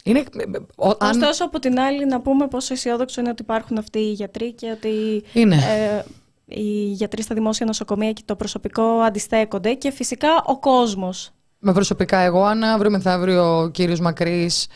Είναι, 0.05 0.19
ε, 0.19 0.23
ε, 0.43 0.59
ο- 0.77 0.89
αν- 0.99 1.11
Ωστόσο, 1.23 1.45
από 1.45 1.59
την 1.59 1.79
άλλη, 1.81 2.07
να 2.07 2.21
πούμε 2.21 2.49
πόσο 2.49 2.73
αισιόδοξο 2.73 3.21
είναι 3.21 3.31
ότι 3.31 3.43
υπάρχουν 3.43 3.79
αυτοί 3.79 3.99
οι 3.99 4.13
γιατροί 4.13 4.53
και 4.53 4.71
ότι 4.71 5.25
Είναι. 5.33 5.55
ε, 5.57 6.03
οι 6.49 6.85
γιατροί 6.85 7.23
στα 7.23 7.35
δημόσια 7.35 7.67
νοσοκομεία 7.67 8.13
και 8.13 8.23
το 8.25 8.37
προσωπικό 8.37 8.83
αντιστέκονται 8.83 9.73
και 9.75 9.91
φυσικά 9.91 10.29
ο 10.47 10.59
κόσμος. 10.59 11.31
Με 11.61 11.73
προσωπικά 11.73 12.19
εγώ, 12.19 12.43
αν 12.45 12.63
αύριο 12.65 12.91
μεθαύριο 12.91 13.59
ο 13.63 13.69
κύριος 13.69 14.01
Μακρύς, 14.01 14.67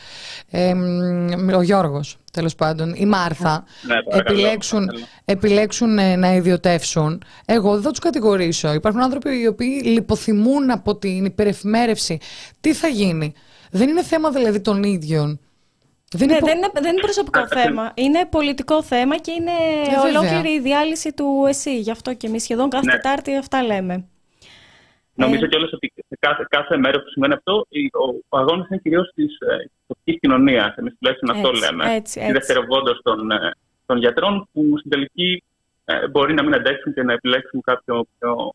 ε, 0.51 0.75
μ, 0.75 1.49
ο 1.55 1.63
Γιώργος 1.63 2.17
τέλος 2.33 2.55
πάντων, 2.55 2.95
η 2.97 3.07
Μάρθα, 3.07 3.65
Ναι, 3.83 4.03
παρακαλώ, 4.03 4.39
επιλέξουν, 4.39 4.79
παρακαλώ. 4.79 5.07
επιλέξουν 5.25 5.99
ε, 5.99 6.17
να 6.17 6.35
ιδιωτεύσουν, 6.35 7.23
εγώ 7.45 7.73
δεν 7.73 7.83
θα 7.83 7.91
τους 7.91 7.99
κατηγορήσω. 7.99 8.73
Υπάρχουν 8.73 9.03
άνθρωποι 9.03 9.41
οι 9.41 9.47
οποίοι 9.47 9.81
λιποθυμούν 9.85 10.71
από 10.71 10.97
την 10.97 11.25
υπερεφημέρευση. 11.25 12.19
Τι 12.61 12.73
θα 12.75 12.89
γίνει; 12.89 13.33
Δεν 13.71 13.89
είναι 13.89 14.03
θέμα 14.03 14.31
δηλαδή 14.31 14.61
των 14.61 14.83
ίδιων. 14.83 15.41
Δεν 16.13 16.27
Ναι, 16.29 16.33
είναι 16.33 16.41
πο- 16.41 16.47
δεν, 16.47 16.57
είναι, 16.57 16.71
δεν 16.73 16.93
είναι 16.93 17.01
προσωπικό 17.01 17.47
θέμα. 17.47 17.93
Είναι 17.95 18.27
πολιτικό 18.27 18.83
θέμα 18.83 19.17
και 19.19 19.31
είναι 19.31 19.51
Ε, 19.51 19.91
βέβαια. 19.91 20.03
ολόκληρη 20.21 20.55
η 20.57 20.61
διάλυση 20.61 21.13
του 21.13 21.45
ΕΣΥ. 21.49 21.79
Γι' 21.81 21.91
αυτό 21.91 22.15
και 22.15 22.27
εμείς 22.27 22.43
σχεδόν 22.43 22.69
κάθε 22.71 22.85
Ναι. 22.87 22.93
Τετάρτη 22.93 23.37
αυτά 23.37 23.63
λέμε. 23.63 24.07
Νομίζω 25.15 25.47
κιόλας 25.47 25.73
ότι 25.73 25.93
σε 25.97 26.17
κάθε, 26.21 26.47
κάθε 26.51 26.77
μέρο 26.77 26.99
που 27.03 27.09
σημαίνει 27.11 27.33
αυτό, 27.35 27.67
η- 27.69 27.85
ο, 27.93 28.25
ο 28.29 28.39
αγώνας 28.39 28.69
είναι 28.69 28.81
κυρίως 28.83 29.13
της 29.15 29.39
ε, 29.41 29.71
τοπικής 29.87 30.19
κοινωνίας. 30.21 30.75
Εμείς 30.77 30.95
τουλάχιστον 30.99 31.31
αυτό 31.31 31.49
Έτσι, 31.49 31.61
λέμε. 31.65 31.95
έτσι, 31.95 32.15
Τη 32.19 32.21
έτσι. 32.21 32.33
δευτεροβόντως 32.33 33.01
των, 33.03 33.31
ε, 33.31 33.51
των 33.87 33.99
γιατρών 33.99 34.49
που 34.53 34.79
στην 34.79 34.91
τελική 34.91 35.43
ε, 35.85 36.09
μπορεί 36.09 36.35
να 36.35 36.43
μην 36.43 36.55
αντέξουν 36.55 36.95
και 36.95 37.03
να 37.03 37.13
επιλέξουν 37.13 37.61
κάποιο 37.61 38.07
πιο 38.19 38.53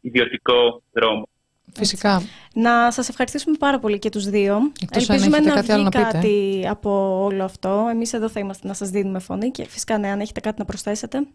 ιδιωτικό 0.00 0.82
δρόμο. 0.92 1.28
Φυσικά. 1.78 2.20
Να 2.54 2.90
σας 2.90 3.08
ευχαριστήσουμε 3.08 3.56
πάρα 3.58 3.78
πολύ 3.78 3.98
και 3.98 4.08
τους 4.08 4.24
δύο. 4.24 4.56
Εκτός 4.82 5.10
αν 5.10 5.16
Ελπίζουμε 5.16 5.36
έχετε 5.36 5.54
να 5.54 5.60
κάτι 5.60 5.72
άλλο 5.72 5.82
βγει 5.88 5.98
να 5.98 6.04
πείτε. 6.04 6.12
κάτι 6.12 6.66
από 6.70 7.22
όλο 7.24 7.44
αυτό. 7.44 7.86
Εμείς 7.90 8.12
εδώ 8.12 8.28
θα 8.28 8.40
είμαστε 8.40 8.66
να 8.68 8.74
σας 8.74 8.90
δίνουμε 8.90 9.18
φωνή 9.18 9.50
και 9.50 9.64
φυσικά 9.64 9.98
ναι, 9.98 10.08
αν 10.08 10.20
έχετε 10.20 10.40
κάτι 10.40 10.58
να 10.58 10.64
προσθέσετε. 10.64 11.26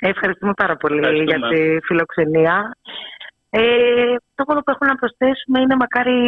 Ευχαριστούμε 0.00 0.52
πάρα 0.56 0.76
πολύ 0.76 0.98
Ευχαριστούμε. 0.98 1.36
για 1.36 1.48
τη 1.48 1.86
φιλοξενία. 1.86 2.76
Ε, 3.50 3.60
το 4.34 4.44
μόνο 4.48 4.60
που 4.60 4.70
έχω 4.70 4.84
να 4.84 4.94
προσθέσουμε 4.94 5.60
είναι 5.60 5.76
μακάρι 5.76 6.18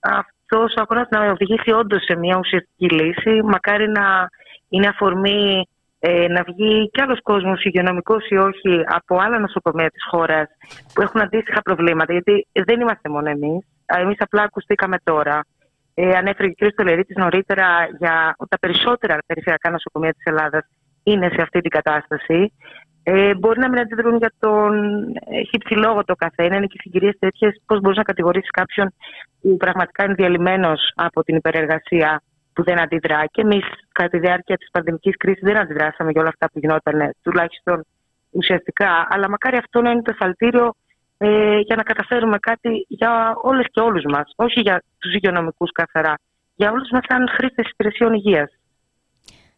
αυτό 0.00 0.34
αυτός 0.54 0.74
ο 0.76 0.80
αγώνας 0.80 1.08
να 1.10 1.30
οδηγήσει 1.30 1.70
όντως 1.72 2.02
σε 2.04 2.16
μια 2.16 2.38
ουσιαστική 2.38 2.88
λύση. 2.94 3.42
Μακάρι 3.44 3.88
να 3.88 4.28
είναι 4.68 4.86
αφορμή 4.86 5.68
ε, 6.06 6.28
να 6.28 6.42
βγει 6.42 6.90
κι 6.92 7.00
άλλος 7.00 7.20
κόσμος, 7.22 7.64
υγειονομικός 7.64 8.28
ή 8.28 8.36
όχι, 8.36 8.84
από 8.86 9.18
άλλα 9.18 9.38
νοσοκομεία 9.38 9.90
της 9.90 10.04
χώρας 10.10 10.46
που 10.94 11.02
έχουν 11.02 11.20
αντίστοιχα 11.20 11.62
προβλήματα, 11.62 12.12
γιατί 12.12 12.46
δεν 12.52 12.80
είμαστε 12.80 13.08
μόνο 13.08 13.30
εμείς. 13.30 13.66
Εμείς 13.86 14.16
απλά 14.18 14.42
ακουστήκαμε 14.42 14.96
τώρα. 15.04 15.46
Ε, 15.94 16.16
ανέφερε 16.16 16.48
και 16.48 16.64
ο 16.64 16.68
κ. 16.68 16.72
Στολερίτης 16.72 17.16
νωρίτερα 17.16 17.66
για 17.98 18.36
τα 18.48 18.58
περισσότερα 18.58 19.18
περιφερειακά 19.26 19.70
νοσοκομεία 19.70 20.12
της 20.12 20.24
Ελλάδας 20.24 20.64
είναι 21.02 21.28
σε 21.28 21.42
αυτή 21.42 21.60
την 21.60 21.70
κατάσταση. 21.70 22.52
Ε, 23.02 23.34
μπορεί 23.34 23.58
να 23.58 23.68
μην 23.68 23.78
αντιδρούν 23.78 24.16
για 24.16 24.32
τον. 24.38 24.72
Έχει 25.30 25.58
ψηλόγο 25.64 26.04
το 26.04 26.14
καθένα, 26.14 26.56
είναι 26.56 26.66
και 26.66 26.78
συγκυρίες 26.80 27.16
τέτοιες. 27.18 27.62
Πώς 27.66 27.80
μπορείς 27.80 27.96
να 27.96 28.02
κατηγορήσεις 28.02 28.50
κάποιον 28.50 28.94
που 29.40 29.56
πραγματικά 29.56 30.04
είναι 30.04 30.14
διαλυμένος 30.14 30.92
από 30.94 31.22
την 31.22 31.36
υπερεργασία 31.36 32.22
που 32.54 32.62
δεν 32.64 32.80
αντιδρά. 32.80 33.26
Και 33.30 33.40
εμείς, 33.40 33.64
κατά 33.92 34.08
τη 34.08 34.18
διάρκεια 34.18 34.56
της 34.56 34.68
πανδημικής 34.70 35.16
κρίσης, 35.16 35.42
δεν 35.42 35.56
αντιδράσαμε 35.56 36.10
για 36.10 36.20
όλα 36.20 36.30
αυτά 36.30 36.50
που 36.50 36.58
γινόταν, 36.58 37.14
τουλάχιστον 37.22 37.84
ουσιαστικά. 38.30 39.06
Αλλά 39.10 39.28
μακάρι 39.28 39.56
αυτό 39.56 39.80
να 39.80 39.90
είναι 39.90 40.02
το 40.02 40.10
εφαλτήριο 40.10 40.74
ε, 41.18 41.58
για 41.58 41.76
να 41.76 41.82
καταφέρουμε 41.82 42.38
κάτι 42.38 42.86
για 42.88 43.34
όλες 43.42 43.66
και 43.70 43.80
όλους 43.80 44.04
μας. 44.08 44.32
Όχι 44.36 44.60
για 44.60 44.82
τους 44.98 45.14
υγειονομικούς 45.14 45.70
καθαρά. 45.72 46.14
Για 46.54 46.70
όλους 46.70 46.88
μας, 46.90 47.02
σαν 47.08 47.28
χρήστες 47.36 47.70
υπηρεσιών 47.70 48.14
υγείας. 48.14 48.50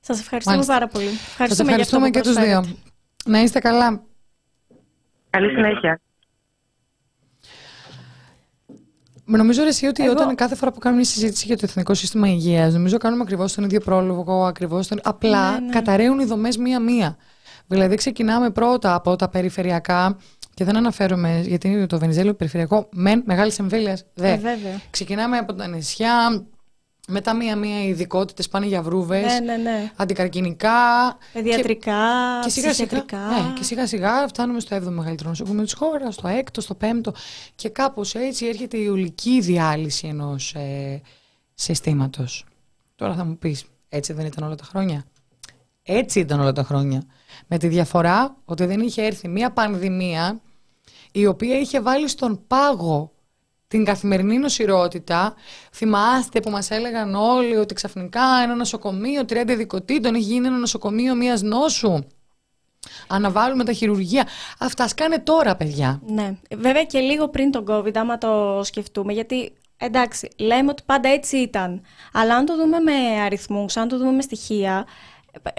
Σας 0.01 0.21
ευχαριστούμε 0.21 0.57
Μάλιστα. 0.57 0.75
πάρα 0.75 0.89
πολύ. 0.93 1.11
Σας 1.49 1.59
ευχαριστούμε 1.59 2.11
και 2.11 2.21
τους 2.21 2.35
δύο. 2.35 2.65
Να 3.25 3.39
είστε 3.39 3.59
καλά. 3.59 4.03
Καλή 5.31 5.51
συνέχεια. 5.51 6.01
Νομίζω 9.27 9.63
ρε 9.63 9.69
εσύ 9.69 9.87
ότι 9.87 10.03
Εγώ- 10.03 10.13
όταν 10.13 10.35
κάθε 10.35 10.55
φορά 10.55 10.73
που 10.73 10.79
κάνουμε 10.79 11.01
μια 11.03 11.11
συζήτηση 11.11 11.47
για 11.47 11.57
το 11.57 11.63
Εθνικό 11.65 11.95
Σύστημα 11.95 12.29
Υγείας, 12.29 12.73
νομίζω 12.73 12.97
κάνουμε 12.99 13.23
ακριβώς 13.23 13.53
τον 13.55 13.65
ίδιο 13.65 13.81
πρόλογο, 13.81 14.45
ακριβώς 14.47 14.87
τον... 14.87 15.01
Απλά 15.03 15.51
Ναι, 15.53 15.59
ναι. 15.67 15.73
καταραίουν 15.73 16.19
οι 16.19 16.25
δομές 16.25 16.57
μία-μία. 16.57 17.17
Δηλαδή 17.67 17.95
ξεκινάμε 17.97 18.51
πρώτα 18.51 18.95
από 18.95 19.17
τα 19.17 19.29
περιφερειακά 19.29 20.17
και 20.55 20.65
δεν 20.65 20.77
αναφέρομαι 20.77 21.41
γιατί 21.47 21.69
είναι 21.69 21.87
το 21.87 21.99
Βενιζέλιο 21.99 22.35
περιφερειακό 22.35 22.89
μεν 22.93 23.23
μεγάλης 23.27 23.59
εμβέλειας. 23.59 24.05
Δε. 24.15 24.29
Ε, 24.33 24.37
βέβαια. 24.37 24.81
Ξεκινάμε 24.91 25.37
από 25.37 25.55
τα 25.55 25.67
νησιά, 25.67 26.45
μετά 27.09 27.35
μία-μία 27.35 27.83
ειδικότητες 27.85 28.49
πάνε 28.49 28.67
για 28.67 28.83
βρούβες, 28.83 29.33
Ναι, 29.33 29.39
ναι, 29.41 29.57
ναι. 29.57 29.93
αντικαρκυνικά. 29.97 30.73
Παιδιατρικά, 31.33 31.93
και 32.43 32.49
σιγά 32.49 32.73
σιγά, 32.73 32.87
ψυχιατρικά. 32.89 33.19
ναι, 33.19 33.53
και 33.55 33.63
σιγά 33.63 33.87
σιγά 33.87 34.29
φτάνουμε 34.29 34.61
στο 34.61 34.77
7ο 34.77 34.91
μεγαλύτερο 34.91 35.29
νοσοκομείο 35.29 35.65
της 35.65 35.73
χώρας, 35.73 36.15
στο 36.15 36.29
6ο, 36.29 36.61
στο 36.63 36.77
5ο. 36.81 37.13
Και 37.55 37.69
κάπως 37.69 38.15
έτσι 38.15 38.47
έρχεται 38.47 38.77
η 38.77 38.89
ολική 38.89 39.41
διάλυση 39.41 40.07
ενός 40.07 40.55
ε, 40.55 41.01
συστήματος. 41.55 42.45
Τώρα 42.97 43.15
θα 43.15 43.25
μου 43.25 43.39
πεις, 43.39 43.65
έτσι 43.89 44.13
δεν 44.13 44.27
ήταν 44.27 44.45
όλα 44.45 44.55
τα 44.55 44.65
χρόνια; 44.65 45.05
Έτσι 45.83 46.21
ήταν 46.21 46.41
όλα 46.41 46.53
τα 46.53 46.63
χρόνια. 46.63 47.03
Με 47.47 47.59
τη 47.59 47.69
διαφορά 47.69 48.37
ότι 48.45 48.65
δεν 48.67 48.81
είχε 48.81 49.03
έρθει 49.03 49.29
μία 49.29 49.51
πανδημία 49.51 50.41
η 51.13 51.27
οποία 51.27 51.59
είχε 51.59 51.81
βάλει 51.81 52.09
στον 52.09 52.41
πάγο 52.47 53.13
την 53.77 53.85
καθημερινή 53.85 54.39
νοσηρότητα. 54.39 55.35
Θυμάστε 55.73 56.41
που 56.41 56.51
μας 56.51 56.71
έλεγαν 56.71 57.15
όλοι 57.15 57.57
ότι 57.57 57.75
ξαφνικά 57.75 58.23
ένα 58.43 58.55
νοσοκομείο 58.55 59.23
30 59.29 59.49
ειδικοτήτων 59.49 60.15
έχει 60.15 60.25
γίνει 60.25 60.47
ένα 60.47 60.57
νοσοκομείο 60.57 61.15
μιας 61.15 61.43
νόσου. 61.43 62.05
Αναβάλουμε 63.07 63.65
τα 63.65 63.73
χειρουργία. 63.73 64.27
Αυτά 64.59 64.89
σκάνε 64.89 65.19
τώρα, 65.19 65.57
παιδιά. 65.57 66.01
Ναι. 66.07 66.37
Βέβαια 66.57 66.85
και 66.85 66.99
λίγο 66.99 67.29
πριν 67.29 67.51
τον 67.51 67.65
COVID, 67.69 67.97
άμα 67.97 68.19
το 68.19 68.61
σκεφτούμε, 68.65 69.13
γιατί 69.13 69.53
εντάξει, 69.77 70.29
λέμε 70.39 70.71
ότι 70.71 70.83
πάντα 70.87 71.09
έτσι 71.09 71.37
ήταν. 71.37 71.83
Αλλά 72.13 72.37
αν 72.37 72.45
το 72.45 72.57
δούμε 72.57 72.79
με 72.79 73.21
αριθμούς, 73.21 73.77
αν 73.77 73.89
το 73.89 73.99
δούμε 73.99 74.13
με 74.13 74.23
στοιχεία, 74.23 74.87
ε, 75.43 75.51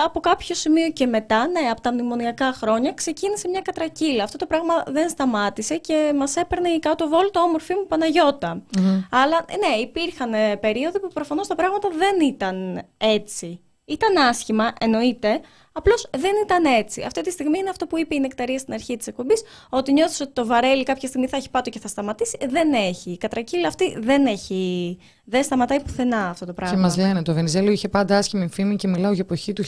από 0.00 0.20
κάποιο 0.20 0.54
σημείο 0.54 0.90
και 0.90 1.06
μετά, 1.06 1.46
ναι, 1.46 1.60
από 1.70 1.80
τα 1.80 1.92
μνημονιακά 1.92 2.52
χρόνια, 2.52 2.92
ξεκίνησε 2.92 3.48
μια 3.48 3.60
κατρακύλα. 3.60 4.24
Αυτό 4.24 4.36
το 4.36 4.46
πράγμα 4.46 4.82
δεν 4.86 5.08
σταμάτησε 5.08 5.76
και 5.76 6.12
μας 6.16 6.36
έπαιρνε 6.36 6.68
η 6.68 6.78
κάτω 6.78 7.08
βόλτα 7.08 7.42
όμορφη 7.42 7.74
μου 7.74 7.86
παναγιωτα 7.86 8.62
Αλλά 9.10 9.44
ναι, 9.58 9.80
υπήρχαν 9.80 10.34
ε, 10.34 10.56
περίοδοι 10.56 11.00
που 11.00 11.08
προφανώς 11.08 11.46
τα 11.46 11.54
πράγματα 11.54 11.88
δεν 11.88 12.20
ήταν 12.20 12.82
έτσι. 12.96 13.60
Ήταν 13.84 14.16
άσχημα, 14.16 14.72
εννοείται, 14.80 15.40
απλώς 15.72 16.08
δεν 16.18 16.30
ήταν 16.44 16.64
έτσι. 16.64 17.02
Αυτή 17.02 17.20
τη 17.20 17.30
στιγμή 17.30 17.58
είναι 17.58 17.70
αυτό 17.70 17.86
που 17.86 17.98
είπε 17.98 18.14
η 18.14 18.20
Νεκταρία 18.20 18.58
στην 18.58 18.74
αρχή 18.74 18.96
της 18.96 19.06
εκπομπής, 19.06 19.42
ότι 19.68 19.92
νιώθεις 19.92 20.20
ότι 20.20 20.32
το 20.32 20.46
βαρέλι 20.46 20.82
κάποια 20.82 21.08
στιγμή 21.08 21.26
θα 21.28 21.36
έχει 21.36 21.50
πάτο 21.50 21.70
και 21.70 21.78
θα 21.78 21.88
σταματήσει. 21.88 22.38
Δεν 22.48 22.72
έχει. 22.72 23.10
Η 23.10 23.16
κατρακύλα 23.16 23.68
αυτή 23.68 23.98
δεν 24.00 24.26
έχει. 24.26 24.98
Δεν 25.24 25.44
σταματάει 25.44 25.80
πουθενά 25.82 26.28
αυτό 26.28 26.46
το 26.46 26.52
πράγμα. 26.52 26.74
Και 26.74 26.80
μας 26.80 26.96
λένε, 26.96 27.22
το 27.22 27.34
Βενιζέλο 27.34 27.70
είχε 27.70 27.88
πάντα 27.88 28.16
άσχημη 28.18 28.48
φήμη 28.48 28.76
και 28.76 28.88
μιλάω 28.88 29.12
για 29.12 29.22
εποχή 29.24 29.52
του 29.52 29.64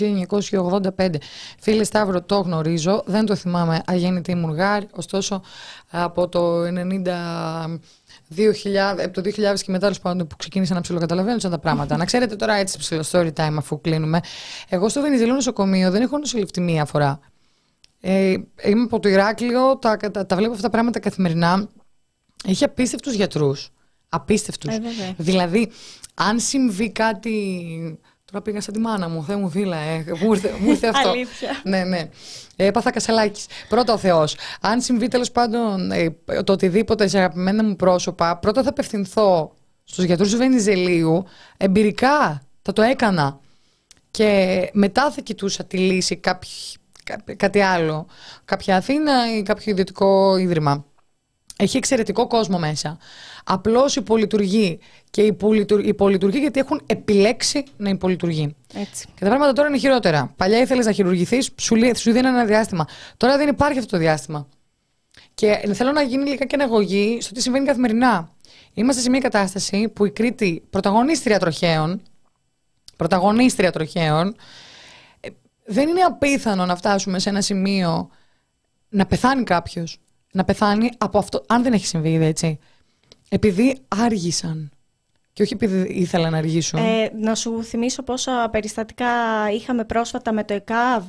1985. 0.96 1.14
Φίλε 1.60 1.84
Σταύρο, 1.84 2.22
το 2.22 2.40
γνωρίζω, 2.40 3.02
δεν 3.06 3.26
το 3.26 3.34
θυμάμαι 3.34 3.82
αγέννητη 3.86 4.34
Μουργάρ, 4.34 4.82
ωστόσο 4.90 5.42
από 5.90 6.28
το 6.28 6.62
90. 6.62 7.78
2000, 8.36 9.02
από 9.04 9.10
το 9.10 9.20
2000 9.20 9.32
και 9.34 9.70
μετά 9.70 9.78
τέλος 9.78 10.00
πάντων 10.00 10.26
που 10.26 10.36
ξεκίνησα 10.36 10.74
να 10.74 10.80
ψιλοκαταλαβαίνω 10.80 11.38
τα 11.38 11.58
πράγματα. 11.58 11.96
να 11.96 12.04
ξέρετε 12.04 12.36
τώρα 12.36 12.54
έτσι 12.54 12.78
ψηλό 12.78 13.04
story 13.10 13.32
time 13.32 13.54
αφού 13.58 13.80
κλείνουμε. 13.80 14.20
Εγώ 14.68 14.88
στο 14.88 15.00
Βενιζελό 15.00 15.32
νοσοκομείο 15.32 15.90
δεν 15.90 16.02
έχω 16.02 16.18
νοσηλευτεί 16.18 16.60
μία 16.60 16.84
φορά. 16.84 17.20
Ε, 18.00 18.34
είμαι 18.64 18.82
από 18.82 19.00
το 19.00 19.08
Ηράκλειο, 19.08 19.76
τα, 19.76 19.96
τα, 19.96 20.26
τα 20.26 20.36
βλέπω 20.36 20.50
αυτά 20.50 20.62
τα 20.62 20.70
πράγματα 20.70 20.98
καθημερινά. 20.98 21.68
Έχει 22.46 22.64
απίστευτους 22.64 23.14
γιατρούς. 23.14 23.70
Απίστευτους. 24.08 24.74
Ε, 24.74 24.80
βέβαια. 24.80 25.14
δηλαδή, 25.16 25.70
αν 26.14 26.40
συμβεί 26.40 26.90
κάτι. 26.90 27.98
Τώρα 28.34 28.46
πήγα 28.46 28.60
σαν 28.60 28.74
τη 28.74 28.80
μάνα 28.80 29.08
μου, 29.08 29.24
Θεέ 29.24 29.36
μου 29.36 29.50
φίλα, 29.50 29.76
ε. 29.76 30.04
Μου 30.20 30.32
ήρθε, 30.32 30.52
μου 30.60 30.70
ήρθε 30.70 30.86
αυτό. 30.86 31.08
Αλήθεια. 31.08 31.60
ναι, 31.64 31.84
ναι. 31.84 32.08
Έπαθα 32.56 32.90
κασελάκι. 32.90 33.42
Πρώτα 33.68 33.92
ο 33.92 33.98
Θεός. 33.98 34.36
Αν 34.60 34.80
συμβεί 34.80 35.08
τέλος 35.08 35.30
πάντων 35.30 35.90
ε, 35.90 36.16
το 36.44 36.52
οτιδήποτε 36.52 37.06
σε 37.08 37.18
αγαπημένα 37.18 37.64
μου 37.64 37.76
πρόσωπα, 37.76 38.36
πρώτα 38.38 38.62
θα 38.62 38.68
απευθυνθώ 38.68 39.54
στους 39.84 40.04
γιατρούς 40.04 40.30
του 40.30 40.36
Βενιζελίου. 40.36 41.24
Εμπειρικά 41.56 42.42
θα 42.62 42.72
το 42.72 42.82
έκανα. 42.82 43.40
Και 44.10 44.70
μετά 44.72 45.10
θα 45.10 45.20
κοιτούσα 45.20 45.64
τη 45.64 45.76
λύση 45.78 46.16
κάποιοι, 46.16 46.50
κά- 47.04 47.36
κάτι 47.36 47.60
άλλο. 47.60 48.06
Κάποια 48.44 48.76
Αθήνα 48.76 49.36
ή 49.36 49.42
κάποιο 49.42 49.72
ιδιωτικό 49.72 50.36
ίδρυμα. 50.36 50.84
Έχει 51.56 51.76
εξαιρετικό 51.76 52.26
κόσμο 52.26 52.58
μέσα. 52.58 52.98
Απλώς 53.44 53.96
υπολειτουργεί. 53.96 54.78
Και 55.10 55.22
υπολειτουργεί, 55.22 55.88
υπολειτουργεί 55.88 56.38
γιατί 56.38 56.60
έχουν 56.60 56.82
επιλέξει 56.86 57.64
να 57.76 57.88
υπολειτουργεί. 57.90 58.54
Έτσι. 58.74 59.06
Και 59.06 59.20
τα 59.20 59.26
πράγματα 59.26 59.52
τώρα 59.52 59.68
είναι 59.68 59.78
χειρότερα. 59.78 60.32
Παλιά 60.36 60.58
ήθελες 60.60 60.86
να 60.86 60.92
χειρουργηθείς, 60.92 61.50
σου, 61.60 61.74
λέει- 61.74 61.96
σου 61.96 62.12
δίνει 62.12 62.26
ένα 62.26 62.44
διάστημα. 62.44 62.86
Τώρα 63.16 63.36
δεν 63.36 63.48
υπάρχει 63.48 63.78
αυτό 63.78 63.90
το 63.90 63.98
διάστημα. 63.98 64.48
Και 65.34 65.70
θέλω 65.72 65.92
να 65.92 66.02
γίνει 66.02 66.28
λίγα 66.28 66.44
και 66.44 66.54
αναγωγή 66.54 67.18
στο 67.20 67.34
τι 67.34 67.40
συμβαίνει 67.42 67.66
καθημερινά. 67.66 68.30
Είμαστε 68.74 69.02
σε 69.02 69.10
μια 69.10 69.20
κατάσταση 69.20 69.88
που 69.88 70.04
η 70.04 70.10
Κρήτη, 70.10 70.62
πρωταγωνίστρια 70.70 71.38
τροχαίων, 71.38 72.02
πρωταγωνίστρια 72.96 73.70
τροχαίων, 73.72 74.36
ε, 75.20 75.28
δεν 75.64 75.88
είναι 75.88 76.00
απίθανο 76.00 76.66
να 76.66 76.76
φτάσουμε 76.76 77.18
σε 77.18 77.28
ένα 77.28 77.40
σημείο 77.40 78.08
να 78.88 79.06
πεθάνει 79.06 79.44
κάποιος. 79.44 79.98
Να 80.32 80.44
πεθάνει 80.44 80.90
από 80.98 81.18
αυτό, 81.18 81.44
αν 81.46 81.62
δεν 81.62 81.72
έχει 81.72 81.86
συμβεί 81.86 82.12
ήδη 82.12 82.24
έτσι. 82.24 82.58
Επειδή 83.28 83.78
άργησαν. 83.88 84.70
Και 85.32 85.42
όχι 85.42 85.54
επειδή 85.54 85.80
ήθελαν 85.90 86.32
να 86.32 86.38
αργήσουν. 86.38 86.78
Ε, 86.78 87.10
να 87.20 87.34
σου 87.34 87.62
θυμίσω 87.62 88.02
πόσα 88.02 88.48
περιστατικά 88.50 89.06
είχαμε 89.54 89.84
πρόσφατα 89.84 90.32
με 90.32 90.44
το 90.44 90.54
ΕΚΑΒ. 90.54 91.04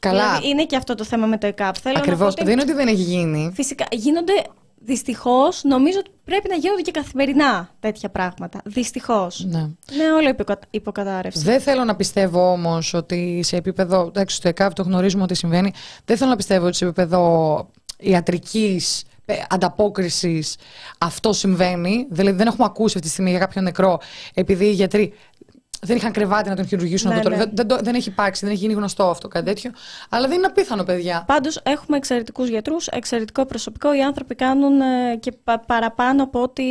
Καλά. 0.00 0.26
Δηλαδή, 0.26 0.48
είναι 0.48 0.64
και 0.64 0.76
αυτό 0.76 0.94
το 0.94 1.04
θέμα 1.04 1.26
με 1.26 1.38
το 1.38 1.46
ΕΚΑΒ. 1.46 1.76
Θέλω 1.82 1.94
να 1.94 2.00
Ακριβώς. 2.00 2.18
πω 2.20 2.26
ότι 2.26 2.44
Δεν 2.44 2.52
είναι 2.52 2.62
ότι 2.62 2.72
δεν 2.72 2.88
έχει 2.88 3.02
γίνει. 3.02 3.50
Φυσικά 3.54 3.86
γίνονται. 3.90 4.32
Δυστυχώς, 4.80 5.64
νομίζω 5.64 5.98
ότι 5.98 6.10
πρέπει 6.24 6.48
να 6.48 6.54
γίνονται 6.56 6.80
και 6.80 6.90
καθημερινά 6.90 7.70
τέτοια 7.80 8.08
πράγματα. 8.08 8.60
Δυστυχώς. 8.64 9.44
Ναι. 9.44 9.58
Είναι 9.92 10.12
όλο 10.16 10.28
υποκατα... 10.28 10.66
υποκατάρρευση. 10.70 11.42
Δεν 11.42 11.60
θέλω 11.60 11.84
να 11.84 11.96
πιστεύω 11.96 12.52
όμως 12.52 12.94
ότι 12.94 13.40
σε 13.42 13.56
επίπεδο. 13.56 14.06
Εντάξει, 14.06 14.36
στο 14.36 14.48
ΕΚΑΒ 14.48 14.72
το 14.72 14.82
γνωρίζουμε 14.82 15.22
ότι 15.22 15.34
συμβαίνει. 15.34 15.72
Δεν 16.04 16.16
θέλω 16.16 16.30
να 16.30 16.36
πιστεύω 16.36 16.66
ότι 16.66 16.76
σε 16.76 16.84
επίπεδο 16.84 17.70
ιατρικής 17.98 19.04
ανταπόκρισης 19.48 20.56
αυτό 20.98 21.32
συμβαίνει. 21.32 22.06
Δηλαδή, 22.10 22.36
δεν 22.36 22.46
έχουμε 22.46 22.64
ακούσει 22.64 22.94
αυτή 22.96 23.00
τη 23.06 23.12
στιγμή 23.12 23.30
για 23.30 23.38
κάποιον 23.38 23.64
νεκρό 23.64 24.00
επειδή 24.34 24.64
οι 24.66 24.72
γιατροί 24.72 25.12
δεν 25.80 25.96
είχαν 25.96 26.12
κρεβάτι 26.12 26.48
να 26.48 26.56
τον 26.56 26.66
χειρουργήσουν. 26.66 27.08
Ναι, 27.10 27.16
να 27.16 27.22
τον... 27.22 27.30
ναι. 27.32 27.38
Δεν, 27.38 27.50
δεν, 27.54 27.66
το- 27.66 27.78
δεν 27.82 27.94
έχει 27.94 28.08
υπάρξει, 28.08 28.44
δεν 28.44 28.54
έχει 28.54 28.62
γίνει 28.62 28.72
γνωστό 28.74 29.04
αυτό 29.10 29.28
κάτι 29.28 29.44
τέτοιο. 29.44 29.70
Αλλά 30.08 30.28
δεν 30.28 30.36
είναι 30.36 30.46
απίθανο, 30.46 30.82
παιδιά. 30.82 31.24
Πάντως, 31.26 31.60
έχουμε 31.62 31.96
εξαιρετικούς 31.96 32.48
γιατρούς, 32.48 32.86
εξαιρετικό 32.86 33.44
προσωπικό. 33.46 33.94
Οι 33.96 34.02
άνθρωποι 34.02 34.34
κάνουν 34.34 34.80
ε, 34.80 35.16
και 35.20 35.32
πα- 35.44 35.58
παραπάνω 35.66 36.22
από 36.22 36.42
ό,τι 36.42 36.62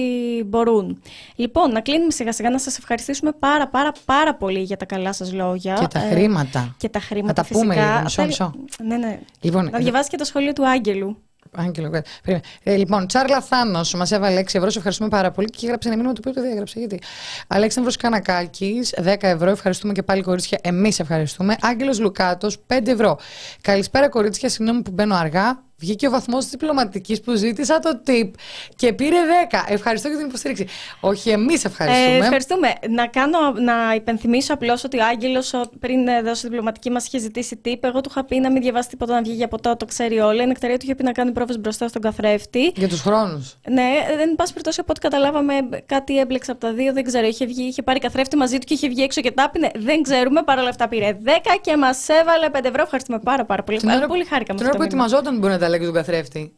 μπορούν. 0.46 1.02
Λοιπόν, 1.36 1.72
να 1.72 1.82
κλείνουμε 1.82 2.12
σιγά 2.12 2.32
σιγά 2.32 2.50
να 2.50 2.60
σας 2.60 2.78
ευχαριστήσουμε 2.78 3.32
πάρα 3.40 3.68
πάρα 3.68 3.92
πάρα 4.06 4.36
πολύ 4.36 4.60
για 4.60 4.78
τα 4.78 4.86
καλά 4.86 5.14
σας 5.14 5.34
λόγια. 5.34 5.74
Και 5.80 5.88
τα 5.88 6.00
Ε, 6.00 6.10
χρήματα. 6.10 6.76
Και 6.78 6.90
τα 6.90 7.00
χρήματα 7.00 7.28
Να 7.28 7.48
τα 7.48 7.54
πούμε 7.54 7.74
φυσικά. 7.74 7.90
λίγο, 7.92 8.02
μισό, 8.04 8.16
Θέλει- 8.16 8.28
μισό. 8.28 8.54
Ναι, 8.84 8.98
ναι. 8.98 9.20
Λοιπόν, 9.42 9.70
Να 9.72 9.78
διαβάσει 9.80 10.10
και 10.10 10.18
το 10.18 10.24
σχολείο 10.24 10.54
του 10.54 10.68
Άγγελου. 10.68 11.18
Άγγελο, 11.58 11.88
ε, 11.96 12.02
περίμενε. 12.24 12.46
Ε, 12.64 12.76
λοιπόν, 12.76 13.08
Τσάρλα 13.08 13.42
Θάνος 13.42 13.94
μας 13.94 14.12
έβαλε 14.12 14.40
6 14.40 14.58
ευρώ. 14.58 14.70
Σε 14.70 14.78
ευχαριστούμε 14.78 15.10
πάρα 15.10 15.32
πολύ 15.32 15.48
και 15.48 15.66
έγραψε 15.66 15.88
ένα 15.88 15.98
μήνυμα 15.98 16.14
το 16.14 16.22
οποίο 16.26 16.42
το 16.42 16.48
διέγραψε. 16.48 16.80
Γιατί. 16.80 17.02
Αλέξανδρος 17.48 17.96
Κανακάκης, 17.96 18.94
10 19.04 19.16
ευρώ. 19.20 19.50
Ευχαριστούμε 19.50 19.94
και 19.94 20.04
πάλι 20.04 20.22
κορίτσια. 20.22 20.60
Εμείς 20.62 21.00
ευχαριστούμε. 21.00 21.56
Άγγελος 21.62 22.00
Λουκάτος, 22.00 22.58
5 22.68 22.92
ευρώ. 22.92 23.20
Καλησπέρα 23.62 24.10
κορίτσια. 24.10 24.50
Συγγνώμη 24.50 24.82
που 24.82 24.92
μπαίνω 24.92 25.16
αργά. 25.16 25.67
Βγήκε 25.80 26.08
ο 26.08 26.10
βαθμός 26.10 26.44
της 26.44 26.52
διπλωματικής 26.52 27.22
που 27.22 27.36
ζήτησα 27.36 27.80
το 27.80 28.02
tip 28.08 28.30
και 28.76 28.94
πήρε 28.94 29.16
10. 29.52 29.58
Ευχαριστώ 29.68 30.08
για 30.08 30.18
την 30.18 30.28
υποστήριξη. 30.28 30.68
Όχι, 31.00 31.30
εμείς 31.30 31.66
ευχαριστούμε. 31.66 32.16
Ε, 32.16 32.18
ευχαριστούμε. 32.18 32.74
Να, 32.90 33.08
κάνω, 33.08 33.38
να 33.52 33.94
υπενθυμίσω 33.96 34.54
απλώς 34.54 34.84
ότι 34.84 34.98
ο 35.00 35.06
Άγγελος 35.06 35.54
πριν 35.80 36.08
ε, 36.08 36.22
δώσει 36.22 36.48
διπλωματική 36.48 36.90
μας 36.90 37.06
είχε 37.06 37.18
ζητήσει 37.20 37.62
tip. 37.66 37.76
Εγώ 37.80 38.02
του 38.02 38.10
είχα 38.10 38.26
πει 38.26 38.40
να 38.40 38.52
μην 38.52 38.62
διαβάσει 38.62 38.90
τίποτα 38.90 39.14
να 39.14 39.22
βγει 39.22 39.32
για 39.32 39.48
ποτό, 39.48 39.76
το 39.78 39.86
ξέρει 39.86 40.20
όλα. 40.20 40.44
Η 40.44 40.48
νεκταρία 40.48 40.78
του 40.78 40.82
είχε 40.86 40.96
πει 40.96 41.04
να 41.04 41.12
κάνει 41.12 41.32
πρόβες 41.32 41.60
μπροστά 41.60 41.88
στον 41.88 42.02
καθρέφτη. 42.02 42.72
Για 42.76 42.88
τους 42.88 43.02
χρόνους. 43.02 43.56
Ναι, 43.70 43.84
δεν 44.18 44.36
πάση 44.36 44.52
περιπτώσει 44.52 44.80
από 44.80 44.92
ό,τι 44.92 45.00
καταλάβαμε 45.00 45.54
κάτι 45.86 46.20
έμπλεξε 46.20 46.52
από 46.52 46.60
τα 46.60 46.74
δύο. 46.74 46.94
Δεν 46.94 47.04
ξέρω. 47.04 47.28
Είχε, 47.28 47.46
βγει, 47.46 47.64
είχε 47.64 47.82
πάρει 47.82 48.00
καθρέφτη 48.00 48.36
μαζί 48.38 48.58
του 48.58 48.66
και 48.66 48.74
είχε 48.74 48.88
βγει 48.88 49.02
έξω 49.04 49.22
και 49.22 49.32
τάπινε. 49.32 49.72
Δεν 49.76 50.02
ξέρουμε. 50.02 50.44
Παρ' 50.44 50.60
όλα 50.60 50.70
αυτά 50.70 50.88
πήρε 50.88 51.18
10 51.26 51.30
και 51.62 51.78
μας 51.78 52.08
έβαλε 52.08 52.50
5 52.52 52.60
ευρώ. 52.64 52.82
Ευχαριστούμε 52.84 53.20
πάρα, 53.20 53.46
πάρα 53.46 53.64
πολύ. 53.64 53.78
Την 53.78 53.90
ώρα- 53.90 54.08
πολύ 54.08 54.26
χάρηκα 54.26 54.54
με 54.54 54.60
Την 54.60 54.68
αυτό 54.68 54.70
ώρα 54.70 54.72
το 54.72 54.78
που 54.78 54.84
μήνυμα. 54.84 55.04
ετοιμαζόταν 55.06 55.40
μπορεί 55.40 55.52
να 55.54 55.60
τα 55.68 55.74
λέει 55.74 55.80
και 55.80 55.86
τον 55.86 55.96
καθρέφτη. 55.96 56.54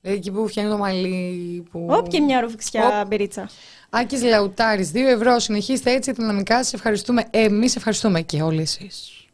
Δηλαδή, 0.00 0.18
Εκεί 0.18 0.30
που 0.30 0.48
φτιάχνει 0.48 0.70
το 0.70 0.78
μαλλί. 0.78 1.64
Που... 1.70 1.86
Όπ 1.90 2.08
και 2.08 2.20
μια 2.20 2.40
ρουφιξιά 2.40 3.04
μπυρίτσα. 3.08 3.50
Άκης 3.90 4.22
Λαουτάρης, 4.22 4.90
2 4.90 4.96
ευρώ. 4.96 5.38
Συνεχίστε 5.38 5.92
έτσι 5.92 6.12
δυναμικά. 6.12 6.64
Σα 6.64 6.76
ευχαριστούμε. 6.76 7.24
Εμείς 7.30 7.76
ευχαριστούμε 7.76 8.22
και 8.22 8.42
όλοι 8.42 8.60
εσείς. 8.60 9.26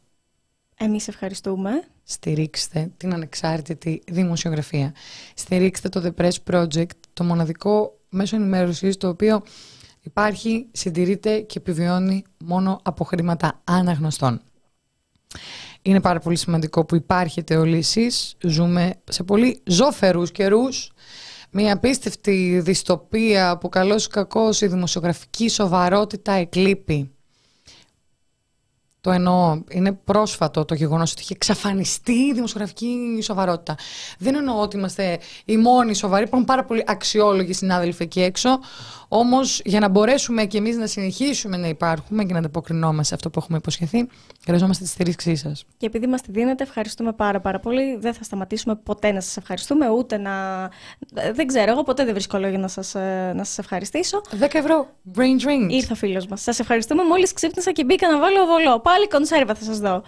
Εμείς 0.76 1.08
ευχαριστούμε. 1.08 1.70
Στηρίξτε 2.02 2.90
την 2.96 3.12
ανεξάρτητη 3.12 4.02
δημοσιογραφία. 4.06 4.94
Στηρίξτε 5.34 5.88
το 5.88 6.02
The 6.04 6.22
Press 6.22 6.54
Project, 6.54 6.96
το 7.12 7.24
μοναδικό 7.24 7.98
μέσο 8.08 8.36
ενημέρωσης 8.36 8.96
το 8.96 9.08
οποίο 9.08 9.42
υπάρχει, 10.00 10.66
συντηρείται 10.72 11.40
και 11.40 11.58
επιβιώνει 11.58 12.24
μόνο 12.44 12.80
από 12.82 13.04
χρήματα 13.04 13.60
αναγνωστών. 13.64 14.40
Είναι 15.82 16.00
πάρα 16.00 16.18
πολύ 16.18 16.36
σημαντικό 16.36 16.84
που 16.84 16.94
υπάρχετε 16.94 17.56
όλοι 17.56 17.76
εσείς. 17.76 18.36
Ζούμε 18.40 18.92
σε 19.04 19.22
πολύ 19.22 19.62
ζώφερους 19.64 20.30
καιρούς. 20.32 20.92
Μια 21.50 21.72
απίστευτη 21.72 22.60
δυστοπία 22.64 23.58
που 23.58 23.68
καλώς 23.68 24.04
ή 24.04 24.08
κακώς 24.08 24.60
η 24.60 24.66
δημοσιογραφική 24.66 25.48
σοβαρότητα 25.48 26.32
εκλείπει. 26.32 27.10
Το 29.00 29.10
εννοώ. 29.10 29.62
Είναι 29.70 29.92
πρόσφατο 29.92 30.64
το 30.64 30.74
γεγονός 30.74 31.12
ότι 31.12 31.20
έχει 31.20 31.32
εξαφανιστεί 31.32 32.12
η 32.12 32.32
δημοσιογραφική 32.32 33.18
σοβαρότητα. 33.22 33.74
Δεν 34.18 34.34
εννοώ 34.34 34.60
ότι 34.60 34.76
είμαστε 34.76 35.18
οι 35.44 35.56
μόνοι 35.56 35.94
σοβαροί. 35.94 36.24
Υπάρχουν 36.24 36.46
πάρα 36.46 36.64
πολλοί 36.64 36.84
αξιόλογοι 36.86 37.52
συνάδελφοι 37.52 38.02
εκεί 38.02 38.20
έξω. 38.20 38.58
Όμως, 39.12 39.60
για 39.64 39.80
να 39.80 39.88
μπορέσουμε 39.88 40.44
και 40.44 40.58
εμείς 40.58 40.76
να 40.76 40.86
συνεχίσουμε 40.86 41.56
να 41.56 41.68
υπάρχουμε 41.68 42.24
και 42.24 42.32
να 42.32 42.38
ανταποκρινόμαστε 42.38 43.04
σε 43.04 43.14
αυτό 43.14 43.30
που 43.30 43.38
έχουμε 43.38 43.58
υποσχεθεί, 43.58 44.08
χρειαζόμαστε 44.44 44.84
τη 44.84 44.90
στήριξή 44.90 45.36
σας. 45.36 45.64
Και 45.76 45.86
επειδή 45.86 46.06
μας 46.06 46.20
τη 46.20 46.30
δίνετε, 46.30 46.62
ευχαριστούμε 46.62 47.12
πάρα 47.12 47.40
πάρα 47.40 47.58
πολύ. 47.60 47.96
Δεν 47.96 48.14
θα 48.14 48.22
σταματήσουμε 48.22 48.74
ποτέ 48.74 49.12
να 49.12 49.20
σας 49.20 49.36
ευχαριστούμε, 49.36 49.88
ούτε 49.88 50.16
να... 50.18 50.32
Δεν 51.32 51.46
ξέρω, 51.46 51.70
εγώ 51.70 51.82
ποτέ 51.82 52.04
δεν 52.04 52.12
βρίσκω 52.14 52.38
λόγια 52.38 52.58
να 52.58 52.68
σας, 52.68 52.94
ε, 52.94 53.32
να 53.36 53.44
σας 53.44 53.58
ευχαριστήσω. 53.58 54.20
10 54.40 54.46
ευρώ. 54.52 54.86
Brain 55.16 55.46
drink. 55.46 55.70
Ήρθε 55.70 55.92
ο 55.92 55.96
φίλος 55.96 56.26
μας. 56.26 56.42
Σας 56.42 56.58
ευχαριστούμε. 56.58 57.04
Μόλις 57.04 57.32
ξύπνησα 57.32 57.72
και 57.72 57.84
μπήκα 57.84 58.08
να 58.08 58.18
βάλω 58.18 58.42
οβολό. 58.42 58.80
Πάλι 58.80 59.08
κονσέρβα 59.08 59.54
θα 59.54 59.64
σας 59.64 59.78
δω. 59.78 60.02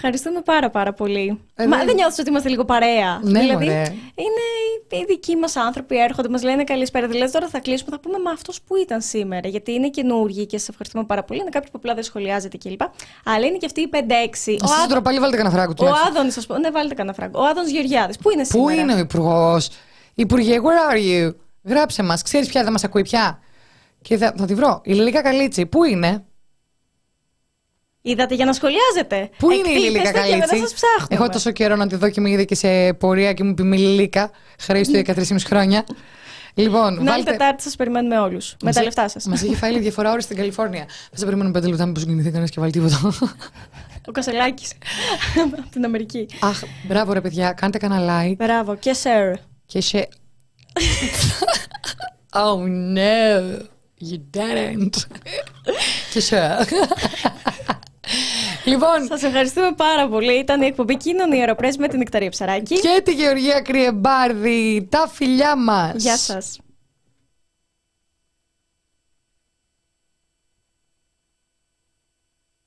Ευχαριστούμε 0.00 0.40
πάρα 0.40 0.70
πάρα 0.70 0.92
πολύ. 0.92 1.40
Ε, 1.54 1.66
Μα 1.66 1.76
δεν- 1.76 1.86
δεν 1.86 1.94
νιώθεις 1.94 2.18
ότι 2.18 2.28
είμαστε 2.28 2.48
λίγο 2.48 2.64
παρέα. 2.64 3.20
Ναι, 3.22 3.40
δηλαδή, 3.40 3.64
μωρέ. 3.64 3.82
είναι 4.14 4.44
οι- 4.90 4.96
οι 4.96 5.04
δικοί 5.08 5.36
μας 5.36 5.56
άνθρωποι, 5.56 5.98
έρχονται, 6.00 6.28
μας 6.28 6.42
λένε 6.42 6.64
καλησπέρα. 6.64 7.06
Δηλαδή 7.06 7.32
τώρα 7.32 7.48
θα 7.48 7.58
κλείσουμε, 7.60 7.90
θα 7.90 8.00
πούμε 8.00 8.18
μα 8.24 8.30
αυτός 8.30 8.60
που 8.62 8.76
ήταν 8.76 9.00
σήμερα. 9.00 9.48
Γιατί 9.48 9.72
είναι 9.72 9.88
καινούργοι 9.88 10.46
και 10.46 10.58
σας 10.58 10.68
ευχαριστούμε 10.68 11.04
πάρα 11.04 11.22
πολύ. 11.24 11.40
Είναι 11.40 11.48
κάποιοι 11.50 11.68
που 11.70 11.76
απλά 11.78 11.94
δεν 11.94 12.02
σχολιάζετε 12.02 12.56
κλπ. 12.56 12.80
Αλλά 13.24 13.46
είναι 13.46 13.56
και 13.56 13.66
αυτοί 13.66 13.80
οι 13.80 13.88
5-6. 13.88 14.50
Ο, 14.50 14.64
Εσείς 14.64 14.76
Άδων- 14.76 14.88
τώρα 14.88 15.00
πάλι 15.02 15.18
βάλτε 15.18 15.36
κανένα 15.36 15.54
φράγκο 15.54 15.70
ο 15.70 15.74
τουλάχιστον. 15.74 16.08
Άδωνης, 16.10 16.36
ας 16.36 16.46
πούμε. 16.46 16.58
Ναι, 16.58 16.70
βάλτε 16.70 16.94
κανένα 16.94 17.14
φράγκο. 17.14 17.40
Ο 17.40 17.44
Άδωνης 17.46 17.70
Γεωργιάδης. 17.70 18.18
Πού 18.18 18.30
είναι 18.30 18.42
Πού 18.42 18.48
σήμερα; 18.48 18.80
είναι 18.80 18.94
ο 18.94 18.98
υπουργός, 18.98 19.68
Υπουργέ, 20.14 20.58
where 20.60 20.92
are 20.94 20.96
you? 21.28 21.34
Γράψε 21.64 22.02
μας. 22.02 22.22
Ξέρεις 22.22 22.48
ποια 22.48 22.62
δεν 22.62 22.72
μας 22.72 22.84
ακούει 22.84 23.02
πια; 23.02 23.38
Και 24.02 24.16
θα, 24.16 24.34
θα 24.36 24.46
τη 24.46 24.54
βρω. 24.54 24.80
Η 24.84 24.92
Λιλίκα 24.92 25.22
Καλίτσι, 25.22 25.66
πού 25.66 25.84
είναι; 25.84 26.24
Είδατε 28.02 28.34
για 28.34 28.44
να 28.44 28.52
σχολιάζετε. 28.52 29.30
Πού 29.38 29.50
είναι 29.50 29.68
η 29.68 29.84
Εκτίθεστε 29.84 29.88
Λιλίκα 29.88 30.10
και 30.10 30.34
μετά 30.34 30.46
Καλίτσι; 30.46 30.58
σας 30.58 30.74
ψάχνουμε. 30.74 31.08
Έχω 31.22 31.28
τόσο 31.28 31.50
καιρό 31.50 31.76
να 31.76 31.86
τη 31.86 31.96
δω 31.96 32.10
και 32.10 32.20
με 32.20 32.30
είδε 32.30 32.44
και 32.44 32.54
σε 32.54 32.92
πορεία 32.92 33.32
και 33.32 33.44
μου 33.44 33.54
πει 33.54 33.62
μη 33.62 33.78
Λιλίκα. 33.78 34.30
Χρέη 34.58 34.82
του 34.82 34.90
13,5 34.92 35.36
χρόνια. 35.46 35.84
Λοιπόν, 36.54 36.88
Την 36.96 36.98
άλλη 36.98 37.08
βάλτε. 37.08 37.30
Τετάρτη 37.30 37.62
σας 37.62 37.76
περιμένουμε 37.76 38.18
όλους. 38.18 38.56
Με 38.62 38.72
τα 38.72 38.82
λεφτά 38.82 39.08
σας. 39.08 39.24
Μας 39.24 39.42
είχε 39.42 39.56
φάει 39.56 39.70
άλλη 39.70 39.80
διαφορά 39.80 40.10
ώρα 40.10 40.20
στην 40.20 40.36
Καλιφόρνια. 40.36 40.84
Δεν 41.10 41.18
σε 41.18 41.24
περιμένουμε 41.24 41.52
πέντε 41.54 41.68
λεπτά 41.68 41.86
μήπως 41.86 42.02
συγκινηθεί 42.02 42.26
κανένας 42.28 42.50
και 42.50 42.60
βάλει 42.60 42.72
τίποτα. 42.72 43.12
Ο 44.08 44.12
Κασελάκης. 44.12 44.72
Από 45.42 45.70
την 45.70 45.84
Αμερική. 45.84 46.26
Αχ, 46.40 46.62
μπράβο 46.82 47.12
ρε 47.12 47.20
παιδιά, 47.20 47.52
κάντε 47.52 47.78
κανένα 47.78 48.22
like 48.24 48.36
Μπράβο. 48.36 48.76
Και 48.76 48.96
sir. 49.02 49.34
και 49.66 49.80
σε. 49.80 50.08
oh 52.44 52.58
no, 52.96 53.42
you 54.10 54.18
didn't. 54.36 54.96
και 56.12 56.20
σε. 56.20 56.36
Λοιπόν, 58.68 59.06
Σας 59.08 59.22
ευχαριστούμε 59.22 59.72
πάρα 59.76 60.08
πολύ. 60.08 60.38
Ήταν 60.38 60.62
η 60.62 60.66
εκπομπή 60.66 60.96
Κοινωνία 60.96 61.40
Αεροπρές 61.40 61.76
με 61.76 61.88
την 61.88 61.98
Νεκταρία 61.98 62.30
Ψαράκη. 62.30 62.74
και 62.80 63.00
τη 63.04 63.12
Γεωργία 63.12 63.60
Κρυεμπάρδη, 63.60 64.88
τα 64.90 65.08
φιλιά 65.12 65.56
μας. 65.56 65.92
Γεια 65.96 66.16
σας. 66.16 66.58